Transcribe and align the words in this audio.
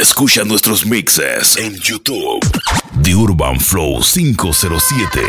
Escucha 0.00 0.44
nuestros 0.44 0.84
mixes 0.84 1.56
en 1.56 1.74
YouTube. 1.76 2.40
The 3.02 3.14
Urban 3.14 3.58
Flow 3.58 4.02
507. 4.02 5.20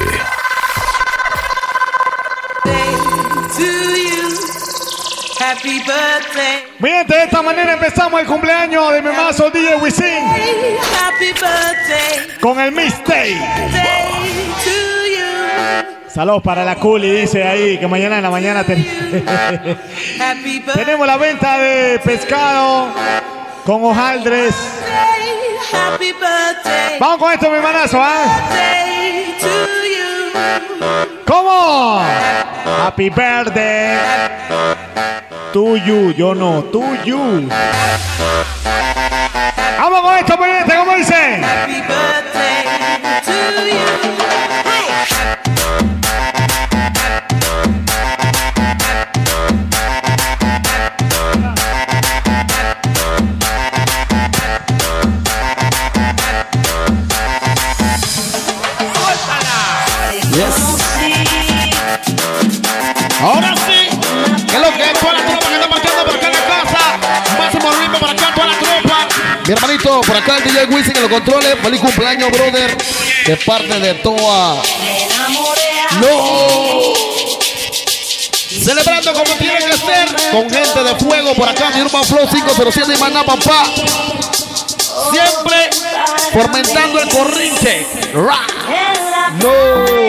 Happy 5.40 5.80
birthday. 5.80 6.64
Bien, 6.80 7.08
de 7.08 7.24
esta 7.24 7.42
manera 7.42 7.74
empezamos 7.74 8.20
el 8.22 8.28
cumpleaños 8.28 8.92
de 8.92 9.02
mi 9.02 9.10
mazo 9.12 9.50
DJ 9.50 9.78
Wisin 9.78 10.06
Happy 11.00 11.34
con 12.42 12.60
el 12.60 12.74
you. 12.74 13.38
Saludos 16.14 16.42
para 16.44 16.66
la 16.66 16.76
Culi, 16.76 17.12
dice 17.12 17.44
ahí 17.44 17.78
que 17.78 17.88
mañana 17.88 18.18
en 18.18 18.24
la 18.24 18.30
mañana 18.32 18.64
ten- 18.64 18.84
tenemos 20.74 21.06
la 21.08 21.18
venta 21.18 21.60
de 21.60 22.00
pescado 22.00 22.92
con 23.68 23.84
hojaldres. 23.84 24.56
Happy 25.74 26.14
birthday. 26.14 26.98
Vamos 27.02 27.18
con 27.18 27.34
esto, 27.34 27.52
mi 27.52 27.60
manazo. 27.60 27.98
Day 27.98 29.36
to 29.42 29.48
you. 29.84 30.32
¿Cómo? 31.26 32.00
Happy 32.82 33.10
birthday. 33.10 33.98
To 35.52 35.76
you, 35.76 36.14
yo 36.14 36.34
no, 36.34 36.64
to 36.64 36.82
you. 37.04 37.50
Vamos 39.78 40.02
con 40.02 40.18
esto, 40.18 40.38
pendiente, 40.38 40.74
¿cómo 40.78 40.96
dice? 40.96 41.42
Happy 41.44 41.82
birthday 41.82 42.97
Mi 69.48 69.54
hermanito, 69.54 70.02
por 70.02 70.14
acá 70.14 70.38
el 70.40 70.44
DJ 70.44 70.66
Wisin 70.66 70.92
que 70.92 71.00
lo 71.00 71.10
controle. 71.10 71.56
Feliz 71.56 71.80
cumpleaños, 71.80 72.30
brother. 72.32 72.78
De 73.26 73.38
parte 73.38 73.80
de 73.80 73.94
toda. 73.96 74.62
No. 76.02 76.94
Celebrando 78.66 79.14
como 79.14 79.34
tiene 79.36 79.60
que 79.60 79.78
ser. 79.78 80.32
Con 80.32 80.50
gente 80.50 80.84
de 80.84 80.96
fuego 80.96 81.34
por 81.36 81.48
acá. 81.48 81.70
Mi 81.70 81.82
Urban 81.82 82.04
Flow 82.04 82.28
507 82.28 82.94
y 82.94 82.98
Maná, 82.98 83.24
papá. 83.24 83.64
Siempre 85.12 85.70
fomentando 86.34 87.00
el 87.00 87.10
corrinche. 87.10 87.88
No. 89.42 90.08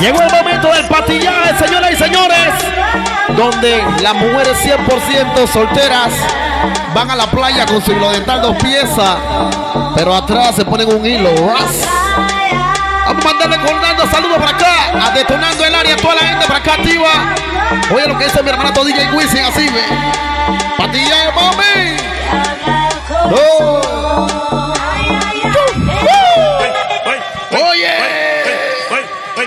Llegó 0.00 0.20
el 0.22 0.32
momento 0.32 0.68
del 0.72 0.88
patillaje, 0.88 1.64
señoras 1.64 1.92
y 1.92 1.96
señores, 1.96 2.48
donde 3.28 3.82
las 4.02 4.14
mujeres 4.14 4.56
100% 4.64 5.46
solteras 5.52 6.12
van 6.94 7.10
a 7.10 7.16
la 7.16 7.26
playa 7.26 7.66
con 7.66 7.82
su 7.82 7.92
hilo 7.92 8.10
dental 8.10 8.42
dos 8.42 8.56
piezas, 8.56 9.16
pero 9.94 10.14
atrás 10.14 10.54
se 10.56 10.64
ponen 10.64 10.88
un 10.94 11.04
hilo. 11.04 11.30
ras. 11.46 11.88
Vamos 13.04 13.24
a 13.24 13.28
mandarle 13.28 13.58
colgando 13.58 14.06
saludos 14.10 14.38
por 14.38 14.48
acá, 14.48 15.06
a 15.06 15.10
detonando 15.10 15.64
el 15.64 15.74
área, 15.74 15.96
toda 15.96 16.14
la 16.14 16.20
gente 16.20 16.46
por 16.46 16.56
acá 16.56 16.74
activa. 16.74 17.34
Oye 17.94 18.06
lo 18.06 18.16
que 18.18 18.24
dice 18.24 18.42
mi 18.42 18.50
hermanato 18.50 18.84
DJ 18.84 19.10
Wisin, 19.12 19.44
así 19.44 19.68
ve. 19.68 19.82
Patillaje, 20.78 21.32
mami. 21.32 21.96
No. 23.30 23.82
Oye. 27.70 27.92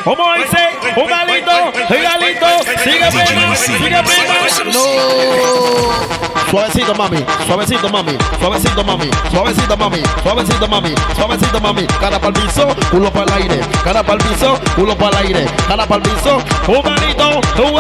¿Cómo 0.04 0.34
dice? 0.34 0.70
Un 0.96 1.08
galito, 1.08 1.34
un 1.34 1.35
sigue 2.86 4.04
prima. 4.04 4.36
No. 4.72 6.26
Suavecito, 6.50 6.94
mami, 6.96 7.26
suavecito, 7.48 7.90
mami, 7.90 8.18
suavecito, 8.40 8.84
mami, 8.84 9.10
suavecito, 9.32 9.76
mami, 9.78 10.04
suavecito, 10.24 10.68
mami, 10.68 10.96
suavecito, 11.16 11.60
mami. 11.60 11.88
Cara 12.00 12.20
para 12.20 12.28
el 12.28 12.46
piso, 12.46 12.68
culo 12.92 13.12
para 13.12 13.26
el 13.26 13.44
aire. 13.44 13.60
Cara 13.84 14.04
para 14.04 14.24
el 14.24 14.30
piso, 14.30 14.60
culo 14.76 14.96
para 14.96 15.20
el 15.20 15.26
aire. 15.28 15.46
Cara 15.68 15.86
para 15.86 16.04
el 16.04 16.10
piso, 16.10 16.38
un 16.68 16.82
galito, 16.82 17.30
un 17.64 17.74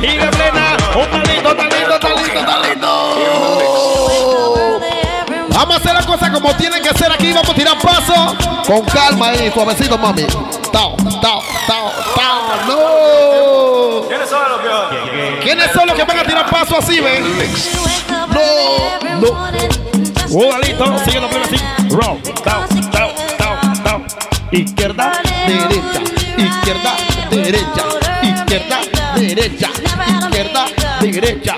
sigue 0.00 0.26
plena. 0.28 0.76
Un 0.94 1.10
galito, 1.10 1.56
talito, 1.56 1.98
talito, 1.98 2.44
talito. 2.44 3.16
Vamos 5.48 5.74
a 5.74 5.78
hacer 5.78 5.94
la 5.94 6.02
cosa 6.02 6.30
como 6.30 6.54
tienen 6.56 6.82
que 6.82 6.90
ser 6.98 7.10
aquí. 7.10 7.32
Vamos 7.32 7.50
a 7.50 7.54
tirar 7.54 7.78
paso 7.80 8.36
con 8.66 8.82
calma 8.82 9.28
ahí, 9.28 9.50
suavecito, 9.52 9.96
mami. 9.96 10.26
Tao, 10.70 10.94
tao, 11.22 11.42
tao, 11.66 11.92
tao. 12.14 12.66
No. 12.68 12.85
¿Quiénes 14.08 14.28
son 14.28 14.42
los 14.48 14.60
que 14.60 15.40
¿Quiénes 15.42 15.72
son 15.72 15.86
los 15.86 15.96
que 15.96 16.04
van 16.04 16.18
a 16.18 16.24
tirar 16.24 16.50
paso 16.50 16.78
así, 16.78 17.00
ven? 17.00 17.24
No, 18.08 19.20
no. 19.20 19.46
Un 20.30 20.52
alito, 20.52 20.98
sigue 21.04 21.20
la 21.20 21.26
así. 21.26 21.56
Roll, 21.90 22.20
tao, 22.42 22.64
tao, 22.90 23.10
tao, 23.38 23.58
tao. 23.84 24.02
Izquierda, 24.50 25.12
derecha, 25.46 26.00
izquierda, 26.36 26.96
derecha, 27.30 27.84
izquierda, 28.22 28.80
derecha, 29.16 29.70
izquierda, 30.20 30.66
derecha. 31.00 31.56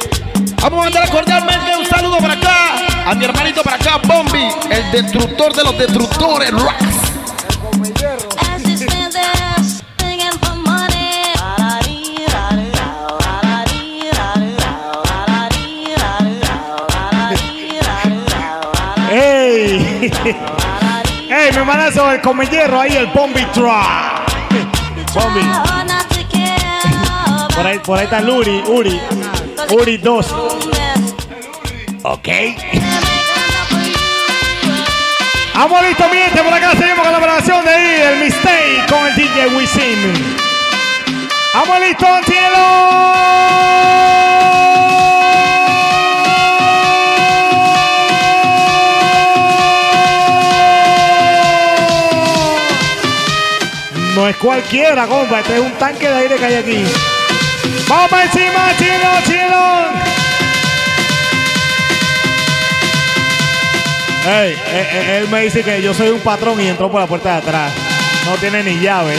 Vamos 0.63 0.81
a 0.81 0.85
mandar 0.85 1.11
cordialmente 1.11 1.77
un 1.77 1.87
saludo 1.87 2.19
para 2.19 2.35
acá. 2.35 2.77
A 3.07 3.15
mi 3.15 3.25
hermanito 3.25 3.63
para 3.63 3.77
acá, 3.77 4.01
Bombi, 4.05 4.49
el 4.71 4.91
destructor 4.93 5.55
de 5.55 5.65
los 5.65 5.79
destructores. 5.79 6.51
Ras. 6.53 7.08
¡Ey! 20.29 20.37
¡Ey, 21.31 21.53
mi 21.53 21.65
manazo, 21.65 22.11
el 22.11 22.21
come 22.21 22.47
hierro 22.47 22.81
ahí, 22.81 22.95
el 22.97 23.07
Bombi 23.07 23.45
Truck! 23.47 23.73
Bombi. 25.15 25.41
Por 27.55 27.67
ahí, 27.67 27.79
por 27.79 27.99
ahí 27.99 28.05
está 28.05 28.21
Luri, 28.21 28.63
Uri. 28.67 29.01
Uri 29.71 29.97
2. 29.97 30.27
Ok. 32.03 32.29
Vamos 35.55 35.83
listo, 35.83 36.09
mi 36.11 36.19
gente, 36.19 36.43
por 36.43 36.53
acá 36.53 36.73
seguimos 36.73 37.05
con 37.05 37.13
la 37.13 37.19
grabación 37.19 37.65
de 37.65 37.71
ahí, 37.71 38.01
el 38.03 38.25
Mistake 38.25 38.87
con 38.89 39.07
el 39.07 39.15
DJ 39.17 39.57
Wisin. 39.57 40.37
Vamos 41.55 41.81
listo, 41.81 42.07
cielo. 42.27 42.69
Cualquiera, 54.41 55.07
compa, 55.07 55.41
este 55.41 55.55
es 55.57 55.61
un 55.61 55.73
tanque 55.73 56.09
de 56.09 56.15
aire 56.15 56.37
que 56.37 56.45
hay 56.45 56.55
aquí. 56.55 56.85
Vamos 57.89 58.11
para 58.11 58.25
encima, 58.25 58.69
chino, 58.79 59.11
chino. 59.25 59.69
Ey, 64.27 64.53
eh, 64.53 64.89
eh, 64.93 65.19
él 65.19 65.29
me 65.31 65.43
dice 65.43 65.63
que 65.63 65.81
yo 65.81 65.95
soy 65.95 66.11
un 66.11 66.21
patrón 66.21 66.61
y 66.61 66.69
entró 66.69 66.91
por 66.91 67.01
la 67.01 67.07
puerta 67.07 67.33
de 67.33 67.39
atrás. 67.39 67.73
No 68.27 68.37
tiene 68.37 68.63
ni 68.63 68.79
llave. 68.79 69.17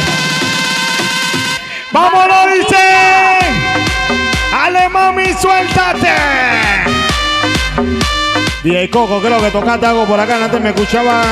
¡Vámonos, 1.92 2.54
dice! 2.54 2.78
¡Ale, 4.54 4.88
mami, 4.90 5.34
suéltate! 5.34 6.14
DJ 8.64 8.90
Coco, 8.90 9.20
creo 9.20 9.42
que 9.42 9.50
tocaste 9.50 9.86
algo 9.88 10.06
por 10.06 10.20
acá. 10.20 10.44
Antes 10.44 10.62
me 10.62 10.70
escuchaba 10.70 11.24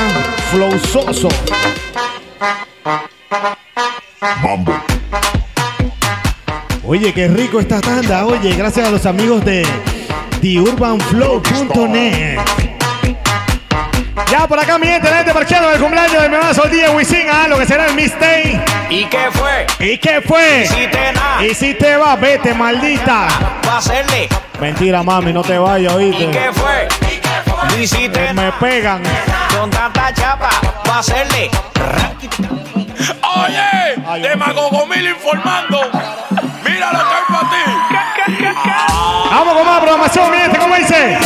flowzoso. 0.50 1.28
Mambo. 4.20 4.74
Oye, 6.84 7.12
qué 7.12 7.28
rico 7.28 7.60
esta 7.60 7.80
tanda. 7.80 8.26
Oye, 8.26 8.54
gracias 8.54 8.88
a 8.88 8.90
los 8.90 9.06
amigos 9.06 9.44
de 9.44 9.66
TheUrbanFlow.net. 10.40 12.38
Ya 14.30 14.46
por 14.48 14.58
acá, 14.58 14.76
mi 14.78 14.86
gente, 14.86 15.08
la 15.08 15.18
gente 15.18 15.32
marchando 15.32 15.70
del 15.70 15.80
cumpleaños 15.80 16.20
de 16.22 16.28
mi 16.28 16.34
hermano 16.34 16.62
día 16.64 16.90
Wisin, 16.90 17.26
ah, 17.32 17.46
lo 17.48 17.58
que 17.58 17.66
será 17.66 17.86
el 17.86 17.94
mistake. 17.94 18.60
¿Y 18.90 19.04
qué 19.04 19.28
fue? 19.32 19.66
¿Y 19.78 19.98
qué 19.98 20.20
fue? 20.20 20.64
Hiciste 20.64 21.12
nada. 21.14 21.46
Y 21.46 21.54
si 21.54 21.74
te 21.74 21.96
vas, 21.96 22.20
vete, 22.20 22.52
maldita. 22.54 23.28
Va 23.66 23.74
a 23.74 23.78
hacerle. 23.78 24.28
Mentira, 24.60 25.02
mami, 25.02 25.32
no 25.32 25.42
te 25.42 25.56
vayas, 25.56 25.92
¿Y 25.92 25.96
oíste. 25.96 26.30
qué 26.30 26.50
fue? 26.52 26.88
No 27.68 27.76
hiciste 27.80 28.26
Que 28.26 28.34
me 28.34 28.52
pegan. 28.52 29.02
Con 29.58 29.70
tanta 29.70 30.12
chapa 30.12 30.50
para 30.88 31.00
hacerle. 31.00 31.50
Oye, 33.36 34.28
demagogo 34.28 34.86
mil 34.86 35.06
informando. 35.06 35.80
Mira 36.64 36.92
lo 36.92 36.98
que 36.98 37.14
hay 37.14 37.24
para 37.28 37.50
ti. 37.50 37.62
Vamos 39.30 39.54
con 39.54 39.66
más 39.66 39.80
programación, 39.80 40.30
miren 40.30 40.46
este, 40.46 40.58
¿cómo 40.58 40.74
dice? 40.76 41.18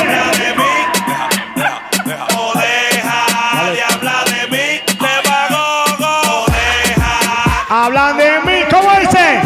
Hablan 7.70 8.19
de 8.19 8.41
mí, 8.44 8.65
¿cómo 8.70 8.91
dice? 9.00 9.41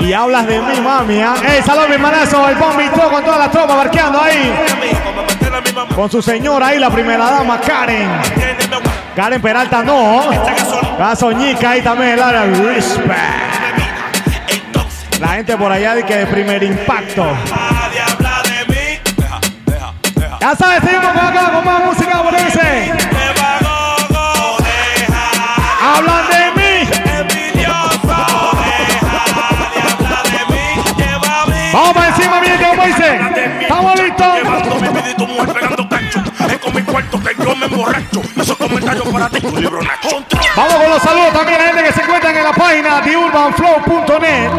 Y 0.00 0.12
hablas 0.12 0.46
de 0.46 0.60
mí, 0.60 0.80
mami, 0.80 1.18
¿eh? 1.18 1.26
Ey, 1.48 1.62
salón, 1.62 1.90
mi 1.90 1.98
manazo, 1.98 2.48
el 2.48 2.54
bombi, 2.56 2.86
con 2.88 3.24
toda 3.24 3.38
la 3.38 3.50
tropa 3.50 3.74
barqueando 3.74 4.20
ahí. 4.20 4.54
Con 5.94 6.10
su 6.10 6.20
señora 6.22 6.68
ahí, 6.68 6.78
la 6.78 6.90
primera 6.90 7.30
dama, 7.30 7.60
Karen. 7.60 8.10
Karen 9.14 9.40
Peralta 9.40 9.82
no. 9.82 10.22
Gasoñica 10.98 11.70
ahí 11.70 11.82
también, 11.82 12.12
el 12.12 12.22
área. 12.22 12.44
Respect. 12.44 13.56
La 15.20 15.28
gente 15.28 15.56
por 15.56 15.72
allá 15.72 15.94
de 15.94 16.04
que 16.04 16.16
de 16.16 16.26
primer 16.26 16.62
impacto. 16.62 17.26
Ya 20.40 20.54
sabes, 20.54 20.80
seguimos 20.82 21.06
con 21.12 21.54
con 21.54 21.64
más 21.64 21.84
música, 21.84 22.22
deja. 22.30 22.96
Hablan 25.82 26.28
de 26.28 26.35
Vamos 32.26 32.40
para 32.40 32.40
encima, 32.40 32.40
mi 32.40 32.46
gente, 32.46 32.66
como 32.68 32.86
dice. 32.86 33.62
Estamos 33.62 34.00
listos. 34.00 34.34
Llevando 34.34 34.74
mi 34.76 34.88
vida 34.88 35.10
y 35.10 35.14
tu 35.14 35.26
mujer 35.26 35.52
pegando 35.52 35.88
cacho. 35.88 36.22
Es 36.50 36.58
con 36.58 36.74
mi 36.74 36.82
cuarto 36.82 37.20
que 37.20 37.44
yo 37.44 37.56
me 37.56 37.66
emborracho. 37.66 38.22
Esos 38.40 38.56
comentarios 38.56 39.08
para 39.08 39.28
ti, 39.28 39.40
tu 39.40 39.56
libro 39.56 39.82
Nacho. 39.82 40.24
Vamos 40.56 40.74
con 40.74 40.90
los 40.90 41.02
saludos 41.02 41.32
también 41.32 41.60
a 41.60 41.64
la 41.64 41.72
gente 41.72 41.84
que 41.84 41.92
se 41.92 42.02
encuentran 42.02 42.36
en 42.36 42.44
la 42.44 42.52
página 42.52 43.00
de 43.00 43.16
urbanflow.net. 43.16 44.50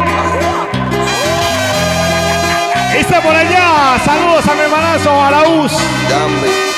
Dice 2.96 3.20
por 3.20 3.36
allá, 3.36 4.00
saludos 4.04 4.46
a 4.46 4.54
mi 4.54 4.60
hermanazo 4.60 5.22
Araúz. 5.22 5.72
Gambi. 6.08 6.68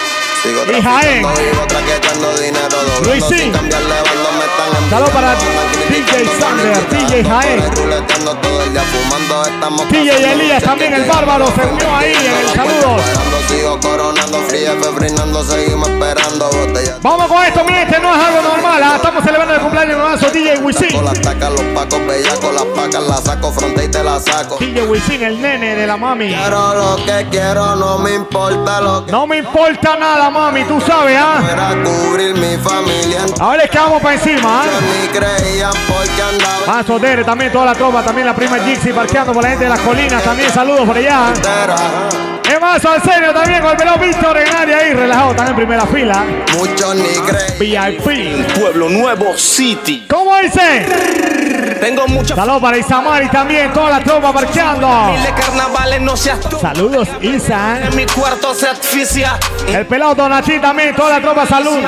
Sigo 0.42 0.78
Y 0.78 0.82
Jaén. 0.82 1.26
Luisín. 3.04 3.52
Saludos 4.90 5.10
para 5.10 5.34
DJ 5.88 6.26
Sander, 6.38 6.88
DJ 6.90 7.24
Jaén. 7.24 7.62
DJ 9.90 10.32
Elías 10.32 10.62
también, 10.62 10.94
el 10.94 11.04
bárbaro, 11.04 11.46
se 11.54 11.66
unió 11.66 11.96
ahí 11.96 12.12
en 12.12 12.60
el 12.60 12.70
botellas. 16.50 17.00
Vamos 17.02 17.28
con 17.28 17.42
esto, 17.44 17.64
mi 17.64 17.72
gente, 17.72 17.98
no 18.00 18.14
es 18.14 18.24
algo 18.24 18.42
normal. 18.42 18.82
ah, 18.82 18.96
Estamos 18.96 19.24
celebrando 19.24 19.54
el 19.54 19.60
cumpleaños 19.60 19.96
de 19.96 20.02
hermanazo 20.02 20.30
DJ 20.30 20.58
Wisin. 20.58 20.92
Con 20.92 21.04
las 21.04 21.20
tacas, 21.20 21.50
los 21.50 21.62
pacos, 21.62 22.06
bellacos, 22.06 22.54
las 22.54 22.64
pacas, 22.64 23.02
las 23.02 23.24
saco, 23.24 23.52
fronte 23.52 23.84
y 23.84 23.88
te 23.88 24.02
las 24.04 24.24
saco. 24.24 24.56
DJ 24.58 24.82
Wisin, 24.82 25.22
el 25.22 25.40
nene 25.40 25.74
de 25.76 25.86
la 25.86 25.96
mami. 25.96 26.28
Quiero 26.28 26.74
lo 26.74 26.96
que 27.04 27.26
quiero, 27.30 27.76
no 27.76 27.98
me 27.98 28.14
importa 28.14 28.80
lo 28.80 29.06
que 29.06 29.12
No 29.12 29.26
me 29.26 29.38
importa 29.38 29.96
nada, 29.96 30.30
mami, 30.30 30.64
tú 30.64 30.80
sabes, 30.80 31.16
¿ah? 31.18 31.42
fuera 31.44 31.74
cubrir 31.82 32.34
mi 32.34 32.56
familia. 32.58 33.20
Ahora 33.38 33.64
es 33.64 33.70
que 33.70 33.78
vamos 33.78 34.02
para 34.02 34.14
encima, 34.14 34.59
¿ah? 34.59 34.59
Más 36.66 36.88
Odere, 36.88 37.24
también 37.24 37.52
toda 37.52 37.66
la 37.66 37.74
tropa, 37.74 38.02
también 38.02 38.26
la 38.26 38.34
prima 38.34 38.58
Jixi 38.58 38.92
parqueando 38.92 39.32
por 39.32 39.42
la 39.42 39.50
gente 39.50 39.64
de 39.64 39.70
las 39.70 39.80
colinas, 39.80 40.22
también 40.22 40.50
saludos 40.50 40.86
por 40.86 40.96
allá. 40.96 41.32
Es 42.50 42.60
más, 42.60 42.84
al 42.84 43.02
serio 43.02 43.32
también 43.32 43.60
con 43.60 43.70
el 43.70 43.76
pelado 43.76 43.98
Víctor 43.98 44.36
en 44.38 44.54
área 44.54 44.78
ahí, 44.78 44.92
relajado, 44.92 45.34
también 45.34 45.50
en 45.50 45.56
primera 45.56 45.86
fila. 45.86 46.24
Muchos 46.56 46.96
ni. 46.96 47.08
VIP. 47.58 48.58
Pueblo 48.58 48.88
Nuevo 48.88 49.36
City. 49.36 50.06
¿Cómo 50.08 50.36
dice? 50.38 51.39
Tengo 51.80 52.06
Saludos 52.24 52.62
para 52.62 52.78
Isamari 52.78 53.28
también, 53.28 53.72
toda 53.72 53.90
la 53.90 54.00
tropa 54.00 54.32
parqueando. 54.32 54.88
de 55.22 55.32
carnavales, 55.34 56.00
no 56.00 56.16
seas 56.16 56.40
tú. 56.40 56.58
Saludos, 56.60 57.08
Isa. 57.20 57.80
En 57.86 57.96
mi 57.96 58.06
cuarto 58.06 58.54
se 58.54 58.68
asfixia. 58.68 59.38
El 59.68 59.86
pelado 59.86 60.14
Donatí 60.14 60.58
también, 60.58 60.94
toda 60.94 61.18
la 61.18 61.20
tropa 61.20 61.46
salud. 61.46 61.78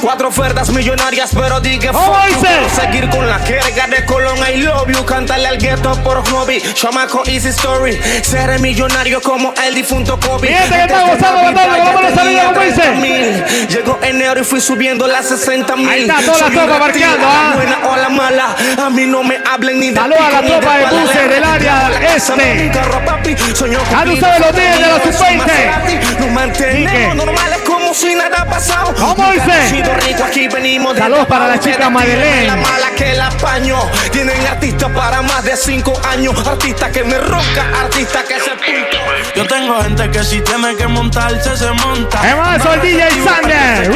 Cuatro 0.00 0.28
ofertas 0.28 0.70
millonarias, 0.70 1.30
pero 1.34 1.60
diga 1.60 1.92
¿Cómo 1.92 2.16
dice? 2.26 2.48
Seguir 2.74 3.08
con 3.10 3.26
la 3.26 3.38
jerga 3.40 3.86
de 3.86 4.04
Colón, 4.04 4.38
I 4.38 4.58
love 4.58 4.88
you. 4.88 5.04
Cántale 5.04 5.46
al 5.48 5.58
gueto 5.58 5.92
por 6.02 6.26
hobby. 6.30 6.60
Chamaco 6.74 7.22
easy 7.26 7.48
story. 7.48 7.98
Seré 8.22 8.58
millonario 8.58 9.20
como 9.20 9.52
el 9.66 9.74
difunto 9.74 10.18
Kobe. 10.20 10.48
Que 10.48 10.54
está 10.54 11.02
gozando, 11.06 11.42
vamos 11.42 12.04
a 12.04 12.14
salir, 12.14 12.40
¿cómo 12.44 12.60
dice? 12.60 12.80
30 12.80 13.00
mil. 13.00 13.44
Llegó 13.68 13.98
enero 14.02 14.40
y 14.40 14.44
fui 14.44 14.60
subiendo 14.60 15.06
las 15.06 15.26
60 15.28 15.76
mil. 15.76 15.88
Ahí 15.88 16.02
está 16.02 16.20
toda 16.22 16.48
la 16.48 16.50
tropa 16.50 16.88
la 16.88 17.16
¿ah? 17.22 17.52
buena 17.54 17.78
o 17.88 17.96
la 17.96 18.08
mala. 18.08 18.56
A 18.84 18.90
mí 18.90 18.99
no 19.06 19.22
me 19.22 19.38
hablen 19.50 19.80
ni 19.80 19.90
de 19.90 19.96
Saludos 19.96 20.20
a 20.20 20.30
la 20.30 20.40
ni 20.42 20.48
tropa 20.48 20.78
de 20.78 20.84
buses 20.86 21.28
del 21.30 21.44
área 21.44 21.90
este. 22.14 22.70
Ya 22.72 24.04
tú 24.04 24.16
sabes 24.16 24.40
los 24.40 24.56
días 24.56 24.78
de 25.04 25.12
sub-20. 25.12 25.36
Maserati. 25.36 25.94
Nos 25.94 26.04
Quique. 26.14 26.30
mantenemos 26.30 27.16
normales 27.16 27.58
como 27.90 27.94
si 27.94 28.14
nada 28.14 28.42
ha 28.42 28.46
pasado. 28.46 28.94
¿Cómo 28.94 29.32
dice? 29.32 29.80
hemos 29.80 30.04
ricos, 30.04 30.22
aquí 30.22 30.46
venimos 30.46 30.94
de 30.94 31.00
Saludos 31.00 31.26
para 31.26 31.48
la 31.48 31.58
chica 31.58 31.90
Madeleine. 31.90 32.46
La 32.46 32.56
mala 32.56 32.90
que 32.96 33.14
la 33.14 33.30
paño. 33.30 33.78
Tienen 34.12 34.46
artistas 34.46 34.90
para 34.92 35.22
más 35.22 35.42
de 35.42 35.56
cinco 35.56 35.92
años. 36.08 36.46
Artistas 36.46 36.90
que 36.90 37.02
me 37.02 37.18
ronca, 37.18 37.64
artistas 37.82 38.22
que 38.24 38.38
se 38.38 38.50
pinto. 38.50 38.96
Yo 39.34 39.44
tengo 39.46 39.82
gente 39.82 40.08
que 40.10 40.22
si 40.22 40.40
tiene 40.40 40.76
que 40.76 40.86
montarse, 40.86 41.56
se 41.56 41.70
monta. 41.72 42.28
Es 42.28 42.36
más, 42.36 42.62
soy 42.62 42.78
DJ 42.78 43.10
Sander. 43.24 43.90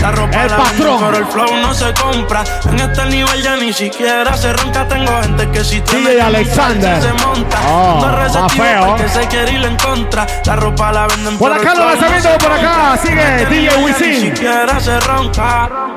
La 0.00 0.10
ropa 0.10 0.42
El 0.42 0.50
la 0.50 0.56
patrón. 0.56 1.04
pero 1.04 1.18
el 1.18 1.26
flow 1.26 1.56
no 1.58 1.74
se 1.74 1.94
compra. 1.94 2.42
En 2.68 2.80
este 2.80 3.04
nivel 3.06 3.42
ya 3.42 3.56
ni 3.56 3.72
siquiera 3.72 4.36
se 4.36 4.52
ronca. 4.52 4.88
Tengo 4.88 5.20
gente 5.22 5.48
que 5.50 5.64
si 5.64 5.80
tiene 5.82 6.10
DJ 6.10 6.16
que 6.16 6.22
Alexander. 6.22 6.90
montarse, 6.90 7.18
se 7.18 7.26
monta. 7.26 7.58
Oh, 7.68 8.06
más 8.34 8.52
feo. 8.54 8.86
porque 8.86 9.08
se 9.08 9.26
quiere 9.28 9.52
ir 9.52 9.64
en 9.64 9.76
contra. 9.76 10.26
La 10.44 10.56
ropa 10.56 10.90
la 10.90 11.06
venden 11.06 11.38
Por 11.38 11.52
acá 11.52 11.72
el 11.72 11.78
no 11.78 11.84
lanzamientos, 11.84 12.32
se 12.32 12.38
por 12.38 12.52
acá 12.52 12.71
sigue 13.02 13.46
DJ 13.46 13.76
Wisin. 13.84 14.36
Se. 14.36 14.92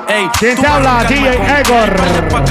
Ey, 0.07 0.29
¿Quién 0.37 0.55
te 0.55 0.67
habla? 0.67 1.03
DJ 1.05 1.33
Egor. 1.59 1.95
pa' 2.29 2.41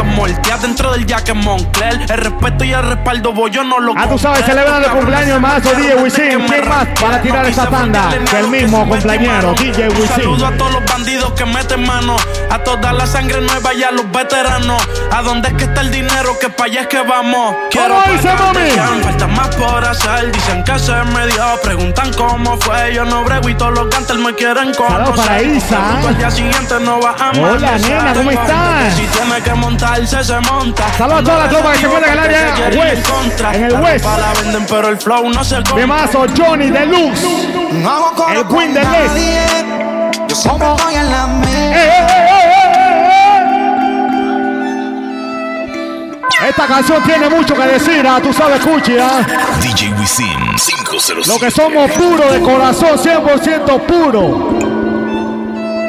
dentro 0.65 0.93
del 0.93 1.07
jacket 1.07 1.35
Moncler. 1.35 2.01
El 2.03 2.09
respeto 2.09 2.65
y 2.65 2.73
el 2.73 2.83
respaldo 2.83 3.33
voy 3.33 3.51
yo 3.51 3.63
no 3.63 3.79
lo 3.81 3.93
Ah, 3.97 4.09
tú 4.09 4.19
sabes, 4.19 4.45
celebrando 4.45 4.89
el 4.89 4.95
cumpleaños 4.95 5.41
más 5.41 5.63
DJ 5.63 5.97
Wisin. 5.97 6.41
¿Quién 6.47 6.69
más 6.69 6.87
para 7.01 7.21
tirar 7.21 7.47
esa 7.47 7.69
tanda? 7.69 8.11
El 8.39 8.49
mismo 8.49 8.89
cumpleañero, 8.89 9.55
DJ 9.55 9.89
Wisin. 9.89 10.09
Saludo 10.09 10.47
a 10.47 10.53
todos 10.53 10.73
los 10.73 10.85
bandidos 10.87 11.33
que 11.33 11.45
meten 11.45 11.87
mano, 11.87 12.17
a 12.51 12.59
toda 12.59 12.93
la 12.93 13.07
sangre 13.07 13.41
nueva 13.41 13.75
y 13.75 13.83
a 13.83 13.91
los 13.91 14.11
veteranos. 14.11 14.83
¿A 15.13 15.23
dónde 15.23 15.49
es 15.49 15.55
que 15.55 15.65
está 15.65 15.83
el 15.83 15.91
dinero? 15.91 16.39
Que 16.41 16.49
pa' 16.49 16.65
allá 16.65 16.83
es 16.83 16.87
que 16.89 17.03
vamos. 17.03 17.55
¿Cómo 17.73 18.03
dice, 18.11 18.35
mami? 18.35 19.03
Falta 19.03 19.27
más 19.27 19.49
por 19.57 19.85
hacer, 19.85 20.33
dicen 20.33 20.65
que 20.65 20.79
se 20.79 20.93
me 20.93 21.27
dio. 21.27 21.45
Preguntan 21.63 22.13
cómo 22.15 22.57
fue, 22.59 22.95
yo 22.95 23.05
no 23.05 23.23
brego 23.25 23.49
y 23.49 23.55
todos 23.55 23.75
los 23.75 23.89
gantes 24.15 24.19
me 24.19 24.35
quieren 24.35 24.75
conocer. 24.75 25.05
Saludos 25.07 25.27
para 25.27 25.43
Isa. 25.43 25.99
Al 26.09 26.19
día 26.19 26.31
siguiente 26.31 26.75
no 26.81 27.01
va 27.01 27.11
a 27.11 27.31
Hola, 27.31 27.69
amanecer. 27.69 27.91
nena, 27.97 28.15
¿cómo 28.15 28.31
estás? 28.31 28.95
Si 28.95 29.07
tiene 29.07 29.43
que 29.43 29.55
montarse, 29.55 30.25
se 30.25 30.41
monta. 30.41 30.85
Saludos 30.99 31.21
a 31.21 31.25
toda 31.25 31.39
la 31.39 31.49
tropa 31.49 31.73
que 31.73 31.79
se 31.79 31.87
encuentra 31.87 32.13
en 32.13 32.19
el 32.19 32.25
área 32.25 32.55
West, 32.81 33.07
en 33.55 33.65
el 33.65 33.73
West. 33.81 34.07
venden, 34.43 34.67
pero 34.69 34.89
el 34.89 34.99
flow 34.99 35.29
no 35.31 35.45
se 35.45 35.57
compra. 35.57 35.75
Mi 35.77 35.87
mazo 35.87 36.27
Johnny 36.37 36.71
Deluxe. 36.71 37.25
El 37.25 38.47
Queen 38.47 38.75
del 38.75 38.87
West. 38.89 39.17
Yo 40.29 40.37
siempre 40.37 40.69
estoy 40.73 40.95
en 40.95 41.11
la 41.11 41.29
¡Eh, 41.47 42.07
Esta 46.57 46.69
canción 46.69 47.03
tiene 47.03 47.29
mucho 47.29 47.53
que 47.53 47.67
decir, 47.67 48.07
ah, 48.09 48.21
tú 48.23 48.33
sabes, 48.33 48.61
Cuchi, 48.61 48.97
ah. 48.97 49.27
DJ 49.61 49.93
Wisin 49.95 50.39
505. 50.55 51.23
Lo 51.27 51.37
que 51.41 51.51
somos 51.51 51.91
puros 51.91 52.33
de 52.33 52.41
corazón, 52.43 52.97
100% 52.97 53.81
puro. 53.81 54.53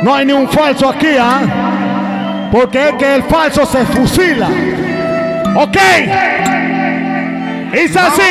No 0.02 0.16
hay 0.16 0.26
ni 0.26 0.34
un 0.34 0.50
falso 0.50 0.90
aquí, 0.90 1.18
¿ah? 1.20 2.50
Porque 2.52 2.90
es 2.90 2.96
que 2.96 3.14
el 3.14 3.24
falso 3.26 3.64
se 3.64 3.86
fusila. 3.86 4.48
¿Ok? 5.56 5.78
Es 7.72 7.96
así. 7.96 8.24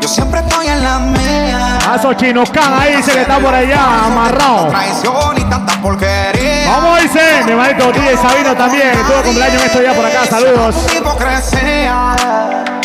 Yo 0.00 0.08
siempre 0.08 0.38
estoy 0.38 0.68
en 0.68 0.84
la 0.84 1.00
mía. 1.00 1.78
Paso 1.84 2.14
Chino 2.14 2.44
Can 2.44 2.74
ahí 2.80 2.94
dice 2.98 3.10
que 3.10 3.22
está 3.22 3.40
por 3.40 3.52
allá 3.52 4.06
amarrado. 4.06 4.68
Traición 4.68 5.36
y 5.36 5.44
tanta 5.50 5.82
porquería. 5.82 6.51
¿Cómo 6.66 6.96
dice? 6.96 7.42
Mi 7.44 7.52
hermanito 7.52 7.92
DJ 7.92 8.16
Sabino 8.16 8.54
también, 8.56 8.90
que 8.90 8.98
tuvo 9.04 9.22
cumpleaños 9.22 9.60
en 9.60 9.66
estos 9.66 9.80
días 9.80 9.94
por 9.94 10.06
acá. 10.06 10.26
Saludos. 10.26 10.76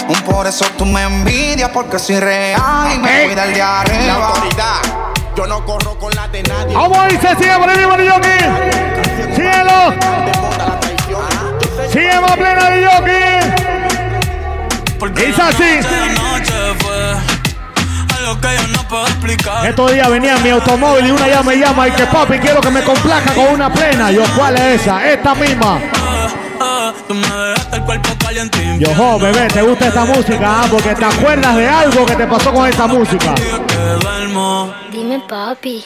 Un 0.08 0.22
por 0.22 0.48
eso 0.48 0.66
tú 0.78 0.86
me 0.86 1.04
envidias 1.04 1.70
porque 1.70 2.00
soy 2.00 2.20
real 2.20 2.62
y 2.96 3.00
me 3.00 3.26
cuida 3.26 3.44
el 3.46 3.54
de 3.54 3.62
arriba. 3.62 4.32
Yo 5.36 5.46
no 5.46 5.66
corro 5.66 6.00
con 6.00 6.14
la 6.16 6.28
de 6.30 6.44
nadie. 6.44 6.74
¿Cómo 6.74 7.04
dice? 7.04 7.36
Sigue 7.38 7.58
por 7.58 7.70
el 7.70 7.78
mismo 7.78 7.98
Yoki. 7.98 8.40
Síguelo. 9.36 9.94
Sigue 11.92 12.20
más 12.22 12.38
plena 12.38 12.70
de 12.70 12.82
Yoki. 12.82 13.28
Es 15.24 15.38
la 15.38 15.48
así. 15.48 15.80
Algo 18.28 18.42
que 18.42 18.56
yo 18.56 18.68
no 18.68 18.88
puedo 18.88 19.08
explicar. 19.08 19.66
Estos 19.66 19.92
días 19.92 20.10
venía 20.10 20.36
en 20.36 20.44
mi 20.44 20.50
automóvil 20.50 21.06
y 21.06 21.12
una 21.12 21.28
ya 21.28 21.44
me 21.44 21.56
llama 21.56 21.88
y 21.88 21.92
que 21.92 22.06
papi 22.06 22.40
quiero 22.40 22.62
que 22.62 22.70
me 22.70 22.84
complaca 22.84 23.34
con 23.34 23.48
una 23.48 23.72
plena. 23.72 24.12
Yo, 24.12 24.24
¿cuál 24.36 24.56
es 24.56 24.82
esa? 24.82 25.08
Esta 25.08 25.34
misma. 25.36 25.80
Ah, 25.96 26.28
ah, 26.60 26.94
Yo, 28.80 28.94
jo, 28.96 29.20
bebé, 29.20 29.48
¿te 29.48 29.62
gusta 29.62 29.88
esta 29.88 30.06
música? 30.06 30.40
ah? 30.44 30.68
Porque 30.70 30.94
te 30.96 31.06
acuerdas 31.06 31.56
de 31.56 31.68
algo 31.68 32.06
que 32.06 32.16
te 32.16 32.28
pasó 32.28 32.54
con 32.54 32.68
esta 32.68 32.88
música. 32.88 33.34
Dime, 34.92 35.20
papi. 35.28 35.86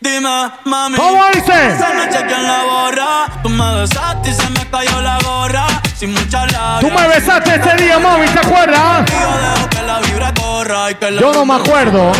Dime, 0.00 0.50
mami. 0.64 0.96
¿Cómo 0.96 1.24
dice? 1.32 1.68
Esa 1.68 1.94
noche 1.94 2.26
que 2.26 2.34
en 2.34 2.42
la 2.42 2.64
borra, 2.64 3.26
tú 3.42 3.48
me 3.48 3.80
besaste 3.80 4.30
y 4.30 4.32
se 4.34 4.50
me 4.50 4.68
cayó 4.68 5.00
la 5.00 5.18
gorra. 5.20 5.66
Sin 6.02 6.12
mucha 6.12 6.44
labia. 6.46 6.80
Tú 6.80 6.90
me 6.90 7.06
besaste 7.06 7.54
ese 7.54 7.76
día, 7.84 7.98
mami, 8.00 8.26
¿te 8.26 8.40
acuerdas? 8.40 9.08
Yo 11.20 11.32
no 11.32 11.44
me 11.44 11.54
acuerdo. 11.54 12.12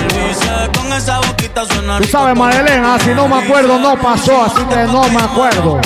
Tú 1.99 2.05
sabes, 2.09 2.37
Madelena, 2.37 2.99
si 3.01 3.11
no 3.11 3.27
me 3.27 3.45
acuerdo, 3.45 3.79
no 3.81 3.97
pasó, 3.97 4.45
así 4.45 4.65
que 4.67 4.77
no 4.85 5.09
me 5.09 5.21
acuerdo. 5.21 5.81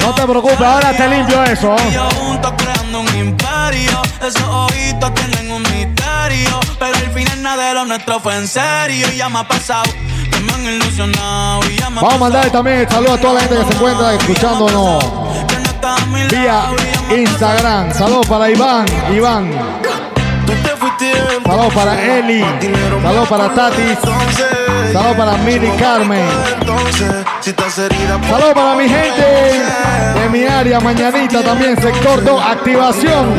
No 0.00 0.14
te 0.14 0.22
preocupes, 0.22 0.60
ahora 0.60 0.96
te 0.96 1.08
limpio 1.08 1.42
eso. 1.44 1.74
Esos 4.22 4.42
ojitos 4.42 5.14
tienen 5.14 5.50
un 5.50 5.62
misterio. 5.62 6.60
Pero 6.78 6.94
al 6.94 7.10
final 7.12 7.42
nada 7.42 7.68
de 7.68 7.74
lo 7.74 7.84
nuestro 7.86 8.20
fue 8.20 8.36
en 8.36 8.46
serio. 8.46 9.08
Y 9.12 9.16
ya 9.16 9.28
me 9.28 9.40
ha 9.40 9.48
pasado. 9.48 9.90
Que 10.30 10.38
me 10.38 10.52
han 10.52 10.64
ilusionado. 10.64 11.60
Y 11.68 11.76
ya 11.76 11.90
me 11.90 11.98
ha 11.98 12.02
Vamos 12.02 12.14
a 12.14 12.18
mandar 12.18 12.50
también 12.50 12.88
saludos 12.88 13.18
a 13.18 13.20
toda 13.20 13.34
la 13.34 13.40
gente 13.40 13.56
que 13.56 13.64
se 13.64 13.72
encuentra 13.72 14.14
escuchándonos 14.14 15.04
vía 16.30 16.62
Instagram. 17.10 17.92
Saludos 17.92 18.26
para 18.26 18.50
Iván, 18.50 18.86
Iván. 19.12 19.50
Saludos 21.44 21.74
para 21.74 22.18
Eli. 22.18 22.44
Saludos 23.02 23.28
para 23.28 23.54
Tati. 23.54 23.96
Saludos 24.92 25.16
para 25.16 25.36
Miri 25.38 25.70
Carmen. 25.78 26.24
Saludos 27.42 28.54
para 28.54 28.74
mi 28.76 28.88
gente 28.88 29.22
de 30.14 30.28
mi 30.28 30.44
área, 30.44 30.80
mañanita 30.80 31.42
también, 31.42 31.80
sector 31.80 32.22
2, 32.22 32.44
activación. 32.44 33.34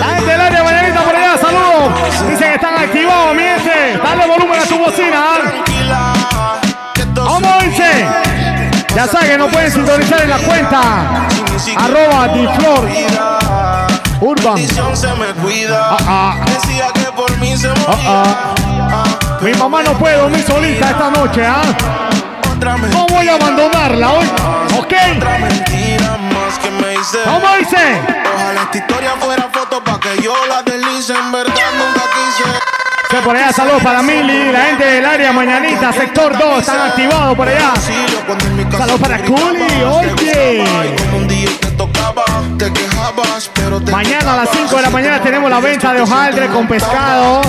La 0.00 0.06
gente 0.16 0.30
del 0.30 0.40
área, 0.40 0.64
mañanita 0.64 1.02
por 1.02 1.16
allá, 1.16 1.38
saludos. 1.38 2.28
Dicen 2.28 2.48
que 2.48 2.54
están 2.54 2.74
activados, 2.74 3.34
mi 3.34 3.42
gente. 3.42 3.98
Dale 4.02 4.26
volumen 4.26 4.60
a 4.60 4.64
tu 4.64 4.78
bocina. 4.78 5.16
¿ah? 5.16 5.68
Ya 8.98 9.06
saben 9.06 9.28
que 9.28 9.38
no 9.38 9.46
pueden 9.46 9.70
sintonizar 9.70 10.22
en 10.22 10.30
la 10.30 10.38
cuenta. 10.38 11.28
Arroba 11.76 12.26
Diflor 12.34 12.88
Urban. 14.20 14.58
se 14.58 15.06
me 15.14 15.26
cuida. 15.34 15.96
Decía. 16.44 16.88
Mi 19.40 19.54
mamá 19.54 19.84
no 19.84 19.92
puede 19.92 20.16
dormir 20.16 20.44
solita 20.44 20.90
esta 20.90 21.10
noche, 21.10 21.46
¿ah? 21.46 21.62
No 22.90 23.06
voy 23.06 23.28
a 23.28 23.34
abandonarla 23.36 24.14
hoy. 24.14 24.26
¿Ok? 24.76 24.94
¿Cómo 27.24 27.56
dice? 27.56 28.02
Ojalá 28.34 28.62
esta 28.64 28.78
historia 28.78 29.12
fuera 29.20 29.48
foto 29.52 29.84
para 29.84 30.00
que 30.00 30.20
yo 30.22 30.34
la 30.48 30.64
deslice. 30.64 31.12
En 31.12 31.30
verdad 31.30 31.54
nunca 31.54 32.02
quise. 32.02 32.57
Que 33.08 33.16
por 33.22 33.34
allá 33.34 33.50
saludos 33.52 33.82
para 33.82 34.02
Mili, 34.02 34.52
la 34.52 34.66
gente 34.66 34.84
del 34.84 35.06
área 35.06 35.32
mañanita, 35.32 35.90
sector 35.92 36.36
2, 36.36 36.60
están 36.60 36.90
activados 36.90 37.34
por 37.34 37.48
allá. 37.48 37.72
Saludos 38.70 39.00
para 39.00 39.18
Culi, 39.22 39.82
oye. 39.82 40.64
Mañana 43.90 44.34
a 44.34 44.36
las 44.36 44.50
5 44.50 44.76
de 44.76 44.82
la 44.82 44.90
mañana 44.90 45.22
tenemos 45.22 45.50
la 45.50 45.58
venta 45.58 45.94
de 45.94 46.02
hojaldre 46.02 46.48
con 46.48 46.68
pescado, 46.68 47.40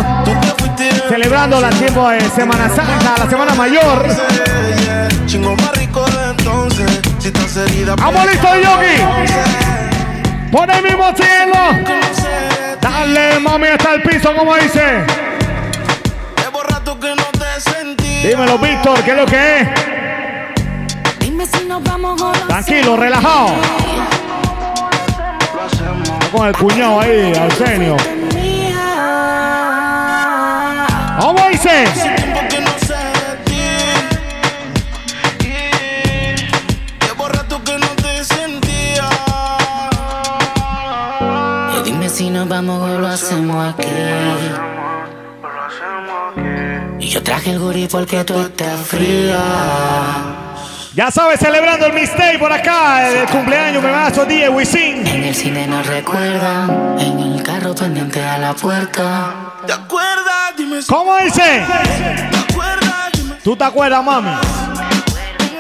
celebrando 1.10 1.60
la 1.60 1.70
tiempo 1.72 2.08
de 2.08 2.22
Semana 2.30 2.70
Santa, 2.70 3.16
la 3.18 3.30
Semana 3.30 3.54
Mayor. 3.56 4.08
¡Vamos 7.98 8.26
listo, 8.28 8.48
Yogi! 8.56 9.04
Pon 10.54 10.72
el 10.72 10.84
mismo 10.84 11.14
cielo. 11.16 11.56
Dale, 12.80 13.40
mami, 13.40 13.68
hasta 13.68 13.94
el 13.96 14.02
piso, 14.04 14.34
como 14.34 14.56
dice. 14.56 15.06
Que 16.90 17.16
no 17.16 17.24
te 17.24 17.62
sentí. 17.62 18.28
Dímelo, 18.28 18.58
Víctor, 18.58 19.04
¿qué 19.04 19.12
es 19.12 19.18
lo 19.18 19.26
que 19.28 19.60
es? 19.60 19.68
Dime 21.20 21.46
si 21.46 21.66
nos 21.66 21.84
vamos 21.84 22.20
Tranquilo, 22.48 22.98
relajado. 22.98 23.50
Está 26.20 26.30
con 26.32 26.48
el 26.48 26.58
cuñado 26.58 27.00
ahí, 27.00 27.32
Arsenio. 27.40 27.96
¿Cómo 31.22 31.48
dice? 31.50 31.86
Tiempo 31.94 32.40
que 32.50 32.60
no 32.60 32.72
sé 32.80 32.96
de 32.96 33.38
ti. 33.46 33.62
Yeah. 35.46 36.36
Llevo 37.06 37.30
rato 37.30 37.64
que 37.64 37.78
no 37.78 37.88
te 37.88 38.24
sentía. 38.24 39.10
Y 41.78 41.84
dime 41.84 42.10
si 42.10 42.32
nos 42.32 42.48
vamos 42.50 42.82
o 42.82 42.98
lo 42.98 43.08
hacemos 43.08 43.76
aquí. 43.76 43.88
Yo 47.10 47.24
traje 47.24 47.50
el 47.50 47.60
gurí 47.60 47.88
porque 47.88 48.24
tú 48.24 48.40
estás 48.40 48.80
fría. 48.82 49.40
Ya 50.94 51.10
sabes, 51.10 51.40
celebrando 51.40 51.88
el 51.88 51.94
mistake 51.94 52.38
por 52.38 52.54
acá, 52.54 53.10
el 53.10 53.28
cumpleaños 53.30 53.82
me 53.82 53.90
vas 53.90 54.28
DJ 54.28 54.50
Wisin. 54.50 55.08
En 55.08 55.24
el 55.24 55.34
cine 55.34 55.66
nos 55.66 55.88
recuerdan, 55.88 57.00
en 57.00 57.20
el 57.20 57.42
carro 57.42 57.74
pendiente 57.74 58.24
a 58.24 58.38
la 58.38 58.54
puerta. 58.54 59.34
¿Te 59.66 59.74
acuerdas? 59.74 60.54
Dime 60.56 60.84
si 60.84 60.88
¿Cómo 60.88 61.18
dice? 61.18 61.66
te 61.66 62.38
acuerdas. 62.52 63.12
Dime 63.14 63.36
¿Tú 63.44 63.56
te 63.56 63.64
acuerdas, 63.64 64.04
mami? 64.04 64.32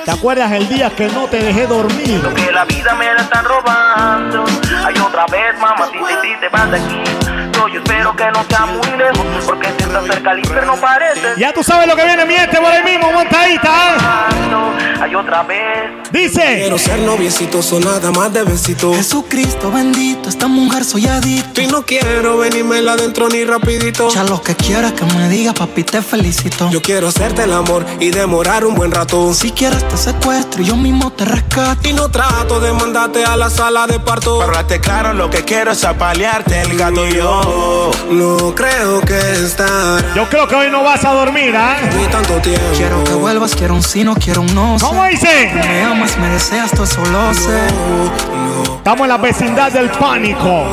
¿Te 0.05 0.11
acuerdas 0.11 0.51
el 0.51 0.69
día 0.69 0.91
que 0.91 1.07
no 1.07 1.25
te 1.25 1.41
dejé 1.41 1.65
dormir? 1.65 2.21
que 2.35 2.51
la 2.51 2.65
vida 2.65 2.93
me 2.93 3.11
la 3.11 3.21
están 3.21 3.45
robando. 3.45 4.45
Hay 4.85 4.93
otra 4.99 5.25
vez, 5.25 5.59
mamá, 5.59 5.87
si 5.87 5.97
te, 5.97 6.21
si 6.21 6.39
te 6.41 6.49
vas 6.49 6.69
de 6.69 6.77
aquí. 6.77 7.28
Yo, 7.59 7.67
yo 7.67 7.81
espero 7.81 8.15
que 8.15 8.23
no 8.31 8.45
sea 8.47 8.65
muy 8.67 8.97
lejos, 8.97 9.25
porque 9.45 9.67
si 9.77 9.83
estás 9.83 10.05
cerca 10.05 10.31
al 10.31 10.39
infierno 10.39 10.77
parece. 10.77 11.33
Ya 11.37 11.53
tú 11.53 11.61
sabes 11.61 11.87
lo 11.87 11.95
que 11.97 12.05
viene, 12.05 12.23
mi 12.23 12.35
gente, 12.35 12.55
por 12.55 12.71
ahí 12.71 12.83
mismo, 12.85 13.11
montadita. 13.11 13.97
¿eh? 13.97 14.39
Hay 15.01 15.15
otra 15.15 15.43
vez. 15.43 15.91
Dice. 16.11 16.41
Quiero 16.57 16.77
ser 16.77 16.99
noviecito, 16.99 17.61
son 17.61 17.83
nada 17.83 18.11
más 18.11 18.33
de 18.33 18.43
besito. 18.43 18.93
Jesucristo 18.93 19.71
bendito, 19.71 20.27
esta 20.27 20.47
mujer 20.47 20.83
soy 20.83 21.07
adicto. 21.07 21.61
Y 21.61 21.67
no 21.67 21.85
quiero 21.85 22.37
venirme 22.37 22.79
adentro 22.79 23.29
ni 23.29 23.45
rapidito. 23.45 24.09
Ya 24.09 24.23
lo 24.23 24.41
que 24.41 24.55
quieras 24.55 24.93
que 24.93 25.05
me 25.05 25.29
diga, 25.29 25.53
papi, 25.53 25.83
te 25.83 26.01
felicito. 26.01 26.69
Yo 26.69 26.81
quiero 26.81 27.07
hacerte 27.07 27.43
el 27.43 27.53
amor 27.53 27.85
y 27.99 28.09
demorar 28.09 28.65
un 28.65 28.75
buen 28.75 28.91
rato. 28.91 29.33
Si 29.33 29.51
quieres 29.51 29.87
te 29.87 29.97
secuestro 29.97 30.61
y 30.61 30.65
yo 30.65 30.75
mismo 30.75 31.11
te 31.11 31.25
rescato. 31.25 31.87
Y 31.87 31.93
no 31.93 32.09
trato 32.09 32.59
de 32.59 32.73
mandarte 32.73 33.23
a 33.23 33.37
la 33.37 33.49
sala 33.49 33.87
de 33.87 33.99
parto. 33.99 34.41
Háblate 34.41 34.79
claro, 34.79 35.13
lo 35.13 35.29
que 35.29 35.43
quiero 35.43 35.71
es 35.71 35.83
apalearte 35.83 36.61
el 36.61 36.77
gato 36.77 37.07
y 37.07 37.15
yo. 37.15 37.48
No 38.11 38.55
creo 38.55 39.01
que 39.01 39.19
estar 39.45 40.03
Yo 40.15 40.27
creo 40.29 40.47
que 40.47 40.55
hoy 40.55 40.71
no 40.71 40.83
vas 40.83 41.05
a 41.05 41.13
dormir, 41.13 41.55
¿ah? 41.55 41.77
ni 41.95 42.05
tanto 42.07 42.35
tiempo. 42.41 42.65
Quiero 42.75 43.03
que 43.03 43.13
vuelvas, 43.13 43.55
quiero 43.55 43.75
un 43.75 43.83
sí, 43.83 44.03
no 44.03 44.15
quiero 44.15 44.41
un 44.41 44.53
no. 44.55 44.79
sé. 44.79 44.85
¿Cómo 44.85 45.05
dice? 45.05 45.51
Me 45.53 45.83
amas, 45.83 46.17
me 46.17 46.29
deseas, 46.29 46.71
todo 46.71 46.85
eso 46.85 47.05
lo 47.05 47.33
sé. 47.33 47.67
Estamos 48.77 49.01
en 49.01 49.09
la 49.09 49.17
vecindad 49.17 49.71
del 49.71 49.89
pánico. 49.91 50.65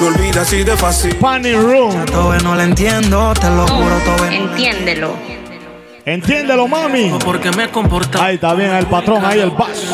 Me 0.00 0.06
olvidas 0.06 0.46
así 0.46 0.62
de 0.62 0.76
fácil. 0.76 1.16
Panic 1.16 1.56
Room. 1.56 2.04
Todo 2.06 2.36
no 2.38 2.54
lo 2.54 2.62
entiendo, 2.62 3.34
te 3.34 3.50
lo 3.50 3.66
juro, 3.66 3.96
todo 4.04 4.26
Entiéndelo. 4.26 5.37
Entiéndelo, 6.08 6.66
mami. 6.66 7.12
Porque 7.22 7.50
me 7.50 7.68
comporta 7.68 8.24
Ahí 8.24 8.36
está 8.36 8.54
bien 8.54 8.70
el 8.72 8.86
patrón, 8.86 9.22
ahí 9.24 9.40
el 9.40 9.50
bass. 9.50 9.86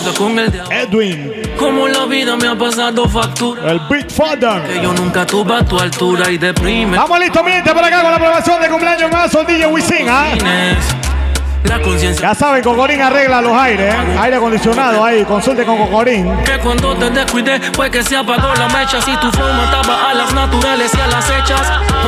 Edwin, 0.71 1.33
Como 1.59 1.88
la 1.88 2.06
vida 2.06 2.37
me 2.37 2.47
ha 2.47 2.56
pasado 2.56 3.09
factura. 3.09 3.73
el 3.73 3.80
Big 3.90 4.09
Father. 4.11 4.62
Que 4.62 4.80
yo 4.80 4.92
nunca 4.92 5.26
tuve 5.26 5.54
a 5.54 5.64
tu 5.64 5.76
altura 5.76 6.30
y 6.30 6.38
deprime. 6.38 6.97
Vamos 6.97 7.18
listo, 7.18 7.42
mi 7.42 7.50
gente, 7.50 7.75
por 7.75 7.85
acá 7.85 8.02
con 8.02 8.11
la 8.12 8.16
aprobación 8.16 8.61
de 8.62 8.68
cumpleaños 8.68 9.11
más 9.11 9.33
DJ 9.33 9.66
Wisin, 9.66 10.09
¿ah? 10.09 11.04
La 11.64 11.80
conciencia 11.80 12.28
Ya 12.28 12.35
saben, 12.35 12.62
Cocorín 12.62 13.00
arregla 13.00 13.40
los 13.40 13.52
aires, 13.56 13.94
¿eh? 13.94 14.16
Aire 14.21 14.37
acondicionado 14.37 15.04
ahí, 15.04 15.25
consulte 15.25 15.64
con 15.64 15.78
Cocorín. 15.78 16.30
que 16.44 16.59
cuando 16.59 16.94
te 16.97 17.11
descuidé 17.11 17.61
fue 17.75 17.90
que 17.90 18.02
se 18.02 18.16
apagó 18.16 18.54
la 18.54 18.68
mecha. 18.68 19.00
Si 19.00 19.16
tu 19.16 19.30
forma 19.33 19.64
estaba 19.64 20.11
a 20.11 20.14
las 20.14 20.33
naturales 20.35 20.92
y 20.94 21.00
a 21.00 21.06
las 21.06 21.28
hechas. 21.30 21.62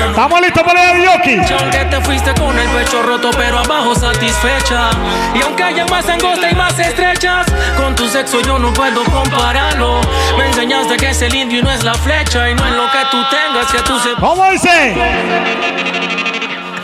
Estamos 0.09 0.41
listos 0.41 0.63
para 0.63 0.93
el 0.93 1.03
Yoki. 1.05 1.41
Aunque 1.59 1.85
te 1.87 2.01
fuiste 2.03 2.35
con 2.35 2.59
el 2.59 2.69
pecho 2.69 3.03
roto, 3.03 3.31
pero 3.37 3.59
abajo 3.59 3.95
satisfecha. 3.95 4.91
Y 5.35 5.43
aunque 5.43 5.63
haya 5.63 5.87
más 5.87 6.09
angosta 6.09 6.51
y 6.51 6.55
más 6.55 6.79
estrechas, 6.79 7.47
con 7.77 7.95
tu 7.95 8.07
sexo 8.09 8.41
yo 8.43 8.59
no 8.59 8.73
puedo 8.73 9.05
compararlo. 9.05 10.01
Me 10.39 10.47
enseñaste 10.47 10.97
que 10.97 11.11
es 11.11 11.23
el 11.23 11.35
indio 11.35 11.61
y 11.61 11.63
no 11.63 11.73
es 11.73 11.83
la 11.83 11.95
flecha. 11.95 12.51
Y 12.51 12.55
no 12.55 12.65
es 12.67 12.73
lo 12.73 12.91
que 12.91 12.99
tú 13.11 13.19
tengas, 13.31 13.73
que 13.73 13.79
tú 13.83 13.99
se. 14.01 14.11
¿Cómo 14.21 14.49
dice? 14.51 14.95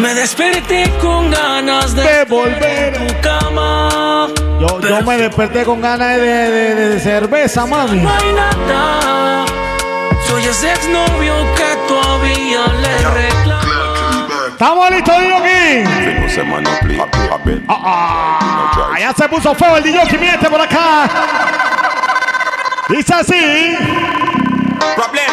Me 0.02 0.14
desperté 0.14 0.90
con 1.00 1.30
ganas 1.30 1.94
de, 1.94 2.02
De 2.02 2.25
volver. 2.25 3.06
tu 3.06 3.21
cama. 3.21 4.28
Yo, 4.61 4.80
yo 4.80 5.02
me 5.02 5.16
desperté 5.16 5.64
con 5.64 5.80
ganas 5.80 6.16
de, 6.16 6.23
de- 6.26 6.75
de- 6.75 6.88
de 6.90 7.00
cerveza, 7.00 7.64
mami. 7.66 8.00
No 8.00 8.11
hay 8.11 8.32
nada. 8.32 9.44
Soy 10.26 10.44
ese 10.44 10.73
exnovio 10.73 11.35
que 11.54 11.76
todavía 11.87 12.66
le 12.80 12.99
reclama. 13.11 14.26
¿Estamos 14.50 14.90
listos, 14.90 15.14
Yoki? 15.23 15.85
Ah, 17.68 17.78
ah. 17.85 18.97
Ya 18.99 19.12
se 19.12 19.28
puso 19.28 19.54
feo 19.54 19.76
el 19.76 19.82
DJ, 19.85 20.18
mi 20.18 20.26
gente 20.26 20.50
por 20.50 20.61
acá. 20.61 21.09
Dice 22.88 23.14
así. 23.14 23.76
Problem. 24.97 25.30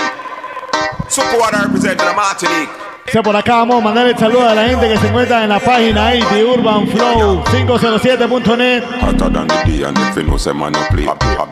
Super 1.08 1.40
Water 1.40 1.62
represent 1.64 2.00
the 2.00 2.14
Martinique. 2.16 2.70
Dice 3.10 3.24
por 3.24 3.36
acá 3.36 3.56
vamos 3.56 3.78
a 3.78 3.82
mandar 3.82 4.06
el 4.06 4.16
saludo 4.16 4.48
a 4.48 4.54
la 4.54 4.66
gente 4.68 4.88
que 4.88 4.96
se 4.98 5.08
encuentra 5.08 5.42
en 5.42 5.50
la 5.50 5.60
página 5.60 6.10
ahí 6.10 6.22
de 6.32 6.46
Urban 6.46 6.88
Flow 6.88 7.44
507.net. 7.44 8.84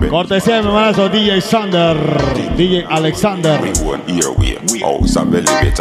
Cortesía 0.07 0.57
de 0.57 0.61
mi 0.61 0.67
hermanazo 0.67 1.09
DJ 1.09 1.41
Sander, 1.41 1.97
DJ 2.55 2.85
Alexander. 2.87 3.59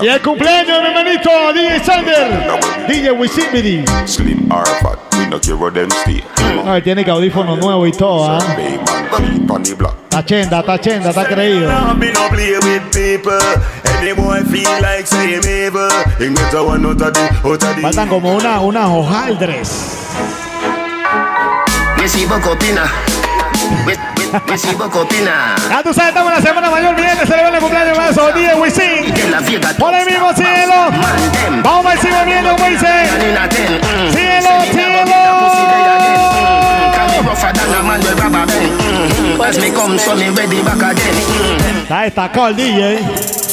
Y 0.02 0.06
el 0.06 0.22
cumpleaños, 0.22 0.80
mi 0.80 0.88
hermanito, 0.88 1.30
DJ 1.52 1.84
Sander, 1.84 2.58
DJ 2.88 3.12
Wisimidi. 3.12 3.84
Slim 4.06 4.50
or 4.50 4.64
fat, 4.80 4.98
we 4.98 5.05
no 5.30 5.38
them 5.72 5.88
stay. 6.02 6.22
Tiene 6.82 7.04
que 7.04 7.10
audífono 7.10 7.56
nuevo 7.56 7.86
y 7.86 7.92
todo, 7.92 8.30
¿ah? 8.30 8.38
Está 10.04 10.24
chenda, 10.24 10.60
está 10.60 10.80
chenda, 10.80 11.10
está 11.10 11.26
creído. 11.26 11.70
Faltan 17.82 18.08
como 18.08 18.34
una, 18.34 18.60
unas 18.60 18.88
hojaldres. 18.88 19.92
Recibo 24.46 24.90
copina. 24.90 25.54
Ya 25.68 25.82
tú 25.82 25.92
sabes, 25.92 26.08
estamos 26.10 26.32
en 26.32 26.38
la 26.38 26.48
semana 26.48 26.70
mayor, 26.70 26.96
celebra 26.96 27.48
el 27.48 27.58
cumpleaños 27.58 27.96
más 27.96 28.18
o 28.18 28.32
DJ 28.32 28.54
Wisin. 28.54 29.14
Por 29.78 29.94
el 29.94 30.06
mismo 30.06 30.32
cielo. 30.34 30.74
Vamos 31.62 31.92
a 31.92 32.24
viendo, 32.24 32.54
Wisin. 32.54 32.86
Cielo, 34.12 34.50
cielo. 34.72 34.96
Está 41.82 42.02
destacado 42.02 42.48
el 42.48 42.56
DJ. 42.56 42.98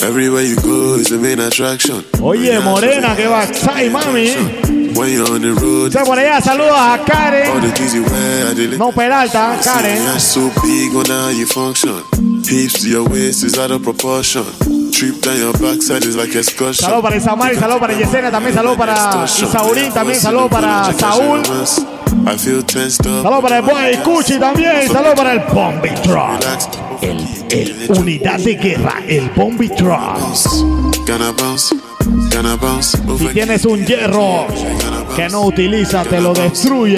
Everywhere 0.03 0.43
you 0.43 0.55
go 0.55 0.95
is 0.95 1.09
the 1.09 1.17
main 1.17 1.39
attraction. 1.39 2.03
Oye, 2.21 2.59
Morena, 2.59 3.15
que 3.15 3.27
va 3.27 3.45
Sai, 3.53 3.89
mami. 3.89 4.82
Se 4.93 5.99
por 6.05 6.19
allá, 6.19 6.41
saludos 6.41 6.73
a 6.75 6.99
Karen. 7.05 8.77
No 8.77 8.91
Peralta, 8.91 9.59
Karen. 9.63 10.03
You're 10.03 10.19
so 10.19 10.51
big 10.63 10.95
on 10.95 11.05
how 11.05 11.29
you 11.29 11.45
function. 11.45 12.03
Hips 12.43 12.81
to 12.81 12.89
your 12.89 13.09
waist 13.09 13.43
is 13.43 13.57
out 13.57 13.71
of 13.71 13.81
proportion. 13.83 14.43
Trip 14.91 15.19
down 15.21 15.37
your 15.37 15.53
backside 15.53 16.05
is 16.05 16.15
like 16.15 16.35
excursion. 16.35 16.85
Saludos 16.85 17.01
para 17.03 17.15
Isamar 17.17 17.53
y 17.53 17.55
saludos 17.57 17.79
para 17.79 17.93
Yesenia, 17.97 18.31
también 18.31 18.53
saludos 18.53 18.77
para 18.77 19.25
Isaurín, 19.25 19.91
también 19.91 20.19
saludos 20.19 20.49
para 20.51 20.93
Saúl. 20.93 21.41
Saludos 23.23 23.41
para 23.41 23.57
el 23.57 23.63
boy 23.63 23.97
Cuchi 24.03 24.39
también, 24.39 24.87
saludos 24.87 25.15
para 25.15 25.33
el 25.33 25.39
Bombi 25.51 25.89
Truck. 26.03 26.39
El, 27.01 27.27
el 27.49 27.91
unidad 27.97 28.39
de 28.39 28.55
guerra, 28.55 29.01
el 29.07 29.29
Bombi 29.31 29.69
Truck. 29.69 30.17
Si 33.17 33.27
tienes 33.33 33.65
un 33.65 33.85
hierro 33.85 34.47
que 35.15 35.29
no 35.29 35.41
utilizas, 35.41 36.07
te 36.07 36.19
lo 36.19 36.33
destruye. 36.33 36.97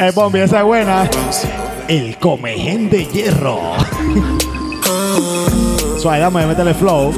El 0.00 0.12
Bombi, 0.12 0.40
esa 0.40 0.58
es 0.58 0.64
buena. 0.64 1.10
El 1.88 2.16
comején 2.18 2.88
de 2.88 3.06
hierro. 3.06 3.60
Suave, 5.98 6.18
dame, 6.20 6.46
métele 6.46 6.74
flow. 6.74 7.12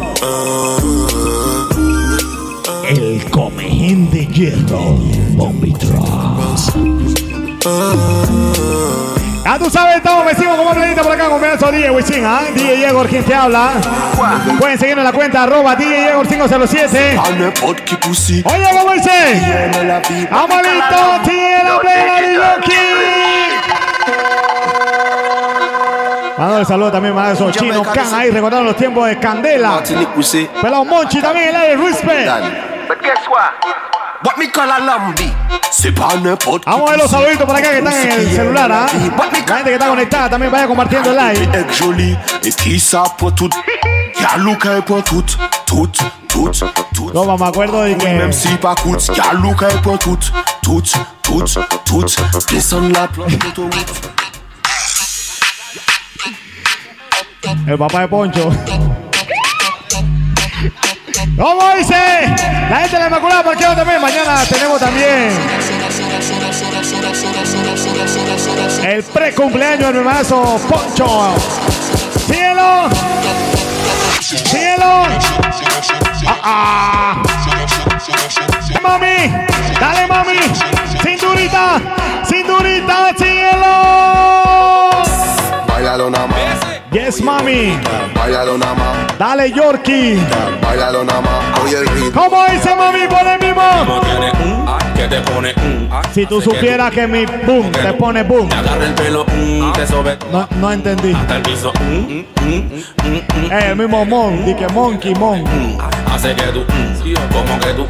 El 2.89 3.31
comején 3.31 4.11
de 4.11 4.27
hierro. 4.27 4.99
Bombi 5.37 5.73
Ya 9.45 9.59
tú 9.59 9.69
sabes, 9.69 9.97
estamos 9.97 10.25
vecinos 10.25 10.57
como 10.57 10.71
planeta 10.73 11.03
por 11.03 11.13
acá 11.13 11.29
con 11.29 11.39
Benzo 11.41 11.71
DJ 11.71 11.91
Wisin, 11.91 12.25
¿ah? 12.25 12.41
DJ 12.55 12.79
Yegor, 12.79 13.07
quien 13.09 13.23
te 13.25 13.35
habla. 13.35 13.73
Pueden 14.59 14.79
seguirnos 14.79 15.03
en 15.03 15.13
la 15.13 15.13
cuenta 15.13 15.43
arroba 15.43 15.77
DJ 15.77 16.07
Yegor 16.07 16.27
507. 16.27 17.21
Oye, 18.47 18.69
¿cómo 18.81 18.93
dice? 18.95 19.11
Amalito, 20.31 21.21
tiene 21.25 21.63
la 21.63 21.79
plena 21.79 22.21
de 22.21 22.35
Yoki. 22.35 22.73
Mándale 26.39 26.65
saludos 26.65 26.93
también 26.93 27.17
a 27.19 27.31
esos 27.33 27.53
chinos 27.53 27.87
can 27.89 28.15
ahí, 28.15 28.31
recordando 28.31 28.65
los 28.65 28.77
tiempos 28.77 29.07
de 29.07 29.19
Candela. 29.19 29.83
Pelado 30.61 30.85
Monchi 30.87 31.21
también, 31.21 31.51
el 31.51 31.57
aire, 31.57 31.77
respect. 31.77 32.27
But 32.89 33.01
guess 33.03 33.29
what? 33.29 33.94
What 34.25 34.39
me 34.39 34.51
call 34.51 34.71
a 34.71 34.81
lambi? 34.81 35.31
C'est 35.71 35.93
pas 35.93 36.17
n'importe 36.17 36.65
Vamos 36.65 36.89
a 36.89 36.93
ver 36.93 36.99
los 36.99 37.11
saluditos 37.11 37.45
por 37.47 37.55
acá 37.55 37.71
que 37.71 37.79
están 37.79 37.93
en 37.93 38.11
el 38.13 38.31
celular, 38.33 38.73
¿ah? 38.73 38.87
La 39.47 39.57
gente 39.57 39.71
que 39.71 39.75
está 39.75 39.89
conectada 39.89 40.31
también 40.31 40.51
vaya 40.51 40.67
compartiendo 40.67 41.11
el 41.11 41.17
live. 41.17 41.47
Tout. 45.67 45.99
No, 47.13 47.37
me 47.37 47.47
acuerdo 47.47 47.83
de 47.83 47.97
que 47.97 48.31
el 57.67 57.79
papá 57.79 58.01
de 58.01 58.09
Poncho. 58.09 58.51
¿Cómo 61.37 61.75
dice? 61.77 61.95
La 62.71 62.77
gente 62.81 62.97
de 62.97 63.01
la 63.01 63.07
Inmaculada 63.07 63.43
Parqueo 63.43 63.75
también. 63.75 64.01
Mañana 64.01 64.45
tenemos 64.49 64.81
también 64.81 65.31
el 68.85 69.03
pre-cumpleaños 69.03 69.89
de 69.89 69.93
mi 69.93 69.99
hermanazo 69.99 70.61
Poncho. 70.69 71.35
¡Cielo! 72.27 72.89
¡Cielo! 74.21 75.07
¡Ah, 76.27 76.41
ah! 76.43 77.23
¡Mami! 78.83 79.33
¡Dale, 79.81 80.07
mami! 80.07 80.39
¡Cinturita! 81.03 81.81
¡Cinturita, 82.25 83.13
cielo! 83.19 84.54
Yes, 86.95 87.21
mami. 87.21 87.77
Dale, 89.19 89.51
Yorkie. 89.51 90.17
¿Cómo 92.15 92.45
dice 92.47 92.75
mami 92.77 93.01
un 93.01 94.65
te 95.09 95.21
pone 95.23 95.53
un 95.57 95.91
Si 96.13 96.25
tú 96.27 96.41
supieras 96.41 96.93
que 96.93 97.09
mi 97.09 97.27
boom 97.27 97.73
te 97.73 97.93
pone 97.95 98.23
boom. 98.23 98.49
Te 98.49 98.55
agarra 98.55 98.87
el 98.87 98.95
pelo, 98.95 99.27
mm, 99.27 99.73
te 99.73 99.87
sobe 99.89 100.17
No, 100.31 100.49
no 100.61 100.71
entendí. 100.71 101.13
hasta 101.13 101.37
el 101.37 101.43
piso, 101.43 101.73
Eh, 101.83 103.67
el 103.71 103.77
mismo 103.77 104.05
mon, 104.05 104.45
di 104.45 104.55
que 104.55 104.69
monkey 104.69 105.15
mon. 105.17 105.45
Hace 106.13 106.33
que 106.37 106.45
tú, 106.45 106.65
como 107.33 107.59
que 107.59 107.73
tú, 107.75 107.87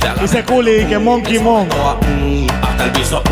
te 0.00 0.22
Dice 0.22 0.42
Culi, 0.44 0.86
que 0.86 0.98
monkey 0.98 1.38
mon. 1.38 1.68
hasta 2.62 2.84
el 2.84 2.90
piso, 2.92 3.22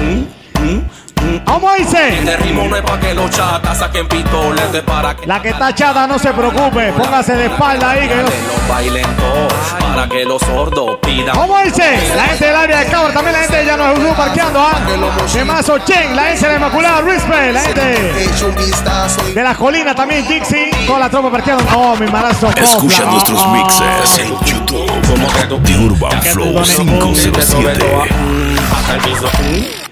¿Cómo 1.44 1.72
dice? 1.74 2.18
Este 2.18 2.36
ritmo 2.36 2.64
no 2.68 2.76
es 2.76 2.82
pa' 2.82 2.98
que 3.00 3.14
los 3.14 3.30
chatas 3.30 3.78
saquen 3.78 4.06
pistoles, 4.08 4.72
de 4.72 4.82
para 4.82 5.16
que 5.16 5.26
La 5.26 5.40
que 5.40 5.50
está 5.50 5.74
chata, 5.74 6.06
no 6.06 6.18
se 6.18 6.32
preocupe. 6.32 6.92
Póngase 6.92 7.34
de 7.34 7.46
espalda 7.46 7.90
ahí. 7.90 8.08
Que 8.08 8.16
yo... 8.16 8.22
los 8.22 8.68
bailen 8.68 9.06
todos, 9.16 9.52
para 9.80 10.08
que 10.08 10.24
los 10.24 10.40
sordos 10.42 10.98
pidan. 11.02 11.36
¿Cómo 11.36 11.58
dice? 11.58 12.12
La 12.16 12.24
gente 12.24 12.46
del 12.46 12.56
área 12.56 12.80
de 12.80 12.86
Cabra, 12.86 13.12
también 13.12 13.32
la 13.32 13.40
gente 13.40 13.56
de 13.56 13.64
Llano 13.66 13.94
Jesús 13.94 14.16
parqueando, 14.16 14.60
¿ah? 14.60 14.80
De 15.32 15.44
Mazo 15.44 15.78
Chen, 15.78 16.14
la 16.16 16.22
gente 16.24 16.46
de 16.46 16.52
la 16.52 16.56
Inmaculada, 16.58 17.00
Respect, 17.02 17.52
la 17.52 17.60
gente 17.60 18.14
de 19.34 19.42
las 19.42 19.56
colinas 19.56 19.94
también, 19.96 20.26
Dixie, 20.26 20.70
con 20.86 21.00
la 21.00 21.08
tropa 21.10 21.30
parqueando. 21.30 21.64
Oh, 21.76 21.96
mi 21.96 22.06
marazo. 22.06 22.48
Escucha 22.56 22.98
copla. 23.02 23.12
nuestros 23.12 23.42
Oh, 23.44 23.48
mixes 23.48 24.18
en 24.18 24.30
YouTube 24.44 24.90
Como 25.06 25.62
que 25.62 25.74
Urban 25.76 26.22
Flow 26.22 26.54
te 26.62 26.64
sobe 26.64 27.72
toda, 27.74 28.04
507. 28.04 28.14
mm, 28.14 28.56
hasta 28.74 28.94
el 28.94 29.00
piso. 29.02 29.83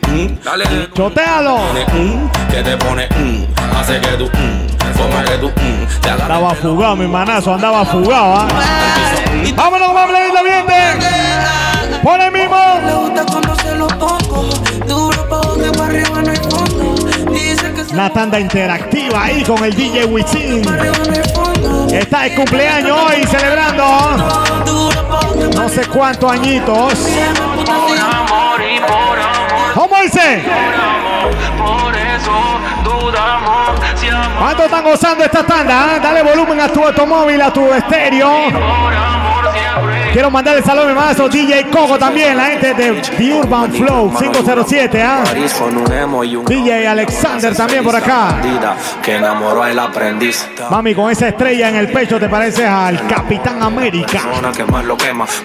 Dale, 0.45 0.65
Chotealo. 0.95 1.57
pone, 1.57 1.85
mm, 1.87 2.31
que 2.51 2.63
te 2.63 2.77
pone, 2.77 3.09
mm, 3.17 3.77
hace 3.77 3.99
que 4.01 4.09
tú, 4.09 4.27
mm, 4.27 4.67
que 5.25 5.39
tú, 5.39 5.49
mm, 5.49 6.21
Andaba 6.23 6.55
fugado, 6.55 6.97
mi 6.97 7.07
manazo, 7.07 7.55
andaba 7.55 7.85
fugado, 7.85 8.37
¿ah? 8.37 8.49
Vámonos, 9.57 9.89
vamos 9.89 9.99
a 9.99 10.03
hablar 10.03 10.23
ambiente. 10.37 11.13
Por 12.03 12.21
el 12.21 12.33
mismo. 12.33 12.57
Le 12.85 12.93
gusta 12.95 13.25
cuando 13.27 13.57
se 13.57 13.75
lo 13.75 13.87
pongo. 13.89 14.49
Duro 14.87 15.29
pa' 15.29 15.41
para 15.73 15.85
arriba 15.87 16.23
no 16.23 16.31
hay 16.31 16.37
fondo. 16.37 16.95
Una 17.93 18.11
tanda 18.11 18.41
interactiva 18.41 19.25
ahí 19.25 19.43
con 19.45 19.65
el 19.65 19.75
DJ 19.75 20.05
Wisin. 20.07 20.63
Está 21.93 22.23
de 22.23 22.35
cumpleaños 22.35 22.99
hoy 22.99 23.25
celebrando 23.27 23.85
que 25.39 25.57
no 25.57 25.69
sé 25.69 25.87
cuántos 25.87 26.33
añitos. 26.33 26.95
por 26.95 27.99
amor 27.99 28.61
y 28.63 28.81
por 28.81 29.22
¿Cómo 29.75 29.97
dice? 30.03 30.45
por 31.59 31.97
eso 31.97 32.61
dudamos 32.85 33.81
¿Cuántos 34.39 34.67
están 34.67 34.85
gozando 34.85 35.25
esta 35.25 35.47
tanda? 35.47 35.95
ah? 35.95 35.99
Dale 35.99 36.23
volumen 36.23 36.61
a 36.61 36.69
tu 36.69 36.85
automóvil, 36.85 37.41
a 37.41 37.53
tu 37.53 37.73
estéreo. 37.73 38.51
Quiero 40.13 40.31
mandarle 40.31 40.63
saludos 40.63 40.85
a 40.85 40.89
mi 40.91 40.95
mazo 40.95 41.27
DJ 41.27 41.71
Coco 41.71 41.99
también, 41.99 42.37
la 42.37 42.45
gente 42.45 42.75
de 42.75 43.01
The 43.01 43.33
Urban 43.33 43.73
Flow 43.73 44.13
507, 44.15 45.03
¿ah? 45.03 45.25
DJ 46.47 46.87
Alexander 46.87 47.57
también 47.57 47.83
por 47.83 47.97
acá. 47.97 48.37
que 49.03 49.17
enamoró 49.17 49.63
aprendiz. 49.63 50.47
Mami, 50.71 50.95
con 50.95 51.11
esa 51.11 51.29
estrella 51.29 51.71
en 51.71 51.77
el 51.77 51.91
pecho 51.91 52.21
te 52.21 52.29
pareces 52.29 52.67
al 52.67 53.07
Capitán 53.07 53.63
América. 53.63 54.21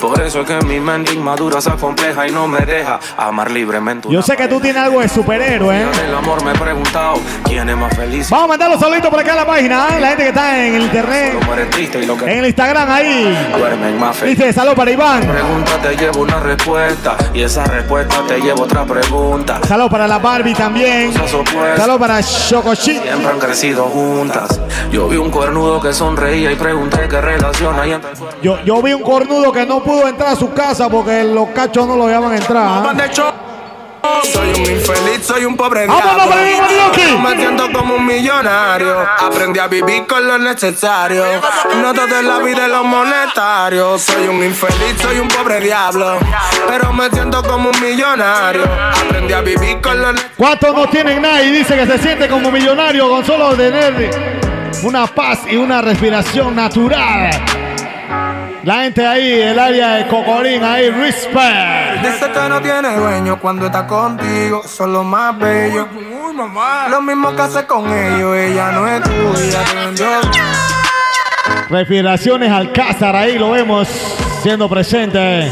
Por 0.01 0.21
eso 0.21 0.41
es 0.41 0.47
que 0.47 0.65
mi 0.65 0.81
mente 0.81 1.13
inmadura 1.13 1.61
se 1.61 1.69
acompleja 1.69 2.27
y 2.27 2.31
no 2.31 2.47
me 2.49 2.59
deja 2.65 2.99
amar 3.15 3.49
libremente. 3.49 4.09
Yo 4.11 4.21
sé 4.21 4.35
que 4.35 4.49
tú 4.49 4.59
tienes 4.59 4.83
algo 4.83 4.99
de 4.99 5.07
superhéroe, 5.07 5.81
¿eh? 5.81 5.85
El 6.07 6.13
amor 6.13 6.43
me 6.43 6.51
he 6.51 6.55
preguntado 6.55 7.21
quién 7.45 7.69
es 7.69 7.77
más 7.77 7.95
feliz. 7.95 8.29
Vamos 8.29 8.45
a 8.45 8.47
mandar 8.49 8.69
los 8.69 8.79
saluditos 8.81 9.09
por 9.09 9.19
acá 9.19 9.31
a 9.31 9.37
la 9.37 9.45
página, 9.45 9.85
¿ah? 9.85 9.99
La 9.99 10.07
gente 10.09 10.23
que 10.23 10.29
está 10.29 10.65
en 10.65 10.75
el 10.75 10.81
internet, 10.81 11.33
en 12.25 12.39
el 12.39 12.45
Instagram 12.47 12.91
ahí. 12.91 13.37
Dice, 14.25 14.56
salud 14.57 14.73
para 14.73 14.89
Iván. 14.89 15.21
Pregunta 15.21 15.71
te 15.83 15.95
llevo 15.95 16.21
una 16.21 16.39
respuesta 16.39 17.15
y 17.31 17.43
esa 17.43 17.63
respuesta 17.65 18.23
te 18.27 18.39
lleva 18.39 18.63
otra 18.63 18.85
pregunta. 18.85 19.59
Salud 19.67 19.87
para 19.87 20.07
la 20.07 20.17
Barbie 20.17 20.55
también. 20.55 21.13
Salud 21.13 21.99
para 21.99 22.23
Chocochit. 22.23 23.03
Siempre 23.03 23.27
han 23.27 23.37
crecido 23.37 23.83
juntas. 23.83 24.59
Yo 24.91 25.07
vi 25.07 25.17
un 25.17 25.29
cuernudo 25.29 25.79
que 25.79 25.93
sonreía 25.93 26.51
y 26.51 26.55
pregunté 26.55 27.07
qué 27.07 27.21
relación 27.21 27.79
hay 27.79 27.91
entre 27.91 28.11
Yo, 28.41 28.59
yo 28.63 28.81
vi 28.81 28.93
un 28.93 29.03
cornudo 29.03 29.51
que 29.51 29.63
no 29.63 29.83
pudo 29.83 30.07
entrar 30.07 30.29
a 30.29 30.35
su 30.35 30.51
casa 30.51 30.89
porque 30.89 31.23
los 31.23 31.49
cachos 31.49 31.87
no 31.87 31.95
lo 31.95 32.07
dejaban 32.07 32.33
entrar. 32.33 32.65
¿ah? 32.65 33.46
Soy 34.31 34.49
un 34.49 34.71
infeliz, 34.71 35.25
soy 35.25 35.45
un 35.45 35.55
pobre 35.55 35.87
¡Vámonos, 35.87 36.27
diablo. 36.69 37.19
Me 37.19 37.37
siento 37.37 37.71
como 37.71 37.95
un 37.95 38.05
millonario. 38.05 39.05
Aprendí 39.19 39.59
a 39.59 39.67
vivir 39.67 40.05
con 40.07 40.27
lo 40.27 40.37
necesario. 40.37 41.23
No 41.81 41.93
todo 41.93 42.19
en 42.19 42.27
la 42.27 42.39
vida 42.39 42.65
es 42.65 42.71
lo 42.71 42.83
monetario. 42.83 43.97
Soy 43.97 44.27
un 44.27 44.43
infeliz, 44.43 44.95
soy 45.01 45.19
un 45.19 45.27
pobre 45.27 45.59
diablo. 45.59 46.17
Pero 46.67 46.93
me 46.93 47.09
siento 47.09 47.41
como 47.43 47.69
un 47.69 47.81
millonario. 47.81 48.63
Aprendí 49.05 49.33
a 49.33 49.41
vivir 49.41 49.81
con 49.81 50.01
lo 50.01 50.13
necesario. 50.13 50.35
¿Cuántos 50.37 50.75
no 50.75 50.87
tienen 50.87 51.21
nada 51.21 51.41
y 51.43 51.51
dice 51.51 51.75
que 51.75 51.85
se 51.85 51.97
siente 51.99 52.27
como 52.27 52.51
millonario 52.51 53.09
con 53.09 53.25
solo 53.25 53.55
tener 53.55 54.11
una 54.83 55.07
paz 55.07 55.39
y 55.49 55.55
una 55.55 55.81
respiración 55.81 56.55
natural? 56.55 57.31
La 58.67 58.81
gente 58.81 59.07
ahí, 59.07 59.31
el 59.31 59.57
área 59.57 59.93
de 59.93 60.07
Cocorín, 60.07 60.61
ahí, 60.61 60.89
respect. 60.89 62.01
Dice 62.01 62.29
que 62.29 62.49
no 62.49 62.61
tiene 62.61 62.97
dueño 62.97 63.39
cuando 63.39 63.67
está 63.67 63.87
contigo, 63.87 64.61
son 64.67 64.91
los 64.91 65.05
más 65.05 65.39
bellos. 65.39 65.87
Lo 66.89 67.01
mismo 67.01 67.33
que 67.33 67.41
hace 67.43 67.65
con 67.65 67.89
ellos, 67.89 68.35
ella 68.35 68.73
no 68.73 68.85
es 68.85 69.01
tuya, 69.03 69.63
te 69.63 69.73
vendió. 69.85 70.07
Respiraciones 71.69 72.51
Alcázar, 72.51 73.15
ahí 73.15 73.39
lo 73.39 73.51
vemos 73.51 73.87
siendo 74.43 74.67
presente. 74.67 75.49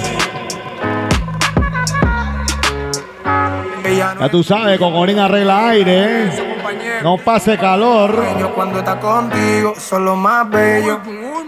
Ya 3.96 4.30
tú 4.30 4.44
sabes, 4.44 4.78
Cocorín 4.78 5.20
arregla 5.20 5.70
aire, 5.70 6.26
¿eh? 6.26 6.55
No 7.04 7.18
pase 7.18 7.58
calor. 7.58 8.16
Cuando 8.56 8.80
está 8.80 9.00
contigo, 9.00 9.74
son 9.78 10.06
los 10.06 10.18
más 10.18 10.50
bellos. 10.50 11.00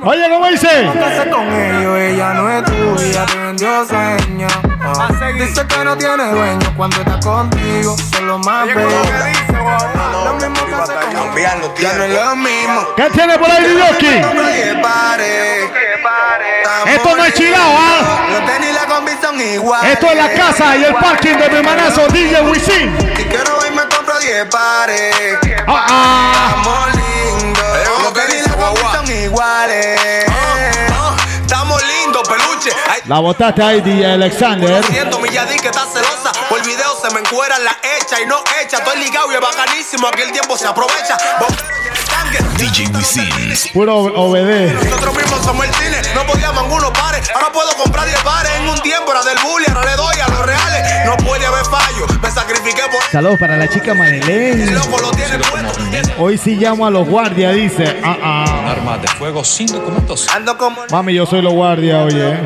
Oye, 0.03 0.29
¿cómo 0.29 0.47
dice? 0.47 0.67
Hace 0.67 1.29
con 1.29 1.51
ellos, 1.51 1.97
ella 1.97 2.33
no 2.33 2.49
es 2.49 2.63
tuya, 2.65 3.25
te 3.25 3.37
vendió 3.37 3.85
sueño. 3.85 4.47
Ah. 4.81 5.07
Dice 5.33 5.65
que 5.67 5.83
no 5.83 5.97
tiene 5.97 6.29
dueño 6.29 6.73
cuando 6.75 6.97
está 6.97 7.19
contigo, 7.19 7.95
son 8.11 8.27
los 8.27 8.45
más 8.45 8.67
bellos. 8.67 8.93
Lo 10.23 10.33
mismo 10.35 10.65
que 10.67 10.75
hace 10.75 10.93
con 10.93 11.37
ellos, 11.37 11.71
ya 11.79 11.93
no 11.93 12.03
es 12.03 12.13
lo 12.13 12.35
mismo. 12.35 12.81
¿Qué 12.95 13.09
tiene 13.09 13.37
por 13.39 13.49
ahí, 13.49 14.79
pare. 14.81 15.63
Esto 16.93 17.15
no 17.15 17.25
es 17.25 17.33
chilao, 17.33 17.75
¿ah? 17.75 18.27
Iguales. 19.53 19.93
Esto 19.93 20.07
es 20.07 20.17
la 20.17 20.33
casa 20.33 20.77
y 20.77 20.83
el 20.83 20.95
parking 20.95 21.35
de 21.35 21.49
mi 21.49 21.55
hermanazo 21.57 22.07
DJ 22.07 22.41
Wisin. 22.41 23.06
Quiero 23.29 23.65
ir 23.65 23.71
me 23.73 23.83
compro 23.95 24.19
10 24.19 24.45
pares. 24.45 25.15
Ah, 25.67 25.85
ah. 25.89 26.55
Estamos 26.57 26.95
lindos. 26.95 28.03
Los 28.03 28.13
tenis 28.13 28.45
y 28.45 28.49
la 28.49 28.91
son 28.91 29.11
iguales. 29.11 29.99
Estamos 31.41 31.81
lindos, 31.83 32.27
peluche. 32.27 32.71
Ay, 32.89 33.01
La 33.05 33.19
botaste 33.19 33.61
ahí, 33.63 33.81
DJ 33.81 34.13
Alexander. 34.13 34.83
siento 34.85 35.19
mi 35.19 35.29
Yadí 35.29 35.57
que 35.59 35.67
está 35.67 35.85
celosa. 35.85 36.31
Por 36.49 36.59
el 36.59 36.65
video 36.65 36.95
se 37.01 37.13
me 37.13 37.19
encueran 37.21 37.63
la 37.63 37.75
hecha 37.97 38.19
y 38.21 38.25
no 38.25 38.37
hecha. 38.61 38.77
Estoy 38.77 38.99
ligado 38.99 39.31
y 39.31 39.35
es 39.35 39.41
bacanísimo. 39.41 40.07
Aquí 40.07 40.21
el 40.21 40.31
tiempo 40.31 40.57
se 40.57 40.67
aprovecha. 40.67 41.17
DJ 42.57 42.87
Wisin. 42.95 43.71
Puro 43.73 43.97
obede. 43.97 44.73
Nosotros 44.73 45.15
mismos 45.15 45.41
somos 45.43 45.65
el 45.65 45.73
cine, 45.75 45.97
no 46.15 46.25
podíamos 46.25 46.63
en 46.65 46.71
unos 46.71 46.91
pares. 46.91 47.29
Ahora 47.33 47.51
puedo 47.51 47.69
comprar 47.81 48.05
10 48.05 48.19
pares 48.23 48.51
en 48.59 48.69
un 48.69 48.79
tiempo. 48.81 49.11
Era 49.11 49.23
del 49.23 49.37
bully, 49.43 49.65
ahora 49.69 49.89
le 49.91 49.95
doy 49.95 50.15
a 50.19 50.27
los 50.29 50.45
reales. 50.45 51.05
No 51.05 51.17
puede 51.17 51.45
haber 51.45 51.65
fallo, 51.65 52.05
me 52.21 52.29
sacrifiqué 52.31 52.81
por 52.91 53.01
Saludos 53.11 53.39
para 53.39 53.55
la 53.57 53.67
chica 53.69 53.93
Madeleine. 53.93 54.71
loco, 54.71 54.97
lo 54.99 55.11
tiene. 55.11 55.37
Hoy 56.19 56.37
sí 56.37 56.55
llamo 56.55 56.85
a 56.85 56.89
los 56.89 57.07
guardias, 57.07 57.53
dice. 57.55 57.99
Ah, 58.03 58.17
ah. 58.23 58.71
Armas 58.71 59.01
de 59.01 59.07
fuego 59.07 59.43
sin 59.43 59.67
documentos. 59.67 60.27
Ando 60.35 60.57
como 60.57 60.81
Mami, 60.91 61.13
yo 61.13 61.25
soy 61.25 61.41
los 61.41 61.53
guardias, 61.53 62.03
oye. 62.05 62.37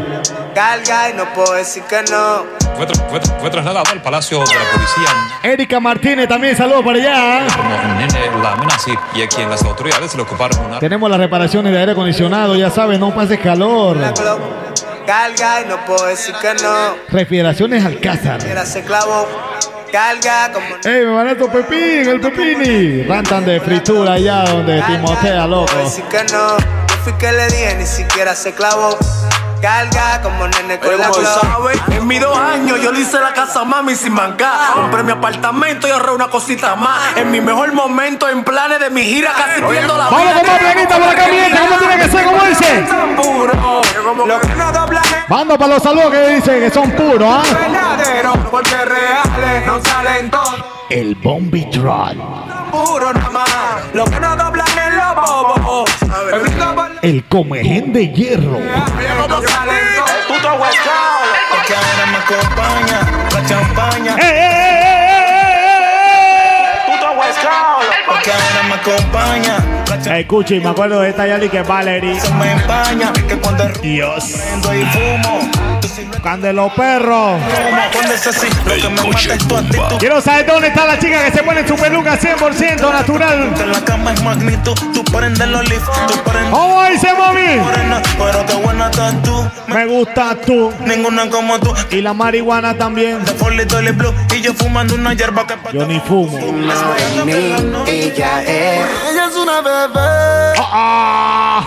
carga 0.53 1.09
y 1.09 1.13
no 1.13 1.25
puedo 1.33 1.53
decir 1.53 1.83
que 1.83 2.01
no. 2.11 2.45
Fue, 2.75 2.87
tra- 2.87 3.09
fue 3.09 3.19
tra- 3.21 3.39
fue 3.39 3.49
trasladado 3.49 3.91
al 3.91 4.01
Palacio 4.01 4.39
de 4.39 4.45
la 4.55 4.71
Policía 4.71 5.29
Erika 5.43 5.79
Martínez 5.79 6.27
también, 6.27 6.55
saludos 6.55 6.83
para 6.85 6.97
allá. 6.97 7.47
como 7.55 7.69
Nene 7.99 8.31
La 8.41 8.53
Amenazi 8.53 8.93
y 9.15 9.21
a 9.23 9.27
quien 9.27 9.49
las 9.49 9.61
autoridades 9.63 9.80
le 9.83 10.21
ocuparon 10.21 10.65
una 10.65 10.79
Tenemos 10.79 11.09
las 11.09 11.19
reparaciones 11.19 11.71
de 11.71 11.79
aire 11.79 11.91
acondicionado, 11.93 12.55
ya 12.55 12.69
saben, 12.69 12.99
no 12.99 13.13
pase 13.13 13.39
calor. 13.39 13.97
Carga 15.05 15.61
y 15.61 15.67
no 15.67 15.83
puedo 15.85 16.05
decir 16.05 16.35
que 16.41 16.53
no. 16.63 16.95
Refrigeraciones 17.09 17.83
Alcázar. 17.83 18.39
Carga 19.91 20.51
como 20.53 20.65
¡Ey, 20.85 21.05
mi 21.05 21.11
manito 21.13 21.51
Pepín, 21.51 22.07
el 22.07 22.21
Pepini! 22.21 23.03
Rantan 23.03 23.43
de 23.43 23.59
fritura 23.59 24.13
allá 24.13 24.45
donde 24.45 24.81
Timotea, 24.81 25.45
loco. 25.47 25.65
puedo 25.65 25.83
decir 25.83 26.05
que 26.05 26.23
no. 26.31 26.57
Yo 26.57 26.95
fui 27.03 27.13
que 27.13 27.31
le 27.31 27.45
dije, 27.47 27.75
ni 27.77 27.85
siquiera 27.85 28.33
se 28.33 28.53
clavó. 28.53 28.97
Carga 29.61 30.21
como 30.23 30.47
nene 30.47 30.79
con 30.79 30.97
la 30.97 31.11
en 31.91 32.07
mis 32.07 32.19
dos 32.19 32.35
años 32.35 32.81
yo 32.81 32.91
le 32.91 33.01
hice 33.01 33.19
la 33.19 33.31
casa 33.31 33.61
a 33.61 33.63
mami 33.63 33.95
sin 33.95 34.11
mancar. 34.11 34.73
Compré 34.73 35.03
mi 35.03 35.11
apartamento 35.11 35.87
y 35.87 35.91
ahorré 35.91 36.11
una 36.13 36.29
cosita 36.29 36.75
más. 36.75 37.15
En 37.15 37.29
mi 37.29 37.41
mejor 37.41 37.71
momento, 37.73 38.27
en 38.27 38.43
planes 38.43 38.79
de 38.79 38.89
mi 38.89 39.03
gira, 39.03 39.31
casi 39.33 39.61
pierdo 39.61 39.97
la 39.97 40.05
Vamos 40.05 40.21
vida. 40.21 40.33
con 40.33 40.47
más 40.47 40.59
planita 40.59 40.95
por 40.97 41.09
acá, 41.09 41.27
mi 41.27 41.57
¿cómo 41.57 41.77
tiene 41.77 41.97
que 41.97 42.09
ser? 42.09 42.25
¿Cómo 42.25 42.43
dice? 42.45 42.85
Mando 45.29 45.57
para 45.57 45.73
los 45.75 45.83
saludos 45.83 46.11
que 46.11 46.29
dicen 46.29 46.59
que 46.59 46.71
son 46.71 46.91
puros, 46.91 47.29
¿ah? 47.31 47.43
verdadero. 47.53 48.33
Porque 48.49 48.75
reales 48.75 49.65
no 49.67 49.79
salen 49.83 50.31
todos. 50.31 50.80
El 50.91 51.15
Bombi 51.15 51.63
Troll. 51.69 52.17
Puro 52.69 53.13
nada 53.13 53.29
más. 53.29 53.47
Lo 53.93 54.03
que 54.03 54.19
no 54.19 54.35
doblan 54.35 54.67
es 54.67 54.93
los 54.93 55.15
bobos. 55.15 55.89
Me 56.33 56.39
brinco 56.39 56.75
por 56.75 56.91
la 56.91 56.99
El 57.01 57.23
comején 57.29 57.93
de 57.93 58.09
hierro. 58.09 58.59
Porque 61.49 61.73
ahora 61.73 62.05
me 70.59 70.69
acuerdo 70.69 70.99
de 70.99 71.09
esta 71.09 71.25
Yali 71.25 71.47
que 71.47 71.59
es 71.59 71.67
Valerie. 71.67 72.19
Dios. 73.81 74.25
Candelo 76.23 76.71
perro. 76.75 77.39
Quiero 79.97 80.21
saber 80.21 80.45
dónde 80.45 80.67
está 80.67 80.85
la 80.85 80.99
chica 80.99 81.25
que 81.25 81.31
se 81.31 81.43
pone 81.43 81.67
su 81.67 81.75
peluca 81.75 82.19
100% 82.19 82.91
natural. 82.91 83.43
En 83.43 83.53
¿Cómo 86.51 86.83
dice, 86.85 87.07
mami? 87.13 87.59
Me 89.67 89.85
gusta 89.87 90.35
tú. 90.45 90.71
Ninguna 90.85 91.29
como 91.29 91.59
tú. 91.59 91.73
Y 91.89 92.01
la 92.01 92.13
marihuana 92.13 92.77
también. 92.77 93.23
De 93.25 93.33
y 94.35 94.41
yo 94.41 94.53
fumando 94.53 94.93
una 94.95 95.13
hierba 95.13 95.47
que 95.47 95.55
Yo 95.73 95.85
ni 95.87 95.99
fumo. 95.99 96.37
Ella 97.87 98.43
es. 98.43 98.85
Ella 99.11 99.25
es 99.27 99.35
una 99.35 99.61
bebé. 99.61 100.53
Ah, 100.59 101.63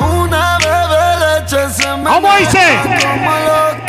Una 0.00 0.58
bebé 0.58 1.08
me 1.96 2.10
¿Cómo 2.10 2.36
dice? 2.36 2.58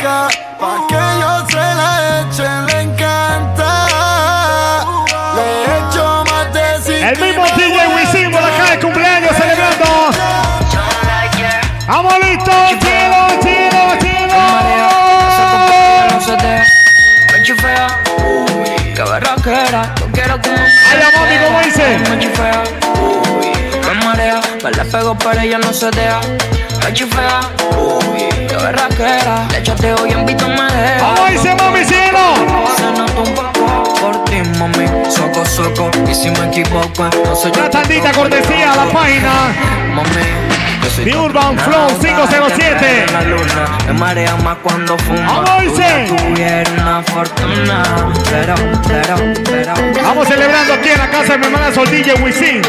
Loca. 0.02 0.28
Pa' 0.58 0.86
que 0.88 1.02
yo 1.20 1.46
se 1.48 1.56
la 1.56 2.20
eche, 2.20 2.48
le 2.66 2.82
encanta. 2.82 3.86
Le 5.36 5.48
echo 5.78 6.24
más 6.30 6.52
de 6.52 6.64
cinco 6.82 7.08
El 7.08 7.16
mismo 7.20 7.44
DJ 7.56 7.88
Wisin 7.94 8.30
por 8.30 8.42
acá 8.42 8.70
de 8.70 8.78
cumpleaños 8.78 9.36
celebrando. 9.36 10.10
¡Vamos 11.86 12.12
la 20.98 21.10
mami, 21.18 21.36
¿cómo 21.44 21.60
dice? 21.62 21.98
me 22.10 22.18
chifea. 22.18 22.62
Uy, 23.00 23.52
me 23.86 24.04
marea, 24.04 24.40
me 24.62 24.70
la 24.70 24.84
pego 24.84 25.16
pero 25.18 25.40
ella 25.40 25.58
no 25.58 25.72
se 25.72 25.90
deja. 25.90 26.20
Me 26.84 26.92
chifea, 26.92 27.40
uy, 27.76 28.00
qué 28.16 28.19
berraquera. 28.70 29.46
De 29.50 29.58
hecho, 29.58 29.74
te 29.74 29.92
hoy 29.92 30.12
invito 30.12 30.48
me 30.48 30.62
deja. 30.62 31.02
Vamos, 31.02 31.30
dice 31.30 31.54
mami, 31.54 31.84
cielo. 31.84 32.18
Se 32.76 32.82
nota 32.92 33.20
un 33.20 33.34
poco 33.34 33.52
por 34.00 34.24
ti, 34.24 34.36
mami. 34.58 34.86
Soco, 35.10 35.44
soco. 35.44 35.90
Y 36.08 36.14
si 36.14 36.30
me 36.30 36.46
equivoco, 36.46 37.04
no 37.24 37.36
soy 37.36 37.52
yo. 37.52 37.60
Una 37.60 37.70
tantita 37.70 38.12
cortesía 38.12 38.72
a 38.72 38.76
la 38.76 38.92
página. 38.92 39.32
Mami. 39.94 40.59
The 40.80 41.16
Urban 41.16 41.58
Flow 41.58 41.88
nada, 41.88 41.98
507. 41.98 43.06
La 43.12 43.22
luna 43.22 43.78
me 43.86 43.92
marea 43.94 44.36
más 44.36 44.56
cuando 44.58 44.98
fumo. 44.98 45.20
Vamos, 45.20 45.62
dice. 45.62 46.06
Tuviera 46.08 46.70
una 46.72 47.02
fortuna. 47.02 47.82
Pero, 48.30 48.54
pero, 48.88 49.16
pero. 49.44 49.74
Vamos 50.02 50.28
celebrando 50.28 50.74
aquí 50.74 50.88
en 50.90 50.98
la 50.98 51.10
casa 51.10 51.32
de 51.32 51.38
mi 51.38 51.46
hermana 51.46 51.72
Sol 51.72 51.90
DJ 51.90 52.14
Wisin. 52.22 52.62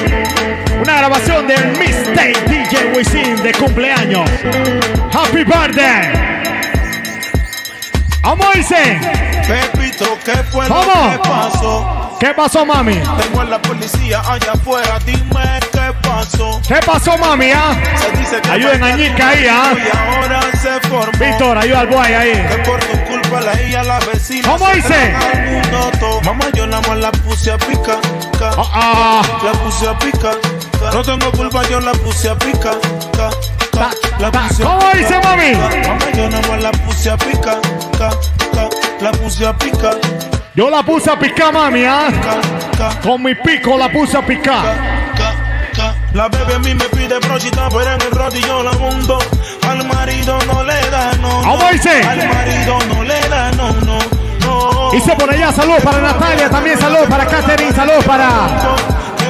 Una 0.82 0.98
grabación 0.98 1.48
del 1.48 1.78
Mistake 1.78 2.40
DJ 2.48 2.94
Wisin 2.96 3.42
de 3.44 3.54
cumpleaños. 3.54 4.30
Happy 5.14 5.44
birthday. 5.44 6.32
Vamos. 8.22 8.52
Pepito, 9.48 10.18
¿qué 10.24 10.32
fue 10.52 10.70
lo 10.70 10.76
que 10.82 11.20
pasó? 11.28 12.01
¿Qué 12.22 12.36
pasó, 12.36 12.64
mami? 12.64 12.94
Tengo 13.18 13.42
a 13.42 13.46
la 13.46 13.60
policía 13.60 14.22
allá 14.30 14.52
afuera, 14.54 15.00
dime 15.08 15.60
qué 15.72 15.92
pasó. 16.08 16.62
¿Qué 16.68 16.76
pasó, 16.86 17.18
mami? 17.18 17.50
ah? 17.50 17.76
Se 17.96 18.16
dice 18.16 18.40
que 18.40 18.52
Ayuden 18.52 18.84
a 18.84 18.96
Ñica 18.96 19.30
ahí, 19.30 19.48
¿ah? 19.50 19.74
Y 19.76 19.98
ahora 19.98 20.42
se 20.62 20.80
formó. 20.88 21.18
Víctor, 21.18 21.58
ayuda 21.58 21.80
al 21.80 21.88
boy 21.88 22.14
ahí. 22.14 22.34
Que 22.48 22.58
por 22.60 22.80
tu 22.80 22.96
culpa 23.06 23.42
la 23.42 23.60
hija, 23.64 23.82
la 23.82 24.00
vecina. 24.02 24.48
¿Cómo 24.48 24.70
dice? 24.70 25.16
Mamá, 26.24 26.46
yo 26.54 26.68
nada 26.68 26.88
más 26.88 27.00
la 27.00 27.12
puse 27.12 27.54
a 27.54 27.58
picar. 27.58 27.98
ca, 28.38 28.52
ah. 28.56 29.24
La 29.44 29.52
puse 29.54 29.90
a 29.90 29.98
picar. 29.98 30.36
ca. 30.80 30.92
No 30.94 31.02
tengo 31.02 31.32
culpa, 31.32 31.64
yo 31.70 31.80
la 31.80 31.92
puse 31.94 32.30
a 32.30 32.36
picar. 32.38 32.78
ca, 33.18 33.32
ca. 33.72 33.90
La 34.20 34.32
puse 34.32 34.62
a 34.62 34.66
¿Cómo 34.68 34.80
picar, 34.92 34.98
dice, 34.98 35.20
mami? 35.24 35.88
Mamá, 35.88 36.06
yo 36.16 36.30
nada 36.30 36.48
más 36.48 36.62
la 36.62 36.72
puse 36.72 37.10
a 37.10 37.18
picar. 37.18 37.60
ca, 37.98 38.12
ca. 38.54 38.70
La 39.02 39.12
puse 39.12 39.48
a 39.48 39.58
picar. 39.58 39.98
Yo 40.54 40.70
la 40.70 40.84
puse 40.84 41.10
a 41.10 41.18
picar, 41.18 41.54
mami, 41.54 41.86
¿ah? 41.86 42.10
Con 43.02 43.24
mi 43.24 43.34
pico 43.36 43.78
la 43.78 43.90
puse 43.90 44.18
a 44.18 44.26
picar. 44.26 44.66
La 46.14 46.28
bebé 46.28 46.56
a 46.56 46.60
mí 46.60 46.74
me 46.74 46.84
pide 46.86 47.20
brochita, 47.20 47.70
pero 47.70 47.94
en 47.94 48.02
el 48.02 48.12
rodillo 48.12 48.62
la 48.62 48.74
mundo. 48.74 49.18
Al 49.66 49.88
marido 49.88 50.38
no 50.48 50.62
le 50.64 50.90
da, 50.90 51.14
no. 51.22 51.42
no. 51.42 51.52
¿Cómo 51.52 51.72
dice? 51.72 52.04
Al 52.04 52.28
marido 52.28 52.80
no 52.94 53.04
le 53.04 53.20
da, 53.30 53.52
no, 53.52 53.72
no, 53.72 53.98
no. 54.42 54.92
Dice 54.92 55.16
por 55.16 55.32
allá, 55.32 55.54
saludos 55.54 55.82
para 55.84 56.02
Natalia, 56.02 56.50
también 56.50 56.78
saludos 56.78 57.08
para 57.08 57.26
Catherine, 57.26 57.72
saludos 57.72 58.04
para 58.04 58.50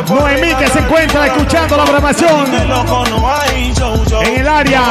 Noemí 0.09 0.55
que 0.55 0.67
se 0.69 0.79
encuentra 0.79 1.27
escuchando 1.27 1.77
la 1.77 1.83
programación 1.83 2.51
en 4.25 4.39
el 4.39 4.47
área 4.47 4.81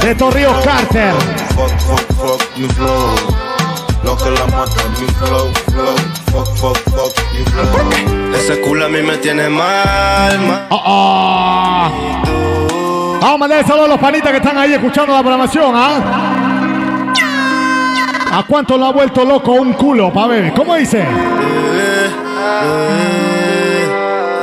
de 0.00 0.14
Torrijos 0.14 0.64
Carter. 0.64 1.12
Lo 4.06 4.16
que 4.16 4.30
la 4.30 4.46
mata, 4.46 4.84
mi 5.00 5.06
flow, 5.18 5.52
flow. 5.72 5.96
Fuck, 6.30 6.56
fuck, 6.56 6.78
fuck, 6.90 7.12
mi 7.32 7.44
flow. 7.44 7.66
Ese 8.36 8.60
culo 8.60 8.86
a 8.86 8.88
mí 8.88 9.02
me 9.02 9.16
tiene 9.16 9.48
mal, 9.48 10.38
mal. 10.38 10.68
Ah, 10.70 10.80
ah. 10.84 11.90
Vamos 13.20 13.34
a 13.34 13.36
mandar 13.36 13.66
saludos 13.66 13.86
a 13.86 13.88
los 13.88 13.98
panitas 13.98 14.30
que 14.30 14.36
están 14.36 14.56
ahí 14.58 14.72
escuchando 14.74 15.12
la 15.12 15.22
programación, 15.22 15.72
¿ah? 15.74 17.12
¿A 18.30 18.44
cuánto 18.44 18.78
lo 18.78 18.86
ha 18.86 18.92
vuelto 18.92 19.24
loco 19.24 19.50
un 19.54 19.72
culo, 19.72 20.12
pa' 20.12 20.28
ver? 20.28 20.52
¿Cómo 20.52 20.76
dice? 20.76 21.04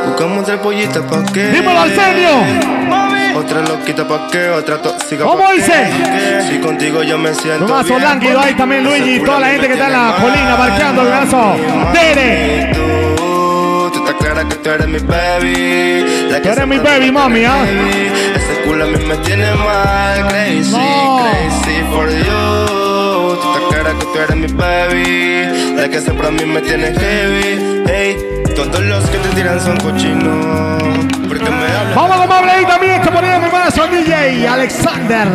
Buscamos 0.07 0.45
tres 0.45 0.59
pollitas 0.59 1.03
pa' 1.03 1.23
qué. 1.31 1.51
Dímelo, 1.51 1.79
Arsenio. 1.79 3.02
Otra 3.35 3.61
loquita 3.61 4.07
pa' 4.07 4.27
qué, 4.31 4.49
otra 4.49 4.81
tóxica 4.81 5.23
¿Cómo 5.23 5.51
dice? 5.51 5.89
Si 6.49 6.59
contigo 6.59 7.01
yo 7.03 7.17
me 7.17 7.33
siento 7.33 7.65
Tomaso. 7.65 7.97
Lánguido 7.97 8.39
ahí 8.39 8.53
también, 8.53 8.83
Luigi, 8.83 9.19
toda 9.19 9.39
la 9.39 9.47
gente 9.49 9.67
que 9.67 9.73
está 9.73 9.87
en 9.87 9.93
la 9.93 10.15
colina 10.21 10.55
marcando 10.55 11.01
el 11.01 11.07
brazo. 11.07 11.55
Dere. 11.93 12.71
Tú, 12.73 13.91
estás 13.95 14.15
clara 14.15 14.47
que 14.47 14.55
tú 14.55 14.69
eres 14.69 14.87
mi 14.87 14.99
baby. 14.99 16.29
La 16.29 16.41
que 16.41 16.49
Tú 16.49 16.53
eres 16.53 16.67
mi 16.67 16.77
baby, 16.77 17.11
mami, 17.11 17.45
¿ah? 17.45 17.65
Ese 18.35 18.61
culo 18.65 18.83
a 18.83 18.87
mí 18.87 19.03
me 19.03 19.17
tiene 19.17 19.51
mal. 19.55 20.27
Crazy, 20.27 20.71
crazy 20.71 21.83
for 21.91 22.09
you. 22.09 23.37
Tú 23.41 23.51
estás 23.51 23.63
clara 23.69 23.93
que 23.99 24.05
tú 24.05 24.19
eres 24.19 24.35
mi 24.35 24.47
baby. 24.53 25.75
La 25.75 25.89
que 25.89 26.01
siempre 26.01 26.27
a 26.27 26.31
mí 26.31 26.45
me 26.45 26.61
tiene 26.61 26.93
heavy. 26.93 27.72
Hey, 27.85 28.17
todos 28.55 28.79
los 28.81 29.09
que 29.09 29.17
te 29.17 29.29
tiran 29.29 29.59
son 29.59 29.77
cochinos. 29.77 30.81
Porque 31.27 31.49
me 31.49 31.65
hablan. 31.65 31.95
Vamos 31.95 32.17
con 32.17 32.29
Mable 32.29 32.51
ahí 32.51 32.65
también, 32.65 33.01
que 33.01 33.11
ponía 33.11 33.39
mi 33.39 33.49
brazo 33.49 33.87
DJ 33.87 34.47
Alexander. 34.47 35.27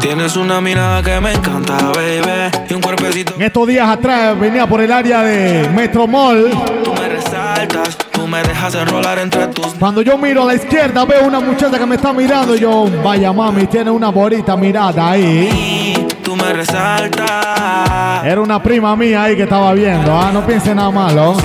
Tienes 0.00 0.36
una 0.36 0.60
mirada 0.60 1.02
que 1.02 1.20
me 1.20 1.32
encanta, 1.32 1.76
baby. 1.94 2.50
Y 2.70 2.74
un 2.74 2.80
cuerpecito 2.80 3.34
En 3.34 3.42
estos 3.42 3.66
días 3.66 3.88
atrás 3.88 4.38
venía 4.38 4.66
por 4.66 4.80
el 4.80 4.92
área 4.92 5.22
de 5.22 5.68
Metro 5.70 6.06
Mall. 6.06 6.50
tú 6.84 6.94
me 6.94 7.08
resaltas. 7.08 7.98
Tú 8.12 8.26
me 8.26 8.42
dejas 8.42 8.74
enrolar 8.74 9.18
entre 9.18 9.48
tus 9.48 9.74
Cuando 9.74 10.02
yo 10.02 10.16
miro 10.16 10.42
a 10.42 10.46
la 10.46 10.54
izquierda 10.54 11.04
veo 11.04 11.24
una 11.26 11.40
muchacha 11.40 11.78
que 11.78 11.86
me 11.86 11.96
está 11.96 12.12
mirando 12.12 12.54
y 12.56 12.60
yo, 12.60 12.88
vaya 13.02 13.32
mami, 13.32 13.66
tiene 13.66 13.90
una 13.90 14.10
bonita 14.10 14.56
mirada 14.56 15.10
ahí. 15.10 16.07
Tú 16.28 16.36
me 16.36 16.52
resaltas. 16.52 18.22
Era 18.22 18.42
una 18.42 18.62
prima 18.62 18.94
mía 18.94 19.22
ahí 19.22 19.34
que 19.34 19.44
estaba 19.44 19.72
viendo, 19.72 20.14
ah, 20.14 20.30
no 20.30 20.44
piense 20.44 20.74
nada 20.74 20.90
malo. 20.90 21.38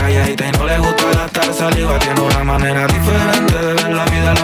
Calladita 0.00 0.48
y 0.48 0.50
no 0.50 0.64
le 0.66 0.78
gusta 0.80 1.04
gastar 1.14 1.54
saliva. 1.54 1.96
Tiene 2.00 2.20
una 2.22 2.42
manera 2.42 2.88
diferente 2.88 3.54
de 3.54 3.74
ver 3.74 3.94
la 3.94 4.04
vida, 4.06 4.34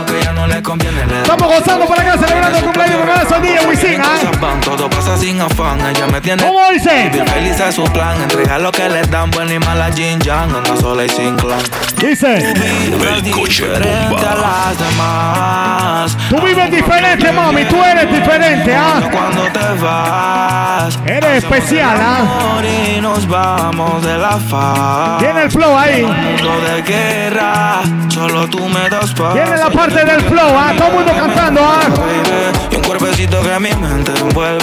lo 0.53 0.57
le 0.57 0.63
conviene. 0.63 1.07
Le 1.07 1.23
Estamos 1.23 1.49
gozando 1.49 1.87
por 1.87 1.99
acá 1.99 2.19
celebrando 2.19 2.59
el 2.59 2.65
cumpleaños 2.65 2.99
de 2.99 3.05
mi 3.05 3.13
brazo 3.13 3.41
DJ 3.41 3.67
Wisin, 3.67 4.01
ah. 4.01 4.61
todo 4.65 4.91
pasa 4.91 5.17
sin 5.17 5.41
afán. 5.41 5.81
Ella 5.81 6.07
me 6.07 6.21
tiene. 6.21 6.43
¿Cómo 6.43 6.61
dice? 6.71 7.11
Feliz 7.11 7.61
es 7.61 7.75
su 7.75 7.85
plan. 7.85 8.21
Entrega 8.23 8.59
lo 8.59 8.73
que 8.73 8.89
les 8.89 9.11
dan, 9.11 9.31
buena 9.31 9.55
y 9.55 9.59
mala 9.59 9.91
Jin 9.93 10.21
Yang. 10.21 10.55
Anda 10.55 10.77
sola 10.77 11.05
y 11.05 11.09
sin 11.09 11.37
clan. 11.37 11.61
Dice, 11.97 12.55
Diferente 13.23 14.27
a 14.27 14.35
las 14.35 14.79
demás. 14.79 16.19
tú 16.29 16.37
vives 16.41 16.71
diferente, 16.71 17.31
mami, 17.33 17.65
tú 17.65 17.77
eres 17.83 18.13
diferente, 18.13 18.75
ah. 18.75 19.01
Cuando 19.11 19.43
te 19.53 19.83
vas. 19.83 20.99
Eres 21.07 21.45
especial, 21.45 21.97
ah. 22.01 22.61
y 22.63 23.01
nos 23.01 23.27
vamos 23.29 24.05
de 24.05 24.19
la 24.19 24.39
faz. 24.39 25.19
Tiene 25.19 25.45
el 25.45 25.51
flow 25.51 25.77
ahí. 25.77 26.03
Mundo 26.03 26.61
de 26.61 26.83
guerra, 26.83 27.83
solo 28.09 28.49
tú 28.49 28.69
me 28.69 28.89
das 28.91 29.13
paz. 29.13 29.35
Tiene 29.35 29.57
la 29.57 29.71
parte 29.71 30.05
del 30.05 30.21
flow, 30.23 30.42
ah. 30.49 30.73
Todo 30.77 30.91
mundo 30.91 31.13
cantando, 31.13 31.61
ah. 31.63 31.83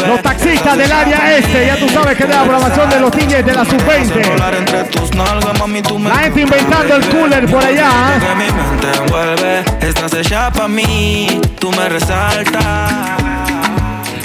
Los 0.07 0.21
taxistas 0.21 0.77
del 0.77 0.91
área 0.91 1.37
este, 1.37 1.67
ya 1.67 1.75
tú 1.77 1.89
sabes 1.89 2.17
que 2.17 2.23
es 2.23 2.29
la 2.29 2.43
programación 2.43 2.89
de 2.89 2.99
los 2.99 3.11
DJs 3.11 3.45
de 3.45 3.53
la 3.53 3.65
sub-20. 3.65 4.29
Volar 4.29 4.55
entre 4.55 4.83
tus 4.85 5.13
nalgas, 5.13 5.59
mami, 5.59 5.81
tú 5.81 5.99
me 5.99 6.09
La 6.09 6.17
gente 6.17 6.41
inventando 6.41 6.95
el 6.95 7.09
cooler 7.09 7.45
por 7.49 7.63
allá, 7.63 7.89
ah. 7.91 8.19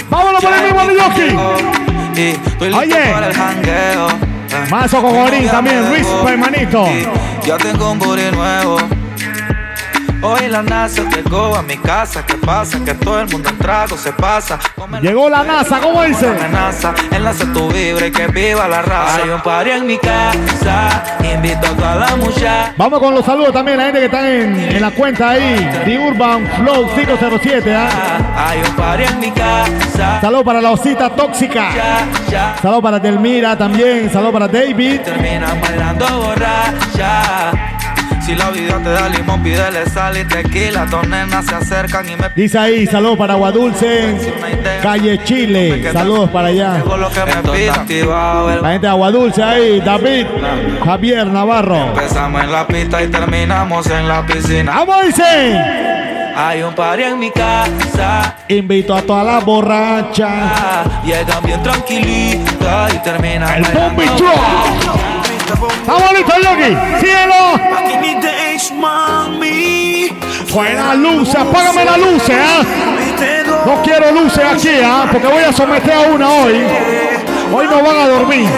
Vámonos 0.09 0.43
por 0.43 0.53
el 0.53 0.63
mismo 0.63 0.83
listo 0.83 1.03
Oye. 2.77 3.13
Mazo 4.69 5.01
Cogorín 5.01 5.47
también, 5.49 5.89
Luis 5.89 6.07
hermanito. 6.27 6.87
Ya 7.45 7.57
tengo 7.57 7.91
un 7.91 7.99
booty 7.99 8.31
nuevo. 8.31 8.77
Hoy 10.27 10.47
la 10.49 10.63
NASA 10.63 11.03
llegó 11.09 11.55
a 11.55 11.61
mi 11.61 11.77
casa. 11.77 12.25
¿Qué 12.25 12.33
pasa? 12.33 12.83
Que 12.83 12.95
todo 12.95 13.19
el 13.19 13.29
mundo 13.29 13.47
en 13.47 13.57
trago 13.59 13.95
se 13.95 14.11
pasa. 14.11 14.57
Llegó 14.99 15.29
la 15.29 15.43
NASA, 15.43 15.79
¿cómo 15.79 16.01
dice? 16.01 16.33
La 16.33 16.47
NASA, 16.47 16.95
enlace 17.11 17.45
tu 17.45 17.69
vibra 17.71 18.07
y 18.07 18.11
que 18.11 18.25
viva 18.27 18.67
la 18.67 18.81
raza. 18.81 19.21
Hay 19.21 19.29
un 19.29 19.41
party 19.41 19.69
en 19.69 19.85
mi 19.85 19.99
casa. 19.99 21.03
Invito 21.23 21.67
a 21.67 21.69
toda 21.75 21.95
la 21.95 22.15
muchacha. 22.15 22.73
Vamos 22.75 22.99
con 22.99 23.13
los 23.13 23.23
saludos 23.23 23.53
también, 23.53 23.77
la 23.77 23.83
gente 23.83 23.99
que 23.99 24.05
está 24.05 24.27
en, 24.27 24.59
en 24.59 24.81
la 24.81 24.89
cuenta 24.89 25.29
ahí. 25.29 25.69
The 25.85 25.99
Urban 25.99 26.47
Flow 26.57 26.89
507, 26.95 27.75
¿ah? 27.75 27.87
Hay 28.35 28.59
un 28.67 28.75
party 28.75 29.03
en 29.03 29.19
mi 29.19 29.31
casa. 29.31 30.21
Saludos 30.21 30.43
para 30.43 30.59
la 30.59 30.71
osita 30.71 31.09
tóxica. 31.11 31.69
Saludos 32.63 32.81
para 32.81 32.97
Delmira 32.99 33.55
también. 33.55 34.11
Saludos 34.11 34.33
para 34.33 34.47
David. 34.47 35.01
Terminan 35.01 35.61
bailando 35.61 36.05
borracha. 36.19 37.51
Si 38.25 38.33
la 38.33 38.49
vida 38.49 38.79
te 38.81 38.89
da 38.89 39.07
limón, 39.07 39.43
pídele 39.43 39.85
sal 39.87 40.17
y 40.17 40.25
tequila. 40.25 40.87
Dos 40.87 41.07
nenas 41.07 41.45
se 41.45 41.53
acercan 41.53 42.09
y 42.09 42.15
me 42.15 42.27
Dice 42.35 42.57
ahí, 42.57 42.87
saludos 42.87 43.19
para 43.19 43.33
Aguadulce, 43.33 44.17
Calle 44.81 45.23
Chile. 45.23 45.91
Saludos 45.93 46.31
para 46.31 46.47
allá. 46.47 46.83
La 48.61 48.71
gente 48.71 48.87
de 48.87 48.87
Aguadulce 48.87 49.43
ahí, 49.43 49.79
David, 49.79 50.25
Javier 50.83 51.27
Navarro. 51.27 51.89
Empezamos 51.89 52.43
en 52.43 52.51
la 52.51 52.65
pista 52.65 53.03
y 53.03 53.07
terminamos 53.09 53.85
en 53.91 54.07
la 54.07 54.25
piscina. 54.25 54.73
¡Vamos, 54.73 55.05
dice! 55.05 55.85
Hay 56.35 56.63
un 56.63 56.73
party 56.73 57.03
en 57.03 57.19
mi 57.19 57.29
casa. 57.29 58.37
Invito 58.47 58.95
a 58.95 59.03
toda 59.03 59.23
la 59.23 59.39
borracha. 59.39 60.83
Llegan 61.05 61.43
bien 61.43 61.61
tranquilita 61.61 62.87
y 62.91 62.97
terminan 63.03 63.57
El 63.57 63.63
bailando. 63.95 65.14
¡Vamos, 65.85 66.11
listo, 66.13 66.33
Yogi! 66.41 66.77
¡Cielo! 66.99 67.59
Fuera 70.47 70.95
luces, 70.95 71.35
apágame 71.35 71.85
la 71.85 71.97
luz, 71.97 72.29
¿eh? 72.29 72.35
No 73.65 73.81
quiero 73.83 74.11
luces 74.11 74.43
aquí, 74.43 74.69
¿ah? 74.83 75.07
porque 75.11 75.27
voy 75.27 75.43
a 75.43 75.51
someter 75.51 75.93
a 75.93 75.99
una 76.01 76.29
hoy. 76.29 76.63
Hoy 77.53 77.67
no 77.67 77.83
van 77.83 77.97
a 77.97 78.07
dormir. 78.07 78.49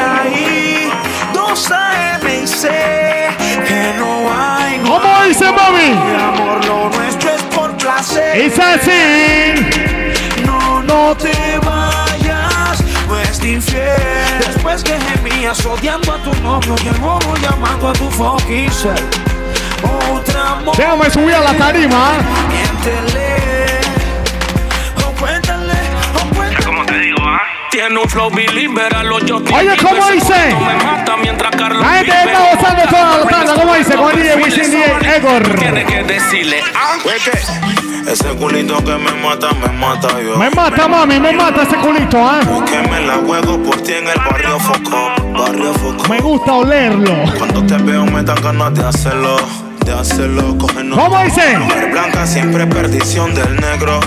¿Cómo 4.85 5.23
dice, 5.27 5.45
mami? 5.45 5.79
hay 5.79 6.15
Amor, 6.21 6.65
lo 6.65 6.89
nuestro 6.89 7.29
es 7.31 7.41
por 7.43 7.75
placer. 7.77 8.37
Es 8.37 8.59
así. 8.59 9.65
No, 10.45 10.81
no 10.83 11.15
te 11.15 11.31
vayas, 11.59 12.83
no 13.07 13.19
es 13.19 13.43
infiel. 13.43 14.39
Después 14.45 14.83
que 14.83 15.16
gemías 15.37 15.65
odiando 15.65 16.13
a 16.13 16.17
tu 16.17 16.33
novio 16.41 16.75
y 16.83 16.87
el 16.87 16.95
bobo 16.95 17.35
llamando 17.37 17.89
a 17.89 17.93
tu 17.93 18.09
ser. 18.71 18.95
Otra 20.11 20.53
amor. 20.53 20.75
Déjame 20.75 21.09
subir 21.11 21.35
a 21.35 21.41
la 21.41 21.53
tarima. 21.53 22.13
Miéntele. 22.49 23.79
O 25.05 25.11
cuéntale, 25.19 25.73
o 26.15 26.35
cuéntale. 26.35 26.65
¿Cómo 26.65 26.85
te 26.85 26.97
digo, 26.97 27.17
ah? 27.21 27.41
Tiene 27.69 27.99
un 27.99 28.09
flow 28.09 28.31
bilingüe, 28.31 28.87
a 28.87 29.03
los 29.03 29.25
yo 29.25 29.37
Oye, 29.37 29.77
¿cómo 29.77 30.09
dice? 30.09 30.55
Wisin 35.17 35.43
DJ 35.43 35.43
Egor. 35.43 35.59
Tiene 35.59 35.85
que 35.85 36.03
decirle, 36.03 36.57
ah, 36.75 36.97
Ese 38.07 38.27
culito 38.35 38.77
que 38.83 38.95
me 38.97 39.11
mata, 39.21 39.49
me 39.53 39.67
mata 39.77 40.07
yo. 40.21 40.37
Me 40.37 40.49
mata, 40.49 40.87
mami, 40.87 41.19
me 41.19 41.33
mata 41.33 41.63
ese 41.63 41.75
culito, 41.77 42.17
¿ah? 42.19 42.39
Que 42.65 42.89
me 42.89 43.01
la 43.01 43.15
juego 43.15 43.61
por 43.63 43.81
ti 43.81 43.93
en 43.93 44.07
el 44.07 44.15
barrio 44.15 44.59
Foco. 44.59 45.11
Barrio 45.37 45.73
Foco. 45.73 46.07
Me 46.09 46.19
gusta 46.19 46.53
olerlo. 46.53 47.13
Cuando 47.37 47.65
te 47.65 47.77
veo 47.83 48.05
me 48.05 48.23
dan 48.23 48.41
ganas 48.41 48.73
de 48.75 48.85
hacerlo. 48.85 49.37
De 49.85 49.93
hacerlo, 49.93 50.57
cogernos. 50.57 50.99
¿Cómo 50.99 51.23
dice? 51.23 51.57
Mujer 51.57 51.91
blanca 51.91 52.27
siempre 52.27 52.67
perdición 52.67 53.33
del 53.33 53.55
negro. 53.55 53.99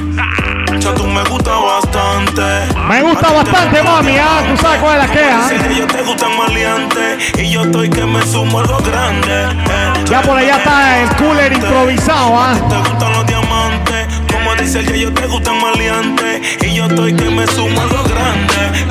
Tú 0.80 1.06
me 1.06 1.22
gusta 1.24 1.52
bastante. 1.52 2.42
Me 2.88 3.02
gusta 3.02 3.30
bastante, 3.30 3.82
mami, 3.82 4.16
¿ah? 4.18 4.42
Tú 4.50 4.56
sabes 4.60 4.80
cuál 4.80 5.00
es 5.00 5.06
la 5.08 5.12
que, 5.12 5.24
¿ah? 5.24 5.48
Dice 5.50 5.68
que 5.68 5.74
yo 5.76 5.86
te 5.86 6.02
gustan 6.02 6.36
maleante 6.36 7.18
y 7.38 7.50
yo 7.50 7.62
estoy 7.62 7.88
que 7.90 8.04
me 8.04 8.22
sumo 8.26 8.58
a 8.60 8.62
lo 8.64 8.78
grande. 8.78 9.44
eh. 9.44 10.04
Ya 10.06 10.22
por 10.22 10.36
allá 10.36 10.56
está 10.56 11.00
el 11.02 11.08
cooler 11.16 11.52
improvisado, 11.52 12.38
¿ah? 12.38 12.54
Te 12.68 12.76
gustan 12.90 13.12
los 13.12 13.26
diamantes, 13.26 14.06
como 14.32 14.54
dice 14.56 14.80
el 14.80 14.86
que 14.92 15.00
yo 15.00 15.12
te 15.14 15.26
gustan 15.26 15.60
maleante 15.60 16.42
y 16.62 16.74
yo 16.74 16.86
estoy 16.86 17.14
que 17.14 17.30
me 17.30 17.46
sumo 17.46 17.80
a 17.80 17.84
lo 17.84 18.02
grande. 18.04 18.84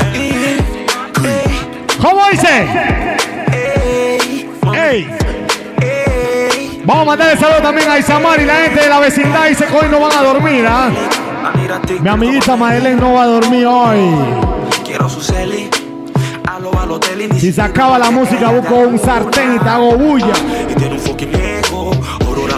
¿Cómo 2.02 2.22
dice? 2.32 2.68
¡Ey! 4.74 5.16
Vamos 6.86 7.04
a 7.04 7.06
mandarle 7.06 7.38
saludo 7.38 7.62
también 7.62 7.90
a 7.90 8.00
Isamar 8.00 8.40
y 8.42 8.46
la 8.46 8.56
gente 8.56 8.82
de 8.82 8.90
la 8.90 9.00
vecindad. 9.00 9.48
Dice 9.48 9.66
que 9.66 9.76
hoy 9.76 9.88
no 9.92 10.00
van 10.00 10.18
a 10.18 10.24
dormir, 10.24 10.66
¿ah? 10.68 10.90
Mi 12.02 12.10
amiguita 12.10 12.56
Madeleine 12.56 13.00
no 13.00 13.14
va 13.14 13.24
a 13.24 13.28
dormir 13.28 13.68
hoy. 13.68 14.00
Quiero 14.84 15.08
su 15.08 15.22
celi. 15.22 15.70
Si 17.38 17.54
se 17.54 17.62
acaba 17.62 18.00
la 18.00 18.10
música, 18.10 18.50
busco 18.50 18.76
un 18.76 18.98
sartén 18.98 19.56
y 19.56 19.60
te 19.60 19.70
hago 19.70 19.96
bulla. 19.96 20.34
Y 20.68 20.74
tiene 20.74 20.96
un 20.96 21.00
fucking 21.00 21.36
ego. 21.36 21.92
Aurora 22.26 22.58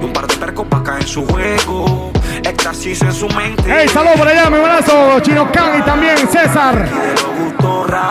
un 0.00 0.12
par 0.12 0.26
de 0.26 0.36
percos 0.36 0.66
pa' 0.66 0.78
acá 0.78 0.96
en 0.98 1.06
su 1.06 1.26
juego. 1.26 2.10
Éxtasis 2.42 3.02
en 3.02 3.12
su 3.12 3.28
mente. 3.28 3.70
¡Ey, 3.70 3.88
saludos 3.88 4.18
por 4.18 4.28
allá, 4.28 4.48
mi 4.48 4.58
brazo! 4.58 5.20
Chino 5.20 5.50
Kang 5.52 5.78
y 5.78 5.82
también 5.82 6.16
César. 6.28 6.88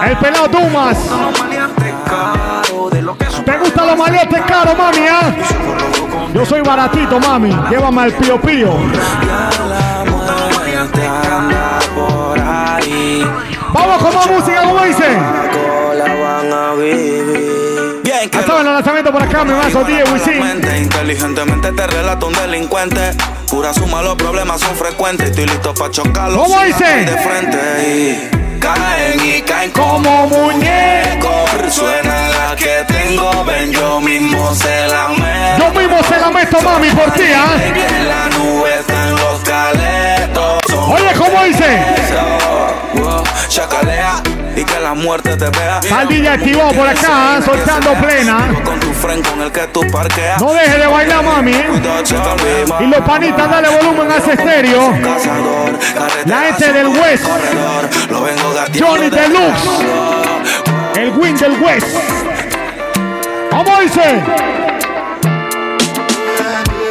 El 0.08 0.18
pelado 0.18 0.48
Dumas. 0.50 0.98
¿Te 3.46 3.58
gusta 3.58 3.86
los 3.86 3.98
maletes 3.98 4.42
caros, 4.42 4.78
mami, 4.78 5.08
ah? 5.10 6.03
Yo 6.34 6.46
soy 6.46 6.62
baratito, 6.62 7.20
mami. 7.20 7.50
Llévame 7.70 8.02
al 8.02 8.14
pío 8.14 8.40
pío. 8.40 8.74
Vamos 13.74 14.04
con 14.04 14.16
más 14.16 14.28
música, 14.28 14.62
como 14.64 14.84
dice. 14.84 15.08
Bien, 18.04 18.30
que 18.30 18.40
Estaba 18.40 18.62
en 18.62 18.68
el 18.68 18.74
lanzamiento 18.74 19.12
por 19.12 19.24
acá, 19.24 19.44
mi 19.44 19.54
brazo, 19.54 19.84
DJ 19.84 20.04
Wisin. 20.12 20.84
Inteligentemente, 20.84 21.72
te 21.72 21.88
relato 21.88 22.28
un 22.28 22.34
delincuente. 22.34 23.12
Pura 23.50 23.74
suma, 23.74 24.02
los 24.02 24.16
problemas 24.16 24.62
son 24.62 24.76
frecuentes. 24.76 25.30
Estoy 25.30 25.46
listo 25.46 25.74
para 25.74 25.92
chocarlos. 25.92 26.44
¿Cómo 26.44 26.60
sin 26.60 26.68
dice? 26.68 26.86
ataque 26.86 27.12
De 27.12 27.18
frente 27.18 27.60
y 27.88 28.60
caen 28.60 29.20
y 29.26 29.42
caen 29.42 29.72
Como 29.72 30.28
muñecos. 30.28 31.50
Suena 31.70 32.23
la 32.54 32.56
que 32.56 32.94
tengo, 32.94 33.44
ven, 33.46 33.72
yo 33.72 34.00
mismo 34.02 34.54
se 34.54 34.88
la 34.88 35.08
meto. 35.10 35.58
Yo 35.60 35.80
mismo 35.80 36.04
se 36.04 36.20
la 36.20 36.30
meto, 36.30 36.62
mami, 36.62 36.90
por 36.90 37.12
ti, 37.12 37.24
¿ah? 37.36 37.56
En 37.64 38.08
la 38.08 38.30
nube 38.38 38.70
están 38.80 39.12
los 39.12 39.40
caletos. 39.42 40.60
Oye, 40.88 41.14
¿cómo 41.18 41.44
dice? 41.44 41.80
Chacalea 43.48 44.22
y 44.56 44.64
que 44.64 44.80
la 44.80 44.94
muerte 44.94 45.36
te 45.36 45.50
vea. 45.50 45.80
Al 45.96 46.08
DJ 46.08 46.30
activado 46.30 46.72
por 46.74 46.88
acá, 46.88 47.40
soltando 47.44 47.94
plena. 47.96 48.54
Con 48.64 48.80
tu 48.80 48.94
friend 48.94 49.28
con 49.28 49.42
el 49.42 49.52
que 49.52 49.68
tú 49.68 49.82
parqueas. 49.92 50.42
No 50.42 50.54
deje 50.54 50.78
de 50.78 50.88
bailar, 50.88 51.24
mami. 51.24 51.52
Y 51.52 52.88
los 52.88 53.02
panitas, 53.02 53.50
dale 53.50 53.70
volumen 53.70 54.12
a 54.12 54.18
ese 54.18 54.34
estéreo. 54.34 54.92
La 56.26 56.42
gente 56.42 56.74
del 56.74 56.88
West. 56.88 57.26
Johnny 58.80 59.10
Deluxe. 59.10 59.70
El 60.96 61.10
win 61.18 61.36
del 61.36 61.60
West. 61.62 62.23
¿Cómo 63.54 63.80
dice? 63.82 64.24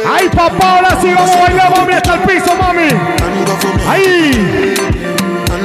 Ay, 0.09 0.29
papá, 0.29 0.75
ahora 0.77 0.97
sí 1.01 1.13
vamos 1.13 1.35
a 1.35 1.41
bailar, 1.41 1.77
mami, 1.77 1.93
hasta 1.93 2.13
el 2.13 2.19
piso, 2.21 2.55
mami. 2.55 2.87
Ahí. 3.85 4.73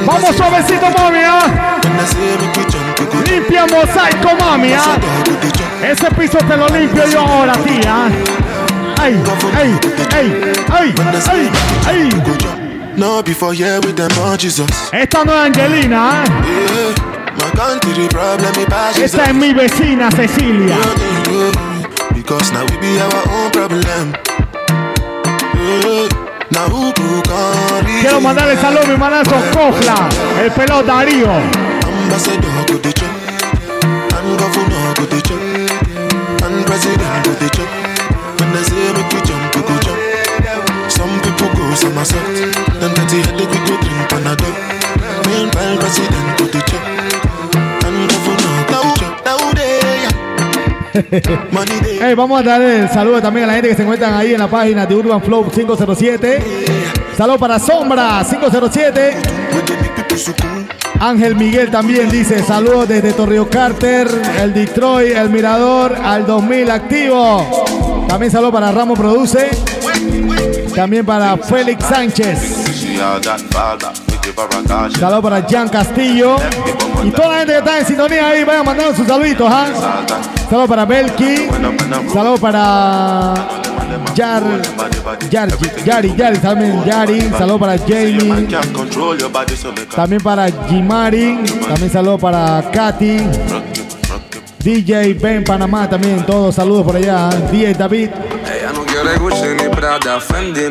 Vamos 0.05 0.35
suavecito, 0.35 0.89
mami, 0.97 1.19
¿ah? 1.25 1.79
Limpia 3.29 3.65
mosaico, 3.65 4.29
mami, 4.41 4.73
¿ah? 4.73 4.97
Ese 5.81 6.11
piso 6.11 6.37
te 6.39 6.57
lo 6.57 6.67
limpio 6.67 7.07
yo 7.07 7.21
ahora, 7.21 7.53
tía. 7.53 8.09
Ay, 9.01 9.23
ay, 9.55 9.79
ay, 10.13 10.53
ay, 10.73 10.93
ay, 11.31 11.51
ay. 11.87 12.09
No 12.97 13.23
before 13.23 13.53
here 13.53 13.79
with 13.79 13.95
them 13.95 14.11
oh 14.19 14.35
Jesus. 14.35 14.69
Esta 14.91 15.23
no 15.23 15.31
es 15.31 15.45
Angelina, 15.45 16.23
¿ah? 16.23 17.18
Esta 19.03 19.25
es 19.25 19.33
mi 19.33 19.53
vecina 19.53 20.09
Cecilia. 20.11 20.77
Because 22.13 22.51
now 22.51 22.65
we 22.65 22.77
be 22.77 22.99
our 22.99 23.23
own 23.33 23.51
problem. 23.51 24.13
Yeah, 25.55 26.07
now 26.51 26.67
who 26.69 26.91
who 26.91 27.21
can 27.21 27.85
reach 27.85 28.01
Quiero 28.01 28.21
mandarle 28.21 28.55
saludos 28.57 28.85
a 28.85 28.91
mi 28.91 28.97
manazo 28.97 29.35
Cofla, 29.53 30.09
el 30.41 30.51
pelado 30.51 30.83
Darío. 30.83 31.27
Vamos 52.15 52.39
a 52.39 52.43
darle 52.43 52.81
el 52.81 52.89
saludo 52.89 53.21
también 53.21 53.45
a 53.45 53.47
la 53.47 53.53
gente 53.53 53.69
que 53.69 53.75
se 53.75 53.83
encuentran 53.83 54.13
ahí 54.13 54.33
en 54.33 54.39
la 54.39 54.47
página 54.47 54.85
de 54.85 54.95
Urban 54.95 55.21
Flow 55.21 55.49
507. 55.49 56.43
Saludos 57.17 57.39
para 57.39 57.59
Sombra 57.59 58.23
507. 58.27 59.17
Ángel 60.99 61.35
Miguel 61.35 61.71
también 61.71 62.09
dice 62.09 62.43
saludos 62.43 62.89
desde 62.89 63.13
Torrio 63.13 63.49
Carter, 63.49 64.07
el 64.41 64.53
Detroit, 64.53 65.15
el 65.15 65.29
Mirador, 65.29 65.95
al 65.95 66.25
2000 66.25 66.71
activo. 66.71 68.05
También 68.07 68.31
saludos 68.31 68.53
para 68.53 68.71
Ramos 68.71 68.99
Produce. 68.99 69.49
También 70.75 71.05
para 71.05 71.37
Félix 71.37 71.85
Sánchez. 71.85 72.39
Saludos 74.99 75.23
para 75.23 75.47
Jan 75.49 75.69
Castillo. 75.69 76.35
Y 77.03 77.11
toda 77.11 77.29
la 77.29 77.37
gente 77.37 77.53
que 77.53 77.59
está 77.59 77.79
en 77.79 77.85
sintonía 77.85 78.27
ahí, 78.27 78.43
vayan 78.43 78.65
mandando 78.65 78.95
sus 78.95 79.07
saluditos. 79.07 79.47
¿ah? 79.49 79.67
Saludos 80.49 80.69
para 80.69 80.85
Belki. 80.85 81.47
Saludos 82.11 82.39
para 82.39 83.33
Yar, 84.15 84.43
Yar, 85.29 85.49
Yari, 85.85 86.15
Yari, 86.15 86.37
también 86.39 86.83
Yari. 86.83 87.21
Saludos 87.37 87.59
para 87.59 87.77
Jamie. 87.77 88.47
También 89.95 90.21
para 90.23 90.49
Jimari. 90.67 91.39
También 91.67 91.91
saludos 91.91 92.19
para 92.19 92.63
Katy. 92.71 93.17
DJ 94.63 95.13
Ben 95.13 95.43
Panamá 95.43 95.87
también. 95.87 96.25
Todos 96.25 96.55
saludos 96.55 96.83
por 96.83 96.95
allá. 96.95 97.29
DJ 97.51 97.75
David. 97.75 98.09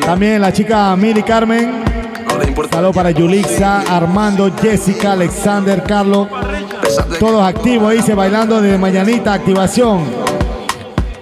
También 0.01 0.41
la 0.41 0.53
chica 0.53 0.97
Miri 0.97 1.22
Carmen. 1.22 1.85
Saludos 2.70 2.95
para 2.95 3.11
Yulixa, 3.11 3.81
Armando, 3.83 4.51
Jessica, 4.61 5.12
Alexander, 5.12 5.83
Carlos. 5.85 6.29
Todos 7.18 7.42
activos, 7.42 7.92
dice, 7.92 8.14
bailando 8.14 8.61
de 8.61 8.78
mañanita, 8.78 9.32
activación. 9.34 10.05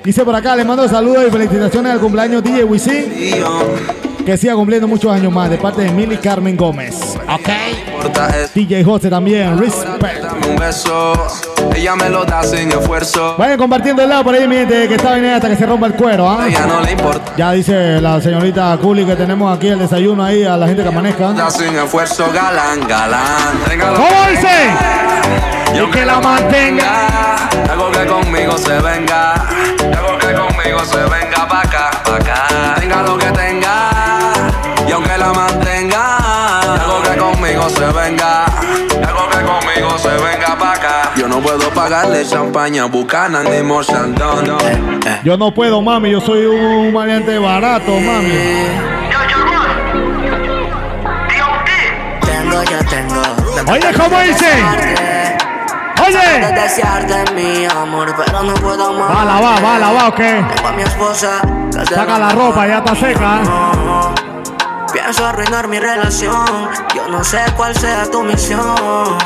Dice 0.04 0.24
por 0.24 0.36
acá, 0.36 0.54
le 0.54 0.64
mando 0.64 0.88
saludos 0.88 1.24
y 1.26 1.30
felicitaciones 1.32 1.92
al 1.92 1.98
cumpleaños 1.98 2.42
DJ 2.42 2.62
Wisin. 2.64 3.12
que 4.24 4.36
siga 4.36 4.54
cumpliendo 4.54 4.86
muchos 4.88 5.10
años 5.12 5.32
más 5.32 5.50
de 5.50 5.56
parte 5.58 5.82
de 5.82 5.90
Mili 5.90 6.16
Carmen 6.16 6.56
Gómez. 6.56 7.16
Ok. 7.28 7.48
DJ 8.54 8.84
José 8.84 9.10
también, 9.10 9.58
respect. 9.58 10.24
Ella 11.74 11.96
me 11.96 12.08
lo 12.08 12.24
da 12.24 12.42
sin 12.42 12.68
esfuerzo. 12.70 13.34
Vayan 13.36 13.58
compartiendo 13.58 14.02
el 14.02 14.08
lado 14.08 14.24
por 14.24 14.34
ahí, 14.34 14.46
mi 14.46 14.56
gente, 14.56 14.88
que 14.88 14.94
está 14.94 15.14
bien 15.14 15.32
hasta 15.34 15.48
que 15.48 15.56
se 15.56 15.66
rompa 15.66 15.86
el 15.86 15.94
cuero, 15.94 16.28
¿ah? 16.28 16.46
Ella 16.48 16.66
no 16.66 16.80
le 16.80 16.92
importa. 16.92 17.32
Ya 17.36 17.52
dice 17.52 18.00
la 18.00 18.20
señorita 18.20 18.76
Culi 18.80 19.04
que 19.04 19.16
tenemos 19.16 19.56
aquí 19.56 19.68
el 19.68 19.78
desayuno 19.78 20.24
ahí 20.24 20.44
a 20.44 20.56
la 20.56 20.66
gente 20.66 20.82
que 20.82 20.88
amanezca. 20.88 21.32
Da 21.32 21.50
sin 21.50 21.74
esfuerzo, 21.76 22.30
galán, 22.32 22.86
galán. 22.88 23.58
Téngalo. 23.68 23.96
¿Cómo 23.96 24.30
dice? 24.30 25.55
Yo 25.76 25.90
que 25.90 26.06
la 26.06 26.20
mantenga. 26.20 27.48
Hago 27.70 27.90
que 27.90 28.06
conmigo 28.06 28.56
se 28.56 28.78
venga. 28.80 29.34
Hago 29.34 30.18
que 30.18 30.32
conmigo 30.32 30.82
se 30.86 30.96
venga 30.96 31.46
pa' 31.46 31.60
acá, 31.60 31.90
pa' 32.02 32.16
acá. 32.16 32.74
Tenga 32.80 33.02
lo 33.02 33.18
que 33.18 33.26
tenga. 33.26 33.90
Y 34.88 34.92
aunque 34.92 35.18
la 35.18 35.34
mantenga. 35.34 36.16
Hago 36.80 37.02
que 37.02 37.18
conmigo 37.18 37.68
se 37.68 37.86
venga. 37.92 38.46
Hago 38.46 39.28
que 39.28 39.40
conmigo 39.44 39.98
se 39.98 40.08
venga 40.08 40.56
pa' 40.58 40.72
acá. 40.72 41.12
Yo 41.14 41.28
no 41.28 41.40
puedo 41.40 41.68
pagarle 41.70 42.26
champaña, 42.26 42.86
bucana 42.86 43.42
ni 43.42 43.62
morchandón. 43.62 44.56
Yo 45.24 45.36
no 45.36 45.52
puedo, 45.52 45.82
mami, 45.82 46.10
yo 46.10 46.22
soy 46.22 46.46
un 46.46 46.90
maleante 46.90 47.38
barato, 47.38 48.00
mami. 48.00 48.30
Tengo, 52.22 52.62
yo 52.62 52.78
tengo. 52.88 53.72
Oye, 53.72 53.92
¿cómo 53.94 54.20
dice? 54.20 55.15
Oye. 56.06 56.46
De 56.46 56.52
desearte 56.60 57.32
mi 57.34 57.64
amor, 57.64 58.14
pero 58.16 58.42
no 58.42 58.54
puedo 58.54 58.92
más. 58.92 59.10
Va, 59.10 59.24
la 59.24 59.40
va, 59.40 59.60
va, 59.60 59.78
la 59.78 59.92
va, 59.92 60.08
¿o 60.08 60.14
qué? 60.14 60.44
Tengo 60.54 60.68
a 60.68 60.72
mi 60.72 60.82
esposa. 60.82 61.40
que 61.72 61.78
es 61.78 61.88
de 61.90 61.94
Saca 61.96 62.18
la 62.18 62.30
ropa, 62.30 62.66
ya 62.66 62.78
está 62.78 62.94
seca. 62.94 63.40
Pienso 64.92 65.26
arruinar 65.26 65.68
mi 65.68 65.78
relación. 65.78 66.46
Yo 66.94 67.08
no 67.08 67.22
sé 67.24 67.40
cuál 67.56 67.74
sea 67.76 68.10
tu 68.10 68.22
misión. 68.22 69.16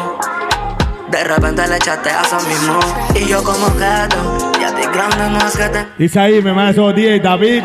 De 1.10 1.24
repente 1.24 1.66
le 1.66 1.76
echaste 1.76 2.10
a 2.10 2.22
mismo. 2.48 2.78
Y 3.14 3.26
yo 3.26 3.42
como 3.42 3.66
gato. 3.78 4.52
Y 4.60 4.64
a 4.64 4.74
ti 4.74 4.82
grande 4.92 5.30
no 5.30 5.38
es 5.38 5.56
que 5.56 5.68
te. 5.68 5.86
Dice 5.98 6.20
ahí, 6.20 6.40
me 6.42 6.52
manda 6.52 6.70
esos 6.70 6.94
10 6.94 7.22
David. 7.22 7.64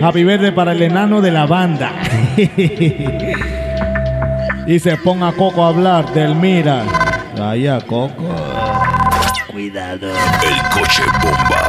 Happy 0.00 0.24
verde 0.24 0.52
para 0.52 0.72
el 0.72 0.82
enano 0.82 1.20
de 1.20 1.30
la 1.30 1.46
banda. 1.46 1.92
Dice, 4.66 4.96
ponga 4.96 5.28
a 5.28 5.32
Coco 5.32 5.64
a 5.64 5.68
hablar 5.68 6.12
del 6.12 6.34
Mira. 6.34 6.82
Vaya, 7.38 7.80
Coco. 7.80 8.45
Cuidado. 9.56 10.10
El 10.42 10.62
coche 10.68 11.02
bomba. 11.22 11.62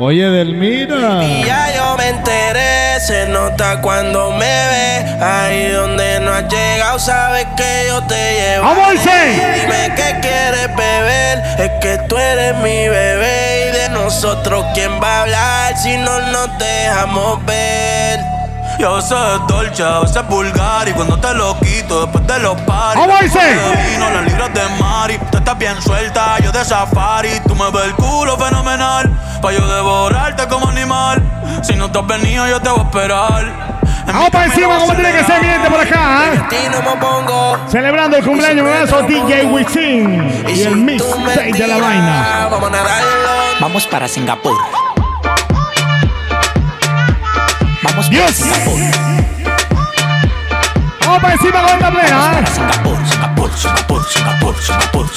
Oye, 0.00 0.24
del 0.24 0.56
Mira. 0.56 1.22
Y 1.22 1.44
ya 1.44 1.72
yo 1.76 1.96
me 1.96 2.08
enteré, 2.08 2.98
se 2.98 3.28
nota 3.28 3.80
cuando 3.80 4.32
me 4.32 4.40
ve. 4.40 5.22
Ahí 5.22 5.68
donde 5.70 6.18
no 6.18 6.32
has 6.32 6.48
llegado, 6.48 6.98
sabes 6.98 7.46
que 7.56 7.84
yo 7.86 8.02
te 8.08 8.34
llevo. 8.34 8.68
Dime 8.90 9.94
qué 9.94 10.18
quieres 10.20 10.74
beber, 10.74 11.44
es 11.60 11.70
que 11.80 11.96
tú 12.08 12.18
eres 12.18 12.56
mi 12.56 12.88
bebé. 12.88 13.68
Y 13.68 13.78
de 13.78 13.88
nosotros, 13.90 14.66
¿quién 14.74 15.00
va 15.00 15.18
a 15.18 15.22
hablar 15.22 15.76
si 15.76 15.96
no 15.96 16.18
nos 16.32 16.58
dejamos 16.58 17.46
ver? 17.46 18.39
Yo 18.80 18.98
sé 19.02 19.14
dolce, 19.46 19.82
a 19.82 19.98
veces 19.98 20.26
vulgar 20.26 20.88
y 20.88 20.92
cuando 20.92 21.18
te 21.18 21.34
lo 21.34 21.54
quito 21.60 22.00
después 22.06 22.26
de 22.26 22.38
los 22.38 22.58
paris. 22.62 23.04
¿Cómo 23.04 23.18
dice? 23.20 23.38
Vino, 23.90 24.08
las 24.08 24.24
libras 24.24 24.54
de 24.54 24.62
Mari. 24.80 25.18
Tú 25.30 25.36
estás 25.36 25.58
bien 25.58 25.82
suelta, 25.82 26.38
yo 26.38 26.50
de 26.50 26.64
safari. 26.64 27.28
Tú 27.46 27.54
me 27.54 27.70
ves 27.70 27.84
el 27.84 27.92
culo 27.92 28.38
fenomenal, 28.38 29.10
pa' 29.42 29.52
yo 29.52 29.66
devorarte 29.66 30.48
como 30.48 30.68
animal. 30.68 31.22
Si 31.62 31.74
no 31.76 31.92
te 31.92 31.98
has 31.98 32.06
venido, 32.06 32.46
yo 32.48 32.58
te 32.58 32.70
voy 32.70 32.80
a 32.80 32.82
esperar. 32.84 33.80
Vamos 34.06 34.30
para 34.30 34.46
encima, 34.46 34.78
como 34.78 34.94
tiene 34.94 35.12
que 35.12 35.24
ser, 35.24 35.42
mi 35.42 35.48
gente 35.48 35.70
por 35.70 35.80
acá. 35.80 36.32
¿eh? 36.32 36.40
Celebrando 37.68 38.16
el 38.16 38.24
cumpleaños, 38.24 38.64
un 38.64 38.72
abrazo 38.72 39.02
DJ 39.02 39.44
Wisin 39.44 40.44
y 40.48 40.62
el 40.62 40.76
mixtape 40.76 41.52
de 41.52 41.66
la 41.66 41.76
vaina. 41.76 42.48
Vamos 43.60 43.86
para 43.86 44.08
Singapur. 44.08 44.56
Dios. 48.10 48.40
Vamos 51.00 51.22
para 51.22 51.34
encima 51.34 51.62
con 51.62 51.70
esta 51.70 51.90
plena. 51.90 52.40
¿eh? 52.40 52.44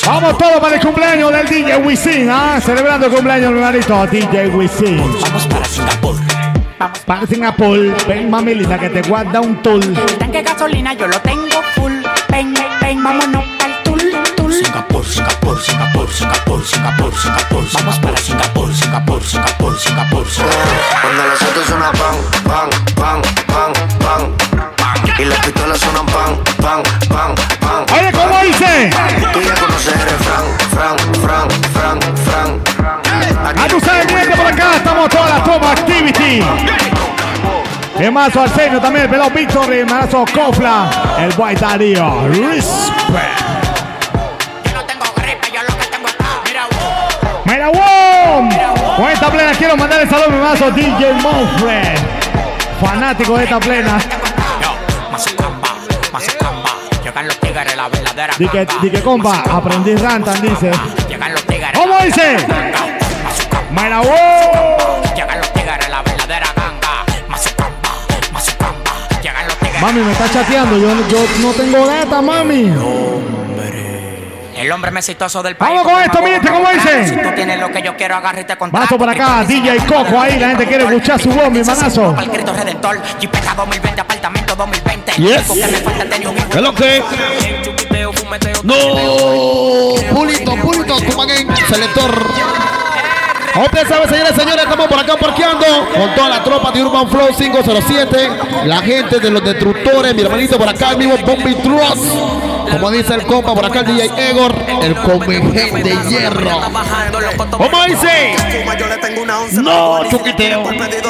Vamos 0.05 0.37
todos 0.37 0.59
para 0.59 0.75
el 0.75 0.81
cumpleaños 0.81 1.31
del 1.31 1.47
DJ 1.47 1.77
Wisin, 1.77 2.29
¿ah? 2.29 2.59
Celebrando 2.63 3.07
el 3.07 3.11
cumpleaños, 3.11 3.51
hermanito, 3.51 4.07
DJ 4.07 4.47
Wisin. 4.49 4.97
Vamos 4.97 5.47
para 5.47 5.65
Singapur. 5.65 6.15
Para 7.05 7.27
Singapur, 7.27 8.07
ven 8.07 8.29
mamilita 8.29 8.77
que 8.77 8.89
te 8.89 9.01
guarda 9.09 9.41
un 9.41 9.61
tour. 9.61 9.81
Tanque 10.19 10.37
de 10.37 10.43
gasolina 10.43 10.93
yo 10.93 11.07
lo 11.07 11.19
tengo 11.21 11.61
full. 11.75 11.93
Ven, 12.29 12.53
ven, 12.81 13.03
vámonos. 13.03 13.53
Singapur, 14.74 15.05
Singapur, 15.05 15.59
Singapur, 15.61 16.09
Singapur, 16.09 16.65
Singapur, 16.65 17.13
Singapur. 17.13 17.63
Vamos 17.74 17.99
para 17.99 18.17
Singapur, 18.17 18.74
Singapur, 18.74 19.21
Singapur, 19.24 19.78
Singapur, 19.78 20.26
Singapur. 20.26 20.74
Cuando 20.99 21.24
los 21.30 21.41
autos 21.43 21.67
suenan 21.67 21.93
pan, 21.93 22.15
pan, 22.43 22.69
pan, 22.95 23.21
pan, 23.45 23.71
pan. 23.99 24.21
Y 25.19 25.26
las 25.26 25.38
pistolas 25.45 25.80
suenan 25.80 26.05
pan, 26.07 26.43
pan, 26.59 26.82
pan, 27.07 27.36
pan. 27.59 27.86
Oye, 27.93 28.11
¿cómo 28.13 28.39
dice? 28.41 28.89
Tú 29.32 29.41
ya 29.41 29.53
conoces 29.53 29.93
el 29.93 30.01
refrán, 30.01 30.45
fran, 30.71 30.97
fran, 31.21 31.47
fran, 31.74 31.99
fran. 32.26 32.61
Ah, 33.55 33.67
tú 33.69 33.80
sabes 33.80 34.07
bien 34.07 34.28
que 34.28 34.36
por 34.36 34.47
acá 34.47 34.78
estamos 34.78 35.07
todas 35.09 35.30
las 35.30 35.43
Toma 35.43 35.71
Activity. 35.71 36.43
El 37.99 38.11
mazo 38.11 38.41
Arsenio 38.41 38.82
también, 38.82 39.05
el 39.05 39.11
pelado 39.11 39.30
Victory, 39.30 39.78
el 39.80 39.86
mazo 39.86 40.26
Cofla, 40.34 40.89
el 41.19 41.32
White 41.38 41.61
Darío. 41.61 42.28
Respect. 42.30 43.62
Esta 49.14 49.32
plena 49.32 49.51
quiero 49.53 49.78
mandar 49.78 50.01
el 50.01 50.09
saludo 50.09 50.28
a 50.28 50.32
mi 50.32 50.39
mazo 50.39 50.72
DJ 50.72 51.14
Monfred. 51.14 51.97
Fanático 52.82 53.38
de 53.38 53.43
esta 53.43 53.59
plena. 53.59 53.97
Llegan 57.03 57.28
los 57.28 57.39
tigres, 57.39 57.76
la 57.76 57.89
verdadera 57.89 58.34
Di 58.38 58.47
que, 58.47 58.68
di 58.82 58.89
que 58.89 59.01
compa, 59.01 59.43
aprendí 59.51 59.95
rantan, 59.95 60.41
dice. 60.41 60.72
¿Cómo 61.76 61.99
dice? 61.99 62.38
Llegan 69.22 69.47
los. 69.47 69.82
Mami, 69.82 69.99
me 69.99 70.11
está 70.14 70.32
chateando. 70.32 70.78
Yo, 70.78 70.88
yo 71.09 71.26
no 71.41 71.51
tengo 71.51 71.86
data, 71.86 72.22
mami. 72.22 72.72
El 74.64 74.72
hombre 74.72 74.91
más 74.91 75.03
exitoso 75.09 75.43
del 75.43 75.57
país. 75.57 75.76
Vamos 75.76 75.91
con 75.91 76.01
esto, 76.26 76.53
¿cómo 76.53 76.70
dice? 76.70 77.05
Si 77.09 77.18
tú 77.18 77.30
tienes 77.36 77.59
lo 77.59 77.70
que 77.70 77.82
yo 77.82 77.97
quiero, 77.97 78.16
agárrate 78.16 78.55
con 78.55 78.72
Mazo 78.72 78.97
por 78.97 79.09
acá, 79.09 79.43
DJ 79.43 79.76
Coco 79.80 80.18
ahí. 80.18 80.39
La 80.39 80.49
gente 80.49 80.66
quiere 80.66 80.86
escuchar 80.86 81.20
su 81.20 81.30
voz, 81.30 81.51
mi 81.51 81.59
hermanazo. 81.59 82.16
Al 82.18 82.32
Cristo 82.32 82.53
Redentor, 82.53 83.01
Jeepeta 83.20 83.55
2020, 83.55 83.99
apartamento 84.01 84.55
2020. 84.55 85.11
Yes. 85.18 85.47
Lo 85.47 85.53
único 85.53 85.68
que 85.68 85.72
me 85.74 85.78
falta 85.80 86.03
es 86.03 86.09
tener 86.09 86.28
un 86.30 86.38
hijo. 86.38 86.49
¿Qué 86.49 86.57
es 86.57 86.64
lo 86.64 86.76
que? 86.76 87.03
No, 88.64 88.76
pulito, 90.16 90.55
pulito, 90.55 90.95
como 91.07 91.24
again, 91.24 91.47
selector. 91.68 92.62
Usted 93.56 93.88
sabe, 93.88 94.08
señores 94.08 94.36
señores, 94.36 94.64
estamos 94.64 94.88
por 94.88 94.99
acá 94.99 95.16
parqueando 95.16 95.66
con 95.93 96.16
toda 96.16 96.30
la 96.30 96.43
tropa 96.43 96.72
de 96.72 96.82
Urban 96.82 97.08
Flow 97.08 97.28
507. 97.38 98.30
La 98.66 98.82
gente 98.82 99.20
de 99.20 99.30
los 99.30 99.43
destructores, 99.43 100.16
mi 100.16 100.24
hermanito 100.24 100.58
por 100.58 100.68
acá, 100.68 100.91
el 100.91 100.97
mismo 100.97 101.18
Bombi 101.18 101.54
Truss. 101.56 101.99
Como 102.72 102.89
dice 102.89 103.14
el 103.14 103.24
compa 103.28 103.54
por 103.54 103.64
acá, 103.66 103.82
el 103.82 103.86
DJ 103.86 104.30
Egor, 104.30 104.56
el 104.82 104.95
comején 104.95 105.84
de 105.84 105.95
hierro. 106.10 106.62
¿Cómo 107.51 107.84
dice? 107.86 108.36
No, 109.62 110.10
chuquiteo, 110.10 110.64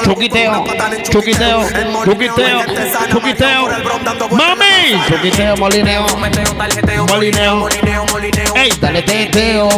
chuquiteo, 0.04 0.64
chuquiteo, 1.10 1.64
chuquiteo, 2.04 2.62
chuquiteo. 3.10 3.70
Mami, 4.32 5.02
chuquiteo, 5.08 5.56
molineo, 5.56 6.06
molineo. 7.08 7.70
Ey, 8.56 8.74
dale 8.82 9.02
teteo. 9.02 9.70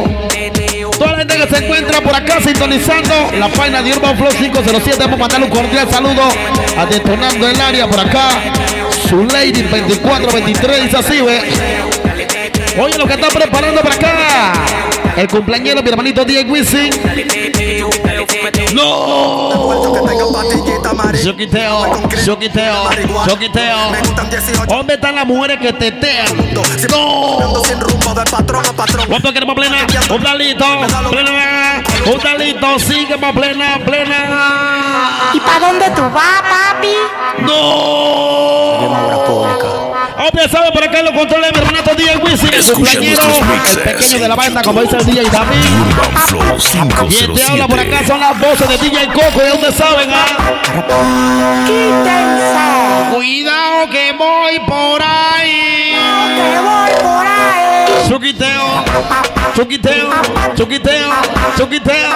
Toda 0.97 1.11
la 1.11 1.17
gente 1.19 1.37
que 1.37 1.47
se 1.47 1.65
encuentra 1.65 2.01
por 2.01 2.15
acá 2.15 2.39
sintonizando 2.55 3.31
la 3.37 3.49
página 3.49 3.81
de 3.81 3.91
Urban 3.91 4.17
Flow 4.17 4.29
507. 4.29 4.97
Vamos 4.99 5.15
a 5.15 5.17
mandarle 5.17 5.45
un 5.47 5.51
cordial 5.51 5.89
saludo 5.89 6.21
a 6.77 6.85
Detonando 6.85 7.49
el 7.49 7.59
área 7.59 7.87
por 7.87 7.99
acá. 7.99 8.29
Su 9.09 9.25
Lady 9.25 9.61
2423 9.63 10.83
dice 10.83 10.97
así, 10.97 11.21
ve. 11.21 11.41
Oye, 12.79 12.97
lo 12.97 13.07
que 13.07 13.13
está 13.13 13.27
preparando 13.27 13.81
por 13.81 13.91
acá. 13.91 14.53
El 15.17 15.27
cumpleañero, 15.27 15.81
mi 15.81 15.89
hermanito 15.89 16.23
DJ 16.23 16.43
Wisin. 16.45 16.89
No. 18.73 19.49
Choquiteo, 21.23 22.07
choquiteo, 22.25 22.89
choquiteo. 23.27 23.77
¿Dónde 24.67 24.93
están 24.93 25.15
las 25.15 25.25
mujeres 25.25 25.57
que 25.59 25.73
tetean? 25.73 26.27
No. 26.89 27.53
¿Cuánto 29.07 29.33
queremos 29.33 29.55
plena? 29.55 29.87
Un 30.09 30.21
planito. 30.21 30.65
Plena. 31.09 31.74
Un 32.05 32.19
talito, 32.19 32.79
sigue 32.79 33.17
más 33.17 33.33
plena, 33.33 33.79
plena. 33.83 35.31
¿Y 35.33 35.39
para 35.39 35.59
dónde 35.59 35.89
tú 35.91 36.01
vas, 36.13 36.41
papi? 36.41 36.95
¡No! 37.39 37.55
Obvio, 40.17 40.47
sabe 40.49 40.71
por 40.71 40.83
acá 40.83 41.01
lo 41.01 41.13
controla 41.13 41.49
mi 41.51 41.57
hermanato 41.57 41.93
DJ 41.95 42.17
Wisin, 42.17 42.53
el 42.53 42.63
cumpleañero, 42.73 43.21
el 43.75 43.81
pequeño 43.81 44.19
de 44.19 44.27
la 44.27 44.35
banda, 44.35 44.61
como 44.61 44.81
dice 44.81 44.97
el 44.97 45.05
DJ 45.05 45.23
David. 45.29 45.57
Y 47.09 47.15
el 47.17 47.33
te 47.33 47.43
habla 47.43 47.67
por 47.67 47.79
acá 47.79 47.99
507. 47.99 48.07
son 48.07 48.19
las 48.19 48.39
voces 48.39 48.69
de 48.69 48.77
DJ 48.77 49.07
Coco, 49.07 49.39
¿de 49.39 49.49
dónde 49.49 49.71
saben? 49.73 50.09
Ah? 50.13 50.35
Cuidado 53.13 53.89
que 53.89 54.13
voy 54.13 54.59
por 54.67 55.01
ahí. 55.01 55.74
Chuquiteo, 59.55 60.09
chuquiteo, 60.55 61.09
chuquiteo. 61.57 62.09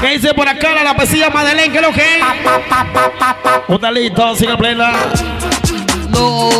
¿Qué 0.00 0.08
dice 0.08 0.34
por 0.34 0.48
acá 0.48 0.72
la 0.74 0.84
lapecilla 0.84 1.30
Madeleine? 1.30 1.72
¿Qué 1.72 1.78
es 1.78 1.86
lo 1.86 1.92
que 1.92 2.18
es? 2.18 2.24
Un 3.68 3.78
talito, 3.78 4.36
sigue 4.36 4.56
plena. 4.56 4.92
No. 6.08 6.50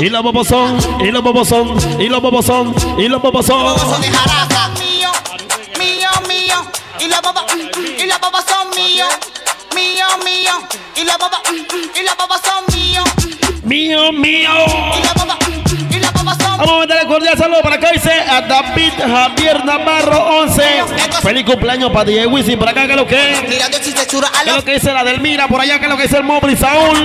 Y 0.00 0.08
los 0.08 0.22
bobos 0.22 0.48
son, 0.48 0.78
y 1.00 1.10
los 1.10 1.22
bobos 1.22 1.48
son, 1.48 2.00
y 2.00 2.08
los 2.08 2.20
bobos 2.20 2.44
son, 2.46 2.74
y 2.98 3.08
los 3.08 3.22
bobos 3.22 3.46
son. 3.46 3.76
Mío, 4.00 5.10
mío, 5.78 6.08
mío. 6.28 6.54
Y 7.00 7.06
mm, 7.06 7.10
mm, 7.10 8.00
y 8.00 8.06
la 8.06 8.18
baba 8.18 8.40
son 8.42 8.70
mío. 8.70 9.06
Mío, 9.74 10.06
mío. 10.24 10.52
Y 10.96 11.02
mm, 11.02 11.04
mm, 11.04 11.90
y 11.94 12.02
la 12.02 12.14
baba 12.14 12.38
son 12.38 12.74
mío. 12.74 13.04
Mío, 13.64 14.12
mío. 14.12 14.50
Mm, 14.66 15.14
Vamos 16.56 16.68
a 16.70 16.78
mandarle 16.78 17.06
cordial 17.08 17.36
saludo 17.36 17.60
para 17.62 17.76
acá, 17.76 17.90
dice 17.92 18.12
a 18.12 18.40
David 18.42 18.92
Javier 18.96 19.64
Navarro 19.64 20.42
11. 20.42 20.62
Feliz 21.22 21.44
cumpleaños 21.44 21.90
para 21.90 22.04
DJ 22.04 22.26
Wisin, 22.28 22.58
por 22.58 22.68
acá, 22.68 22.86
¿qué 22.86 22.92
es 22.92 22.96
lo 22.96 23.06
que 23.06 23.16
es? 23.32 23.40
¿Qué 23.40 23.56
es 23.56 24.54
lo 24.56 24.62
que 24.64 24.74
dice 24.74 24.92
la 24.92 25.02
Delmira? 25.02 25.48
Por 25.48 25.60
allá, 25.60 25.78
¿qué 25.78 25.86
es 25.86 25.90
lo 25.90 25.96
que 25.96 26.04
dice 26.04 26.16
el 26.18 26.22
Mobri 26.24 26.56
Saúl? 26.56 27.04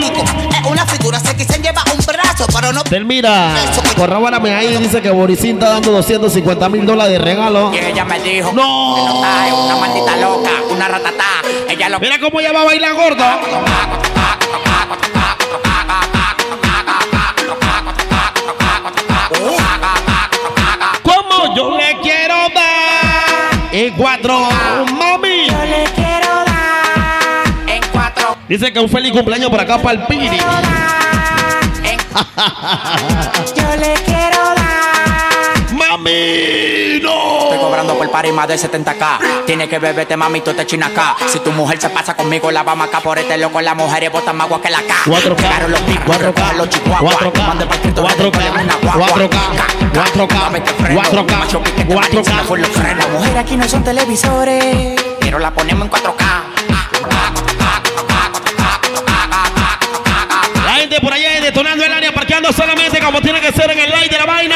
Una 0.70 0.86
figura, 0.86 1.20
se 1.20 1.36
quisen 1.36 1.64
lleva 1.64 1.84
un 1.98 2.06
brazo, 2.06 2.46
pero 2.54 2.72
no. 2.72 2.84
Delmira, 2.84 3.56
corróborame 3.98 4.54
ahí, 4.54 4.78
dice 4.78 5.02
que 5.02 5.10
Borisín 5.10 5.56
está 5.56 5.70
dando 5.72 5.92
250 5.94 6.70
mil 6.70 6.86
dólares 6.86 7.14
de 7.14 7.20
regalo. 7.20 7.74
Y 7.74 7.78
ella 7.80 8.06
me 8.06 8.20
dijo 8.20 8.52
No. 8.54 8.96
que 8.96 9.54
una 9.54 9.76
maldita 9.78 10.16
loca, 10.18 10.50
una 10.70 10.88
ratatá. 10.88 11.26
Ella 11.68 11.90
lo 11.90 12.00
Mira 12.00 12.20
cómo 12.20 12.40
ella 12.40 12.52
va 12.52 12.62
a 12.62 12.66
bailar 12.66 12.94
gordo. 12.94 13.26
En 23.86 23.94
cuatro, 23.94 24.38
mami. 24.94 25.48
Yo 25.48 25.66
le 25.66 25.84
quiero 25.96 26.28
dar. 26.46 27.70
en 27.70 27.82
cuatro. 27.92 28.38
Dice 28.48 28.74
que 28.74 28.80
un 28.80 28.90
feliz 28.90 29.12
cumpleaños 29.12 29.50
por 29.50 29.60
acá 29.60 29.78
para 29.82 30.02
el 30.02 30.06
Piri. 30.06 30.38
Yo 33.56 33.76
le 33.78 33.94
quiero 34.06 34.38
dar. 34.56 34.60
Mami, 35.74 36.49
cobrando 37.70 37.96
por 37.96 38.10
par 38.10 38.26
y 38.26 38.32
más 38.32 38.48
de 38.48 38.56
70k. 38.56 39.46
Tiene 39.46 39.70
que 39.70 39.78
beberte, 39.78 40.18
mami, 40.18 40.42
tú 40.42 40.54
te 40.54 40.66
chinas 40.66 40.90
acá. 40.92 41.16
Si 41.28 41.40
tu 41.40 41.52
mujer 41.52 41.80
se 41.80 41.90
pasa 41.92 42.16
conmigo, 42.16 42.50
la 42.50 42.64
vamos 42.64 42.88
acá 42.88 43.00
por 43.00 43.20
este 43.20 43.38
loco. 43.38 43.62
Las 43.62 43.76
mujeres 43.76 44.12
botan 44.12 44.36
más 44.36 44.48
agua 44.48 44.60
que 44.60 44.72
la 44.72 44.80
K. 44.80 44.96
4K, 45.06 45.36
Claro, 45.36 45.68
los 45.68 45.80
picos, 45.82 46.18
4K, 46.18 46.54
los 46.56 46.70
chihuahuas. 46.70 47.16
4K, 47.18 47.48
Mande 47.48 47.66
pa'l 47.68 47.80
Cristo, 47.80 48.04
4K, 48.04 48.32
dale 48.32 48.64
una 48.64 48.76
guagua. 48.76 49.08
4K, 49.08 49.38
4K, 49.94 50.40
Dame 50.40 50.58
este 50.58 50.74
freno, 50.74 51.02
4K, 51.02 51.38
macho, 51.38 51.62
pique, 51.64 51.86
te 51.86 51.94
4K. 51.94 51.96
manicina 51.96 52.44
por 52.44 52.60
los 52.60 52.70
frenos. 52.70 52.98
Las 52.98 53.10
mujeres 53.10 53.38
aquí 53.38 53.56
no 53.58 53.68
son 53.70 53.84
televisores. 53.84 55.00
Pero 55.20 55.38
la 55.38 55.54
ponemos 55.54 55.86
en 55.86 55.92
4K. 55.92 56.26
La 60.66 60.74
gente 60.76 61.00
por 61.02 61.14
allá 61.14 61.42
detonando 61.42 61.84
el 61.84 61.94
área, 61.94 62.09
solamente 62.54 63.00
como 63.00 63.22
tiene 63.22 63.40
que 63.42 63.52
ser 63.52 63.70
en 63.72 63.80
el 63.80 63.90
live 63.90 64.10
de 64.10 64.18
la 64.18 64.26
vaina. 64.26 64.56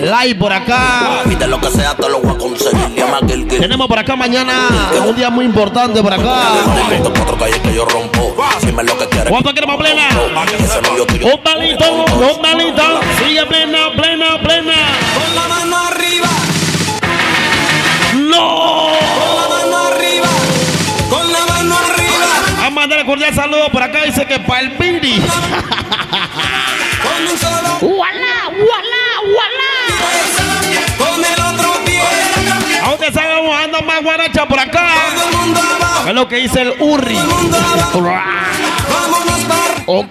Live 0.00 0.34
por 0.36 0.52
acá. 0.52 1.22
Lo 1.50 1.60
que 1.60 1.70
sea, 1.70 1.96
te 1.96 2.08
lo 2.08 2.20
voy 2.20 2.32
a 2.32 2.38
conseguir. 2.38 3.48
Tenemos 3.48 3.88
por 3.88 3.98
acá 3.98 4.14
mañana 4.14 4.68
un 5.04 5.16
día 5.16 5.30
muy 5.30 5.44
importante 5.44 6.00
por 6.02 6.12
acá. 6.12 6.22
Cuatro 7.02 7.36
calles 7.38 7.58
que 7.58 7.74
yo 7.74 7.84
rompo. 7.84 8.36
Dime 8.62 8.84
lo 8.84 8.96
que 8.96 9.06
quieres. 9.08 9.30
¿Cuánto 9.30 9.52
queremos 9.52 9.76
plena? 9.76 10.08
Un 10.20 11.42
palito, 11.42 11.92
un 11.92 12.42
palito. 12.42 12.82
Sigue 13.18 13.44
plena, 13.46 13.90
plena, 13.96 14.40
plena. 14.40 14.74
Con 15.14 15.34
la 15.34 15.48
mano 15.48 15.76
arriba, 15.88 16.28
¡No! 18.14 19.19
Mandarle 22.80 23.04
cordial 23.04 23.34
saludo 23.34 23.68
por 23.70 23.82
acá. 23.82 24.04
Dice 24.06 24.24
que 24.24 24.38
para 24.40 24.60
el 24.60 24.72
Piri. 24.72 25.22
¡Wala, 27.82 28.48
wala, 28.48 29.04
wala! 29.36 29.70
con 30.96 31.22
el 31.22 31.40
otro 31.54 31.84
pie. 31.84 32.00
A 32.82 32.94
usted 32.94 33.12
sabe, 33.12 33.34
vamos 33.34 33.54
ando 33.54 33.82
más 33.82 34.02
guaracha 34.02 34.46
por 34.48 34.58
acá. 34.58 34.88
Es 36.08 36.14
lo 36.14 36.26
que 36.26 36.36
dice 36.36 36.62
el 36.62 36.72
Urri. 36.80 37.18
Ok. 39.84 40.08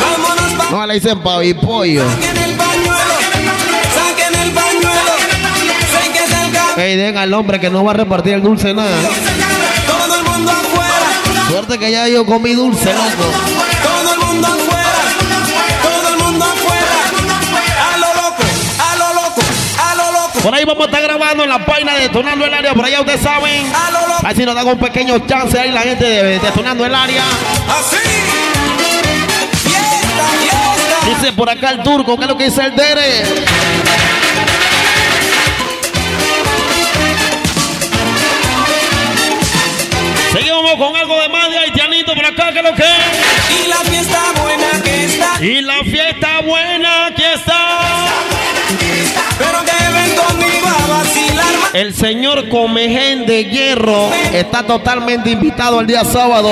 vámonos 0.00 0.52
par. 0.56 0.70
No 0.70 0.86
le 0.86 0.94
dicen 0.94 1.20
pavi 1.20 1.52
pollo. 1.52 2.04
Saquen 2.08 2.38
el 2.38 2.56
pañuelo, 2.56 3.14
saquen 3.94 4.34
el 4.40 4.50
pañuelo. 4.52 5.12
Sé 5.92 6.10
que 6.10 6.18
es 6.24 6.32
el 6.32 6.52
gato, 6.52 6.80
Ey, 6.80 6.96
den 6.96 7.18
al 7.18 7.34
hombre 7.34 7.60
que 7.60 7.68
no 7.68 7.84
va 7.84 7.90
a 7.90 7.94
repartir 7.94 8.32
el 8.32 8.42
dulce 8.42 8.72
nada. 8.72 8.96
todo 9.86 10.16
el 10.16 10.24
mundo 10.24 10.52
Suerte 11.52 11.78
que 11.78 11.90
ya 11.90 12.08
yo 12.08 12.24
comí 12.24 12.54
dulce, 12.54 12.94
loco. 12.94 13.30
todo 13.82 14.14
el 14.14 14.20
mundo 14.20 14.48
afuera, 14.48 14.88
todo 15.82 16.08
el 16.08 16.16
mundo 16.16 16.44
afuera. 16.46 17.92
A 17.92 17.98
lo 17.98 18.06
loco, 18.14 18.42
a 18.78 18.96
lo 18.96 19.12
loco, 19.12 19.40
a 19.78 19.94
lo 19.94 20.12
loco. 20.12 20.38
Por 20.42 20.54
ahí 20.54 20.64
vamos 20.64 20.84
a 20.84 20.86
estar 20.86 21.02
grabando 21.02 21.42
en 21.42 21.50
la 21.50 21.62
página 21.66 21.92
de 21.96 22.04
Detonando 22.04 22.46
el 22.46 22.54
Área. 22.54 22.72
Por 22.72 22.86
allá 22.86 23.00
ustedes 23.00 23.20
saben. 23.20 23.70
A 23.70 23.90
lo 23.90 24.00
loco. 24.00 24.26
Así 24.26 24.46
nos 24.46 24.54
dan 24.54 24.66
un 24.66 24.78
pequeño 24.78 25.18
chance 25.26 25.60
ahí 25.60 25.70
la 25.70 25.82
gente 25.82 26.02
de 26.06 26.38
Detonando 26.38 26.86
el 26.86 26.94
Área. 26.94 27.22
Así. 27.68 27.96
Fiesta, 29.62 30.24
fiesta. 30.40 31.06
Dice 31.06 31.32
por 31.34 31.50
acá 31.50 31.68
el 31.68 31.82
turco, 31.82 32.16
¿qué 32.16 32.22
es 32.22 32.28
lo 32.30 32.38
que 32.38 32.44
dice 32.44 32.64
el 32.64 32.74
Dere? 32.74 33.24
Con 40.78 40.96
algo 40.96 41.20
de 41.20 41.28
más 41.28 41.50
de 41.50 41.58
haitianito 41.58 42.14
por 42.14 42.24
acá, 42.24 42.50
¿qué 42.50 42.60
es 42.60 42.64
lo 42.64 42.74
que 42.74 42.82
es? 42.82 43.62
Y 43.62 43.68
la 43.68 43.76
fiesta 43.76 44.18
buena 44.40 44.82
que 44.82 45.04
está. 45.04 45.44
Y 45.44 45.60
la 45.60 45.84
fiesta 45.84 46.40
buena 46.40 47.06
aquí 47.06 47.22
está. 47.22 48.08
Pero 49.38 49.58
que 49.64 49.92
ven 49.92 50.16
conmigo 50.16 50.66
a 50.66 50.86
vacilar. 50.86 51.46
El 51.74 51.94
señor 51.94 52.48
Comején 52.48 53.26
de 53.26 53.44
Hierro 53.44 54.10
está 54.32 54.62
totalmente 54.62 55.30
invitado 55.30 55.80
el 55.80 55.86
día 55.86 56.04
sábado 56.04 56.50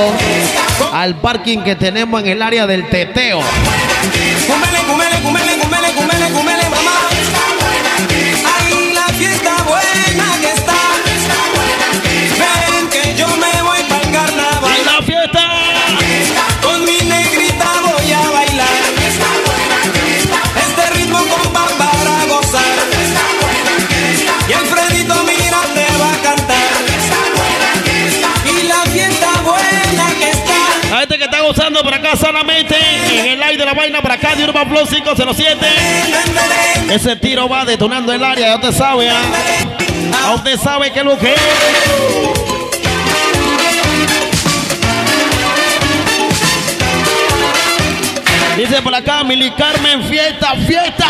al 0.93 1.19
parking 1.21 1.63
que 1.63 1.75
tenemos 1.75 2.21
en 2.23 2.29
el 2.29 2.43
área 2.43 2.67
del 2.67 2.89
teteo. 2.91 3.41
Cúmele, 4.47 4.79
cúmele, 4.87 5.21
cúmele, 5.23 5.50
acá 32.11 32.17
solamente 32.17 32.77
en 33.13 33.27
el 33.27 33.39
live 33.39 33.57
de 33.57 33.65
la 33.65 33.75
vaina 33.75 34.01
por 34.01 34.11
acá 34.11 34.35
de 34.35 34.45
Urban 34.45 34.69
Flow 34.69 34.87
507. 34.87 35.67
Ese 36.91 37.17
tiro 37.17 37.49
va 37.49 37.65
detonando 37.65 38.13
el 38.13 38.23
área, 38.23 38.49
ya 38.49 38.55
usted 38.57 38.73
sabe, 38.73 39.09
¿ah? 39.09 39.23
Ya 40.11 40.35
usted 40.35 40.59
sabe 40.59 40.93
qué 40.93 41.01
es 41.01 41.05
lo 41.05 41.19
que 41.19 41.33
es. 41.33 41.41
Dice 48.57 48.83
por 48.83 48.95
acá, 48.95 49.25
Mili 49.25 49.51
Carmen, 49.53 50.03
fiesta, 50.05 50.55
fiesta. 50.67 51.07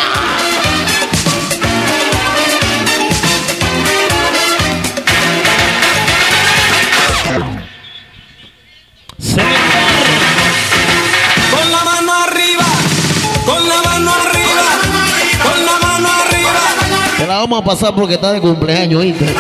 Arriba, 17.31 17.41
vamos 17.41 17.63
a 17.63 17.65
pasar 17.65 17.95
porque 17.95 18.15
está 18.15 18.33
de 18.33 18.41
cumpleaños, 18.41 19.01
¿oíste? 19.01 19.35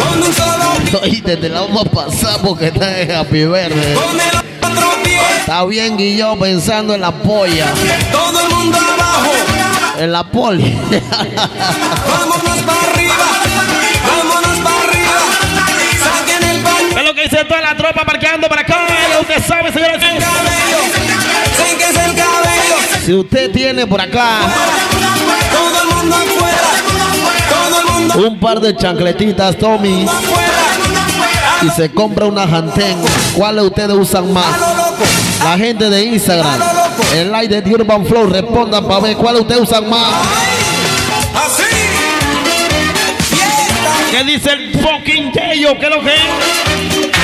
Oíste, 1.03 1.36
te 1.36 1.49
la 1.49 1.62
vamos 1.62 1.86
a 1.86 1.91
pasar 1.91 2.41
porque 2.41 2.66
está 2.66 2.86
de 2.86 3.14
happy 3.14 3.45
verde. 3.47 3.97
Está 5.41 5.64
bien, 5.64 5.97
Guillo, 5.97 6.38
pensando 6.38 6.95
en 6.95 7.01
la 7.01 7.11
polla. 7.11 7.66
Todo 8.12 8.41
el 8.41 8.49
mundo 8.55 8.78
abajo. 8.78 9.32
En 9.99 10.12
la 10.12 10.24
poli. 10.24 10.78
Vámonos 12.09 12.59
para 12.64 12.80
arriba. 12.93 13.14
Vámonos 14.07 14.59
para 14.61 14.82
arriba. 14.84 15.12
Saquen 16.03 16.49
el. 16.49 16.62
¿Qué 16.95 17.01
es 17.01 17.05
lo 17.05 17.14
que 17.14 17.22
dice 17.24 17.45
toda 17.45 17.61
la 17.61 17.76
tropa 17.76 18.05
parqueando 18.05 18.49
para 18.49 18.62
acá? 18.62 18.78
Usted 19.20 19.45
sabe, 19.47 19.72
señores. 19.72 20.01
Sé 20.01 21.76
que 21.76 21.84
es 21.84 21.97
el 21.97 22.14
cabello. 22.14 22.76
Si 23.05 23.14
usted 23.14 23.51
tiene 23.51 23.86
por 23.86 24.01
acá 24.01 24.41
Todo 25.53 25.82
el 25.82 25.88
mundo 25.88 26.16
afuera. 26.16 26.89
Un 28.16 28.38
par 28.38 28.61
de 28.61 28.74
chancletitas, 28.76 29.57
Tommy, 29.57 30.07
y 31.62 31.70
se 31.70 31.90
compra 31.90 32.26
una 32.26 32.46
Jantén, 32.46 32.96
¿cuáles 33.34 33.64
ustedes 33.64 33.96
usan 33.96 34.32
más? 34.32 34.57
La 35.42 35.57
gente 35.57 35.88
de 35.88 36.05
Instagram, 36.05 36.61
el 37.14 37.30
like 37.30 37.61
de 37.61 37.74
Urban 37.74 38.05
Flow, 38.05 38.26
respondan 38.26 38.86
para 38.86 39.01
ver 39.01 39.16
cuáles 39.16 39.42
ustedes 39.42 39.62
usan 39.62 39.88
más. 39.88 40.07
¿Qué 44.11 44.24
dice 44.24 44.51
el 44.51 44.72
fucking 44.72 45.32
Yeyo? 45.32 45.78
¿Qué 45.78 45.86
es 45.86 45.90
lo 45.90 46.01
que 46.03 46.14
es? 46.14 47.19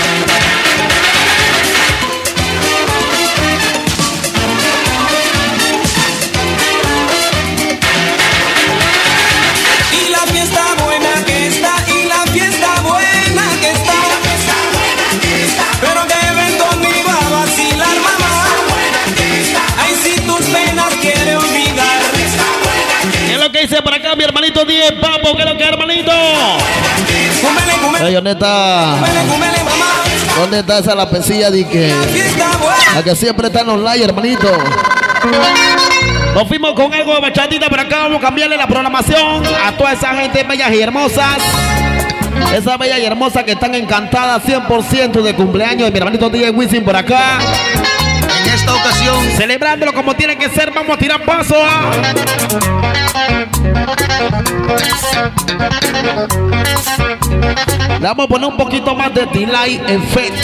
Hermanito 24.27 24.65
10 24.65 24.93
Papo? 25.01 25.37
¿Qué 25.37 25.43
es 25.43 25.49
lo 25.49 25.57
que 25.57 25.65
hermanito? 25.65 26.13
Ey, 28.05 28.15
¿dónde 28.15 28.33
está? 28.33 28.97
¿Dónde 30.39 30.59
está 30.61 30.79
esa 30.79 30.95
la 30.95 31.09
pesilla 31.09 31.51
de 31.51 31.67
que 31.67 31.95
la 32.95 33.03
que 33.03 33.17
siempre 33.17 33.47
está 33.47 33.61
en 33.61 33.67
los 33.69 33.81
likes, 33.81 34.05
hermanito? 34.05 34.49
Nos 36.35 36.47
fuimos 36.47 36.75
con 36.75 36.93
algo 36.93 37.15
de 37.15 37.21
bachatita 37.21 37.69
por 37.69 37.81
acá. 37.81 38.03
Vamos 38.03 38.19
a 38.19 38.21
cambiarle 38.21 38.57
la 38.57 38.67
programación 38.67 39.43
a 39.65 39.73
toda 39.73 39.93
esa 39.93 40.15
gente 40.15 40.45
bellas 40.45 40.71
y 40.73 40.81
hermosas. 40.81 41.39
Esas 42.55 42.79
bellas 42.79 42.99
y 42.99 43.05
hermosas 43.05 43.45
que 43.45 43.53
están 43.53 43.75
encantadas 43.75 44.45
100% 44.45 45.23
de 45.23 45.35
cumpleaños 45.35 45.87
de 45.87 45.91
mi 45.93 45.99
hermanito 45.99 46.29
DJ 46.29 46.51
Wisin 46.51 46.85
por 46.85 46.97
acá. 46.97 47.39
En 48.57 48.61
esta 48.61 48.75
ocasión. 48.75 49.25
Celebrándolo 49.37 49.93
como 49.93 50.15
tiene 50.15 50.37
que 50.39 50.49
ser, 50.49 50.73
vamos 50.73 50.97
a 50.97 50.99
tirar 50.99 51.23
paso. 51.25 51.55
¿ah? 51.59 51.91
Le 58.01 58.07
vamos 58.07 58.25
a 58.25 58.29
poner 58.29 58.49
un 58.49 58.57
poquito 58.57 58.95
más 58.95 59.13
de 59.13 59.27
delay 59.27 59.81
effect. 59.89 60.37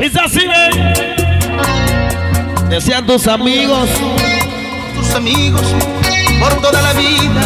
Es 0.00 0.16
así, 0.16 0.40
¿eh? 0.40 1.14
Decían 2.68 3.06
tus 3.06 3.26
amigos. 3.28 3.88
tus 4.94 5.14
amigos 5.14 5.62
por 6.38 6.60
toda 6.60 6.82
la 6.82 6.92
vida 6.92 7.40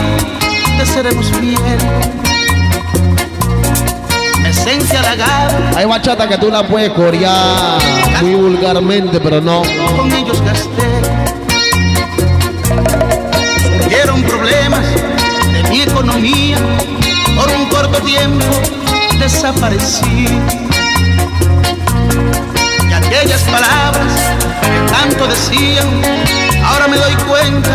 te 0.79 0.87
seremos 0.87 1.31
fieles. 1.33 2.26
Esencia 4.67 4.99
halagada, 4.99 5.71
Hay 5.77 5.85
bachata 5.85 6.27
que 6.27 6.37
tú 6.39 6.51
la 6.51 6.67
puedes 6.67 6.91
corear 6.91 7.79
muy 8.21 8.35
vulgarmente, 8.35 9.21
pero 9.21 9.41
no. 9.41 9.62
con 9.97 10.12
ellos 10.12 10.43
gasté. 10.43 10.83
Surgieron 13.62 14.25
problemas 14.25 14.85
de 15.53 15.71
mi 15.71 15.83
economía, 15.83 16.59
por 17.37 17.49
un 17.49 17.67
corto 17.67 18.03
tiempo 18.03 18.45
desaparecí. 19.21 20.27
Y 22.91 22.93
aquellas 22.93 23.43
palabras 23.43 24.12
que 24.62 24.93
tanto 24.93 25.29
decían, 25.29 25.87
ahora 26.64 26.89
me 26.89 26.97
doy 26.97 27.14
cuenta 27.29 27.71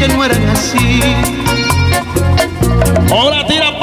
que 0.00 0.08
no 0.08 0.24
eran 0.24 0.48
así. 0.50 1.00
Ahora 3.08 3.46
tira 3.46 3.77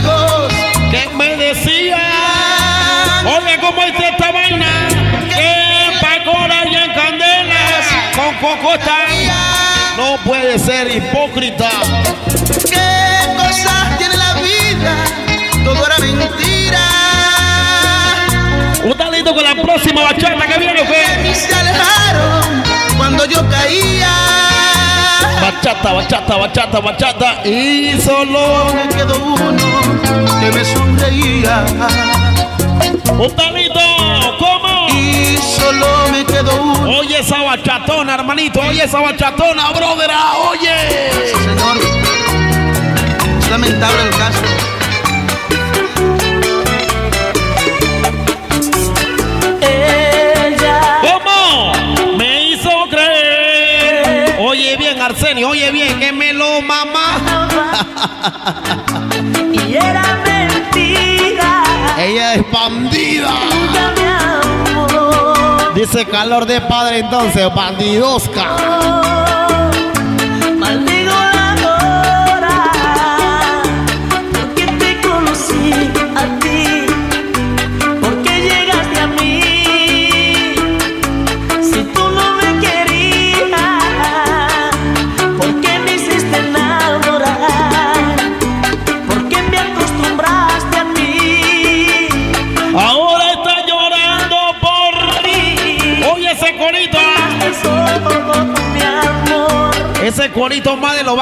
amigos? 0.00 0.52
que 0.90 1.08
me 1.16 1.36
decían? 1.36 2.00
Oye, 3.26 3.58
¿cómo 3.60 3.82
es 3.82 3.92
esta 3.94 4.32
vaina? 4.32 4.88
Que 5.28 5.98
Pacora 6.00 6.64
y 6.66 6.74
en 6.74 6.92
Candelas 6.92 7.86
con 8.14 8.34
Cocota. 8.36 8.96
No 9.96 10.16
puede 10.24 10.58
ser 10.58 10.90
hipócrita. 10.90 11.68
¿Qué 12.68 13.36
cosas 13.36 13.98
tiene 13.98 14.16
la 14.16 14.34
vida? 14.34 15.04
Todo 15.64 15.86
era 15.86 15.98
mentira. 15.98 16.80
¿Usted 18.76 18.90
está 18.90 19.10
listo 19.10 19.34
con 19.34 19.44
la 19.44 19.54
próxima 19.54 20.02
bachata 20.02 20.46
que 20.46 20.58
viene 20.58 20.80
o 20.80 20.86
Que 20.86 21.34
se 21.34 21.54
alejaron 21.54 22.64
cuando 22.96 23.24
yo 23.26 23.46
caía. 23.48 24.59
Bachata, 25.62 25.92
bachata, 25.92 26.36
bachata, 26.38 26.80
bachata. 26.80 27.46
Y 27.46 28.00
solo. 28.00 28.72
Me 28.74 28.88
quedó 28.88 29.14
uno 29.22 30.40
que 30.40 30.50
me 30.52 30.64
sonreía. 30.64 31.64
¿Usted 33.18 33.26
está 33.26 33.50
listo? 33.52 33.80
¿Cómo? 34.38 34.88
Y 34.88 35.36
solo 35.36 35.86
me 36.12 36.24
quedó 36.24 36.62
uno. 36.62 36.98
Oye 37.00 37.18
esa 37.20 37.42
bachatona, 37.42 38.14
hermanito. 38.14 38.58
Oye 38.60 38.84
esa 38.84 39.00
bachatona, 39.00 39.70
brother. 39.72 40.10
ah, 40.10 40.32
Oye. 40.50 41.10
Señor, 41.44 41.76
es 43.38 43.50
lamentable 43.50 44.02
el 44.04 44.10
caso. 44.16 44.40
Oye 55.44 55.70
bien, 55.70 55.98
que 55.98 56.12
me 56.12 56.32
lo 56.32 56.62
mamá. 56.62 57.18
Y 59.52 59.76
era 59.76 60.18
mentira. 60.24 61.62
Ella 61.98 62.34
es 62.34 62.50
bandida. 62.50 63.30
Dice 65.74 66.04
calor 66.06 66.46
de 66.46 66.60
padre 66.62 66.98
entonces, 66.98 67.46
bandidosca. 67.54 68.56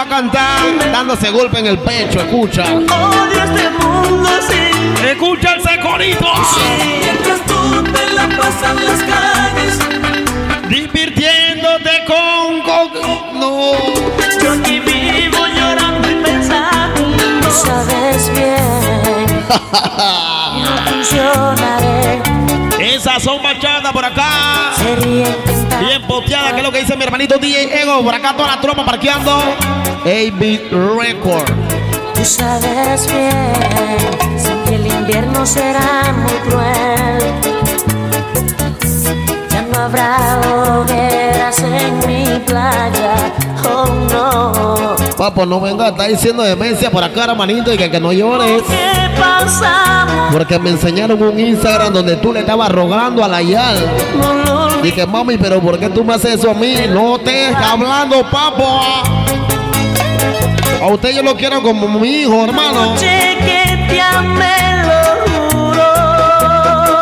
A 0.08 0.16
cantar 0.20 0.90
dándose 0.92 1.30
golpe 1.30 1.58
en 1.58 1.66
el 1.66 1.78
pecho, 1.78 2.20
escucha. 2.20 2.64
Odio 2.64 3.42
este 3.44 3.70
mundo 3.70 4.28
sin 4.48 5.06
Escucha 5.06 5.54
ese 5.56 5.80
corito. 5.80 6.26
Mientras 7.02 7.40
tú 7.46 7.82
te 7.84 8.12
la 8.14 8.28
pasas 8.36 8.76
en 8.78 8.84
las 8.84 9.02
calles 9.02 9.78
Divirtiéndote 10.68 12.04
con, 12.06 12.62
con- 12.62 13.38
no. 13.38 13.72
Yo 14.42 14.52
aquí 14.52 14.80
vivo 14.80 15.46
llorando 15.56 16.10
y 16.10 16.14
pensando 16.16 17.50
Sabes 17.50 18.30
bien 18.32 19.46
No 19.48 20.90
funcionaré 20.90 22.22
Esas 22.94 23.22
son 23.22 23.42
bachatas 23.42 23.92
por 23.92 24.04
acá. 24.04 24.72
Bien 25.80 26.02
poteada, 26.06 26.52
que 26.52 26.58
es 26.58 26.62
lo 26.62 26.72
que 26.72 26.80
dice 26.80 26.96
mi 26.96 27.04
hermanito 27.04 27.38
DJ 27.38 27.82
Ego. 27.82 28.02
Por 28.02 28.14
acá 28.14 28.34
toda 28.36 28.56
la 28.56 28.60
tropa 28.60 28.84
parqueando. 28.84 29.38
AB 30.04 30.70
Record. 30.98 31.52
Tú 32.18 32.24
sabes 32.24 33.06
bien 33.06 34.38
Sé 34.40 34.52
que 34.66 34.74
el 34.74 34.86
invierno 34.88 35.46
será 35.46 36.12
muy 36.16 36.32
cruel 36.50 37.22
Ya 39.50 39.62
no 39.62 39.78
habrá 39.78 40.40
hogueras 40.40 41.60
en 41.60 41.98
mi 42.08 42.24
playa 42.40 43.14
pues 45.38 45.48
no 45.48 45.60
venga 45.60 45.84
a 45.84 45.88
estar 45.90 46.08
diciendo 46.08 46.42
demencia 46.42 46.90
por 46.90 47.04
acá, 47.04 47.26
hermanito, 47.26 47.72
y 47.72 47.76
que, 47.76 47.88
que 47.88 48.00
no 48.00 48.12
llores. 48.12 48.60
Porque 50.32 50.58
me 50.58 50.70
enseñaron 50.70 51.22
un 51.22 51.38
Instagram 51.38 51.92
donde 51.92 52.16
tú 52.16 52.32
le 52.32 52.40
estabas 52.40 52.68
rogando 52.72 53.24
a 53.24 53.28
la 53.28 53.40
Yal. 53.40 53.88
Y 54.82 54.90
que 54.90 55.06
mami, 55.06 55.38
pero 55.38 55.60
¿por 55.60 55.78
qué 55.78 55.90
tú 55.90 56.02
me 56.02 56.14
haces 56.14 56.40
eso 56.40 56.50
a 56.50 56.54
mí? 56.54 56.74
No 56.88 57.20
te 57.20 57.50
está 57.50 57.70
hablando, 57.70 58.28
papo. 58.28 58.80
A 60.82 60.86
usted 60.88 61.14
yo 61.14 61.22
lo 61.22 61.36
quiero 61.36 61.62
como 61.62 61.86
mi 61.86 62.22
hijo, 62.22 62.44
hermano. 62.44 62.96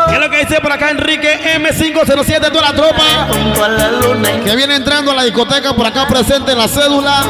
¿Qué 0.09 0.13
es 0.13 0.19
lo 0.19 0.29
que 0.29 0.45
dice 0.45 0.61
por 0.61 0.71
acá 0.71 0.91
Enrique 0.91 1.39
M507 1.59 2.39
de 2.39 2.51
toda 2.51 2.71
la 2.71 2.73
tropa? 2.73 3.03
Que 4.45 4.55
viene 4.55 4.75
entrando 4.75 5.09
a 5.09 5.15
la 5.15 5.23
discoteca 5.23 5.73
por 5.73 5.87
acá 5.87 6.07
presente 6.07 6.51
en 6.51 6.59
la 6.59 6.67
cédula. 6.67 7.23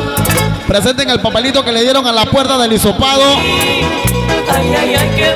Presente 0.67 1.03
en 1.03 1.09
el 1.09 1.21
papelito 1.21 1.63
que 1.63 1.71
le 1.71 1.81
dieron 1.81 2.05
a 2.05 2.11
la 2.11 2.25
puerta 2.25 2.57
del 2.57 2.73
hisopado. 2.73 3.23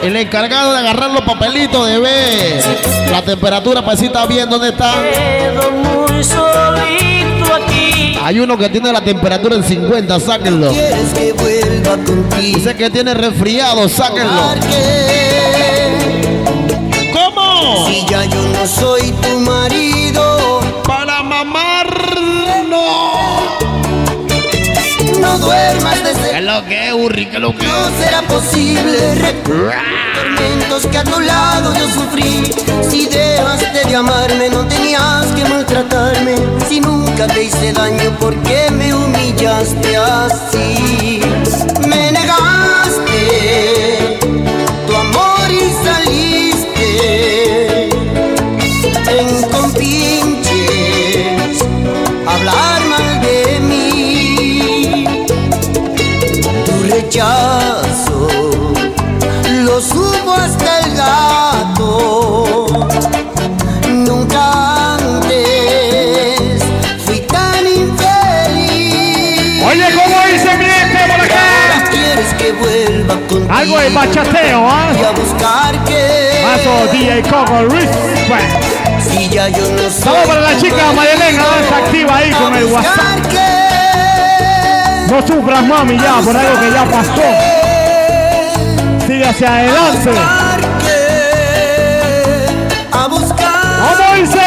El 0.03 0.15
encargado 0.17 0.73
de 0.73 0.79
agarrar 0.79 1.11
los 1.11 1.21
papelitos 1.21 1.87
de 1.87 1.99
ver 1.99 2.63
la 3.09 3.21
temperatura 3.21 3.83
para 3.83 3.97
si 3.97 4.07
está 4.07 4.25
bien 4.25 4.49
dónde 4.49 4.69
está. 4.69 4.93
Hay 8.23 8.39
uno 8.39 8.57
que 8.57 8.69
tiene 8.69 8.91
la 8.91 9.01
temperatura 9.01 9.55
en 9.55 9.63
50, 9.63 10.19
sáquenlo. 10.19 10.71
Dice 12.39 12.75
que 12.75 12.89
tiene 12.89 13.13
resfriado, 13.13 13.87
sáquenlo. 13.89 14.41
¿Cómo? 17.13 17.87
Si 17.87 18.05
ya 18.05 18.25
yo 18.25 18.41
no 18.43 18.67
soy 18.67 19.11
tu 19.11 19.39
marido, 19.39 20.00
duermas 25.41 26.03
desde 26.03 26.31
¿Qué 26.31 26.41
lo 26.41 26.65
que 26.65 26.93
Urri? 26.93 27.25
¿Qué 27.25 27.39
lo 27.39 27.55
que 27.55 27.65
No 27.65 27.89
será 27.99 28.21
posible 28.21 29.15
recordar 29.15 29.83
tormentos 30.15 30.87
que 30.87 30.97
a 30.97 31.03
tu 31.03 31.19
lado 31.19 31.73
yo 31.73 31.87
sufrí. 31.89 32.43
Si 32.89 33.07
dejaste 33.07 33.87
de 33.87 33.95
amarme, 33.95 34.49
no 34.49 34.65
tenías 34.67 35.25
que 35.35 35.43
maltratarme. 35.45 36.35
Si 36.69 36.79
nunca 36.79 37.27
te 37.27 37.43
hice 37.43 37.73
daño, 37.73 38.17
¿por 38.19 38.35
qué 38.43 38.69
me 38.71 38.93
humillaste 38.93 39.97
así? 39.97 41.21
Algo 73.61 73.77
de 73.77 73.89
bachateo, 73.89 74.67
¿ah? 74.67 74.91
Y 74.99 75.03
a 75.03 75.11
buscar 75.11 75.83
que 75.83 76.41
Paso 76.41 76.91
DJ 76.91 77.21
Coco 77.21 77.65
Respect. 77.69 78.63
si 78.99 79.29
ya 79.29 79.49
yo 79.49 79.61
no 79.69 79.87
Saludos 79.87 80.27
para 80.27 80.41
la 80.41 80.57
chica 80.57 80.91
Mayelena, 80.95 81.43
está 81.61 81.77
activa 81.77 82.17
ahí 82.17 82.31
con 82.31 82.53
a 82.55 82.57
el 82.57 82.65
buscar 82.65 82.85
WhatsApp. 82.85 83.27
que 83.29 85.13
No 85.13 85.21
sufras, 85.27 85.63
mami, 85.67 85.95
ya, 85.99 86.21
por 86.21 86.35
algo 86.35 86.59
que 86.59 86.71
ya 86.71 86.85
pasó. 86.85 87.21
Sigue 89.05 89.25
hacia 89.27 89.53
adelante. 89.53 90.11
a 92.91 93.07
buscar 93.07 93.95
¿Cómo 93.95 94.15
dice? 94.15 94.40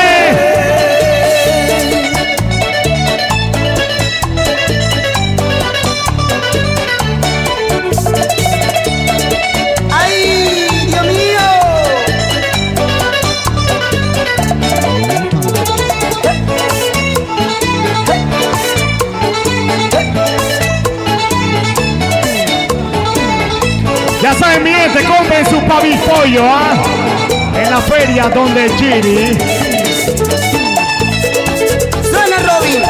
Ya 24.35 24.41
saben, 24.41 24.65
mi 24.65 24.71
gente, 24.71 25.05
compren 25.05 25.47
su 25.47 25.61
pavipollo, 25.63 26.43
¿ah? 26.45 26.83
En 27.57 27.71
la 27.71 27.81
feria 27.81 28.29
donde 28.31 28.69
Chiri. 28.77 29.39
Suena 32.03 32.39
Robin. 32.39 32.83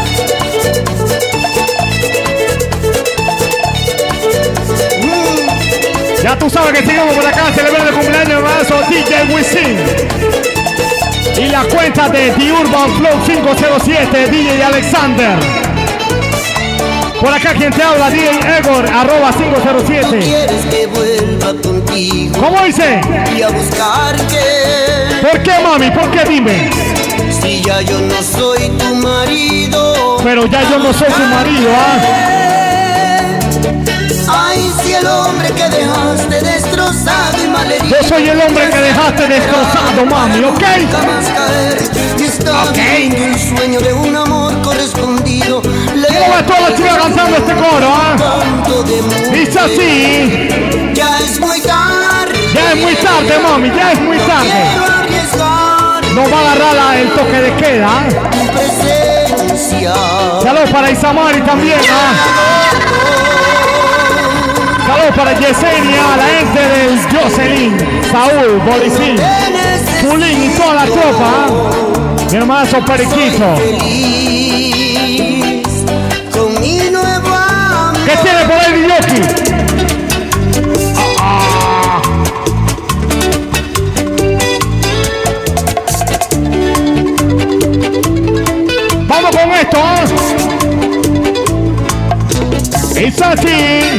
Ya 6.22 6.38
tú 6.38 6.49
sabes 6.49 6.72
que 6.72 6.86
sigamos 6.86 7.14
por 7.14 7.26
acá 7.26 7.53
celebrando 7.55 7.90
el 7.90 7.95
cumpleaños 7.95 8.38
hermanazo 8.38 8.80
DJ 8.88 9.34
Wisin. 9.34 9.78
Y 11.36 11.49
la 11.51 11.64
cuenta 11.64 12.09
de 12.09 12.30
The 12.30 12.53
Urban 12.53 12.97
Flow 12.97 13.22
507, 13.26 14.30
DJ 14.30 14.64
Alexander. 14.64 15.63
Por 17.24 17.32
acá 17.32 17.54
quien 17.54 17.72
te 17.72 17.82
habla, 17.82 18.10
DJ 18.10 18.28
Egor, 18.58 18.86
arroba 18.86 19.32
507. 19.32 20.18
Quieres 20.18 20.66
que 20.66 20.86
vuelva 20.88 21.54
contigo 21.62 22.38
¿Cómo 22.38 22.62
dice? 22.64 23.00
y 23.34 23.40
a 23.40 23.48
buscar 23.48 24.14
que 24.26 25.22
¿Por 25.22 25.42
qué, 25.42 25.52
mami? 25.62 25.90
¿Por 25.90 26.10
qué? 26.10 26.22
Dime. 26.28 26.70
si 27.40 27.62
ya 27.62 27.80
yo 27.80 27.98
no 27.98 28.22
soy 28.22 28.68
tu 28.68 28.94
marido. 28.96 30.18
Pero 30.22 30.44
ya 30.44 30.68
yo 30.68 30.78
no 30.78 30.92
soy 30.92 31.08
tu 31.08 31.22
marido, 31.22 31.70
¿ah? 31.74 31.98
Ay, 34.28 34.70
si 34.82 34.92
el 34.92 35.06
hombre 35.06 35.48
que 35.52 35.68
dejaste 35.70 36.42
destrozado 36.42 37.42
y 37.42 37.48
malherido. 37.48 37.96
Yo 38.02 38.06
soy 38.06 38.28
el 38.28 38.38
hombre 38.38 38.68
que 38.68 38.78
dejaste 38.78 39.28
destrozado, 39.28 40.04
mami, 40.10 40.44
¿ok? 40.44 40.62
Jamás 40.92 41.26
caer 41.34 41.78
y 42.18 42.22
está 42.24 42.70
viviendo 42.70 43.24
el 43.24 43.38
sueño 43.38 43.80
de 43.80 43.94
un 43.94 44.14
amor 44.14 44.60
correspondido. 44.60 45.13
¿Cómo 46.26 46.60
las 46.68 46.74
chicas 46.76 46.96
cantando 46.96 47.36
este 47.36 47.54
coro, 47.54 47.92
de 49.30 49.38
Dice 49.38 49.58
así. 49.58 50.48
Ya 50.94 51.18
es 51.18 51.38
muy 51.40 51.60
tarde. 51.60 52.38
Ya 52.54 52.72
es 52.72 52.76
muy 52.82 52.94
tarde, 52.94 53.38
mami, 53.42 53.68
ya 53.76 53.92
es 53.92 54.00
muy 54.00 54.18
tarde. 54.18 54.64
Nos 56.14 56.32
va 56.32 56.38
a 56.38 56.40
agarrar 56.52 56.74
la- 56.74 57.00
el 57.00 57.10
toque 57.10 57.40
de 57.40 57.54
queda. 57.56 57.88
¿ah? 57.88 58.04
Saludos 60.42 60.70
para 60.70 60.90
Isamari 60.90 61.40
también, 61.42 61.80
¿ah? 61.90 62.14
Saludos 64.86 65.14
para 65.16 65.32
Yesenia, 65.32 66.02
la 66.16 66.24
gente 66.38 66.60
del 66.68 67.00
Jocelyn, 67.10 67.76
Saúl, 68.12 68.60
Borisín, 68.64 69.16
Pulín 70.08 70.44
y 70.44 70.48
toda 70.56 70.74
la 70.74 70.84
tropa. 70.84 71.46
Mi 72.30 72.36
hermano 72.36 72.84
Periquito. 72.86 73.56
Vamos 89.08 89.30
con 89.30 89.50
esto. 89.52 89.78
Es 92.96 93.22
así. 93.22 93.92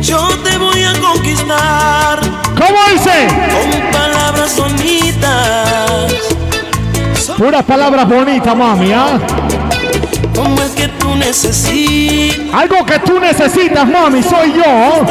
Yo 0.00 0.28
te 0.42 0.58
voy 0.58 0.82
a 0.82 0.92
conquistar 1.00 2.20
¿Cómo 2.56 2.78
dice? 2.92 3.28
con 3.52 3.92
palabras 3.92 4.56
bonitas, 4.56 6.12
Puras 7.38 7.62
palabras 7.64 8.08
bonitas, 8.08 8.56
mami, 8.56 8.92
¿ah? 8.92 9.18
Como 10.34 10.60
el 10.62 10.70
que 10.74 10.88
tú 10.88 11.14
necesitas. 11.16 12.54
Algo 12.54 12.84
que 12.84 12.98
tú 13.00 13.18
necesitas, 13.20 13.86
mami, 13.86 14.22
soy 14.22 14.52
yo. 14.52 15.06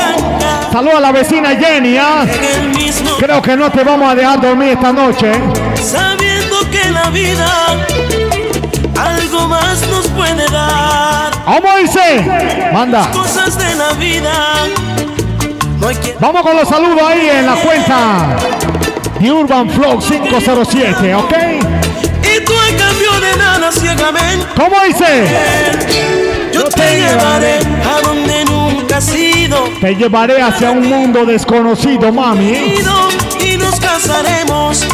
Saludos 0.71 0.95
a 0.95 0.99
la 0.99 1.11
vecina 1.11 1.49
Jenny, 1.49 1.97
mismo, 2.75 3.11
Creo 3.19 3.41
que 3.41 3.57
no 3.57 3.69
te 3.71 3.83
vamos 3.83 4.11
a 4.11 4.15
dejar 4.15 4.39
dormir 4.41 4.69
esta 4.69 4.93
noche. 4.93 5.31
sabiendo 5.75 6.59
que 6.69 6.91
la 6.91 7.09
vida 7.09 7.47
algo 8.97 9.47
más 9.47 9.87
nos 9.87 10.07
puede 10.09 10.47
dar. 10.49 11.31
¿Cómo 11.45 11.77
dice? 11.77 12.69
Manda. 12.73 13.09
Cosas 13.11 13.57
de 13.57 13.75
la 13.75 13.93
vida. 13.93 14.31
No 15.79 15.87
hay 15.87 15.95
quien 15.95 16.15
Vamos 16.19 16.41
con 16.43 16.55
los 16.55 16.67
saludos 16.67 17.01
ahí 17.01 17.29
en 17.29 17.45
la 17.47 17.55
cuenta 17.55 18.37
de 19.19 19.31
Urban 19.31 19.69
Flow 19.69 19.99
507, 19.99 21.15
¿ok? 21.15 21.33
¿Cómo 24.61 24.75
dice? 24.85 25.25
Yo 26.53 26.65
te 26.65 26.99
llevaré 26.99 27.57
a 27.83 27.99
donde 28.05 28.45
nunca 28.45 28.97
has 28.97 29.05
sido. 29.05 29.57
Te 29.81 29.95
llevaré 29.95 30.39
hacia 30.39 30.69
un 30.69 30.87
mundo 30.87 31.25
desconocido, 31.25 32.11
mami. 32.13 32.75
Y 33.43 33.57
nos 33.57 33.79
casaremos 33.79 34.85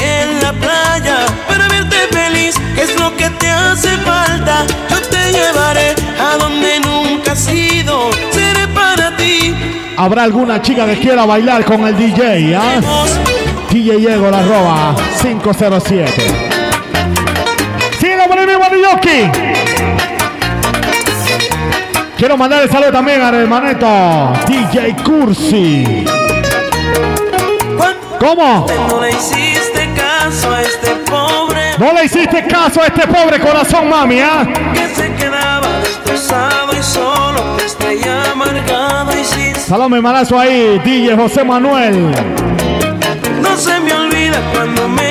en 0.00 0.40
la 0.40 0.52
playa 0.52 1.26
para 1.48 1.66
verte 1.66 1.96
feliz. 2.12 2.54
Es 2.80 2.96
lo 3.00 3.16
que 3.16 3.28
te 3.30 3.50
hace 3.50 3.88
falta. 3.98 4.64
Yo 4.90 5.00
te 5.00 5.32
llevaré 5.32 5.96
a 6.20 6.36
donde 6.36 6.78
nunca 6.78 7.32
has 7.32 7.52
ido. 7.52 8.10
Seré 8.30 8.68
para 8.68 9.16
ti. 9.16 9.52
¿Habrá 9.96 10.22
alguna 10.22 10.62
chica 10.62 10.86
que 10.86 11.00
quiera 11.00 11.26
bailar 11.26 11.64
con 11.64 11.84
el 11.84 11.96
DJ? 11.96 12.54
¿ah? 12.54 12.80
DJ 13.70 13.96
Diego 13.96 14.30
la 14.30 14.42
roba 14.42 14.94
507. 15.20 16.55
Yoki. 18.86 19.30
Quiero 22.16 22.36
mandar 22.36 22.62
el 22.62 22.70
saludo 22.70 22.92
también 22.92 23.20
al 23.20 23.34
hermanito 23.34 24.32
DJ 24.46 24.96
Cursi. 25.04 26.04
¿Cómo? 28.18 28.66
No 28.88 29.00
le 29.00 29.10
hiciste 29.10 29.90
caso 29.94 30.54
a 30.54 30.62
este 30.62 30.90
pobre. 31.10 31.78
No 31.78 31.92
le 31.92 32.04
hiciste 32.04 32.46
caso 32.46 32.80
a 32.80 32.86
este 32.86 33.06
pobre 33.06 33.40
corazón, 33.40 33.88
mami, 33.88 34.20
¿ah? 34.20 34.46
Que 34.72 34.88
se 34.94 35.12
quedaba 35.14 35.66
destrozado 35.80 36.72
y 36.72 36.82
solo 36.82 37.56
está 37.64 37.92
ya 37.92 38.32
amargado 38.32 39.12
y 39.12 39.24
sin. 39.24 39.54
Saludos, 39.54 39.90
mi 39.90 39.96
hermanazo 39.96 40.38
ahí, 40.38 40.80
DJ 40.84 41.16
José 41.16 41.44
Manuel. 41.44 42.12
No 43.42 43.56
se 43.56 43.78
me 43.80 43.92
olvida 43.92 44.40
cuando 44.54 44.88
me 44.88 45.05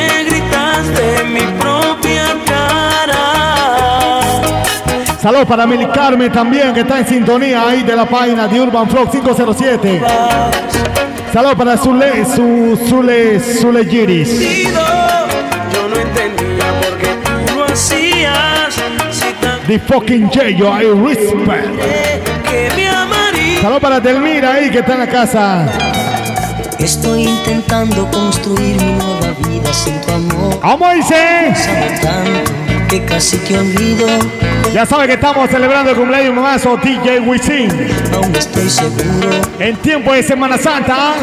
Saludos 5.26 5.48
para 5.48 5.66
Mili 5.66 5.88
Carmen 5.88 6.32
también, 6.32 6.72
que 6.72 6.82
está 6.82 7.00
en 7.00 7.08
sintonía 7.08 7.68
ahí 7.68 7.82
de 7.82 7.96
la 7.96 8.06
página 8.06 8.48
de 8.48 8.62
Urban 8.62 8.88
Flow 8.88 9.10
507. 9.10 10.00
Saludos 11.34 11.56
para 11.56 11.78
Zule, 11.78 12.24
su, 12.26 12.80
Zule, 12.88 13.40
Zule 13.40 13.86
Giris. 13.86 14.40
Yo 14.40 15.90
no 15.90 15.96
entendía 15.96 16.66
por 16.80 16.96
qué 17.00 17.08
tú 17.24 17.56
lo 17.56 17.66
hacías. 17.66 18.76
The 19.66 19.80
fucking 19.80 20.28
J.O. 20.28 20.80
I 20.80 20.92
respect. 20.94 21.72
que 22.48 22.70
me 22.76 22.88
amaría. 22.88 23.62
Saludos 23.62 23.82
para 23.82 24.00
Delmira 24.00 24.54
ahí, 24.54 24.70
que 24.70 24.78
está 24.78 24.94
en 24.94 25.00
la 25.00 25.08
casa. 25.08 25.66
Estoy 26.78 27.24
intentando 27.24 28.08
construir 28.12 28.80
mi 28.80 28.92
nueva 28.92 29.34
vida 29.50 29.74
sin 29.74 30.00
tu 30.02 30.12
amor. 30.12 30.60
¡Vamos, 30.62 30.94
dice! 30.94 32.65
Que 32.90 33.04
casi 33.04 33.38
te 33.38 33.58
olvido. 33.58 34.08
Ya 34.74 34.86
sabe 34.86 35.08
que 35.08 35.14
estamos 35.14 35.50
celebrando 35.50 35.92
el 35.92 35.98
cumpleaños 35.98 36.36
mamazo 36.36 36.78
DJ 36.78 37.20
Wisin. 37.22 37.70
Aún 38.14 38.36
estoy 38.36 38.70
seguro. 38.70 39.30
En 39.60 39.76
tiempo 39.78 40.14
de 40.14 40.22
Semana 40.22 40.58
Santa, 40.58 41.16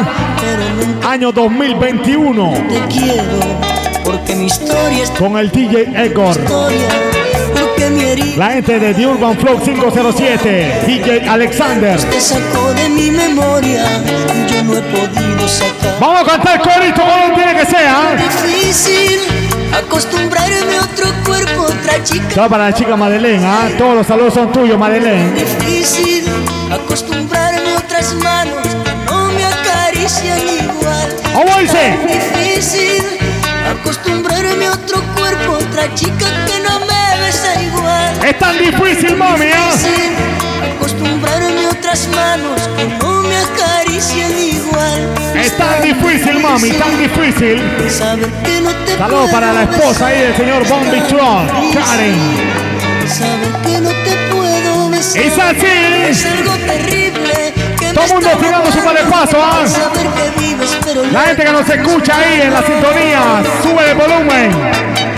año 1.07 1.31
2021. 1.31 2.53
Te 2.69 2.93
quiero 2.93 3.39
porque 4.03 4.35
mi 4.35 4.47
historia 4.47 5.03
es 5.03 5.11
Con 5.11 5.37
el 5.37 5.49
DJ 5.49 6.05
Egor. 6.05 6.35
La 8.35 8.49
gente 8.49 8.79
de 8.79 8.95
The 8.95 9.05
Urban 9.05 9.37
Flow 9.37 9.59
507. 9.59 10.85
DJ 10.87 11.29
Alexander. 11.29 12.01
te 12.01 12.19
sacó 12.19 12.73
de 12.73 12.89
mi 12.89 13.11
memoria. 13.11 13.83
Yo 14.47 14.63
no 14.63 14.75
he 14.75 14.81
podido 14.81 15.47
sacar. 15.47 15.99
Vamos 15.99 16.21
a 16.21 16.25
cantar 16.25 16.59
corito 16.61 17.01
como 17.01 17.35
tiene 17.35 17.53
que 17.53 17.65
ser. 17.67 17.87
¿ah? 17.87 18.15
Difícil 18.17 19.19
acostumbrarme 19.71 20.77
a 20.77 20.81
otro 20.81 21.13
cuerpo, 21.23 21.61
otra 21.61 22.03
chica. 22.03 22.27
Saludos 22.29 22.49
para 22.49 22.69
la 22.69 22.73
chica 22.73 22.95
Madeleine. 22.95 23.45
¿ah? 23.45 23.69
Todos 23.77 23.97
los 23.97 24.07
saludos 24.07 24.33
son 24.33 24.51
tuyos, 24.51 24.79
Madeleine. 24.79 25.31
Difícil 25.33 26.25
acostumbrarme 26.71 27.69
a 27.69 27.77
otras 27.77 28.15
manos 28.15 28.67
que 28.83 29.11
no 29.11 29.31
me 29.31 29.45
acarician 29.45 30.39
igual. 30.39 31.15
¿Cómo 31.35 31.59
dice? 31.59 31.99
Difícil 32.07 33.03
acostumbrarme 33.79 34.65
a 34.65 34.71
otro 34.71 35.03
cuerpo, 35.15 35.51
otra 35.53 35.93
chica 35.93 36.25
que 36.47 36.59
no 36.67 36.79
me. 36.79 37.02
Es 38.25 38.39
tan 38.39 38.57
difícil, 38.57 39.17
mami. 39.17 39.45
Difícil 39.45 40.43
acostumbrarme 40.83 41.65
a 41.65 41.69
otras 41.69 42.07
manos 42.09 42.69
que 42.75 42.85
no 42.85 43.21
me 43.21 43.37
acarician 43.37 44.31
igual. 44.37 45.09
Es 45.35 45.57
tan 45.57 45.81
difícil, 45.81 46.39
mami, 46.39 46.71
tan 46.71 46.97
difícil. 46.97 47.61
Saber 47.89 48.29
que 48.43 48.61
no 48.61 48.71
te 48.85 48.97
Saludos 48.97 49.31
para 49.31 49.53
la 49.53 49.63
esposa 49.63 50.07
ahí 50.07 50.19
del 50.21 50.35
señor 50.35 50.67
Bombi 50.67 50.99
Tron, 51.01 51.47
Karen. 51.73 52.19
Que 53.65 53.79
no 53.79 53.89
te 53.89 54.15
puedo 54.31 54.89
besar. 54.89 55.21
Es 55.21 55.39
así. 55.39 56.09
Es 56.09 56.25
algo 56.25 56.53
terrible. 56.65 57.53
Que 57.79 57.93
Todo 57.93 58.05
el 58.05 58.13
mundo 58.13 58.29
tirando 58.41 58.71
su 58.71 58.79
paso, 59.09 59.37
¿ah? 59.41 59.63
La 61.11 61.21
gente 61.21 61.43
que 61.45 61.51
nos 61.51 61.69
escucha 61.69 62.17
ahí 62.17 62.41
en 62.41 62.53
la 62.53 62.63
sintonía, 62.63 63.43
sube 63.61 63.91
el 63.91 63.97
volumen. 63.97 65.12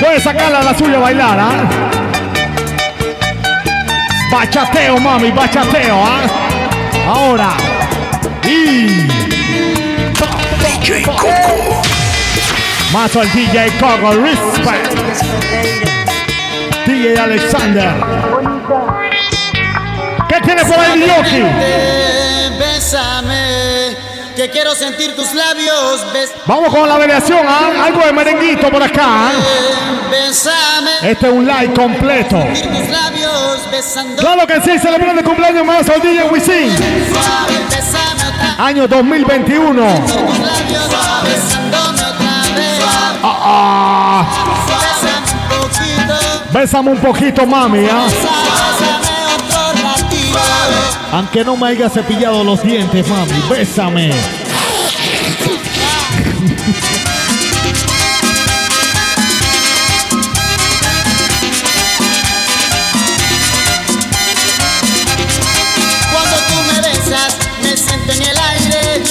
Puede 0.00 0.20
sacarla 0.20 0.58
a 0.58 0.62
la 0.62 0.76
suya 0.76 0.96
a 0.96 1.00
bailar, 1.00 1.38
¿ah? 1.40 1.64
Bachateo, 4.30 4.98
mami, 4.98 5.30
bachateo, 5.30 5.96
¿ah? 6.04 6.20
Ahora. 7.08 7.50
Y. 8.44 9.06
DJ 10.86 11.02
Coco. 11.02 11.82
Mazo 12.92 13.20
al 13.22 13.32
DJ 13.32 13.70
Coco, 13.80 14.12
respect. 14.22 14.92
DJ 16.86 17.18
Alexander. 17.18 17.94
¿Qué 20.28 20.40
tiene 20.42 20.64
por 20.64 20.78
ahí, 20.78 21.00
Yoki? 21.00 21.42
Bésame, 22.58 23.35
que 24.36 24.50
quiero 24.50 24.74
sentir 24.74 25.16
tus 25.16 25.32
labios. 25.34 26.04
Bes- 26.12 26.30
Vamos 26.46 26.72
con 26.72 26.88
la 26.88 26.96
variación, 26.98 27.40
¿ah? 27.48 27.86
Algo 27.86 28.04
de 28.04 28.12
merenguito 28.12 28.68
por 28.70 28.82
acá, 28.82 29.02
¿ah? 29.04 29.32
Este 31.02 31.26
es 31.26 31.32
un 31.32 31.46
live 31.46 31.72
completo. 31.74 32.36
tus 32.38 32.88
labios 32.88 33.70
besando. 33.70 34.16
Claro 34.22 34.46
que 34.46 34.60
sí, 34.60 34.78
celebrando 34.78 35.20
el 35.20 35.26
cumpleaños 35.26 35.64
más 35.64 35.88
al 35.88 36.00
DJ 36.00 36.24
Wisin. 36.30 36.70
Año 38.58 38.86
2021. 38.86 39.94
tus 40.06 40.12
labios 40.38 40.88
besándome 41.24 42.02
otra 42.02 42.54
vez. 42.56 42.82
Ah, 43.22 44.24
Bésame 44.68 45.18
un 45.32 45.48
poquito, 45.48 46.52
Bésame 46.52 46.90
un 46.90 46.98
poquito, 46.98 47.46
mami, 47.46 47.86
¿ah? 47.90 48.06
Aunque 51.12 51.44
no 51.44 51.56
me 51.56 51.68
haya 51.68 51.88
cepillado 51.88 52.44
los 52.44 52.62
dientes, 52.62 53.08
mami, 53.08 53.32
bésame. 53.48 54.10
Cuando 66.12 66.36
tú 66.48 66.54
me 66.72 66.88
besas, 66.88 67.38
me 67.62 67.76
siento 67.76 68.12
en 68.12 68.22
el 68.22 68.38
aire. 68.38 69.02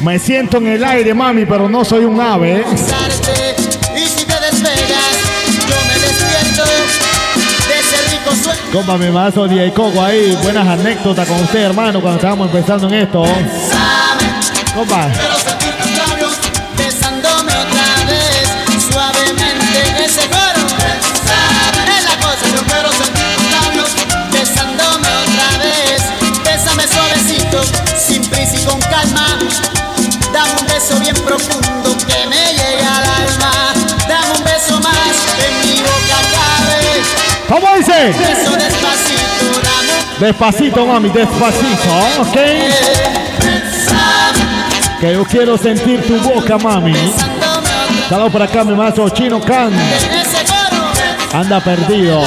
Me 0.00 0.18
siento 0.18 0.56
en 0.58 0.66
el 0.68 0.84
aire, 0.84 1.14
mami, 1.14 1.44
pero 1.46 1.68
no 1.68 1.84
soy 1.84 2.04
un 2.04 2.20
ave, 2.20 2.60
¿eh? 2.60 2.64
Compa, 8.74 8.98
mi 8.98 9.08
mazo 9.08 9.46
DJ 9.46 9.72
Coco 9.72 10.02
ahí. 10.02 10.36
Buenas 10.42 10.66
anécdotas 10.66 11.28
con 11.28 11.40
usted, 11.40 11.60
hermano, 11.60 12.00
cuando 12.00 12.16
estábamos 12.16 12.48
empezando 12.48 12.88
en 12.88 12.94
esto. 12.94 13.22
Compa, 14.74 15.08
Quiero 15.12 15.36
sentir 15.36 15.74
tus 15.76 15.96
labios 15.96 16.32
besándome 16.76 17.54
despacito, 40.20 40.86
mami, 40.86 41.08
despacito, 41.08 41.94
¿ok? 42.20 42.36
Que 45.00 45.12
yo 45.12 45.24
quiero 45.24 45.56
sentir 45.56 46.02
tu 46.06 46.16
boca, 46.18 46.58
mami. 46.58 46.94
Saludos 48.08 48.32
por 48.32 48.42
acá, 48.42 48.64
mi 48.64 48.74
mazo 48.74 49.08
Chino 49.08 49.40
Can. 49.40 49.72
Anda 51.32 51.60
perdido. 51.60 52.22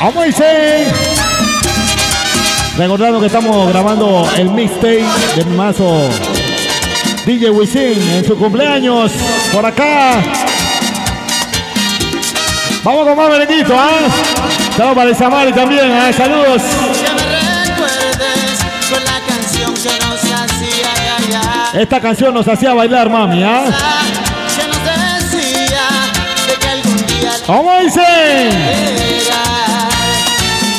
Vamos, 0.00 0.26
dice. 0.26 0.86
Recordando 2.76 3.20
que 3.20 3.26
estamos 3.26 3.68
grabando 3.68 4.28
el 4.36 4.50
mixtape 4.50 5.04
de 5.36 5.44
mi 5.44 5.56
mazo 5.56 6.08
DJ 7.26 7.50
Wisin 7.50 8.02
en 8.14 8.24
su 8.24 8.36
cumpleaños. 8.36 9.12
Por 9.52 9.64
acá. 9.64 10.22
Vamos 12.84 13.06
con 13.06 13.16
más 13.16 13.30
merenguito, 13.30 13.74
¿ah? 13.78 14.08
Saludos 14.76 14.96
para 14.96 15.10
Isamari 15.10 15.52
también, 15.52 15.92
¿ah? 15.92 16.12
Saludos. 16.12 16.62
Esta 21.74 22.00
canción 22.00 22.34
nos 22.34 22.48
hacía 22.48 22.74
bailar, 22.74 23.08
mami, 23.08 23.44
¿ah? 23.44 23.64
¿Cómo 27.46 27.78
dice? 27.78 28.00
era 28.00 29.88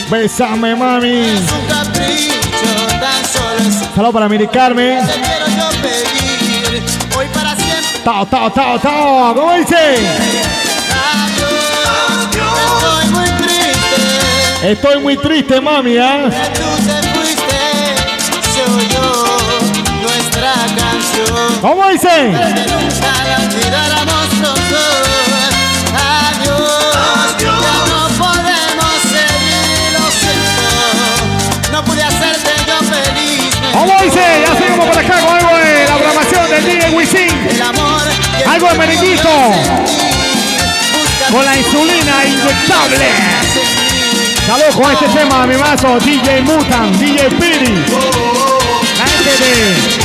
Bésame, 0.09 0.75
mami. 0.75 1.25
Saludos 3.95 4.13
para 4.13 4.27
Miri 4.27 4.47
Carmen. 4.47 4.99
Tao, 8.03 8.25
tao, 8.25 8.51
tao, 8.51 8.79
tao. 8.79 9.33
¿Cómo 9.33 9.53
dice? 9.53 10.42
Estoy 14.63 14.97
muy 15.01 15.17
triste, 15.17 15.59
mami, 15.59 15.97
¿ah? 15.97 16.29
Tú 16.53 16.61
te 16.85 17.09
fuiste, 17.09 17.59
se 18.53 18.63
oyó 18.71 19.37
nuestra 20.01 20.53
canción. 20.53 21.59
¿Cómo 21.59 21.89
dice? 21.89 22.07
Para 22.07 22.53
que 22.55 22.61
nunca 22.71 23.11
la 23.27 23.35
olvidáramos 23.43 24.27
los 24.39 24.69
dos. 24.69 25.07
Adiós, 25.99 27.35
ya 27.39 27.51
no 27.91 28.07
podemos 28.23 28.95
seguir, 29.11 29.99
lo 29.99 30.05
siento. 30.15 31.73
No 31.73 31.83
pude 31.83 32.01
hacerte 32.01 32.51
yo 32.65 32.77
feliz. 32.87 33.59
me 33.59 33.71
¿Cómo 33.73 34.01
dice? 34.01 34.45
Ya 34.47 34.55
seguimos 34.57 34.87
por 34.87 34.97
acá 34.97 35.19
con 35.19 35.35
algo 35.35 35.57
de 35.57 35.85
la 35.89 35.95
programación 35.97 36.49
del 36.49 36.63
DJ 36.65 36.89
Wisin. 36.91 37.47
El 37.49 37.61
amor 37.61 38.01
que 38.37 38.45
Algo 38.45 38.69
de 38.69 38.77
merenguito. 38.77 39.29
Con 41.29 41.43
la 41.43 41.57
insulina 41.57 42.25
inyectable. 42.25 43.09
Saludos 44.45 44.75
con 44.75 44.91
este 44.91 45.07
tema, 45.07 45.47
mi 45.47 45.55
mazo. 45.55 45.97
DJ 45.99 46.41
Mutan, 46.41 46.91
DJ 46.99 47.29
Piri. 47.29 47.85
La 48.97 49.07
gente 49.07 49.31
de. 49.39 50.03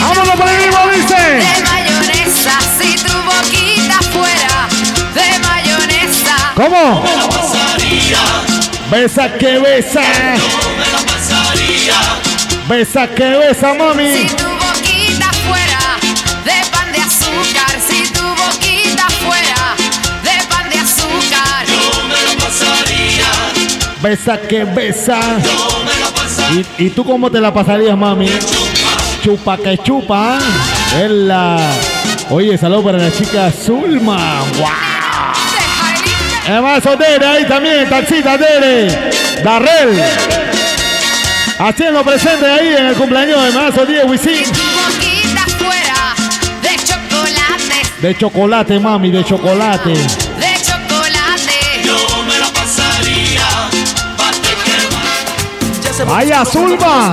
Vámonos 0.00 0.34
por 0.34 0.48
ahí, 0.48 0.66
¿cómo 0.70 0.90
dice? 0.90 1.14
De 1.14 1.62
mayonesa, 1.62 2.58
si 2.78 2.96
tu 2.96 3.12
boquita 3.12 4.00
fuera 4.12 4.68
de 5.14 5.38
mayonesa. 5.40 6.52
¿Cómo? 6.54 7.04
Besa 8.90 9.32
que 9.34 9.58
besa. 9.58 10.02
Besa 12.66 13.06
que 13.08 13.24
besa, 13.24 13.74
mami. 13.74 14.26
Besa 24.04 24.38
que 24.38 24.64
besa. 24.64 25.18
¿Y, 26.52 26.84
y 26.84 26.90
tú 26.90 27.02
cómo 27.06 27.30
te 27.30 27.40
la 27.40 27.54
pasarías, 27.54 27.96
mami? 27.96 28.28
Chupa 29.22 29.56
que 29.56 29.78
chupa. 29.78 30.38
Es 30.94 31.10
la. 31.10 31.56
Oye, 32.28 32.58
saludos 32.58 32.84
para 32.84 32.98
la 32.98 33.10
chica 33.10 33.50
Zulma. 33.50 34.40
¡Wow! 34.58 34.66
Además, 36.46 36.82
Dere 36.98 37.26
ahí 37.26 37.46
también, 37.46 37.88
taxita 37.88 38.36
Dere. 38.36 39.10
Darrell. 39.42 39.98
Haciendo 41.58 42.04
presente 42.04 42.44
ahí 42.44 42.74
en 42.78 42.86
el 42.88 42.94
cumpleaños 42.96 43.42
de 43.42 43.52
Mazo 43.52 43.86
10 43.86 44.04
Wisin. 44.04 44.44
De 48.02 48.14
chocolate, 48.18 48.78
mami, 48.78 49.10
de 49.10 49.24
chocolate. 49.24 49.94
Vaya, 56.06 56.44
Zulma. 56.44 57.12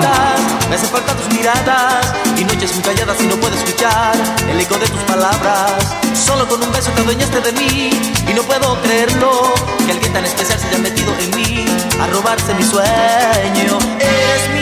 Me 0.69 0.75
hace 0.75 0.87
falta 0.87 1.15
tus 1.15 1.27
miradas 1.35 2.13
y 2.37 2.43
noches 2.43 2.73
muy 2.73 2.83
calladas 2.83 3.17
y 3.21 3.27
no 3.27 3.35
puedo 3.37 3.55
escuchar 3.55 4.13
el 4.47 4.59
eco 4.59 4.77
de 4.77 4.87
tus 4.87 5.01
palabras. 5.01 5.95
Solo 6.13 6.47
con 6.47 6.61
un 6.61 6.71
beso 6.71 6.91
te 6.91 7.01
adueñaste 7.01 7.41
de 7.41 7.51
mí 7.53 7.89
y 8.27 8.33
no 8.33 8.43
puedo 8.43 8.81
creerlo 8.81 9.53
que 9.85 9.91
alguien 9.91 10.13
tan 10.13 10.25
especial 10.25 10.59
se 10.59 10.67
haya 10.67 10.77
metido 10.79 11.13
en 11.19 11.35
mí 11.35 11.65
a 11.99 12.07
robarse 12.07 12.53
mi 12.53 12.63
sueño. 12.63 13.79
Eres 13.99 14.49
mi 14.53 14.60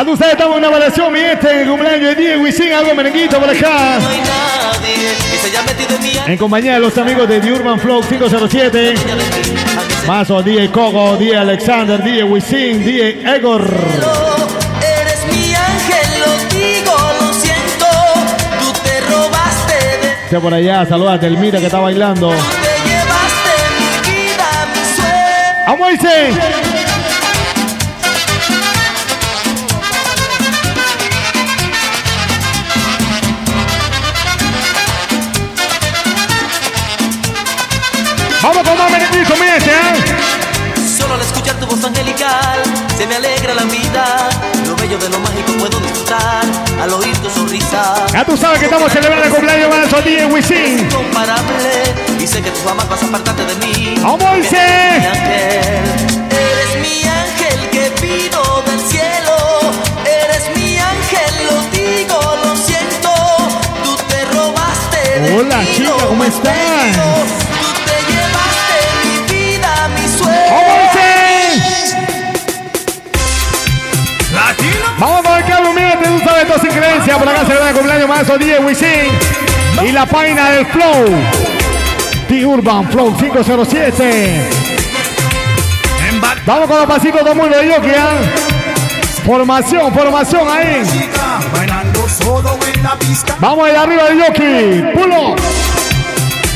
A 0.00 0.02
ustedes 0.02 0.32
estamos 0.32 0.56
en 0.56 0.64
una 0.64 0.68
evaluación, 0.68 1.12
mi 1.12 1.20
este, 1.20 1.50
en 1.50 1.58
el 1.58 1.68
cumpleaños 1.68 2.16
de 2.16 2.22
10 2.22 2.38
Wisin. 2.40 2.72
Algo 2.72 2.94
merenguito 2.94 3.38
por 3.38 3.50
acá. 3.50 3.98
En 6.26 6.38
compañía 6.38 6.72
de 6.72 6.80
los 6.80 6.96
amigos 6.96 7.28
de 7.28 7.38
The 7.38 7.52
Urban 7.52 7.78
Flow 7.78 8.00
507. 8.00 8.94
Mazo, 10.06 10.42
DJ 10.42 10.70
Coco, 10.70 11.18
DJ 11.18 11.36
Alexander, 11.36 12.02
DJ 12.02 12.24
Wisin, 12.24 12.82
DJ 12.82 13.36
Egor. 13.36 13.60
Eres 13.60 15.26
mi 15.26 15.54
ángel, 15.54 16.20
lo 16.24 16.32
digo, 16.48 16.96
lo 17.20 17.32
siento. 17.34 17.86
Tú 18.58 18.72
te 18.82 19.00
robaste 19.02 19.74
de 20.00 20.24
Está 20.24 20.40
por 20.40 20.54
allá, 20.54 20.86
saluda 20.86 21.12
a 21.12 21.18
Delmira 21.18 21.58
que 21.58 21.66
está 21.66 21.78
bailando. 21.78 22.30
te 22.30 22.36
llevaste 22.88 23.52
mi 23.76 24.10
vida, 24.10 24.48
mi 24.72 24.82
sueño. 24.96 26.40
¡Vamos, 26.48 26.69
Vamos 38.50 38.68
con 38.68 38.78
más 38.78 38.90
mi 38.90 38.96
este, 39.46 39.70
¿eh? 39.70 40.88
Solo 40.98 41.14
al 41.14 41.20
escuchar 41.20 41.54
tu 41.60 41.66
voz 41.66 41.84
angelical 41.84 42.60
se 42.98 43.06
me 43.06 43.14
alegra 43.14 43.54
la 43.54 43.62
vida. 43.62 44.28
Lo 44.66 44.74
bello 44.74 44.98
de 44.98 45.08
lo 45.08 45.20
mágico 45.20 45.52
puedo 45.52 45.78
disfrutar 45.78 46.42
al 46.82 46.92
oír 46.92 47.16
tu 47.18 47.30
sonrisa. 47.30 47.94
Ya 48.12 48.24
tú 48.24 48.36
sabes 48.36 48.58
que 48.58 48.64
estamos 48.64 48.90
celebrando 48.90 49.24
el 49.24 49.30
cumpleaños 49.30 49.68
Mazo 49.68 50.02
10 50.02 50.32
Wisin. 50.32 50.80
Incomparable 50.80 51.70
y 52.18 52.26
sé 52.26 52.42
que 52.42 52.50
tú 52.50 52.58
jamás 52.66 52.88
vas 52.88 53.00
a 53.04 53.06
apartarte 53.06 53.44
de 53.44 53.54
mí. 53.64 53.94
¡Vamos, 54.02 54.20
Eres 54.24 54.50
mi 54.50 55.06
ángel, 55.06 55.60
eres 56.32 56.74
mi 56.82 57.04
ángel 57.06 57.70
que 57.70 57.92
vino 58.02 58.62
del 58.66 58.80
cielo. 58.80 59.36
Eres 60.04 60.50
mi 60.56 60.76
ángel, 60.76 61.34
lo 61.46 61.62
digo, 61.70 62.18
lo 62.42 62.56
siento. 62.56 63.10
Tú 63.84 63.96
te 64.08 64.24
robaste 64.24 65.20
de 65.20 65.38
Hola, 65.38 65.64
chica, 65.72 65.92
¿cómo 66.08 66.24
estás? 66.24 67.49
Vamos 75.00 75.22
con 75.22 75.34
el 75.38 75.44
Carlos 75.46 75.74
Mírate, 75.74 76.06
tú 76.06 76.18
sabes, 76.18 76.46
todo 76.46 76.58
sin 76.58 76.70
creencia. 76.70 77.16
Por 77.16 77.26
acá 77.26 77.40
celebra 77.46 77.70
el 77.70 77.74
cumpleaños 77.74 78.08
Mazo 78.08 78.36
10 78.36 78.60
Wisin. 78.64 79.18
Y 79.82 79.92
la 79.92 80.04
página 80.04 80.50
del 80.50 80.66
Flow. 80.66 81.06
The 82.28 82.44
Urban 82.44 82.86
Flow 82.90 83.16
507. 83.16 84.50
Vamos 86.44 86.68
con 86.68 86.76
los 86.76 86.86
pasitos 86.86 87.22
todo 87.22 87.34
de 87.34 87.68
Yoki, 87.68 87.90
¿ah? 87.96 88.18
Formación, 89.24 89.94
formación 89.94 90.48
ahí. 90.50 90.82
Vamos 93.38 93.68
allá 93.68 93.82
arriba 93.82 94.04
de 94.04 94.16
Yoki. 94.18 94.98
Pulo. 94.98 95.36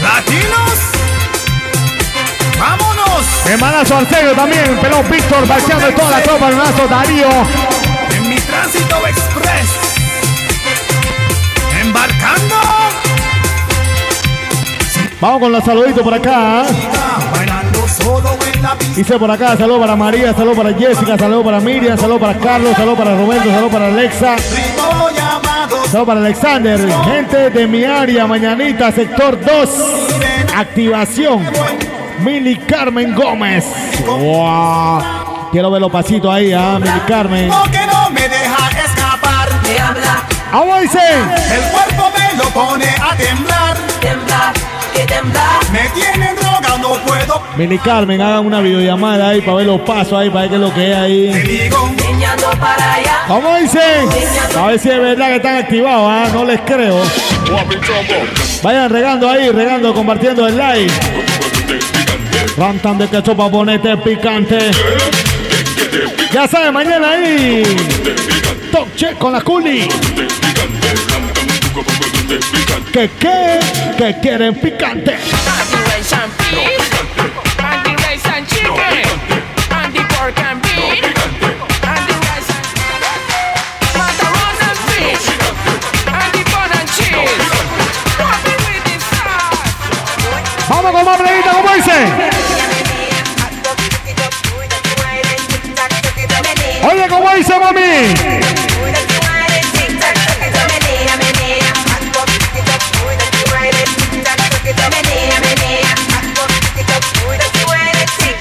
Latinos. 0.03 0.79
Vámonos. 2.59 3.47
Hermanazo 3.47 3.97
Arcelo 3.97 4.33
también. 4.33 4.79
Pelón 4.83 5.11
Víctor, 5.11 5.47
bacheando 5.49 5.89
toda 5.95 6.11
la 6.11 6.23
tropa. 6.23 6.49
Hermanazo 6.49 6.87
Darío. 6.89 7.94
Tránsito 8.55 9.07
express. 9.09 9.69
Embarcando. 11.83 12.55
Vamos 15.21 15.41
con 15.41 15.53
los 15.53 15.65
saluditos 15.65 16.03
por 16.05 16.15
acá. 16.15 16.65
Dice 18.95 19.19
por 19.19 19.29
acá, 19.29 19.57
saludo 19.57 19.81
para 19.81 19.97
María, 19.97 20.33
saludo 20.35 20.55
para 20.55 20.73
Jessica, 20.73 21.19
saludo 21.19 21.43
para 21.43 21.59
Miriam, 21.59 21.99
saludo 21.99 22.21
para 22.21 22.39
Carlos, 22.39 22.77
saludo 22.77 22.95
para 22.95 23.17
Roberto, 23.17 23.51
saludo 23.51 23.71
para 23.71 23.87
Alexa, 23.89 24.37
saludo 25.91 26.07
para 26.07 26.21
Alexander, 26.21 26.81
gente 27.05 27.51
de 27.51 27.67
mi 27.67 27.85
área, 27.85 28.25
mañanita, 28.29 28.93
sector 28.93 29.37
2, 29.45 29.71
activación, 30.55 31.45
Mili 32.21 32.57
Carmen 32.59 33.17
Gómez. 33.17 33.65
Wow. 34.07 35.03
Quiero 35.51 35.71
ver 35.73 35.81
los 35.81 35.91
pasitos 35.91 36.33
ahí, 36.33 36.53
ah, 36.53 36.79
Mili 36.81 37.01
Carmen. 37.07 37.51
¡Vamos, 40.55 40.83
dice! 40.83 41.01
El 41.53 41.63
cuerpo 41.73 42.13
me 42.17 42.39
lo 42.39 42.45
pone 42.51 42.87
a 42.87 43.17
temblar. 43.17 43.77
Temblar, 44.01 44.55
que 44.95 45.01
temblar. 45.01 45.71
Me 45.73 45.81
tiene 45.89 46.33
droga, 46.35 46.79
no 46.81 46.95
puedo. 47.05 47.43
Mini 47.57 47.77
Carmen, 47.77 48.23
hagan 48.23 48.47
una 48.47 48.61
videollamada 48.61 49.31
ahí 49.31 49.41
para 49.41 49.57
ver 49.57 49.67
los 49.67 49.81
pasos 49.81 50.13
ahí, 50.13 50.31
para 50.31 50.43
ver 50.43 50.51
qué 50.51 50.55
es 50.55 50.61
lo 50.61 50.73
que 50.73 50.93
es 50.93 50.97
ahí. 50.97 51.71
Niñando 52.07 52.51
para 52.61 52.95
allá. 52.95 53.25
¿Cómo 53.27 53.57
dicen? 53.57 54.09
A 54.57 54.67
ver 54.67 54.79
si 54.79 54.91
es 54.91 55.01
verdad 55.01 55.27
que 55.27 55.37
están 55.37 55.57
activados, 55.57 56.09
¿ah? 56.09 56.31
no 56.33 56.45
les 56.45 56.61
creo. 56.61 57.03
Vayan 58.63 58.91
regando 58.91 59.29
ahí, 59.29 59.51
regando, 59.51 59.93
compartiendo 59.93 60.47
el 60.47 60.57
like. 60.57 60.93
Rantan 62.57 62.99
de 62.99 63.09
queso 63.09 63.37
para 63.37 63.51
ponerte 63.51 63.97
picante. 63.97 64.71
Ya 66.33 66.47
saben, 66.47 66.73
mañana 66.73 67.11
ahí. 67.11 67.65
Top 68.71 68.89
check 68.95 69.19
con 69.19 69.33
la 69.33 69.41
culi. 69.41 69.89
¿Qué 72.93 73.11
qué? 73.19 73.59
¿Qué 73.99 74.17
quieren 74.23 74.55
picante? 74.55 75.17
Rice 75.17 76.15
and 76.15 76.33
beef. 76.39 77.59
Andy 77.59 77.97
rice 77.97 78.27
and 78.29 78.47
chicken. 78.47 79.05
Andy 79.71 80.01
pork 80.15 80.45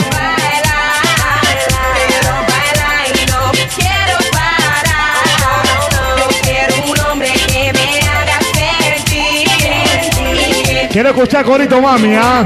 Quiero 10.92 11.10
escuchar 11.10 11.46
corito, 11.46 11.80
mami, 11.82 12.16
¿ah? 12.16 12.46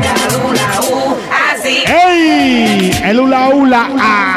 ¡Ey! 1.64 2.92
El 3.04 3.20
hula 3.20 3.50
hula, 3.50 3.90
ah. 3.98 4.36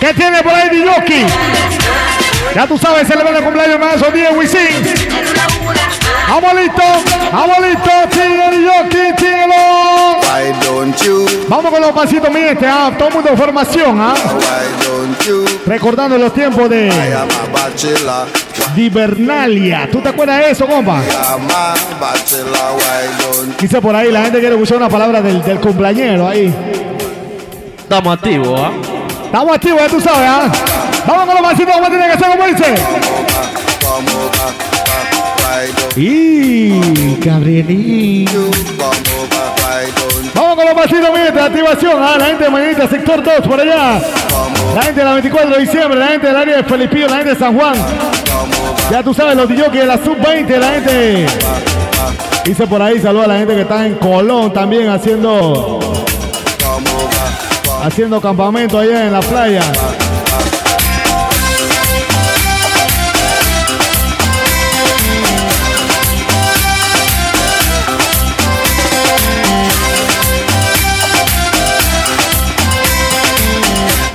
¿Qué 0.00 0.14
tiene 0.14 0.42
por 0.42 0.52
ahí, 0.52 0.68
Diyoki? 0.70 1.24
Ya 2.54 2.66
tú 2.66 2.76
sabes, 2.76 3.06
celebrar 3.06 3.36
el 3.36 3.44
cumpleaños 3.44 3.78
más 3.78 4.02
o 4.02 4.10
10, 4.10 4.36
Wisin. 4.36 5.31
Vamos 6.32 6.50
vamos 7.30 7.56
listo, 7.60 7.90
sigue 8.10 8.56
Diyoki, 8.56 9.20
síguelo. 9.20 9.54
Why 10.22 10.64
don't 10.64 10.96
you? 11.02 11.26
Vamos 11.46 11.70
con 11.70 11.82
los 11.82 11.92
pasitos, 11.92 12.30
mi 12.30 12.40
este, 12.40 12.66
ah, 12.66 12.90
todo 12.96 13.08
el 13.08 13.14
mundo 13.14 13.30
en 13.32 13.36
formación, 13.36 14.00
ah. 14.00 14.14
Why 14.14 14.86
don't 14.86 15.22
you? 15.26 15.44
Recordando 15.66 16.16
los 16.16 16.32
tiempos 16.32 16.70
de 16.70 16.86
I 16.86 17.12
am 17.12 17.28
a 17.28 17.52
bachelor. 17.52 18.28
Divernalia. 18.74 19.90
¿Tú 19.92 20.00
te 20.00 20.08
acuerdas 20.08 20.38
de 20.38 20.50
eso, 20.52 20.66
compa? 20.66 21.02
I 21.02 21.32
am 21.34 21.46
a 21.50 21.74
bachelor. 22.00 22.76
Why 22.78 23.22
don't 23.22 23.60
Dice 23.60 23.82
por 23.82 23.94
ahí, 23.94 24.10
la 24.10 24.22
gente 24.22 24.40
quiere 24.40 24.54
escuchar 24.54 24.78
una 24.78 24.88
palabra 24.88 25.20
del, 25.20 25.42
del 25.42 25.60
cumpleañero 25.60 26.28
ahí. 26.28 26.50
Estamos 27.78 28.14
activos, 28.14 28.58
¿ah? 28.58 28.70
Estamos 29.26 29.54
activos, 29.54 29.82
ya 29.82 29.88
tú 29.88 30.00
sabes, 30.00 30.30
¿ah? 30.30 30.50
Vamos 31.06 31.26
con 31.26 31.34
los 31.34 31.52
pasitos, 31.52 31.74
¿cómo 31.74 31.88
tiene 31.90 32.10
que 32.10 32.18
ser, 32.18 32.30
como 32.30 32.46
dice? 32.46 32.74
Y 35.96 37.16
Gabrielín. 37.20 38.28
Vamos 40.34 40.56
con 40.56 40.64
los 40.64 40.74
pasitos, 40.74 41.10
mi 41.12 41.18
gente, 41.18 41.40
activación, 41.40 42.02
¿ah? 42.02 42.16
La 42.18 42.26
gente 42.26 42.44
de 42.44 42.50
Mañanita, 42.50 42.88
sector 42.88 43.22
2, 43.22 43.46
por 43.46 43.60
allá. 43.60 44.00
La 44.74 44.82
gente 44.82 45.00
de 45.00 45.04
la 45.04 45.12
24 45.14 45.50
de 45.50 45.60
diciembre, 45.60 45.98
la 45.98 46.08
gente 46.08 46.26
del 46.26 46.36
área 46.36 46.56
de 46.56 46.64
Felipillo, 46.64 47.08
la 47.08 47.16
gente 47.16 47.30
de 47.30 47.38
San 47.38 47.58
Juan. 47.58 47.74
Ya 48.90 49.02
tú 49.02 49.12
sabes, 49.12 49.36
los 49.36 49.48
DJ 49.48 49.68
de 49.70 49.86
la 49.86 49.96
sub-20, 49.98 50.58
la 50.58 50.70
gente. 50.72 51.26
Dice 52.44 52.66
por 52.66 52.82
ahí, 52.82 53.00
saluda 53.00 53.24
a 53.24 53.28
la 53.28 53.38
gente 53.38 53.54
que 53.54 53.62
está 53.62 53.86
en 53.86 53.94
Colón 53.96 54.52
también 54.52 54.88
haciendo 54.88 55.78
haciendo 57.82 58.20
campamento 58.20 58.78
allá 58.78 59.06
en 59.06 59.12
la 59.12 59.20
playa. 59.20 59.62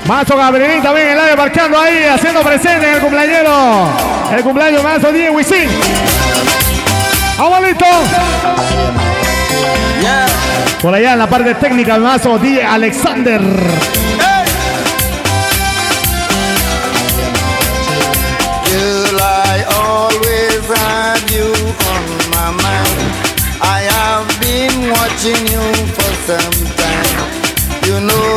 Mazo 0.08 0.38
Gabrielín 0.38 0.82
también 0.82 1.08
en 1.08 1.14
el 1.14 1.20
área 1.20 1.36
marcando 1.36 1.78
ahí, 1.78 2.06
haciendo 2.06 2.42
presente 2.42 2.88
en 2.88 2.96
el 2.96 3.02
cumpleañero. 3.02 3.90
El 4.34 4.42
cumpleaños 4.42 4.82
Mazo 4.82 5.12
Diego 5.12 5.36
Wisin. 5.36 5.70
¡Vamos 7.38 7.62
listo! 7.62 7.86
Por 10.82 10.94
allá 10.94 11.12
en 11.12 11.20
la 11.20 11.28
parte 11.28 11.56
técnica, 11.56 11.98
Mazo 11.98 12.38
DJ 12.40 12.64
Alexander. 12.64 13.42
I 23.60 23.82
have 23.82 24.40
been 24.40 24.90
watching 24.90 25.48
you 25.48 25.62
for 25.96 26.14
some 26.26 26.66
time. 26.78 27.28
You 27.86 28.00
know 28.00 28.37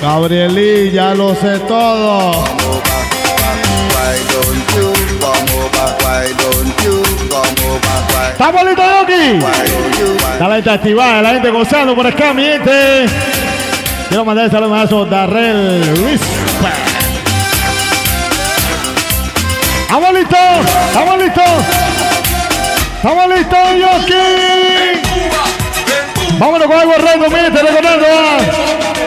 why, 0.00 0.06
Gabrielín, 0.06 0.92
ya 0.92 1.14
lo 1.14 1.34
sé 1.34 1.58
todo. 1.60 2.44
¿Estamos 8.32 8.64
listos, 8.64 8.84
Yoki? 9.00 9.46
La 10.38 10.54
gente 10.54 10.70
activada, 10.70 11.22
la 11.22 11.30
gente 11.30 11.50
gozando 11.50 11.94
por 11.94 12.06
acá, 12.06 12.32
mi 12.32 12.44
gente. 12.44 13.06
Quiero 14.08 14.24
mandar 14.24 14.46
el 14.46 14.50
saludo 14.50 14.74
a 14.74 15.04
Darrell 15.04 15.80
Respect. 16.04 16.88
¿Estamos 19.82 20.12
listos? 20.14 20.38
¿Estamos 20.88 21.18
listos? 21.18 21.44
¿Estamos 22.96 23.28
listos, 23.28 23.58
Yoki? 23.78 24.14
Vámonos 26.38 26.68
con 26.68 26.78
algo 26.78 26.92
raro, 26.92 27.30
mi 27.30 27.36
gente, 27.36 27.62
recordando. 27.62 28.97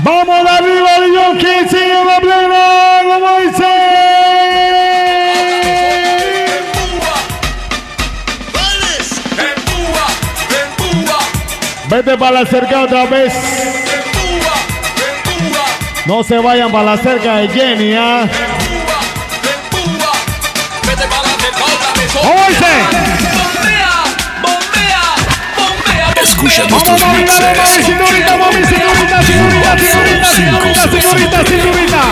Vamos 0.00 0.44
de 0.44 0.50
arriba, 0.50 0.90
Yoki, 1.14 1.68
sigue 1.68 2.04
la 2.04 2.20
plena, 2.20 3.00
como 3.04 3.38
dice. 3.40 3.64
Vete 11.88 12.16
para 12.16 12.42
la 12.42 12.46
cerca 12.46 12.82
otra 12.82 13.06
vez. 13.06 13.32
No 16.06 16.22
se 16.22 16.38
vayan 16.38 16.70
para 16.70 16.96
la 16.96 16.96
cerca 16.98 17.36
de 17.36 17.48
Jenny, 17.48 17.94
¿ah? 17.94 18.28
¿Cómo 22.22 22.44
dice? 22.48 23.27
Escucha 26.22 26.64
nuestros 26.68 27.02
a 27.02 27.12
mixes. 27.12 27.84
señorita, 27.84 28.36
mami, 28.36 28.64
señorita, 28.64 29.22
señorita, 29.22 29.78
señorita, 29.78 30.26
señorita, 30.26 30.82
señorita, 30.90 31.44
señorita. 31.46 32.02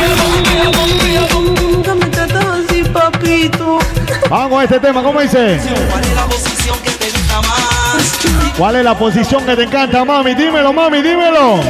Vamos 4.28 4.51
con 4.51 4.62
este 4.65 4.81
tema, 4.81 5.03
¿cómo 5.03 5.20
dice? 5.20 5.61
¿Cuál 5.91 6.05
es 6.05 6.15
la 6.15 6.27
posición 6.27 6.78
que 6.83 6.91
te 6.91 7.11
gusta 7.11 7.41
más? 7.43 8.19
¿Cuál 8.59 8.77
es 8.77 8.85
la 8.85 8.99
posición 8.99 9.47
que 9.47 9.55
te 9.57 9.62
encanta, 9.62 10.05
mami? 10.05 10.35
Dímelo, 10.35 10.73
mami, 10.73 11.01
dímelo. 11.01 11.61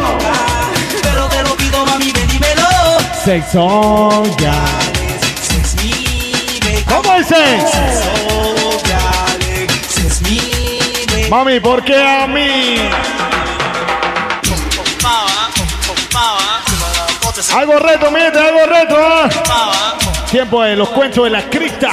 Pero 1.02 1.26
te 1.28 1.42
lo 1.42 1.56
pido, 1.56 1.84
mami, 1.84 2.12
dímelo. 2.12 2.66
Sexo, 3.24 4.22
ya. 4.38 4.54
¿Cómo 6.88 7.18
dice? 7.18 7.36
Mami, 11.30 11.58
¿por 11.58 11.82
qué 11.82 11.96
a 11.96 12.26
mí? 12.26 12.76
Algo 17.54 17.78
reto, 17.78 18.10
mi 18.10 18.20
gente, 18.20 18.38
algo 18.38 18.66
reto. 18.66 18.96
¿ah? 18.98 19.28
Tiempo 20.30 20.62
de 20.62 20.76
los 20.76 20.88
cuentos 20.90 21.24
de 21.24 21.30
la 21.30 21.42
cripta. 21.50 21.92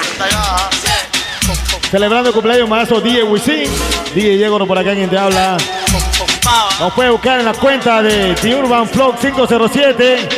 Celebrando 1.89 2.29
el 2.29 2.33
cumpleaños 2.33 2.69
maestro 2.69 3.01
DJ 3.01 3.23
Wisin. 3.23 3.69
DJ 4.13 4.37
Diego 4.37 4.65
por 4.67 4.77
acá 4.77 4.93
quien 4.93 5.09
te 5.09 5.17
habla. 5.17 5.57
Nos 6.79 6.93
puede 6.93 7.09
buscar 7.09 7.39
en 7.39 7.45
la 7.45 7.53
cuenta 7.53 8.01
de 8.01 8.35
The 8.35 8.55
Urban 8.55 8.87
Flow 8.87 9.15
507 9.19 10.29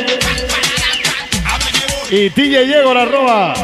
y 2.10 2.28
DJ 2.28 2.64
Diego 2.64 2.90
arroba. 2.92 3.54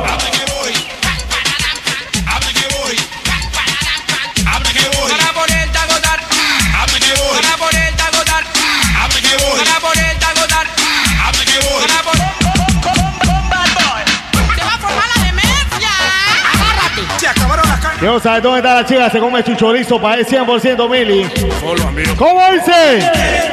Ya 18.02 18.08
no 18.08 18.18
sabes 18.18 18.42
dónde 18.42 18.58
está 18.58 18.74
la 18.74 18.84
chica, 18.84 19.08
se 19.10 19.20
come 19.20 19.44
chuchorizo 19.44 20.02
para 20.02 20.20
el 20.20 20.26
100% 20.26 20.90
Mili. 20.90 21.30
Solo 21.60 21.86
amigo. 21.86 22.16
¿Cómo 22.16 22.44
dice? 22.50 22.98
¡Eh! 22.98 23.52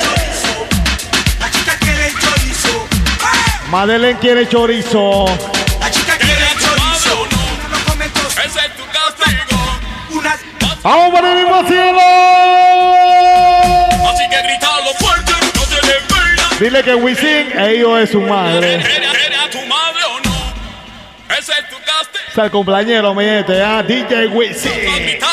Madeleine 3.69 4.19
quiere 4.19 4.49
chorizo. 4.49 5.25
La 5.79 5.91
chica 5.91 6.17
quiere 6.17 6.47
chorizo. 6.57 7.27
No 7.29 7.77
lo 7.77 7.85
come 7.91 8.05
Ese 8.05 8.59
es 8.59 8.75
tu 8.75 8.83
castigo. 8.87 9.59
Unas... 10.09 10.39
¡Vamos 10.81 11.11
por 11.11 11.23
el 11.23 11.35
mismo 11.35 11.67
cielo! 11.67 12.01
Así 14.09 14.27
que 14.31 14.37
fuerte, 14.97 15.31
no 15.53 15.61
le 15.87 16.65
Dile 16.65 16.83
que 16.83 16.95
Wisin, 16.95 17.59
ellos 17.59 17.99
es 17.99 18.09
su 18.09 18.21
madre. 18.21 18.83
Es 22.39 22.45
el 22.45 22.51
cumpleañero, 22.51 23.13
mi 23.13 23.25
gente, 23.25 23.61
¿ah? 23.61 23.83
DJ. 23.83 24.27
Gritar. 24.27 25.29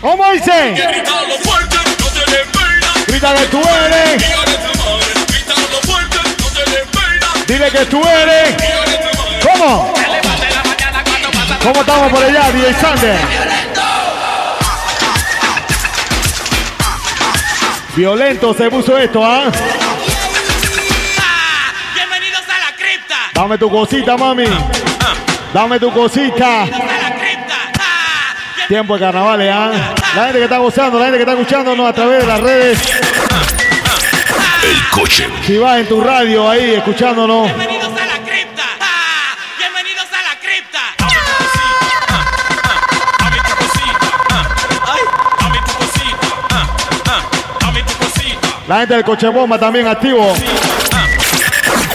¿Cómo 0.00 0.30
dice? 0.30 0.72
Grita 3.08 3.34
que 3.34 3.44
tú 3.46 3.60
eres. 3.60 4.22
Dile 7.48 7.70
que 7.72 7.84
tú 7.86 8.00
eres. 8.06 8.54
¿Cómo? 9.42 9.92
¿Cómo 11.60 11.80
estamos 11.80 12.12
por 12.12 12.22
allá, 12.22 12.52
DJ 12.52 12.74
Sander? 12.74 13.18
Violento 17.96 18.54
se 18.54 18.70
puso 18.70 18.96
esto, 18.96 19.24
¿ah? 19.24 19.50
Bienvenidos 21.94 22.42
a 22.48 22.58
la 22.60 22.76
cripta. 22.76 23.16
Dame 23.34 23.58
tu 23.58 23.68
cosita, 23.68 24.16
mami. 24.16 24.44
Dame 25.52 25.80
tu 25.80 25.92
cosita. 25.92 26.64
Tiempo 28.68 28.94
de 28.94 29.00
carnavales, 29.00 29.52
¿ah? 29.52 29.72
La 30.14 30.24
gente 30.26 30.38
que 30.38 30.44
está 30.44 30.58
gozando, 30.58 30.98
la 30.98 31.06
gente 31.06 31.18
que 31.18 31.22
está 31.24 31.32
escuchándonos 31.32 31.88
a 31.88 31.92
través 31.92 32.20
de 32.20 32.26
las 32.26 32.40
redes. 32.40 32.78
El 34.62 34.90
coche. 34.90 35.28
Si 35.44 35.58
vas 35.58 35.80
en 35.80 35.88
tu 35.88 36.00
radio 36.00 36.48
ahí 36.48 36.74
escuchándonos, 36.74 37.46
Bienvenidos 37.46 37.88
a 37.88 38.06
la 38.06 38.18
cripta. 38.24 38.62
Bienvenidos 39.58 40.06
a 40.12 40.22
la 40.22 40.38
cripta. 40.38 40.78
la 48.68 48.78
gente 48.78 48.94
del 48.94 49.04
coche 49.04 49.28
bomba 49.28 49.58
también 49.58 49.88
activo. 49.88 50.32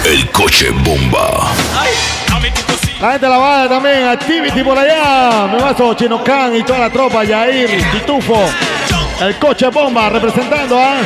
El 0.03 0.29
coche 0.31 0.71
bomba. 0.71 1.53
La 3.01 3.11
gente 3.11 3.25
de 3.25 3.29
la 3.31 3.37
banda 3.37 3.69
también, 3.75 4.07
Activity 4.07 4.63
por 4.63 4.77
allá. 4.77 5.47
Me 5.51 5.61
vaso 5.61 5.93
Chino 5.95 6.23
Can 6.23 6.55
y 6.55 6.63
toda 6.63 6.79
la 6.79 6.89
tropa, 6.89 7.23
Yair, 7.23 7.69
Titufo. 7.91 8.49
El 9.19 9.37
coche 9.37 9.67
bomba 9.67 10.09
representando 10.09 10.79
a. 10.79 11.01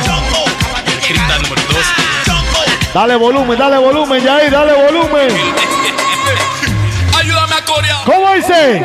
Cripta 1.06 1.38
número 1.38 1.62
2. 1.62 1.78
Dale 2.94 3.16
volumen, 3.16 3.58
dale 3.58 3.78
volumen, 3.78 4.22
Yair, 4.22 4.50
dale 4.50 4.72
volumen. 4.72 5.30
Ayúdame 7.18 7.54
a 7.54 7.64
corear. 7.64 8.04
¿Cómo 8.04 8.32
dice? 8.34 8.82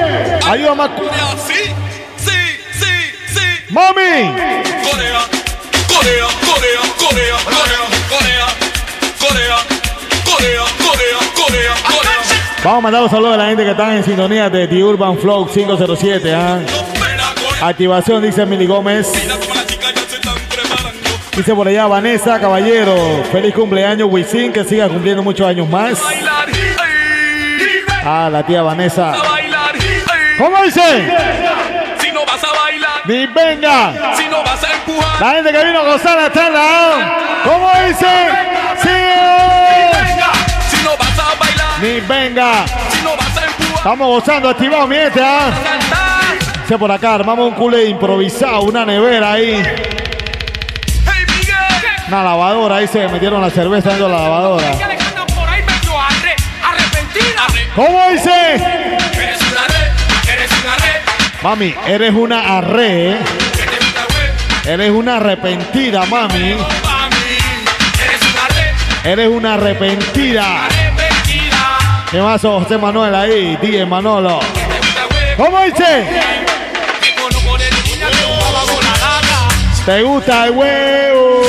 Ayúdame 0.50 0.84
a. 0.84 0.96
Corea, 0.96 1.36
sí, 1.48 1.74
sí, 2.18 2.60
sí, 2.74 2.94
sí. 3.34 3.46
¡Mami! 3.70 4.34
Corea, 4.84 5.22
Corea, 5.88 6.28
Corea, 6.44 6.82
Corea, 6.98 7.38
Corea, 7.46 7.82
Corea, 8.10 8.48
Corea, 9.20 9.58
Corea, 10.26 10.64
Corea, 10.84 11.20
Corea, 11.36 11.74
Corea. 11.86 11.95
Vamos 12.66 12.80
a 12.80 12.82
mandar 12.82 13.04
un 13.04 13.10
saludo 13.12 13.34
a 13.34 13.38
la 13.38 13.46
gente 13.46 13.64
que 13.64 13.70
está 13.70 13.96
en 13.96 14.04
sintonía 14.04 14.50
de 14.50 14.68
The 14.68 14.84
Urban 14.84 15.20
Flow 15.20 15.46
507. 15.46 16.34
¿ah? 16.34 16.58
Activación, 17.62 18.24
dice 18.24 18.44
Mili 18.44 18.66
Gómez. 18.66 19.14
Dice 21.38 21.54
por 21.54 21.68
allá 21.68 21.86
Vanessa 21.86 22.40
Caballero. 22.40 22.96
Feliz 23.32 23.54
cumpleaños, 23.54 24.10
Wisin, 24.12 24.52
que 24.52 24.64
siga 24.64 24.88
cumpliendo 24.88 25.22
muchos 25.22 25.46
años 25.48 25.70
más. 25.70 26.02
Ah, 28.04 28.30
la 28.32 28.44
tía 28.44 28.64
Vanessa. 28.64 29.14
¿Cómo 30.40 30.64
dice? 30.64 30.82
Si 32.00 32.12
no 32.12 32.26
vas 32.26 32.44
a 32.44 32.64
bailar, 32.64 33.02
Ni 33.06 33.28
venga. 33.28 34.16
si 34.18 34.28
no 34.28 34.44
vas 34.44 34.64
a 34.64 34.74
empujar, 34.74 35.22
La 35.22 35.32
gente 35.34 35.52
que 35.52 35.66
vino 35.66 35.80
a 35.82 35.84
gozar 35.84 36.32
en 36.34 36.54
la 36.54 37.42
¿Cómo 37.44 37.70
dice? 37.88 38.08
Sí. 38.82 39.25
Venga. 42.08 42.66
Estamos 43.76 44.08
gozando, 44.08 44.50
activado, 44.50 44.88
mi 44.88 44.96
gente, 44.96 45.22
¿ah? 45.24 45.52
Por 46.80 46.92
acá, 46.92 47.14
armamos 47.14 47.50
un 47.50 47.54
culé 47.54 47.86
improvisado, 47.86 48.62
una 48.62 48.84
nevera 48.86 49.34
ahí. 49.34 49.64
Una 52.08 52.24
lavadora, 52.24 52.78
ahí 52.78 52.88
se 52.88 53.08
metieron 53.08 53.40
la 53.40 53.52
cerveza 53.52 53.90
dentro 53.90 54.08
de 54.08 54.14
la 54.14 54.22
lavadora. 54.24 54.72
¿Cómo 57.76 58.10
dice? 58.10 58.56
Eres 58.56 59.42
una 59.52 59.68
red, 59.68 60.34
eres 60.34 60.52
una 60.64 60.76
red, 60.78 61.02
Mami, 61.44 61.76
eres 61.88 62.14
una 62.14 62.58
arre, 62.58 63.12
¿eh? 63.12 63.18
Eres 64.66 64.90
una 64.90 65.18
arrepentida, 65.18 66.06
mami. 66.06 66.56
Eres 69.04 69.28
una 69.28 69.54
arrepentida. 69.54 70.68
¿Qué 72.16 72.22
más, 72.22 72.42
José 72.42 72.78
Manuel 72.78 73.14
ahí? 73.14 73.58
DJ 73.58 73.86
Manolo. 73.86 74.40
¿Cómo 75.36 75.62
dice? 75.64 76.08
¿Te 79.86 80.02
gusta 80.02 80.46
el 80.46 80.52
huevo? 80.52 81.42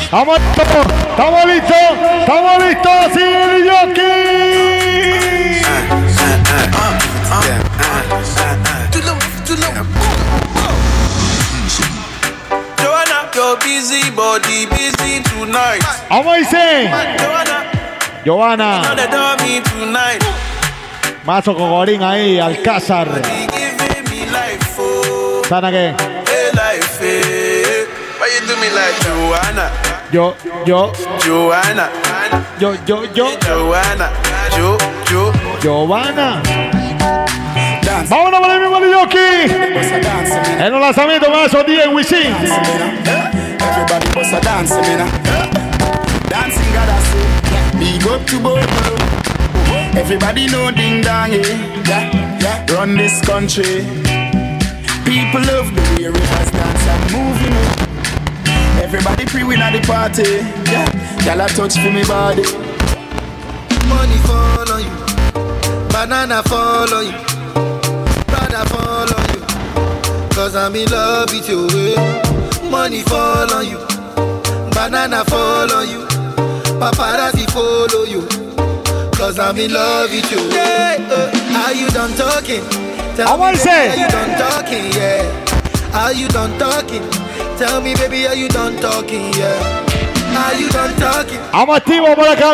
¿Estamos 0.00 0.38
listos? 0.40 0.86
¿Estamos 1.10 1.44
listos? 1.44 1.76
¿Estamos 2.20 2.64
listos? 2.64 3.12
¡Sigue 3.12 3.56
el 3.56 3.70
jockey! 3.70 4.04
Joanna, 12.78 13.28
your 13.34 13.58
busy 13.58 14.10
body 14.12 14.64
busy 14.64 15.20
tonight. 15.20 15.84
¿Cómo 16.08 16.32
dice? 16.32 16.90
Giovanna. 18.24 18.80
Mazo 21.24 21.54
Cogorín 21.54 22.02
ahí, 22.02 22.38
Alcázar. 22.38 23.08
¿Sana 25.48 25.70
qué? 25.70 25.94
Yo, 30.10 30.36
yo. 30.64 30.92
Giovanna. 31.24 31.90
Yo, 32.58 32.74
yo, 32.86 33.04
yo. 33.12 33.26
Giovanna. 33.40 34.10
Yo, 34.56 34.78
yo. 35.10 35.32
Giovanna. 35.60 36.42
Vámonos 38.08 38.40
para 38.40 38.54
el 38.54 38.60
mismo 38.60 38.80
Yoki. 38.80 39.52
En 40.58 40.74
un 40.74 40.80
lanzamiento 40.80 41.30
más 41.30 41.52
o 41.54 41.62
10 41.62 41.88
Wisin. 41.88 42.34
Everybody 43.60 44.18
was 44.18 44.32
a 44.32 44.40
dancing, 44.40 44.98
Dancing, 46.28 46.72
gotta 46.72 47.33
Big 47.84 48.06
up 48.06 48.26
to 48.28 48.40
Bobo. 48.40 48.64
Everybody 50.00 50.46
know 50.48 50.70
ding 50.70 51.02
dong, 51.02 51.32
yeah, 51.32 51.84
yeah, 51.90 52.40
yeah. 52.40 52.72
Run 52.72 52.96
this 52.96 53.20
country. 53.20 53.84
People 55.04 55.42
love 55.50 55.68
the 55.76 55.82
way 55.92 56.06
rivers 56.08 56.50
dance 56.56 56.86
and 56.92 57.04
moving. 57.12 57.56
Everybody 58.82 59.26
pre 59.26 59.44
win 59.44 59.60
at 59.60 59.72
the 59.76 59.86
party. 59.86 60.22
Yeah, 60.72 60.88
girl 61.24 61.42
I 61.42 61.48
touch 61.48 61.74
for 61.76 61.90
me 61.92 62.04
body. 62.04 62.42
Money 63.92 64.18
fall 64.26 64.70
on 64.74 64.80
you, 64.86 64.96
banana 65.92 66.42
fall 66.44 66.92
on 66.98 67.04
you, 67.04 67.18
brother 68.30 68.64
fall 68.72 69.10
on 69.18 69.26
you. 69.34 69.42
Cause 70.34 70.56
I'm 70.56 70.74
in 70.74 70.88
love 70.90 71.30
with 71.30 71.48
you. 71.50 71.68
Money 72.70 73.02
fall 73.02 73.52
on 73.52 73.66
you, 73.68 73.78
banana 74.72 75.22
fall 75.26 75.70
on 75.70 75.88
you, 75.88 76.03
paparazzi 76.84 77.46
follow 77.50 78.04
you. 78.04 78.20
Cause 79.16 79.38
I'm 79.38 79.56
in 79.56 79.72
love 79.72 80.10
with 80.10 80.30
you. 80.30 80.40
Yeah, 80.52 81.00
uh, 81.08 81.64
are 81.64 81.72
you 81.72 81.88
done 81.88 82.12
talking? 82.12 82.62
Tell 83.16 83.28
How 83.28 83.36
me, 83.36 83.44
much 83.44 83.64
baby, 83.64 83.70
say? 83.70 83.88
Are 83.88 83.96
you 83.96 84.08
done 84.08 84.32
talking? 84.36 84.84
Yeah. 84.92 85.94
Are 85.94 86.12
you 86.12 86.28
done 86.28 86.58
talking? 86.58 87.04
Tell 87.56 87.80
me, 87.80 87.94
baby, 87.94 88.26
are 88.26 88.34
you 88.34 88.48
done 88.48 88.76
talking? 88.80 89.32
Yeah. 89.32 90.44
Are 90.44 90.54
you 90.60 90.68
done 90.68 90.92
talking? 91.00 91.40
Vamos 91.52 91.76
activo 91.78 92.14
por 92.16 92.28
acá, 92.28 92.52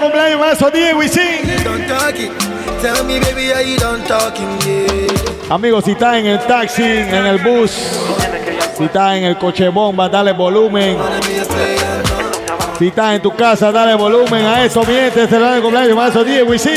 cumpleaños 0.00 0.40
más 0.40 0.60
o 0.62 0.70
Diego 0.70 1.02
y 1.02 1.08
sí. 1.08 1.40
Done 1.62 1.86
talking. 1.86 2.32
Tell 2.82 3.04
me, 3.04 3.20
baby, 3.20 3.52
are 3.52 3.62
you 3.62 3.78
done 3.78 4.02
talking? 4.08 4.48
Yeah. 4.66 5.54
Amigos, 5.54 5.84
si 5.84 5.92
estás 5.92 6.16
en 6.16 6.26
el 6.26 6.38
taxi, 6.46 6.82
en 6.82 7.26
el 7.26 7.38
bus, 7.38 7.70
si 8.76 8.84
estás 8.84 9.16
en 9.16 9.24
el 9.24 9.36
coche 9.36 9.68
bomba, 9.68 10.08
dale 10.08 10.32
volumen. 10.32 10.96
Si 12.80 12.86
estás 12.88 13.14
en 13.14 13.20
tu 13.20 13.36
casa, 13.36 13.70
dale 13.70 13.94
volumen 13.94 14.42
a 14.46 14.64
eso, 14.64 14.80
mi 14.80 14.94
gente. 14.94 15.26
Celebrando 15.26 15.56
el 15.56 15.62
cumpleaños 15.62 15.96
más 15.96 16.16
o 16.16 16.24
Diego 16.24 16.54
y 16.54 16.58
sí. 16.58 16.70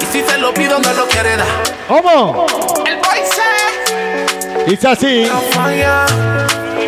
Y 0.00 0.04
si 0.06 0.20
se 0.20 0.36
lo 0.36 0.52
pido, 0.52 0.80
no 0.80 0.92
lo 0.94 1.06
quiere 1.06 1.36
dar. 1.36 1.46
¿Cómo? 1.86 2.44
El 2.84 2.96
boy 2.96 3.20
se 3.30 4.64
Dice 4.68 4.88
así. 4.88 5.26
no 5.32 5.40
falla. 5.52 6.06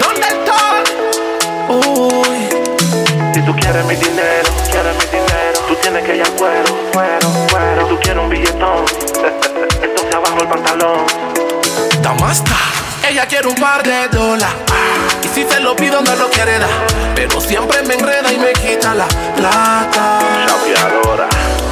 ¿Dónde 0.01 0.27
está? 0.27 0.83
Uy. 1.69 2.49
Si 3.35 3.41
tú 3.43 3.55
quieres 3.55 3.85
mi 3.85 3.95
dinero, 3.95 4.51
quieres 4.69 4.95
mi 4.99 5.05
dinero, 5.17 5.61
tú 5.69 5.77
tienes 5.77 6.05
que 6.05 6.17
ir 6.17 6.23
al 6.25 6.31
cuero, 6.33 6.77
cuero, 6.93 7.29
cuero. 7.53 7.83
Si 7.89 7.95
tú 7.95 8.01
quieres 8.01 8.21
un 8.21 8.31
billetón, 8.31 8.85
entonces 9.81 10.13
abajo 10.13 10.39
el 10.41 10.49
pantalón. 10.49 11.07
Damasta. 12.03 12.57
Ella 13.09 13.27
quiere 13.27 13.47
un 13.47 13.55
par 13.55 13.85
de 13.85 14.09
dólares. 14.09 14.57
Y 15.25 15.29
si 15.29 15.45
se 15.45 15.61
lo 15.61 15.75
pido, 15.75 16.03
no 16.03 16.15
lo 16.17 16.29
quiere 16.31 16.59
dar. 16.59 16.69
Pero 17.15 17.41
siempre 17.41 17.83
me 17.83 17.95
enreda 17.95 18.31
y 18.33 18.39
me 18.39 18.53
quita 18.53 18.95
la 18.95 19.07
plata. 19.37 20.19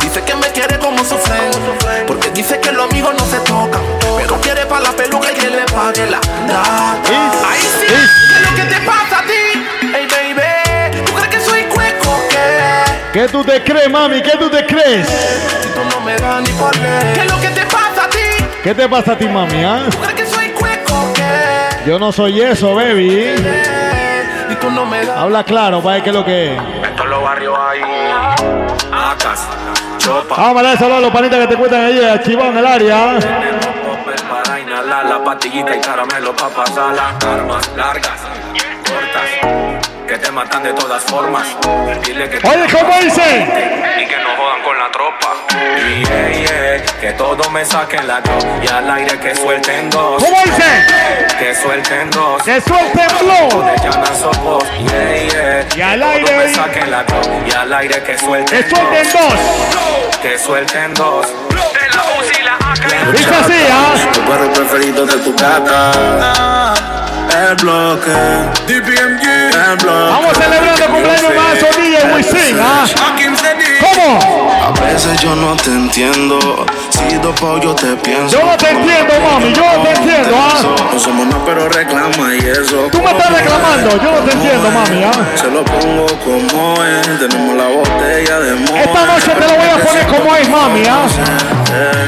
Dice 0.01 0.23
que 0.23 0.35
me 0.35 0.49
quiere 0.49 0.79
como 0.79 1.05
su 1.05 1.17
friend. 1.19 1.55
Porque 2.07 2.31
dice 2.31 2.59
que 2.61 2.73
los 2.73 2.91
amigos 2.91 3.15
no 3.19 3.27
se 3.27 3.39
tocan. 3.41 3.83
Pero 4.17 4.41
quiere 4.41 4.65
para 4.67 4.85
la 4.85 4.93
peluca 4.93 5.31
y 5.33 5.35
que 5.35 5.51
le 5.51 5.65
pague 5.65 6.07
la 6.11 6.21
data. 6.47 7.01
Ahí 7.47 7.61
sí, 7.81 7.87
¿qué 7.87 8.35
es 8.37 8.51
lo 8.51 8.57
que 8.57 8.63
te 8.75 8.81
pasa 8.87 9.19
a 9.19 9.23
ti? 9.23 9.67
Hey 9.93 10.09
baby, 10.11 11.05
¿tú 11.05 11.13
crees 11.13 11.29
que 11.29 11.41
soy 11.41 11.63
cueco 11.65 12.11
o 12.11 12.29
qué? 12.29 12.41
¿Qué 13.13 13.29
tú 13.29 13.45
te 13.45 13.63
crees, 13.63 13.91
mami? 13.91 14.23
¿Qué 14.23 14.33
tú 14.39 14.49
te 14.49 14.65
crees? 14.65 15.07
Tú 15.75 15.85
no 15.91 16.01
me 16.01 16.17
das 16.17 16.41
ni 16.43 16.53
por 16.53 16.71
qué. 16.71 17.13
¿Qué 17.15 17.21
es 17.21 17.31
lo 17.31 17.41
que 17.41 17.49
te 17.49 17.63
pasa 17.67 18.05
a 18.05 18.09
ti? 18.09 18.19
¿Qué 18.63 18.75
te 18.75 18.89
pasa 18.89 19.13
a 19.13 19.19
ti, 19.19 19.29
mami? 19.29 19.63
¿Tú 19.91 19.99
crees 19.99 20.15
que 20.15 20.22
Yo 21.87 21.99
no 21.99 22.13
soy 22.13 22.41
eso, 22.41 22.75
baby. 22.75 23.35
Y 24.51 24.55
tú 24.57 24.71
no 24.71 24.87
me 24.87 25.05
das. 25.05 25.19
Habla 25.19 25.43
claro, 25.43 25.83
para 25.83 26.03
qué 26.03 26.11
es 26.11 26.15
lo 26.15 26.25
que 26.25 26.55
es. 26.55 26.63
Estos 26.85 27.07
los 27.09 27.23
barrios 27.23 27.59
ahí, 27.59 27.81
acas, 28.93 29.49
chopa. 29.99 30.37
Vamos 30.37 30.61
a 30.61 30.63
darle 30.63 30.79
saludos 30.79 30.99
a 30.99 31.01
los 31.01 31.11
panitas 31.11 31.41
que 31.41 31.47
te 31.49 31.57
cuentan 31.57 31.81
ahí, 31.81 32.05
a 32.05 32.23
Chivón 32.23 32.47
en 32.49 32.59
el 32.59 32.67
área. 32.67 33.19
Popper 33.19 34.23
para 34.29 34.61
inhalar 34.61 35.07
la 35.07 35.25
pastillita 35.25 35.77
y 35.77 35.81
caramelo 35.81 36.37
para 36.37 36.55
pasar 36.55 36.95
las 36.95 37.25
armas 37.25 37.71
largas, 37.77 38.21
cortas, 38.85 39.92
que 40.13 40.19
te 40.19 40.31
matan 40.31 40.63
de 40.63 40.75
todas 40.75 41.03
formas. 41.05 41.47
Dile 42.05 42.29
que 42.29 42.37
Oye, 42.47 42.67
¿cómo 42.71 43.01
dice? 43.01 43.49
Y 43.99 44.07
que 44.07 44.17
no 44.19 44.37
jodan 44.37 44.63
con 44.63 44.79
la 44.79 44.91
tropa. 44.91 45.29
Y 45.89 46.05
yeah, 46.05 46.29
yeah, 46.29 46.85
que 47.01 47.13
todo 47.15 47.49
me 47.49 47.65
saquen 47.65 48.07
la 48.07 48.21
dos 48.21 48.45
y 48.63 48.69
al 48.69 48.91
aire 48.91 49.19
que 49.19 49.35
suelten 49.35 49.89
dos. 49.89 50.23
¿Cómo 50.23 50.37
dice? 50.45 50.65
Que 51.39 51.55
suelten 51.55 52.11
dos. 52.11 52.43
Que 52.43 52.61
suelten 52.61 53.09
flow. 53.09 53.65
De 53.65 53.77
llaman 53.79 54.17
sopos. 54.21 54.65
Yeah, 54.81 55.29
yeah. 55.31 55.67
Y 55.77 55.81
al 55.81 56.01
Que 56.01 56.05
aire. 56.05 56.25
todo 56.27 56.37
me 56.37 56.55
saquen 56.57 56.91
la 56.91 57.05
dos 57.05 57.29
y 57.47 57.53
al 57.57 57.73
aire 57.73 58.03
que 58.03 58.19
suelten 58.19 58.65
Que 58.65 58.69
suelten 58.69 59.13
dos. 59.13 60.21
Que 60.21 60.39
suelten 60.39 60.95
dos. 60.95 61.27
De 61.49 61.89
la. 61.95 63.13
Dice 63.13 63.35
así, 63.35 63.67
¿ah? 63.71 63.95
Tu 64.13 64.21
perro 64.21 64.53
preferido 64.53 65.07
de 65.07 65.17
tu 65.17 65.35
gata. 65.35 66.92
El 67.33 67.57
bloque. 67.57 68.11
DPMG. 68.67 69.25
El 69.25 69.77
bloque. 69.79 70.13
Vamos 70.13 70.37
celebrando 70.37 70.85
el 70.85 70.91
cumpleaños 70.91 71.35
más 71.35 71.63
o 71.63 71.81
DJ 71.81 72.15
Wisin, 72.15 72.61
¿ah? 72.61 72.85
¿Cómo? 73.81 74.42
A 74.75 74.85
veces 74.85 75.21
yo 75.21 75.35
no 75.35 75.55
te 75.57 75.71
entiendo. 75.71 76.67
Si 76.91 77.17
dopo 77.19 77.59
yo 77.61 77.75
te 77.75 77.95
pienso. 77.97 78.39
Yo 78.39 78.45
no 78.45 78.57
te 78.57 78.71
entiendo, 78.71 79.15
mami, 79.21 79.53
yo 79.53 79.63
no 79.63 79.83
te 79.83 79.91
entiendo, 79.91 80.37
¿ah? 80.37 80.91
No 80.93 80.99
somos 80.99 81.27
nada, 81.27 81.43
pero 81.45 81.69
reclama 81.69 82.35
y 82.35 82.39
eso. 82.39 82.89
Tú 82.91 83.03
me 83.03 83.11
estás 83.11 83.33
reclamando, 83.33 83.91
yo 84.03 84.13
no 84.13 84.19
te 84.19 84.33
entiendo, 84.33 84.71
mami, 84.71 85.05
¿ah? 85.05 85.13
Se 85.35 85.51
lo 85.51 85.65
pongo 85.65 86.07
como 86.25 86.85
es. 86.85 87.03
Tenemos 87.19 87.57
la 87.57 87.69
botella 87.69 88.41
de 88.41 88.55
moe. 88.55 88.81
Esta 88.81 89.07
noche 89.07 89.31
te 89.31 89.49
lo 89.49 89.57
voy 89.57 89.69
a 89.69 89.79
poner 89.85 90.07
como 90.07 90.37
es, 90.37 90.49
mami, 90.49 90.83
¿ah? 90.87 91.07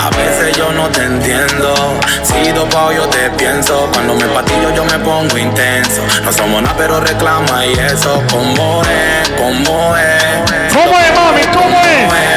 A 0.02 0.10
veces 0.10 0.56
yo 0.56 0.70
no 0.72 0.88
te 0.88 1.04
entiendo. 1.04 1.98
Si 2.22 2.52
dopado 2.52 2.92
yo 2.92 3.06
te 3.08 3.30
pienso. 3.30 3.88
Cuando 3.92 4.14
me 4.14 4.26
patillo 4.26 4.74
yo 4.74 4.84
me 4.84 4.98
pongo 4.98 5.38
intenso. 5.38 6.02
No 6.24 6.32
somos 6.32 6.62
nada, 6.62 6.74
pero 6.76 7.00
reclama 7.00 7.66
y 7.66 7.72
eso. 7.72 8.22
Como 8.30 8.82
es, 8.82 9.28
como 9.30 9.96
es. 9.96 10.72
¿Cómo 10.72 10.98
es, 10.98 11.14
mami? 11.14 11.42
¿Cómo 11.52 11.80
es? 11.80 12.34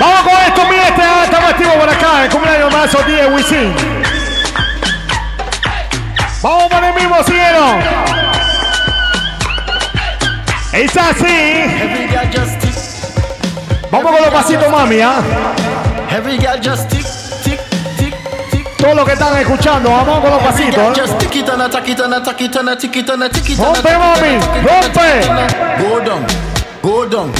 Vamos 0.00 0.20
con 0.22 0.32
esto, 0.32 0.64
mi 0.66 0.76
este, 0.76 1.02
estamos 1.24 1.50
activos 1.50 1.74
por 1.74 1.90
acá, 1.90 2.24
el 2.24 2.30
cumpleaños 2.30 2.72
más 2.72 2.94
o 2.94 3.02
DJ 3.02 3.26
Wisin. 3.26 3.74
Vamos 6.42 6.64
por 6.68 6.84
el 6.84 6.94
mismo 6.94 7.22
cielo. 7.24 7.78
Es 10.72 10.96
así. 10.96 11.26
Vamos 13.90 14.12
con 14.12 14.22
los 14.22 14.30
pasitos, 14.32 14.70
mami, 14.70 15.00
¿ah? 15.02 15.20
Tick. 16.88 17.06
Todos 18.78 18.94
los 18.94 19.04
que 19.04 19.12
están 19.12 19.36
escuchando, 19.36 19.90
vamos 19.90 20.20
con 20.20 20.30
los 20.30 20.42
pasitos. 20.42 20.78
¿eh? 20.78 20.92
Rompe, 23.64 23.98
mami, 23.98 24.38
rompe. 24.62 25.28
Go 26.82 27.08
down, 27.08 27.32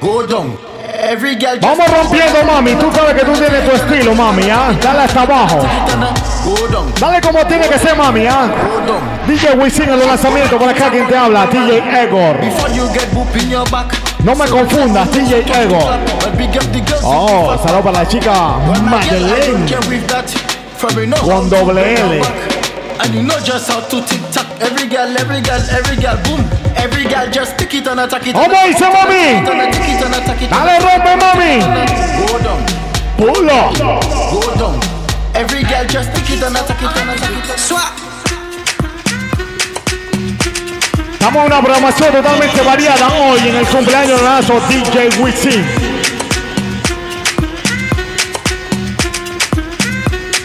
go. 0.00 0.58
Every 1.00 1.36
girl 1.36 1.58
Vamos 1.60 1.86
rompiendo, 1.90 2.44
mami. 2.44 2.74
Tú 2.74 2.90
sabes 2.92 3.14
que 3.14 3.24
tú 3.24 3.32
tienes 3.32 3.64
tu 3.64 3.76
estilo, 3.76 4.14
mami, 4.14 4.50
¿ah? 4.50 4.72
Dale 4.82 5.00
hasta 5.00 5.22
abajo. 5.22 5.60
Dale 6.98 7.20
como 7.20 7.46
tiene 7.46 7.68
que 7.68 7.78
ser, 7.78 7.96
mami, 7.96 8.26
¿ah? 8.26 8.48
down. 8.86 9.00
DJ 9.26 9.52
Wisin 9.58 9.84
en 9.84 9.98
los 9.98 10.06
lanzamientos, 10.06 10.58
por 10.58 10.68
acá 10.68 10.90
quien 10.90 11.06
te 11.06 11.16
habla, 11.16 11.46
DJ 11.46 12.02
Egor. 12.02 12.36
No 14.24 14.34
me 14.34 14.46
confundas, 14.48 15.12
DJ 15.12 15.44
Egor. 15.62 15.98
Oh, 17.02 17.56
saludos 17.62 17.84
para 17.84 17.98
la 17.98 18.08
chica 18.08 18.32
Madeleine 18.82 19.66
con 21.22 21.50
doble 21.50 21.94
L. 21.94 22.22
back. 22.98 23.06
And 23.06 23.14
you 23.14 23.22
know 23.22 23.38
just 23.40 23.70
how 23.70 23.80
to 23.80 24.00
tick 24.06 24.20
tock. 24.32 24.46
Every 24.60 24.88
girl, 24.88 25.08
every 25.18 25.40
girl, 25.40 25.60
every 25.70 25.96
girl, 25.96 26.16
boom. 26.24 26.40
Every 26.76 27.04
girl 27.04 27.30
just 27.30 27.58
tick 27.58 27.74
it 27.74 27.86
and 27.86 28.00
attack 28.00 28.26
it. 28.26 28.34
¿Cómo 28.34 28.62
dice, 28.66 28.86
mami? 28.90 29.44
Tick 29.72 29.88
it 29.88 30.02
and 30.04 30.14
attack 30.14 30.42
it. 30.42 30.50
Dale, 30.50 30.80
rompe, 30.80 31.16
mami. 31.16 31.60
Go 32.26 32.38
down, 32.38 32.62
Pulo. 33.16 33.72
go 34.32 34.54
down. 34.56 34.80
Every 35.34 35.62
girl 35.62 35.84
just 35.86 36.12
tick 36.14 36.30
it 36.30 36.42
and 36.42 36.56
attack 36.56 36.82
it 36.82 36.96
and 36.96 37.10
attack 37.10 37.50
it. 37.50 37.58
Swat. 37.58 37.92
Estamos 41.12 41.46
en 41.46 41.52
una 41.52 41.60
programación 41.60 42.12
totalmente 42.12 42.62
variada 42.62 43.08
hoy 43.08 43.40
en 43.48 43.56
el 43.56 43.66
cumpleaños 43.66 44.20
de 44.20 44.24
Lazo 44.24 44.60
DJ 44.68 45.08
Wisin. 45.20 45.66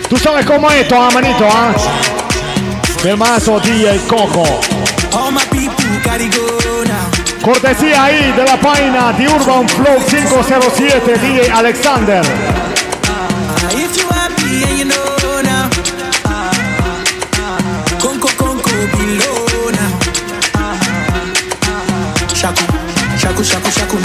Tú 0.09 0.17
sabes 0.17 0.45
cómo 0.45 0.69
es 0.71 0.81
esto, 0.81 0.95
ah, 0.99 1.09
manito, 1.13 1.47
ah. 1.49 2.22
De 3.03 3.17
mazo 3.17 3.59
DJ 3.59 3.99
Coco. 4.07 4.45
Cortesía 7.43 8.05
ahí 8.05 8.31
de 8.31 8.45
la 8.45 8.57
página 8.57 9.11
de 9.11 9.27
Urban 9.27 9.67
Flow 9.67 9.99
507 10.09 11.13
DJ 11.19 11.51
Alexander. 11.51 12.23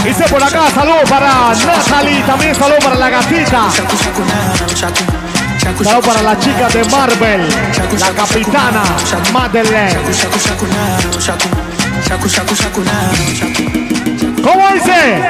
Dice 0.05 0.25
por 0.29 0.43
acá, 0.43 0.71
saludos 0.75 1.09
para 1.09 1.55
Natalie, 1.55 2.23
también 2.23 2.55
saludos 2.57 2.83
para 2.83 2.97
la 2.97 3.11
gatita. 3.11 3.69
Saludos 5.77 6.07
para 6.07 6.23
la 6.23 6.39
chica 6.41 6.67
de 6.69 6.83
Marvel, 6.85 7.47
la 8.01 8.11
capitana 8.11 8.83
Madeleine. 9.33 9.97
¿Cómo 14.43 14.69
dice? 14.73 15.21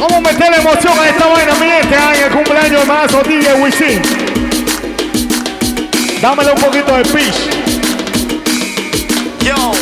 Vamos 0.00 0.12
a 0.12 0.20
meter 0.20 0.54
emoción 0.58 0.98
a 0.98 1.08
esta 1.08 1.26
vaina, 1.26 1.54
mi 1.54 1.66
gente, 1.66 1.94
en 1.94 2.24
el 2.24 2.30
cumpleaños 2.30 2.86
más 2.86 3.12
o 3.12 3.22
DJ 3.22 3.54
Wisin. 3.62 4.02
Dámele 6.22 6.52
un 6.52 6.60
poquito 6.60 6.96
de 6.96 7.02
pitch. 7.04 7.36
Yo, 9.44 9.72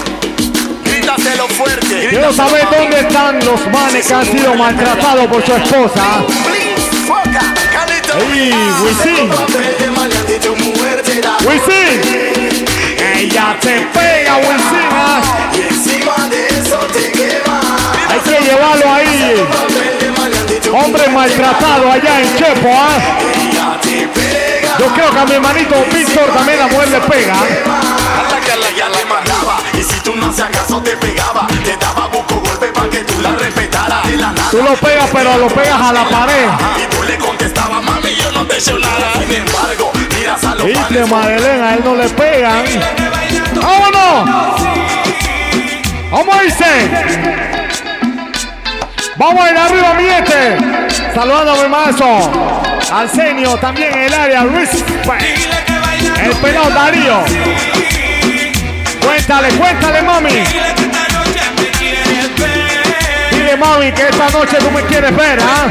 grítaselo 0.84 1.48
fuerte. 1.48 2.08
Quiero 2.10 2.32
saber 2.32 2.66
dónde 2.76 3.00
están 3.00 3.38
los 3.44 3.66
manes 3.72 4.06
que 4.06 4.14
han 4.14 4.26
sido 4.26 4.54
maltratados 4.56 5.26
por 5.28 5.46
su 5.46 5.52
esposa. 5.54 6.24
¡Ey, 8.18 8.52
Wisin! 8.82 9.30
¡Wisin! 11.46 12.00
Ella 13.16 13.56
te 13.60 13.80
pega, 13.92 14.36
Wisin. 14.38 14.88
ah. 14.90 15.22
Hay 18.10 18.20
que 18.20 18.40
llevarlo 18.44 18.92
ahí. 18.92 19.46
Hombre 20.72 21.08
maltratado 21.08 21.92
allá 21.92 22.20
en 22.20 22.36
Chepo, 22.36 22.70
¿ah? 22.72 22.98
Yo 24.78 24.86
creo 24.86 25.10
que 25.10 25.18
a 25.18 25.24
mi 25.24 25.32
hermanito 25.32 25.74
Víctor 25.92 26.30
también 26.34 26.58
la 26.58 26.66
mujer 26.68 26.88
le 26.88 27.00
pega. 27.00 27.34
Hasta 27.34 28.40
que 28.40 28.52
a 28.52 28.56
la 28.56 28.70
ya 28.70 28.88
le 28.88 29.04
mandaba. 29.04 29.58
Y 29.74 29.82
si 29.82 30.00
tú 30.00 30.12
te. 30.82 30.96
Te. 30.96 31.18
De 34.50 34.62
lo 34.62 34.74
pegas, 34.76 35.10
pero 35.12 35.36
lo 35.36 35.48
pegas 35.48 35.80
a 35.80 35.92
la 35.92 36.08
pared. 36.08 36.48
Y 36.78 37.37
no 38.38 38.46
te. 38.46 38.60
Sin 38.60 38.76
embargo, 38.76 39.92
miras 40.16 40.44
a 40.44 40.54
los 40.54 40.66
Viste, 40.66 41.04
Madeleine, 41.06 41.62
a 41.62 41.74
él 41.74 41.80
no 41.84 41.94
le 41.96 42.08
pegan. 42.08 42.64
¡Vámonos! 43.54 44.60
¿Cómo 46.10 46.40
dice? 46.40 46.88
Vamos 49.16 49.44
a 49.44 49.50
ir 49.50 49.56
arriba, 49.56 49.94
mi 49.94 50.04
gente. 50.04 50.56
Saludando 51.14 51.52
a 51.52 51.62
mi 51.62 51.68
mazo. 51.68 52.30
Arsenio, 52.92 53.56
también 53.56 53.92
en 53.92 54.02
el 54.02 54.14
área. 54.14 54.44
Respect. 54.44 55.22
El 56.22 56.32
pelado 56.36 56.70
Darío. 56.70 57.24
Cuéntale, 59.04 59.48
cuéntale, 59.50 60.02
mami. 60.02 60.30
Dile, 63.32 63.56
mami, 63.56 63.92
que 63.92 64.02
esta 64.02 64.30
noche 64.30 64.56
tú 64.58 64.70
me 64.70 64.82
quieres 64.82 65.16
ver, 65.16 65.38
¿ah? 65.42 65.68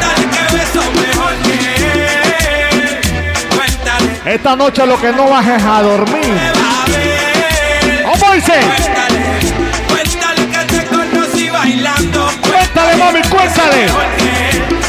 Esta 4.28 4.58
noche 4.58 4.86
lo 4.86 5.00
que 5.00 5.14
no 5.14 5.30
vas 5.30 5.48
es 5.48 5.64
a 5.64 5.82
dormir. 5.82 6.38
¿Cómo 8.04 8.34
dice? 8.34 8.54
Cuéntale 9.88 10.48
que 10.50 10.66
te 10.66 10.86
conocí 10.88 11.50
bailando. 11.50 12.30
Cuéntale, 12.42 12.96
mami, 12.98 13.22
cuéntale. 13.30 13.88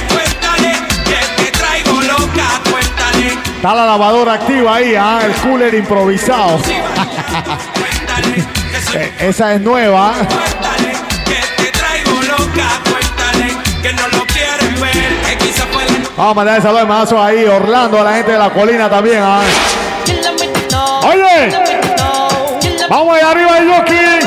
Cuéntale 0.09 0.73
que 1.05 1.43
te 1.45 1.51
traigo 1.53 2.01
loca. 2.03 2.61
Cuéntale 2.69 3.39
Está 3.57 3.75
la 3.75 3.87
lavadora 3.87 4.33
activa 4.35 4.75
ahí, 4.75 4.97
¿ah? 4.97 5.21
el 5.25 5.33
cooler 5.35 5.75
improvisado. 5.75 6.61
Eh, 8.95 9.13
Esa 9.21 9.55
es 9.55 9.61
nueva. 9.61 10.15
Vamos 16.19 16.33
a 16.33 16.35
mandar 16.35 16.61
saludos 16.61 16.83
hermanazo 16.83 17.23
ahí, 17.23 17.45
Orlando, 17.45 18.01
a 18.01 18.03
la 18.03 18.15
gente 18.15 18.33
de 18.33 18.39
la 18.39 18.51
colina 18.51 18.91
también. 18.91 19.21
¿ah? 19.23 19.41
Oye, 21.07 21.57
vamos 22.91 23.17
ahí 23.17 23.23
arriba 23.23 23.61
de 23.61 23.67
Yoki. 23.67 24.27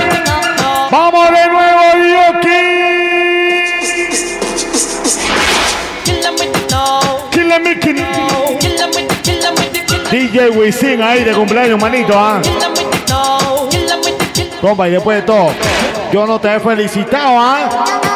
Vamos 0.89 1.30
de 1.31 1.49
nuevo, 1.49 1.81
Yoki. 2.13 2.61
Killer 7.30 7.61
Mickey. 7.61 8.05
DJ 10.11 10.49
Wisin 10.51 11.01
ahí 11.01 11.26
de 11.26 11.34
cumpleaños, 11.34 11.77
manito. 11.77 12.13
¿ah? 12.15 12.41
Compa, 14.61 14.88
y 14.88 14.91
después 14.91 15.18
de 15.18 15.23
todo, 15.23 15.51
yo 16.13 16.26
no 16.26 16.39
te 16.39 16.55
he 16.55 16.59
felicitado, 16.61 17.38
¿ah? 17.38 18.11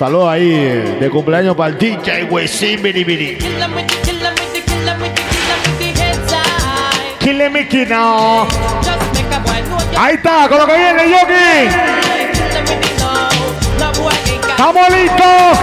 Saludos 0.00 0.30
ahí 0.30 0.96
de 0.98 1.10
cumpleaños 1.10 1.54
para 1.54 1.72
el 1.72 1.78
DJ 1.78 2.24
Wisin, 2.24 2.82
biri 2.82 3.04
biri. 3.04 3.36
Killer 7.18 7.50
Mickey, 7.50 7.84
no. 7.84 8.48
Ahí 9.98 10.14
está, 10.14 10.48
con 10.48 10.56
lo 10.56 10.66
que 10.66 10.74
viene, 10.74 11.02
Yogi. 11.02 11.68
¡Estamos 14.48 14.88
listos! 14.88 15.58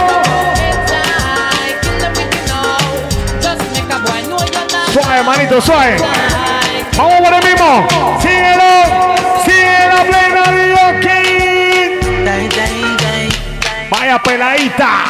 Suave, 4.92 5.22
manito, 5.24 5.60
suave. 5.60 5.96
Vamos 6.96 7.20
por 7.22 7.34
el 7.34 7.44
mismo. 7.44 7.88
Síguelo. 8.20 9.16
Sigue 9.44 9.88
la 9.88 10.04
plena 10.04 10.67
Vaya 14.08 14.24
peladita. 14.24 15.04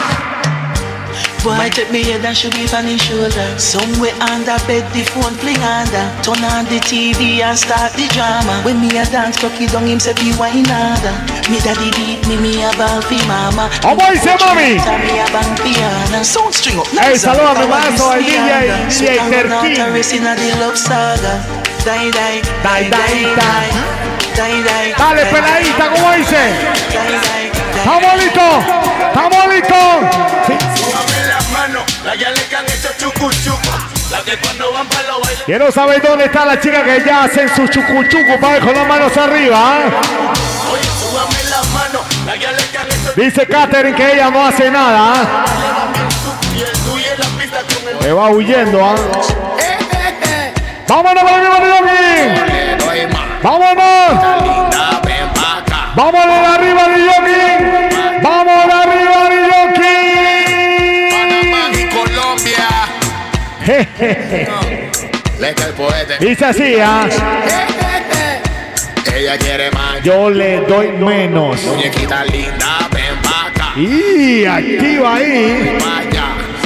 Boy, 1.47 1.71
take 1.71 1.95
me 1.95 2.03
head 2.03 2.27
and 2.27 2.35
should 2.35 2.51
be 2.51 2.67
his 2.67 2.99
shoulder. 2.99 3.47
Somewhere 3.55 4.11
under 4.27 4.59
bed, 4.67 4.83
the 4.91 5.07
phone 5.15 5.39
fling 5.39 5.63
under. 5.63 6.03
Turn 6.27 6.43
on 6.43 6.67
the 6.67 6.83
TV 6.83 7.39
and 7.39 7.55
start 7.55 7.95
the 7.95 8.11
drama. 8.11 8.59
When 8.67 8.83
me 8.83 8.91
a 8.99 9.07
dance, 9.07 9.39
cocky 9.39 9.71
down 9.71 9.87
himself, 9.87 10.19
he 10.19 10.35
wine 10.35 10.67
harder. 10.67 11.15
Me 11.47 11.63
daddy 11.63 11.95
beat 11.95 12.27
me, 12.27 12.43
me 12.43 12.59
a 12.67 12.75
ball 12.75 12.99
fi 13.07 13.23
mama. 13.31 13.71
¿Cómo 13.87 14.03
dice, 14.11 14.35
mami? 14.35 14.83
Me 15.07 15.23
a 15.23 15.31
bang 15.31 15.55
piano. 15.63 16.19
Sound 16.27 16.59
string 16.59 16.83
up. 16.83 16.91
Ey, 16.99 17.15
saludos 17.15 17.55
a 17.55 17.61
mi 17.63 17.67
mazo, 17.71 18.11
al 18.11 18.19
DJ, 18.19 18.51
DJ 18.91 19.31
Terquín. 19.31 19.95
Racing 19.95 20.27
a 20.27 20.35
the 20.35 20.59
love 20.59 20.75
saga. 20.75 21.39
Die, 21.87 22.11
die, 22.11 22.43
Die, 22.67 22.91
die, 22.91 23.31
die. 23.39 23.71
die, 24.35 24.59
die. 24.67 24.95
Dale, 24.99 25.25
peladita, 25.31 25.87
¿cómo 25.95 26.11
dice? 26.19 27.38
¿Estamos 27.79 28.15
listos? 28.17 28.65
¿Estamos 29.09 29.47
listos? 29.49 30.29
Para. 34.85 35.09
Quiero 35.47 35.73
saber 35.73 36.03
dónde 36.03 36.25
está 36.27 36.45
la 36.45 36.61
chica 36.61 36.85
que 36.85 37.03
ya 37.05 37.25
hacen 37.25 37.49
su 37.55 37.67
chucuchucu 37.69 38.41
para 38.41 38.61
con 38.61 38.75
las 38.75 38.87
manos 38.87 39.17
arriba. 39.17 39.85
hecho 42.35 43.13
Dice 43.17 43.47
Katherine 43.47 43.97
que 43.97 44.13
ella 44.13 44.31
no 44.31 44.47
hace 44.47 44.71
nada. 44.71 45.45
el. 47.95 48.01
Me 48.01 48.13
va 48.13 48.31
huyendo. 48.31 48.85
¿ah? 48.85 48.95
¡Vámonos 50.89 51.23
Yogi! 51.23 52.05
¡Vámonos! 53.43 54.11
¡Vamos 55.95 56.27
de 56.27 56.47
arriba 56.47 56.83
Yogi! 56.97 57.18
¡Vamos 58.23 58.65
arriba 58.75 59.29
de 59.31 59.39
Yogi! 59.49 59.99
Colombia. 61.91 62.69
Jejeje. 63.65 64.49
Le 65.39 65.55
que 65.55 65.63
el 65.63 65.73
poeta. 65.75 66.15
Dice 66.21 66.45
así, 66.45 66.77
¿ah? 66.81 67.09
Ella 69.15 69.39
quiere 69.39 69.71
más. 69.71 70.03
Yo 70.03 70.31
le 70.31 70.61
doy 70.61 70.89
menos. 70.93 71.63
Muñequita 71.63 72.25
linda, 72.25 72.89
ven 72.93 73.19
acá. 73.25 73.73
Y 73.77 74.45
activa 74.45 75.15
ahí. 75.15 75.79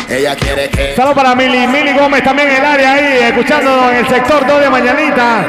Ella 0.09 0.37
quiere 0.37 0.69
que. 0.69 0.95
Saludos 0.95 1.15
para 1.15 1.35
Mili, 1.35 1.67
Mili 1.67 1.93
Gómez 1.93 2.23
también 2.23 2.51
en 2.51 2.57
el 2.57 2.65
área 2.65 2.93
ahí, 2.93 3.19
escuchándonos 3.29 3.93
en 3.93 3.97
el 3.97 4.09
sector 4.09 4.47
2 4.47 4.61
de 4.61 4.71
Mañanita. 4.71 5.47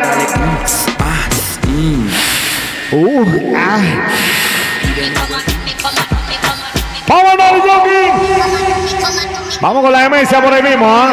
Uh, 2.92 3.54
ah. 3.58 3.82
¡Vámonos, 7.08 7.52
Yogi! 7.66 8.12
Vamos 9.62 9.84
con 9.84 9.92
la 9.92 10.00
demencia 10.02 10.42
por 10.42 10.54
ahí 10.54 10.64
mismo, 10.64 10.86
¿ah? 10.88 11.12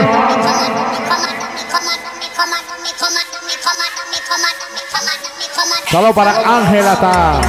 Saludos 5.91 6.15
para 6.15 6.31
Ángel 6.31 6.87
hasta 6.87 7.41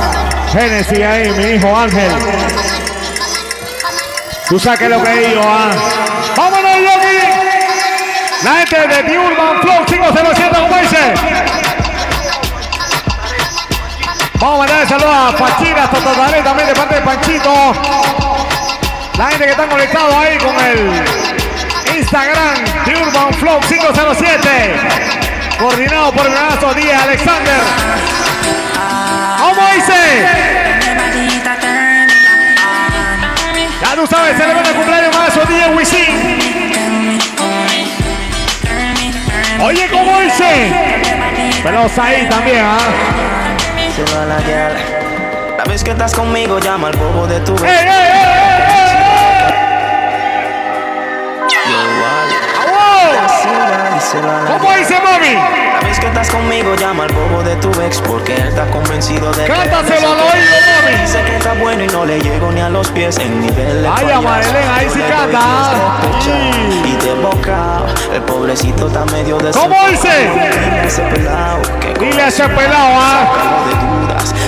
Genesis 0.51 0.99
ahí, 0.99 1.31
mi 1.31 1.43
hijo 1.55 1.77
Ángel. 1.77 2.11
Tú 4.49 4.59
sabes 4.59 4.89
lo 4.89 5.03
que 5.03 5.11
digo, 5.11 5.41
¿ah? 5.45 5.69
¡Vámonos, 6.35 6.75
Yogi! 6.77 7.41
La 8.43 8.53
gente 8.55 8.87
de 8.87 9.03
The 9.03 9.19
Urban 9.19 9.61
Flow 9.61 9.85
507, 9.85 10.59
como 10.59 10.77
dice. 10.77 11.13
Vamos 14.39 14.55
a 14.55 14.57
mandar 14.57 14.89
saludos 14.89 15.13
a 15.13 15.37
Pachina, 15.37 15.87
Tototalé 15.87 16.41
también 16.41 16.67
de 16.67 16.73
parte 16.73 16.95
de 16.95 17.01
Panchito. 17.01 18.30
La 19.17 19.27
gente 19.29 19.45
que 19.45 19.51
está 19.51 19.67
conectado 19.67 20.19
ahí 20.19 20.37
con 20.37 20.55
el 20.65 21.97
Instagram 21.97 22.85
de 22.85 22.95
Urban 22.95 23.33
Flow 23.35 23.59
507. 23.59 24.49
Coordinado 25.59 26.11
por 26.13 26.25
el 26.25 26.31
granazo 26.31 26.73
Díaz 26.73 27.03
Alexander. 27.03 27.61
¿Cómo 29.37 29.61
dice? 29.75 29.93
Ya 33.81 33.95
tú 33.95 34.07
sabes, 34.07 34.37
celebrando 34.37 34.69
el 34.69 34.75
cumpleaños 34.75 35.15
más 35.17 35.37
o 35.37 35.45
día 35.45 35.67
Wisin. 35.69 36.39
Oye, 39.61 39.87
¿cómo 39.91 40.19
dice? 40.21 40.73
Pelos 41.63 41.97
ahí 41.99 42.27
también, 42.29 42.65
¿ah? 42.65 42.77
A 44.19 44.25
la 45.57 45.63
vez 45.65 45.83
que 45.83 45.91
estás 45.91 46.15
conmigo, 46.15 46.59
llama 46.59 46.87
al 46.87 46.97
bobo 46.97 47.27
de 47.27 47.39
tu 47.41 47.53
¡Ey, 47.63 47.71
ey, 47.71 47.87
ey, 47.87 48.30
¿Cómo 54.11 54.73
dice 54.77 54.95
mami? 54.99 55.35
La 55.35 55.79
vez 55.87 55.97
que 55.97 56.07
estás 56.07 56.29
conmigo, 56.29 56.75
llama 56.75 57.05
al 57.05 57.13
bobo 57.13 57.41
de 57.43 57.55
tu 57.55 57.69
ex 57.81 58.01
porque 58.01 58.35
él 58.35 58.47
está 58.49 58.65
convencido 58.65 59.31
de 59.31 59.45
que 59.45 59.51
Cántaselo 59.53 60.11
al 60.11 60.19
oído, 60.19 60.55
mami. 60.67 61.01
Dice 61.01 61.23
que 61.23 61.37
está 61.37 61.53
bueno 61.53 61.83
y 61.83 61.87
no 61.87 62.05
le 62.05 62.19
llego 62.19 62.51
ni 62.51 62.59
a 62.59 62.69
los 62.69 62.89
pies 62.89 63.17
en 63.19 63.39
nivel 63.39 63.83
de 63.83 63.87
Ay. 63.87 64.21
Marilén, 64.21 64.69
ahí 64.69 64.89
sí 64.89 64.99
canta. 64.99 65.39
Y 66.85 67.05
de 67.05 67.13
boca, 67.21 67.83
el 68.13 68.21
pobrecito 68.23 68.87
está 68.87 69.05
medio 69.05 69.37
de 69.37 69.51
¿Cómo 69.51 69.75
dice? 69.87 70.09
Dile 70.09 70.79
a 70.81 70.83
ese 70.83 71.01
pelao 71.03 71.61
que 71.79 71.93
Dile 72.05 72.21
a 72.21 72.27
ese 72.27 72.49
pelao, 72.49 72.91
¿ah? 72.99 73.27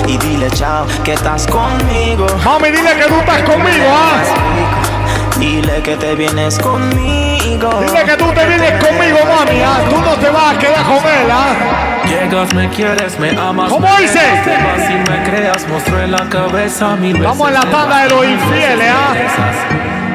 Y 0.06 0.18
dile 0.18 0.50
chao 0.50 0.86
que 1.02 1.14
estás 1.14 1.46
conmigo. 1.46 2.26
Mami, 2.44 2.70
dile 2.70 2.96
que 2.96 3.04
tú 3.06 3.18
estás 3.18 3.42
conmigo, 3.44 3.86
¿ah? 3.88 5.03
Dile 5.38 5.82
que 5.82 5.96
te 5.96 6.14
vienes 6.14 6.58
conmigo. 6.58 7.70
Dile 7.80 8.04
que 8.04 8.16
tú 8.16 8.26
te 8.32 8.46
vienes 8.46 8.84
conmigo, 8.84 9.18
mami, 9.24 9.60
¿ah? 9.60 9.80
Tú 9.88 10.00
no 10.00 10.14
te 10.14 10.30
vas 10.30 10.54
a 10.54 10.58
quedar 10.58 10.84
con 10.84 10.96
él, 10.96 11.30
¿ah? 11.30 12.04
Llegas, 12.06 12.54
me 12.54 12.68
quieres, 12.68 13.18
me 13.18 13.30
amas. 13.30 13.70
¿Cómo 13.70 13.88
dice? 13.96 14.20
vas 14.44 14.90
y 14.90 15.10
me 15.10 15.22
creas, 15.24 15.66
mostró 15.68 16.00
en 16.00 16.12
la 16.12 16.28
cabeza 16.28 16.96
mil 16.96 17.14
veces. 17.14 17.28
Vamos 17.28 17.48
en 17.48 17.54
la 17.54 17.60
tanda 17.62 18.02
de 18.04 18.08
los 18.10 18.24
infieles, 18.24 18.92
¿ah? 18.92 19.14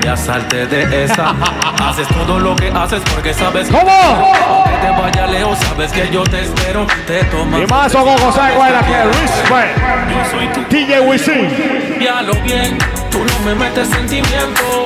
Ya 0.03 0.15
salte 0.15 0.65
de 0.67 1.03
esa. 1.03 1.35
haces 1.89 2.07
todo 2.07 2.39
lo 2.39 2.55
que 2.55 2.69
haces 2.69 3.01
porque 3.13 3.33
sabes 3.33 3.67
que. 3.67 3.73
¿Cómo? 3.73 3.91
Aunque 3.91 4.87
te 4.87 5.01
vaya 5.01 5.27
lejos, 5.27 5.57
sabes 5.59 5.91
que 5.91 6.09
yo 6.09 6.23
te 6.23 6.41
espero. 6.41 6.87
Te 7.05 7.23
tomas. 7.25 7.61
Y 7.61 7.65
más 7.67 7.93
o 7.95 8.03
Gogo 8.03 8.31
sabe 8.31 8.53
cuál 8.55 8.73
es 8.73 8.81
la 8.81 8.87
que 8.87 9.03
Respect. 9.03 9.77
Yo 10.09 10.31
soy 10.31 10.47
tu 10.53 10.75
DJ 10.75 11.01
Wisin. 11.01 11.97
Pialo 11.99 12.33
bien, 12.43 12.77
tú 13.11 13.19
no 13.19 13.45
me 13.45 13.55
metes 13.55 13.89
sentimiento. 13.89 14.85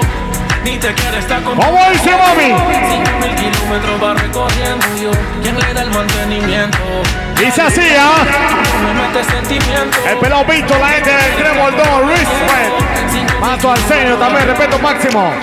Ni 0.64 0.78
te 0.78 0.90
estar 0.90 1.44
conmigo. 1.44 1.62
¿Cómo 1.62 1.90
dice, 1.92 2.12
mami? 2.12 2.56
Cinco 2.90 3.12
mil 3.20 3.36
kilómetros 3.36 4.04
va 4.04 4.14
recorriendo 4.14 4.86
yo. 5.02 5.12
¿Quién 5.42 5.60
le 5.60 5.74
da 5.74 5.82
el 5.82 5.92
mantenimiento? 5.92 6.78
Dice 7.38 7.62
así, 7.62 7.82
¿ah? 8.00 8.24
El 10.10 10.18
pelado 10.18 10.46
Vito, 10.46 10.78
la 10.80 10.88
gente 10.88 11.12
del 11.12 11.36
Cremordón, 11.36 12.08
Respect. 12.08 13.40
Mato 13.42 13.72
al 13.72 13.78
señor 13.80 14.18
también, 14.20 14.48
respeto 14.48 14.80
máximo. 14.80 15.34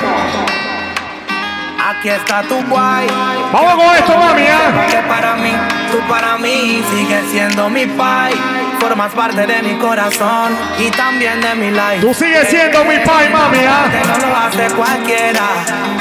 Aquí 1.91 2.09
está 2.09 2.43
tu 2.43 2.63
guay. 2.65 3.07
Vamos 3.53 3.75
con 3.75 3.97
esto, 3.97 4.17
mami, 4.17 4.47
¿ah? 4.47 4.87
Que 4.91 4.97
para 5.09 5.35
mí, 5.37 5.53
tú 5.91 5.99
para 6.09 6.39
mí 6.39 6.83
sigues 6.91 7.25
siendo 7.31 7.69
mi 7.69 7.85
pai. 7.87 8.33
Formas 8.81 9.13
parte 9.13 9.47
de 9.47 9.63
mi 9.63 9.75
corazón 9.79 10.57
y 10.79 10.91
también 10.91 11.41
de 11.41 11.55
mi 11.55 11.71
life. 11.71 12.01
Tú 12.01 12.15
sigues 12.15 12.49
siendo 12.49 12.85
mi 12.85 12.99
pai, 13.01 13.29
mami, 13.29 13.59
¿ah? 13.59 13.89
Que 13.91 14.09
no 14.09 14.27
lo 14.27 14.37
hace 14.37 14.75
cualquiera. 14.75 15.43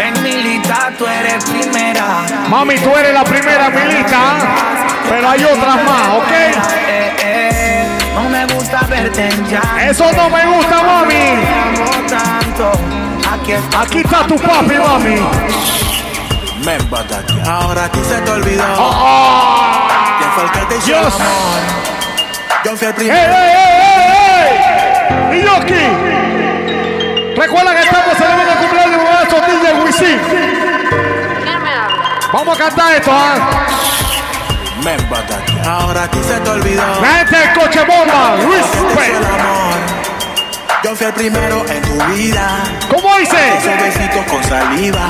En 0.02 0.24
mi 0.24 0.32
lista 0.42 0.92
tú 0.98 1.06
eres 1.06 1.44
primera. 1.46 2.24
Mami, 2.50 2.76
tú 2.80 2.96
eres 2.96 3.14
la 3.14 3.24
primera 3.24 3.68
en 3.68 3.76
mi 3.76 3.94
lista, 3.94 4.18
¿ah? 4.18 4.40
Pero 5.10 5.30
hay 5.30 5.44
otras 5.44 5.76
más, 5.84 6.08
¿ok? 6.18 6.32
Eh, 6.32 7.16
eh, 7.22 7.88
no 8.16 8.30
me 8.30 8.46
gusta 8.54 8.80
verte 8.90 9.28
en 9.28 9.48
llanto. 9.50 9.78
Eso 9.82 10.12
no 10.14 10.30
me 10.30 10.46
gusta, 10.48 10.82
mami. 10.82 11.14
Te. 12.08 13.30
Aquí 13.30 13.52
está, 13.52 13.82
Aquí 13.82 13.98
está 14.00 14.26
tu 14.26 14.36
papi, 14.36 14.76
mami. 14.76 15.20
Ahora 17.46 17.86
a 17.86 17.92
ti 17.92 18.00
se 18.08 18.22
te 18.22 18.32
olvidó. 18.32 18.64
Oh, 18.78 19.88
¿Quién 20.20 20.32
fue 20.32 20.44
el 20.44 20.52
que 20.52 20.76
te 20.76 20.86
Dios. 20.86 21.16
amor? 21.16 21.89
Yo 22.66 22.76
fui 22.76 22.88
el 22.88 22.94
¡Ey, 22.94 22.98
primero. 22.98 23.34
ey, 23.34 23.38
ey, 25.32 25.46
ey, 25.72 27.36
recuerda 27.36 27.74
que 27.74 27.82
estamos 27.82 28.18
celebrando 28.18 28.52
el 28.52 28.58
cumpleaños 28.60 29.00
de 29.00 29.06
nuestro 29.14 29.38
DJ 29.42 29.74
Wisin. 29.84 30.20
Vamos 32.34 32.60
a 32.60 32.64
cantar 32.64 32.92
esto, 32.96 33.12
¿ah? 33.12 33.66
Ahora 35.66 36.04
a 36.04 36.08
ti 36.12 36.20
se 36.28 36.40
te 36.40 36.50
olvidó. 36.50 37.02
La 37.02 37.08
gente 37.20 37.38
del 37.38 37.54
coche 37.54 37.80
bomba, 37.86 38.36
¿Quién 38.38 38.50
te 38.50 38.58
hizo 38.60 38.90
el 38.90 38.96
Respect. 38.96 39.26
amor? 39.26 39.76
Yo 40.84 40.96
fui 40.96 41.08
el 41.08 41.14
primero 41.14 41.66
en 41.68 41.82
tu 41.82 42.06
vida. 42.14 42.48
¿Cómo 42.90 43.16
dice? 43.18 43.36
Esos 43.58 43.78
besitos 43.82 44.26
con 44.32 44.44
saliva. 44.44 45.08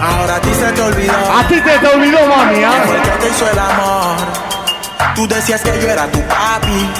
Ahora 0.00 0.36
a 0.36 0.40
ti 0.40 0.50
se 0.54 0.72
te 0.72 0.80
olvidó. 0.82 1.12
A 1.38 1.46
ti 1.48 1.60
te, 1.60 1.78
te 1.78 1.86
olvidó, 1.86 2.26
mami, 2.26 2.56
¿Quién 2.56 2.70
fue 2.86 2.96
¿ah? 2.96 3.02
el 3.02 3.02
que 3.02 3.10
te 3.18 3.28
hizo 3.28 3.50
el 3.50 3.58
amor? 3.58 4.16
Tú 5.14 5.26
decías 5.28 5.60
que 5.62 5.72
yo 5.80 5.88
era 5.88 6.06
tu 6.10 6.20
papi. 6.22 6.90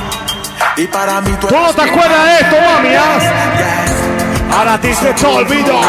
Y 0.78 0.86
para 0.89 1.20
mí 1.23 1.31
tú 1.40 1.47
¿Tú 1.48 1.55
no 1.55 1.60
eras 1.62 1.74
te 1.77 1.82
acuerdas 1.82 2.24
de 2.27 2.35
esto, 2.40 2.56
mami? 2.60 2.89
Yes. 2.90 4.55
Ahora 4.56 4.81
ti 4.81 4.94
se 4.94 5.12
te 5.12 5.27
olvidó. 5.27 5.81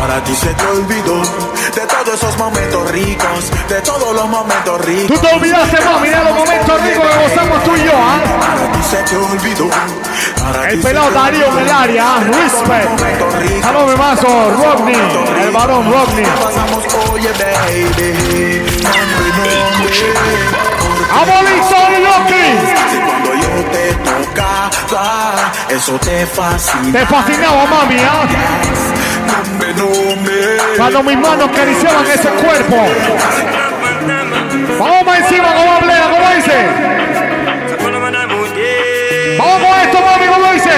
Ahora 0.00 0.22
ti 0.24 0.34
se 0.34 0.48
te 0.54 0.66
olvidó 0.66 1.22
de 1.74 1.80
todos 1.86 2.14
esos 2.14 2.36
momentos 2.36 2.90
ricos, 2.90 3.50
de 3.68 3.80
todos 3.82 4.14
los 4.14 4.28
momentos 4.28 4.78
Tú 4.80 4.86
ricos. 4.86 5.20
te 5.20 5.28
olvidaste, 5.34 5.84
mami, 5.84 6.08
de 6.08 6.16
los 6.24 6.34
momentos 6.34 6.82
ricos 6.82 7.06
que 7.08 7.28
gozamos 7.28 7.64
tú 7.64 7.76
y 7.76 7.84
yo, 7.84 7.92
¿ah? 7.94 8.18
Ahora 8.50 8.68
a 8.68 8.72
ti 8.72 8.82
se 8.90 8.96
te 9.04 9.16
olvidó. 9.16 9.70
El 10.68 10.80
pelado 10.80 11.10
Darío 11.12 11.46
en 11.52 11.58
el 11.58 11.70
área, 11.70 12.04
Respect. 12.18 13.62
Salud, 13.62 13.90
mi 13.90 13.96
mazo, 13.96 14.50
Rodney, 14.60 14.96
el 15.42 15.50
varón 15.52 15.90
Rodney. 15.92 16.26
pasamos, 16.42 16.84
oye, 17.12 17.30
baby. 17.32 18.62
Si 22.90 22.98
cuando 23.00 23.34
yo 23.34 23.54
te 23.70 23.92
tocaba, 24.02 25.52
eso 25.68 25.98
te 25.98 26.26
fascina. 26.26 26.98
Te 26.98 27.06
fascinaba, 27.06 27.66
mami, 27.66 27.96
¿ah? 28.00 28.26
Nombre. 29.76 30.58
Cuando 30.76 31.02
mis 31.02 31.18
manos 31.18 31.48
acariciaban 31.48 32.06
ese 32.06 32.28
cuerpo. 32.28 32.76
Vamos 34.78 35.16
encima, 35.18 35.54
como 35.54 35.72
hablea, 35.72 36.10
como 36.10 36.30
dice. 36.34 36.66
Vamos 39.38 39.68
con 39.68 39.80
esto, 39.80 39.98
mami, 40.00 40.26
como 40.26 40.52
dice. 40.52 40.76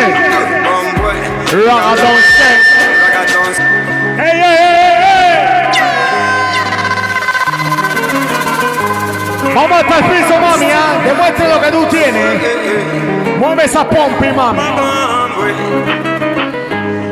Vamos 9.55 9.81
hasta 9.81 9.99
el 9.99 10.05
piso, 10.05 10.41
mami, 10.41 10.67
¿ah? 10.73 11.01
Demuestre 11.05 11.49
lo 11.49 11.61
que 11.61 11.71
tú 11.71 11.87
tienes. 11.87 13.39
Mueve 13.39 13.65
esa 13.65 13.89
pompi, 13.89 14.29
mami. 14.33 14.61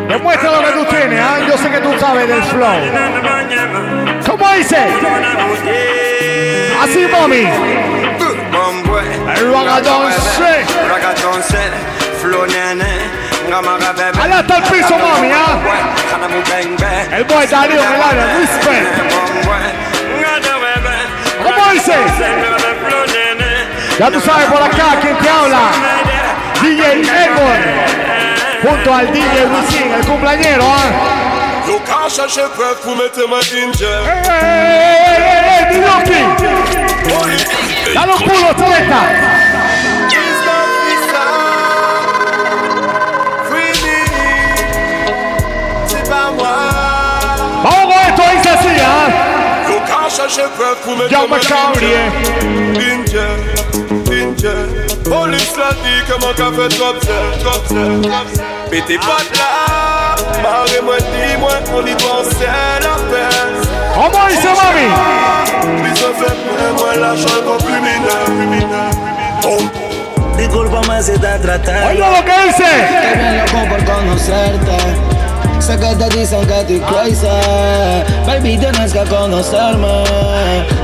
Demuestra 0.09 0.51
lo 0.51 0.61
que 0.67 0.73
tú 0.73 0.85
tienes, 0.87 1.21
¿ah? 1.21 1.39
Yo 1.47 1.57
sé 1.57 1.71
que 1.71 1.79
tú 1.79 1.93
sabes 2.01 2.27
del 2.27 2.43
flow. 2.43 2.81
¿Cómo 4.27 4.53
dice? 4.55 4.77
Así, 6.83 7.07
mami. 7.13 7.49
El 9.37 9.53
ragadón 9.53 10.11
shake. 10.37 10.67
Allá 14.21 14.41
está 14.41 14.57
el 14.57 14.63
piso, 14.65 14.99
mami, 14.99 15.31
¿ah? 15.33 15.59
El 17.17 17.25
boy 17.25 17.47
Darío 17.47 17.81
el 17.81 18.03
área, 18.03 18.39
respect. 18.39 19.82
¿Cómo 21.73 21.81
dice? 21.81 21.97
Ya 23.99 24.11
tú 24.11 24.21
sabes 24.21 24.47
por 24.47 24.63
acá 24.63 24.99
quién 25.01 25.17
te 25.17 25.29
habla. 25.29 25.71
DJ 26.61 27.01
Edward. 27.01 27.63
Junto 28.63 28.95
al 28.95 29.11
DJ 29.11 29.47
Wisin, 29.47 29.93
el 29.93 30.05
cumpleañero, 30.05 30.65
¿ah? 30.65 30.91
Location 31.67 32.29
je 32.29 32.43
prêt 32.57 32.75
pour 32.83 32.97
mettre 32.97 33.27
ma 33.27 33.41
ginger. 33.41 34.03
¡Ey, 34.07 34.23
ey, 35.09 35.23
ey, 35.23 35.73
ey, 35.73 35.95
¡Dale 37.95 38.13
un 38.13 38.19
culo, 38.19 38.55
treta! 38.55 39.01
C'est 45.87 46.09
pas 46.09 46.31
moi. 46.37 46.49
Vamos 47.65 47.85
con 47.85 48.01
esto, 48.09 48.23
dice 48.37 48.51
así, 48.51 48.81
¿ah? 48.81 49.22
chercher 50.15 50.43
frère 50.57 50.77
pour 50.85 50.97
me 50.97 51.09
Ninja, 52.79 53.29
ninja 54.11 54.55
Police 55.05 55.57
l'a 55.57 55.73
dit 55.83 56.03
pas 58.99 59.23
là 59.35 60.17
Marrez-moi, 60.43 60.97
dis-moi 60.99 61.53
qu'on 61.67 61.87
y 61.87 61.95
pense 61.95 62.35
la 62.81 62.97
peine 63.11 63.57
En 63.97 64.11
moi, 64.11 64.29
ça 64.41 64.53
fait 66.19 66.35
moi 66.77 66.93
plus 67.59 67.81
mineur 67.81 68.27
Disculpa 70.37 70.81
más 70.87 71.07
te 71.07 71.71
Oye 71.89 71.99
lo 71.99 72.23
que 72.25 72.37
dice? 72.47 72.73
Que 73.03 73.19
bien 73.19 73.35
loco 73.39 73.59
por 73.69 73.81
conocerte 73.85 75.12
Sé 75.63 75.79
que 75.79 75.95
te 75.95 76.19
dicen 76.19 76.45
que 76.45 76.61
estoy 76.61 76.81
crazy. 76.81 77.25
Baby, 78.27 78.59
tienes 78.59 78.93
que 78.93 79.05
conocerme. 79.05 80.03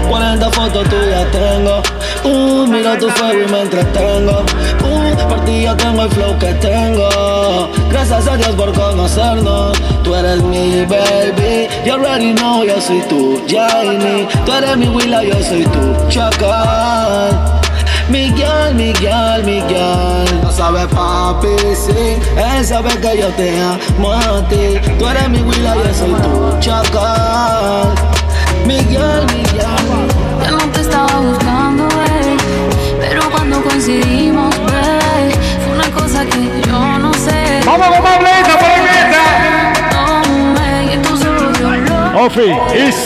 40 0.08 0.50
fotos 0.52 0.88
tuyas 0.88 1.26
tengo. 1.32 1.82
Uh, 2.22 2.64
miro 2.64 2.96
tu 2.96 3.10
fuego 3.10 3.42
y 3.42 3.50
me 3.50 3.62
entretengo. 3.62 4.44
Uh, 4.84 5.28
por 5.28 5.44
ti 5.44 5.62
yo 5.62 5.76
tengo 5.76 6.02
el 6.02 6.10
flow 6.10 6.38
que 6.38 6.54
tengo. 6.54 7.68
Gracias 7.90 8.28
a 8.28 8.36
Dios 8.36 8.50
por 8.50 8.72
conocernos. 8.72 9.76
Tú 10.04 10.14
eres 10.14 10.44
mi 10.44 10.84
baby. 10.84 11.66
You 11.84 11.94
already 11.94 12.34
know, 12.34 12.62
yo 12.62 12.80
soy 12.80 13.00
tu 13.08 13.42
Jamie. 13.48 14.28
Tú 14.46 14.52
eres 14.52 14.76
mi 14.76 14.86
Willa, 14.86 15.24
yo 15.24 15.42
soy 15.42 15.64
tu 15.64 16.08
Chacal. 16.08 17.57
Miguel, 18.10 18.74
Miguel, 18.74 19.44
Miguel. 19.44 20.40
No 20.42 20.50
sabe 20.50 20.86
papi, 20.88 21.56
sí. 21.74 22.16
Él 22.36 22.64
sabe 22.64 22.90
que 23.00 23.18
yo 23.18 23.28
te 23.28 23.60
amo 23.60 24.12
a 24.12 24.48
ti. 24.48 24.80
Tú 24.98 25.06
eres 25.08 25.28
mi 25.28 25.40
Willa, 25.40 25.74
yo 25.74 25.94
soy 25.94 26.14
tu 26.14 26.58
chacal. 26.60 27.94
Miguel, 28.66 29.26
Miguel. 29.34 30.08
Ya 30.42 30.50
no 30.50 30.58
te 30.72 30.80
estaba 30.80 31.20
buscando, 31.20 31.84
babe. 31.84 32.36
Pero 33.00 33.30
cuando 33.30 33.62
coincidimos, 33.62 34.56
babe, 34.58 35.32
fue 35.64 35.74
una 35.74 35.90
cosa 35.90 36.24
que 36.24 36.62
yo 36.66 36.98
no 36.98 37.12
sé. 37.12 37.60
Vamos 37.66 37.88
con 37.88 38.02
Ofi, 42.20 42.50
Is. 42.74 42.96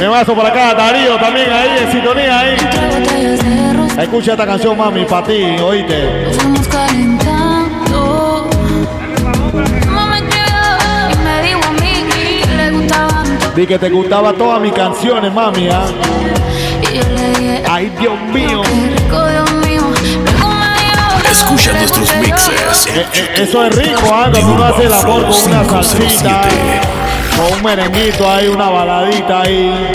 Me 0.00 0.06
vaso 0.08 0.34
por 0.34 0.46
acá, 0.46 0.72
Darío 0.74 1.16
también 1.16 1.52
ahí 1.52 1.70
en 1.82 1.92
sintonía 1.92 2.38
ahí. 2.40 2.56
Escucha 4.00 4.32
esta 4.32 4.46
canción, 4.46 4.76
mami, 4.78 5.04
para 5.04 5.26
ti, 5.26 5.42
oíste. 5.62 6.28
Fuimos 6.38 6.66
calentando. 6.68 8.48
No 9.86 10.06
me 10.06 10.18
escribió 10.18 11.12
y 11.12 11.16
me 11.24 11.42
dijo 11.42 11.60
a 11.66 11.72
mí 11.72 12.40
que 12.46 12.54
le 12.56 12.70
gustaban. 12.70 13.38
Di 13.54 13.66
que 13.66 13.78
te 13.78 13.90
gustaban 13.90 14.36
todas 14.36 14.60
mis 14.60 14.72
canciones, 14.72 15.32
mami, 15.32 15.68
¿ah? 15.68 15.82
Dije, 16.80 17.64
Ay, 17.68 17.92
Dios 17.98 18.18
mío. 18.32 18.62
qué 18.62 19.02
rico, 19.02 19.26
Dios 19.28 19.52
mío. 19.66 19.82
Luego 19.82 20.48
me 20.54 20.70
dijo, 20.78 21.30
Escucha 21.30 21.72
nuestros 21.72 22.16
mixes. 22.16 22.86
Eh, 22.86 23.06
eh, 23.14 23.28
Eso 23.42 23.64
es 23.66 23.74
rico, 23.74 24.00
¿ah? 24.12 24.28
Cuando 24.30 24.52
uno 24.54 24.64
hace 24.64 24.84
el 24.84 24.92
amor 24.92 25.22
con 25.26 25.34
una 25.52 25.64
salsita, 25.82 26.40
con 27.38 27.52
un 27.52 27.62
merenguito 27.62 28.28
ahí, 28.28 28.48
una 28.48 28.68
baladita 28.68 29.42
ahí. 29.42 29.90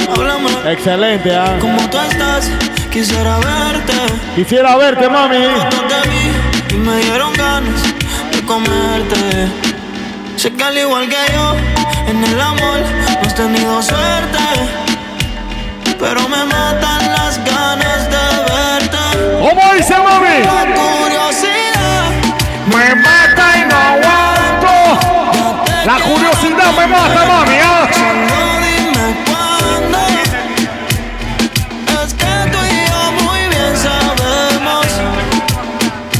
Excelente, 0.65 1.35
¿ah? 1.35 1.57
Como 1.59 1.77
tú 1.89 1.97
estás, 1.99 2.49
quisiera 2.91 3.37
verte. 3.37 3.93
Quisiera 4.35 4.77
verte, 4.77 5.09
mami. 5.09 5.37
mí 5.37 6.73
y 6.73 6.73
me 6.75 6.97
dieron 7.03 7.33
ganas 7.33 7.83
de 8.31 8.41
comerte. 8.45 9.47
Sé 10.37 10.53
que 10.53 10.63
al 10.63 10.77
igual 10.77 11.07
que 11.09 11.33
yo, 11.33 11.55
en 12.07 12.23
el 12.23 12.41
amor 12.41 12.79
no 13.21 13.27
has 13.27 13.35
tenido 13.35 13.81
suerte. 13.81 14.12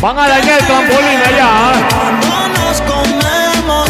Van 0.04 0.20
a 0.20 0.28
dañar 0.28 0.60
el 0.60 0.66
trampolín 0.68 1.20
allá, 1.30 1.50
cuando 1.96 2.60
nos 2.60 2.82
comemos. 2.82 3.90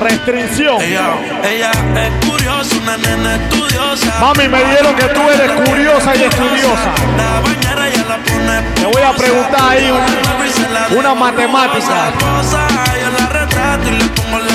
Restricción. 0.00 0.80
Ella, 0.80 1.10
ella 1.44 1.70
es 1.70 2.26
curiosa, 2.26 2.76
una 2.82 2.96
nena 2.96 3.34
estudiosa. 3.36 4.20
Mami, 4.22 4.48
me 4.48 4.58
dijeron 4.64 4.94
que 4.96 5.04
tú 5.04 5.20
eres 5.28 5.50
curiosa 5.68 6.16
y 6.16 6.22
estudiosa. 6.22 6.90
La 7.18 7.40
bañera 7.40 7.88
ya 7.94 8.04
la 8.08 8.16
pone 8.16 8.62
Te 8.74 8.86
voy 8.86 9.02
a 9.02 9.12
preguntar 9.12 9.60
ahí 9.68 9.90
un- 9.90 10.96
una 10.98 11.14
matemática. 11.14 12.10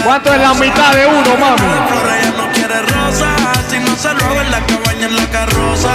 ¿Cuánto 0.04 0.34
es 0.34 0.42
la 0.42 0.54
mitad 0.56 0.92
de 0.96 1.06
uno, 1.06 1.38
mami? 1.40 1.58
flor. 1.58 2.10
Ella 2.20 2.34
no 2.36 2.52
quiere 2.52 2.82
rosa. 2.82 3.28
Si 3.70 3.78
no 3.80 3.96
se 3.96 4.12
lo 4.12 4.26
hago 4.26 4.42
en 4.42 4.50
la 4.52 4.60
cabaña, 4.62 5.06
en 5.06 5.16
la 5.18 5.26
carroza. 5.30 5.90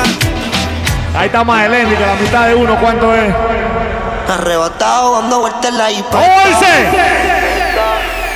Ahí 1.18 1.26
está 1.26 1.42
más 1.42 1.64
Elendi, 1.66 1.96
que 1.96 2.06
la 2.06 2.14
mitad 2.14 2.46
de 2.46 2.54
uno, 2.54 2.76
¿cuánto 2.78 3.12
es? 3.12 3.34
Arrebatado 4.28 5.20
dando 5.20 5.40
vueltas 5.40 5.64
en 5.64 5.78
la 5.78 5.90
IP. 5.90 6.10
¿Cómo 6.10 6.40
dice? 6.46 6.66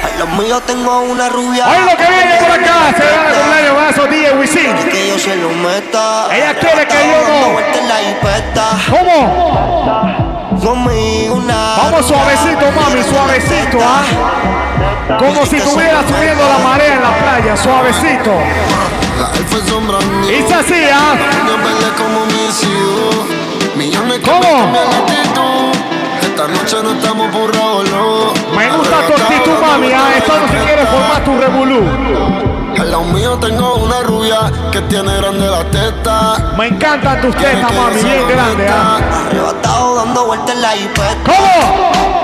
Ay, 0.05 0.13
los 0.19 0.29
míos 0.31 0.63
tengo 0.67 1.01
una 1.01 1.29
rubia. 1.29 1.69
Oye 1.69 1.81
lo 1.81 1.97
que 1.97 2.11
viene 2.11 2.37
por 2.41 2.51
acá, 2.51 2.95
se 2.97 3.05
da 3.05 3.33
cumpleaños 3.33 3.77
vaso 3.77 4.07
DJ 4.07 4.33
Wisin. 4.33 4.73
Quiere 4.75 4.91
que 4.91 5.09
yo 5.09 5.19
se 5.19 5.37
lo 5.37 5.51
meta. 5.51 6.29
Ella 6.35 6.55
quiere 6.59 6.87
que 6.87 6.95
yo 6.95 7.29
no. 7.29 7.53
¿Cómo? 8.91 10.33
Conmigo 10.63 11.35
una 11.35 11.75
Vamos 11.77 12.07
suavecito, 12.07 12.71
mami, 12.73 13.03
suavecito, 13.03 13.79
¿ah? 13.83 14.05
Como 15.19 15.45
si 15.45 15.57
estuviera 15.57 16.03
subiendo 16.07 16.49
la 16.49 16.59
marea 16.59 16.95
en 16.95 17.03
la 17.03 17.11
playa, 17.19 17.57
suavecito. 17.57 18.31
¿ah? 20.95 21.23
Missio. 22.27 23.43
Millones 23.77 24.19
que 24.21 24.31
¿Cómo? 24.31 24.73
Esta 26.43 26.55
noche 26.55 26.83
no 26.83 26.91
estamos 26.91 27.33
burrados, 27.33 27.89
no. 27.91 28.33
Me 28.57 28.69
gusta 28.69 29.07
tu 29.07 29.13
actitud, 29.13 29.61
mami, 29.61 29.93
¿ah? 29.93 30.17
Esto 30.17 30.41
no 30.41 30.49
se 30.49 30.65
quiere 30.65 30.87
formar 30.87 31.25
tu 31.25 31.39
revolú. 31.39 31.87
Al 32.81 32.91
lado 32.91 33.05
mío 33.05 33.39
tengo 33.39 33.77
una 33.77 34.01
rubia 34.01 34.51
que 34.73 34.81
tiene 34.83 35.19
grande 35.19 35.47
la 35.49 35.63
teta. 35.71 36.53
Me 36.59 36.67
encantan 36.67 37.21
tus 37.21 37.37
tetas, 37.37 37.73
mami, 37.73 38.03
bien 38.03 38.27
grande, 38.27 38.69
¿ah? 38.69 38.99
Arrebatado 39.29 39.95
dando 39.95 40.27
vueltas 40.27 40.57
en 40.57 40.63
la 40.63 40.75
hipeta. 40.75 41.17
¿Cómo? 41.25 42.23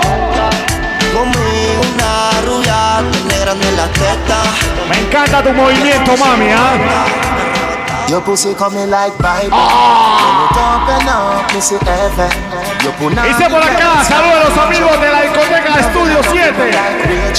Conmigo 1.15 1.82
una 1.95 2.40
rubia. 2.45 3.11
Tiene 3.12 3.39
grande 3.39 3.70
la 3.77 3.86
teta. 3.86 4.43
Me 4.90 4.99
encanta 4.99 5.45
tu 5.45 5.53
movimiento, 5.53 6.16
mami, 6.16 6.49
¿ah? 6.51 8.09
Your 8.09 8.23
pussy 8.23 8.53
coming 8.55 8.90
like 8.90 9.16
Bible. 9.19 9.51
Ah. 9.53 10.49
When 10.57 10.97
open 10.97 11.09
up, 11.09 11.55
me 11.55 11.61
see 11.61 11.78
heaven. 11.85 12.48
Your 12.83 12.95
Dice 13.11 13.51
por 13.51 13.63
acá, 13.63 14.05
saludos 14.05 14.37
a 14.37 14.49
los 14.49 14.59
amigos 14.59 15.01
de 15.01 15.09
la 15.11 15.23
discoteca 15.23 15.81
Estudio 15.81 16.21
7. 16.31 16.71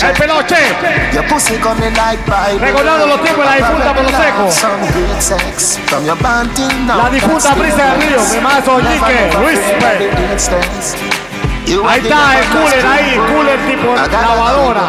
El 0.01 0.13
peloche. 0.13 0.55
Your. 1.13 1.23
Recordando 2.59 3.07
los 3.07 3.21
tiempos 3.21 3.45
de 3.45 3.49
la 3.49 3.55
difunta 3.57 3.93
por 3.93 4.03
los 4.03 4.11
secos. 4.11 5.79
Your. 6.05 6.97
La 6.97 7.09
difunta 7.09 7.53
Brisa 7.55 7.83
del 7.83 8.01
Río, 8.01 8.21
mi 8.33 8.39
maestro 8.41 8.79
Ñique, 8.79 9.31
respect. 9.45 10.99
Ahí 11.87 11.99
está 11.99 12.39
el 12.39 12.45
cooler 12.47 12.85
ahí, 12.85 13.21
cooler 13.31 13.59
tipo 13.67 13.95
lavadora. 13.95 14.81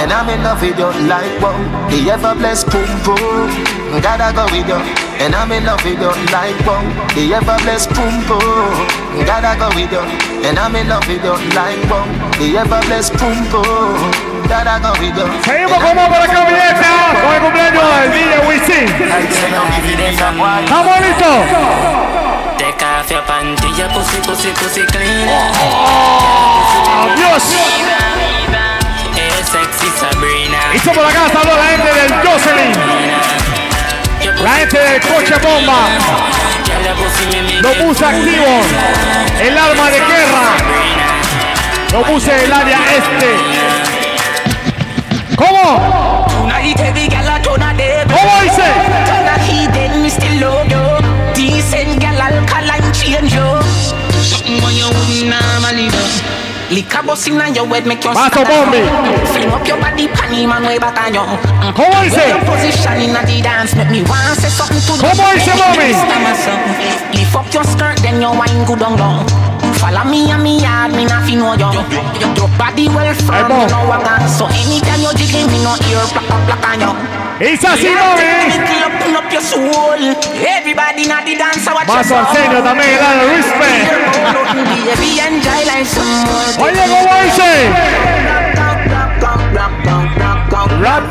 And 0.00 0.12
I'm 0.12 0.28
in 0.28 0.44
love 0.44 0.62
with 0.62 0.78
you 0.78 0.92
like 1.08 1.40
wow 1.40 1.52
The 1.90 2.12
ever 2.12 2.34
blessed 2.36 2.70
boom 2.70 3.02
boom 3.02 3.77
Gotta 3.88 4.32
go 4.36 4.44
with 4.52 4.68
you 4.68 4.76
And 5.24 5.34
I'm 5.34 5.50
in 5.50 5.64
love 5.64 5.82
with 5.82 5.98
you 5.98 6.12
like 6.30 6.60
wow 6.68 6.84
The 7.16 7.32
ever 7.34 7.56
blessed 7.64 7.88
boom 7.96 8.20
boom 8.28 9.24
Gotta 9.24 9.56
go 9.58 9.72
with 9.74 9.90
you 9.90 10.04
And 10.44 10.58
I'm 10.58 10.76
in 10.76 10.88
love 10.88 11.08
with 11.08 11.24
you 11.24 11.32
like 11.56 11.80
wow 11.88 12.04
The 12.36 12.58
ever 12.60 12.80
blessed 12.84 13.16
Gotta 14.48 14.76
go 14.84 14.92
with 15.00 15.16
you 15.16 15.26
Seguimos 15.42 15.78
con 15.82 15.96
más. 15.96 16.08
Con 16.08 17.34
el 17.34 17.40
cumpleaños 17.40 17.82
del 18.00 18.12
DJ 18.12 18.46
Wisin. 18.46 18.86
¿Estamos 20.64 21.00
listos? 21.00 21.38
De 22.58 22.74
café 22.76 23.16
a 23.16 23.26
pantilla, 23.26 23.88
pussy, 23.88 24.18
pussy, 24.18 24.48
pussy 24.52 24.82
clean. 24.86 25.28
Dios. 27.16 27.42
Es 29.16 29.48
sexy 29.48 29.88
Sabrina. 29.98 30.58
Hizo 30.74 30.92
por 30.92 31.04
acá, 31.04 31.28
saludos 31.32 31.54
a 31.54 31.56
la 31.56 31.64
gente 31.66 31.92
del 31.94 32.12
Jocelyn. 32.26 33.57
La 34.42 34.50
gente 34.52 34.78
del 34.78 35.00
coche 35.00 35.34
bomba. 35.42 35.88
Lo 37.60 37.72
puse 37.84 38.04
activo. 38.04 38.62
El 39.40 39.58
arma 39.58 39.90
de 39.90 39.98
guerra. 39.98 40.56
Lo 41.92 42.02
puse 42.02 42.32
en 42.32 42.44
el 42.44 42.52
área 42.52 42.78
este. 42.96 43.36
¿Cómo? 45.36 46.26
¿Cómo 48.08 48.42
dice? 48.42 49.17
Liquor 56.88 57.06
bust 57.06 57.28
inna 57.28 57.52
your 57.52 57.66
head, 57.66 57.86
make 57.86 58.02
you 58.02 58.14
Mato 58.14 58.40
scatter. 58.40 58.48
Bombi. 58.48 58.80
Fling 59.28 59.52
up 59.52 59.66
your 59.68 59.76
body, 59.76 60.08
panty 60.08 60.48
man 60.48 60.64
way 60.64 60.78
back 60.78 60.96
on 60.96 61.12
you. 61.12 61.20
Mm. 61.20 61.74
¿Cómo 61.76 62.00
dice? 62.00 62.24
Your 62.28 62.40
position 62.48 62.96
inna 63.04 63.20
the 63.28 63.42
dance, 63.42 63.76
make 63.76 63.90
me 63.90 64.00
want 64.08 64.40
say 64.40 64.48
something 64.48 64.80
to 64.80 64.96
¿Cómo 64.96 65.24
dice, 65.36 65.52
mami? 65.52 65.92
Lift 67.12 67.36
up 67.36 67.52
your 67.52 67.64
skirt, 67.64 67.98
then 68.00 68.22
your 68.22 68.32
wine 68.32 68.64
go 68.64 68.74
down 68.74 68.96
down. 68.96 69.26
Follow 69.78 70.04
me 70.10 70.30
and 70.30 70.42
me 70.42 70.60
yard, 70.60 70.92
me 70.92 71.04
not 71.06 71.22
fi 71.22 71.34
know 71.34 71.54
you. 71.54 71.70
Your, 71.70 72.50
body 72.58 72.88
well 72.90 73.14
firm, 73.14 73.46
you 73.46 73.70
know 73.70 73.94
I 73.94 74.26
So 74.26 74.46
anytime 74.50 75.00
you 75.00 75.14
jiggle, 75.14 75.46
me 75.46 75.62
no 75.62 75.78
ear 75.86 76.02
up 76.02 76.10
plack 76.46 76.66
on 76.66 76.82
you. 76.82 76.92
It's. 77.40 77.62
Open 77.62 79.14
up 79.14 79.30
your 79.30 79.40
soul. 79.40 79.94
Everybody 80.42 81.06
na 81.06 81.22
the 81.22 81.38
dance, 81.38 81.66
watch 81.70 81.88
Arsenio 81.88 82.62
también, 82.62 82.90
el 82.90 83.04
área 83.04 83.24
respect. 83.30 83.86
Baby, 84.98 85.20
enjoy 85.22 85.62
like 85.70 85.86
some 85.86 86.26
more. 86.26 86.58
Oye, 86.66 86.82
¿cómo 86.90 87.14
dice? 87.22 87.70
Rap. 90.82 91.04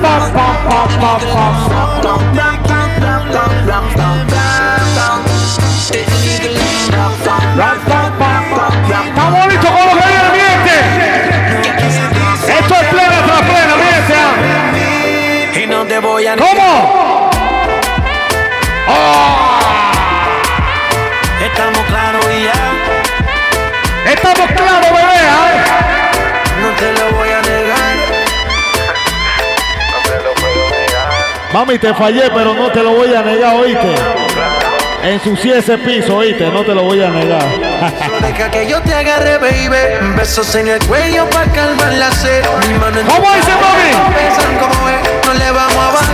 Voy 16.18 16.26
a 16.26 16.36
¿Cómo? 16.36 17.30
Estamos 21.46 21.80
claros 21.88 22.26
y 22.36 22.44
ya. 22.44 24.12
Estamos 24.12 24.52
claros, 24.52 24.90
bebé. 24.90 25.20
ah. 25.30 25.52
No 26.60 26.70
te 26.70 26.92
lo 26.94 27.18
voy 27.18 27.30
a 27.30 27.42
negar. 27.44 27.96
Mami, 31.54 31.78
te 31.78 31.94
fallé, 31.94 32.32
pero 32.34 32.56
no 32.56 32.72
te 32.72 32.82
lo 32.82 32.94
voy 32.94 33.14
a 33.14 33.22
negar, 33.22 33.56
oíste. 33.56 33.96
Ensucié 35.04 35.60
ese 35.60 35.78
piso, 35.78 36.18
oíste, 36.18 36.50
no 36.50 36.64
te 36.64 36.74
lo 36.74 36.82
voy 36.82 37.04
a 37.04 37.10
negar. 37.10 37.67
Deja 38.22 38.50
que 38.50 38.68
yo 38.68 38.82
te 38.82 38.94
agarre, 38.94 39.38
baby. 39.38 40.16
Besos 40.16 40.56
en 40.56 40.68
el 40.68 40.80
cuello 40.88 41.30
pa' 41.30 41.46
calmar 41.54 41.94
la 41.94 42.12
sed. 42.12 42.44
Mi 42.68 42.74
mano 42.74 43.00
en 43.00 43.06
¿Cómo 43.06 43.32
dice, 43.34 43.52
mami? 43.52 43.92
Como 44.60 44.90
es, 44.90 45.28
no 45.28 45.34
le 45.34 45.52
vamos 45.52 45.76
a 45.76 45.92
bajar. 45.92 46.08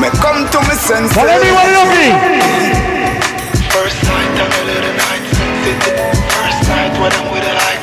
Me 0.00 0.10
come 0.10 0.44
to 0.50 0.60
me 0.62 0.74
senses. 0.74 1.16
Ponle 1.16 1.38
mi 1.40 1.50
Loki. 1.50 2.12
First 3.70 4.02
night, 4.04 4.40
I'm 4.40 4.52
a 4.52 4.72
night. 5.00 5.24
First 6.28 6.68
night 6.68 6.92
when 7.00 7.12
I'm 7.12 7.32
with 7.32 7.44
a 7.44 7.54
light. 7.54 7.80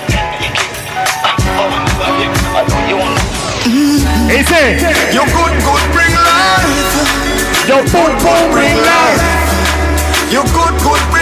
I 1.46 1.66
love 1.98 2.18
you. 2.22 2.30
I 2.54 2.62
know 2.68 2.82
you 2.90 2.98
want 2.98 3.18
Dice. 4.28 4.82
You 5.14 5.24
good, 5.26 5.54
good, 5.66 5.84
bring 5.94 6.14
life. 6.14 6.66
Yo, 7.68 7.78
pum, 7.92 8.12
pum, 8.22 8.52
bring 8.52 8.78
life. 8.78 9.22
You 10.32 10.44
good, 10.54 10.74
good, 10.84 11.02
bring 11.10 11.12
life. 11.12 11.17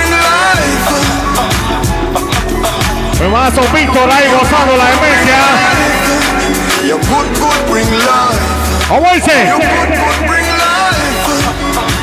Mazo 3.23 3.61
Víctor 3.73 4.09
ahí 4.11 4.29
gozando 4.29 4.75
la 4.77 4.85
demencia. 4.91 5.37
You 6.85 6.97
good, 6.97 7.25
good, 7.39 7.71
bring 7.71 7.89
life. 7.89 8.39
¿Cómo 8.87 9.11
dice? 9.13 9.47
You 9.47 9.55
good, 9.55 9.89
good, 9.97 10.27
bring 10.27 10.45
life. 10.45 10.75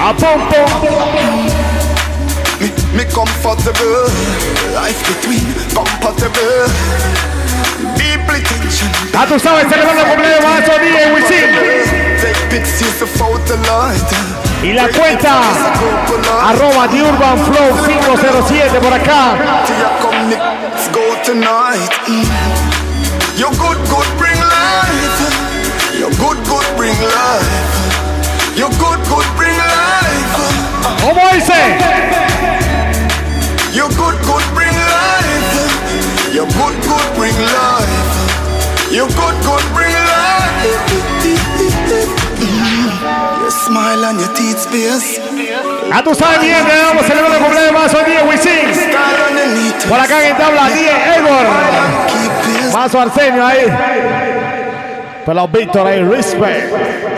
A 0.01 0.12
pum, 0.14 0.48
pum. 0.48 0.66
Me, 2.60 2.72
me 2.97 3.05
comfortable. 3.12 4.09
Life 4.74 5.01
between 5.06 5.47
compatible. 5.74 6.66
Deeply 7.97 8.40
tension. 8.43 8.90
Ya 9.12 9.26
tú 9.26 9.39
sabes, 9.39 9.66
celebrando 9.68 10.02
el 10.02 10.09
cumpleaños 10.09 10.40
de 10.40 10.48
mazo 10.48 10.72
DJ 10.80 11.12
Wisin. 11.14 11.51
Y 14.62 14.72
la 14.72 14.89
cuenta 14.89 15.40
arroba 16.48 16.89
The 16.89 17.02
Urban 17.02 17.39
Flow 17.44 17.84
507 17.86 18.80
por 18.80 18.93
acá. 18.93 19.62
Till 20.32 20.38
you 20.38 20.44
come, 20.44 20.62
let's 20.62 20.88
go 20.88 21.04
tonight. 21.24 21.92
Mm. 22.09 22.24
You 23.36 23.48
good, 23.60 23.76
good, 23.92 24.09
bring 24.16 24.40
life. 24.40 25.20
You 25.92 26.09
good, 26.16 26.38
good, 26.48 26.66
bring 26.76 26.96
life. 26.96 27.76
You 28.56 28.68
good, 28.80 29.00
good, 29.12 29.28
bring 29.36 29.59
life. 29.59 30.32
¿Cómo 31.04 31.20
dice? 31.28 31.76
You 33.76 33.88
good, 33.92 34.16
good, 34.24 34.46
bring 34.56 34.72
life. 34.72 35.52
You 36.32 36.48
good, 36.48 36.76
good, 36.88 37.09
bring 37.16 37.36
life. 37.36 37.92
You 38.90 39.04
good, 39.12 39.36
good, 39.44 39.64
bring 39.76 39.92
life. 39.92 40.64
Your 43.40 43.50
smile 43.50 44.04
and 44.06 44.20
your 44.20 44.32
teeth 44.32 44.60
space. 44.60 45.31
Ya 45.94 46.02
tú 46.02 46.14
sabes 46.14 46.40
bien 46.40 46.64
que 46.64 46.73
vamos 46.73 47.05
a 47.05 47.06
celebrar 47.06 47.32
el 47.32 47.39
cumpleaños 47.39 47.73
mazo 47.73 47.98
DJ 47.98 48.23
Wisin. 48.23 49.89
Por 49.89 50.01
acá 50.01 50.27
en 50.27 50.36
tabla 50.39 50.69
DJ 50.70 50.90
Edward. 51.16 51.47
Keep 52.06 52.32
pace. 52.32 52.73
Mazo 52.73 53.01
Arsenio 53.01 53.47
ahí. 53.47 53.66
Pero 55.27 55.48
Víctor 55.48 55.86
ahí, 55.86 56.02
respect. 56.02 57.11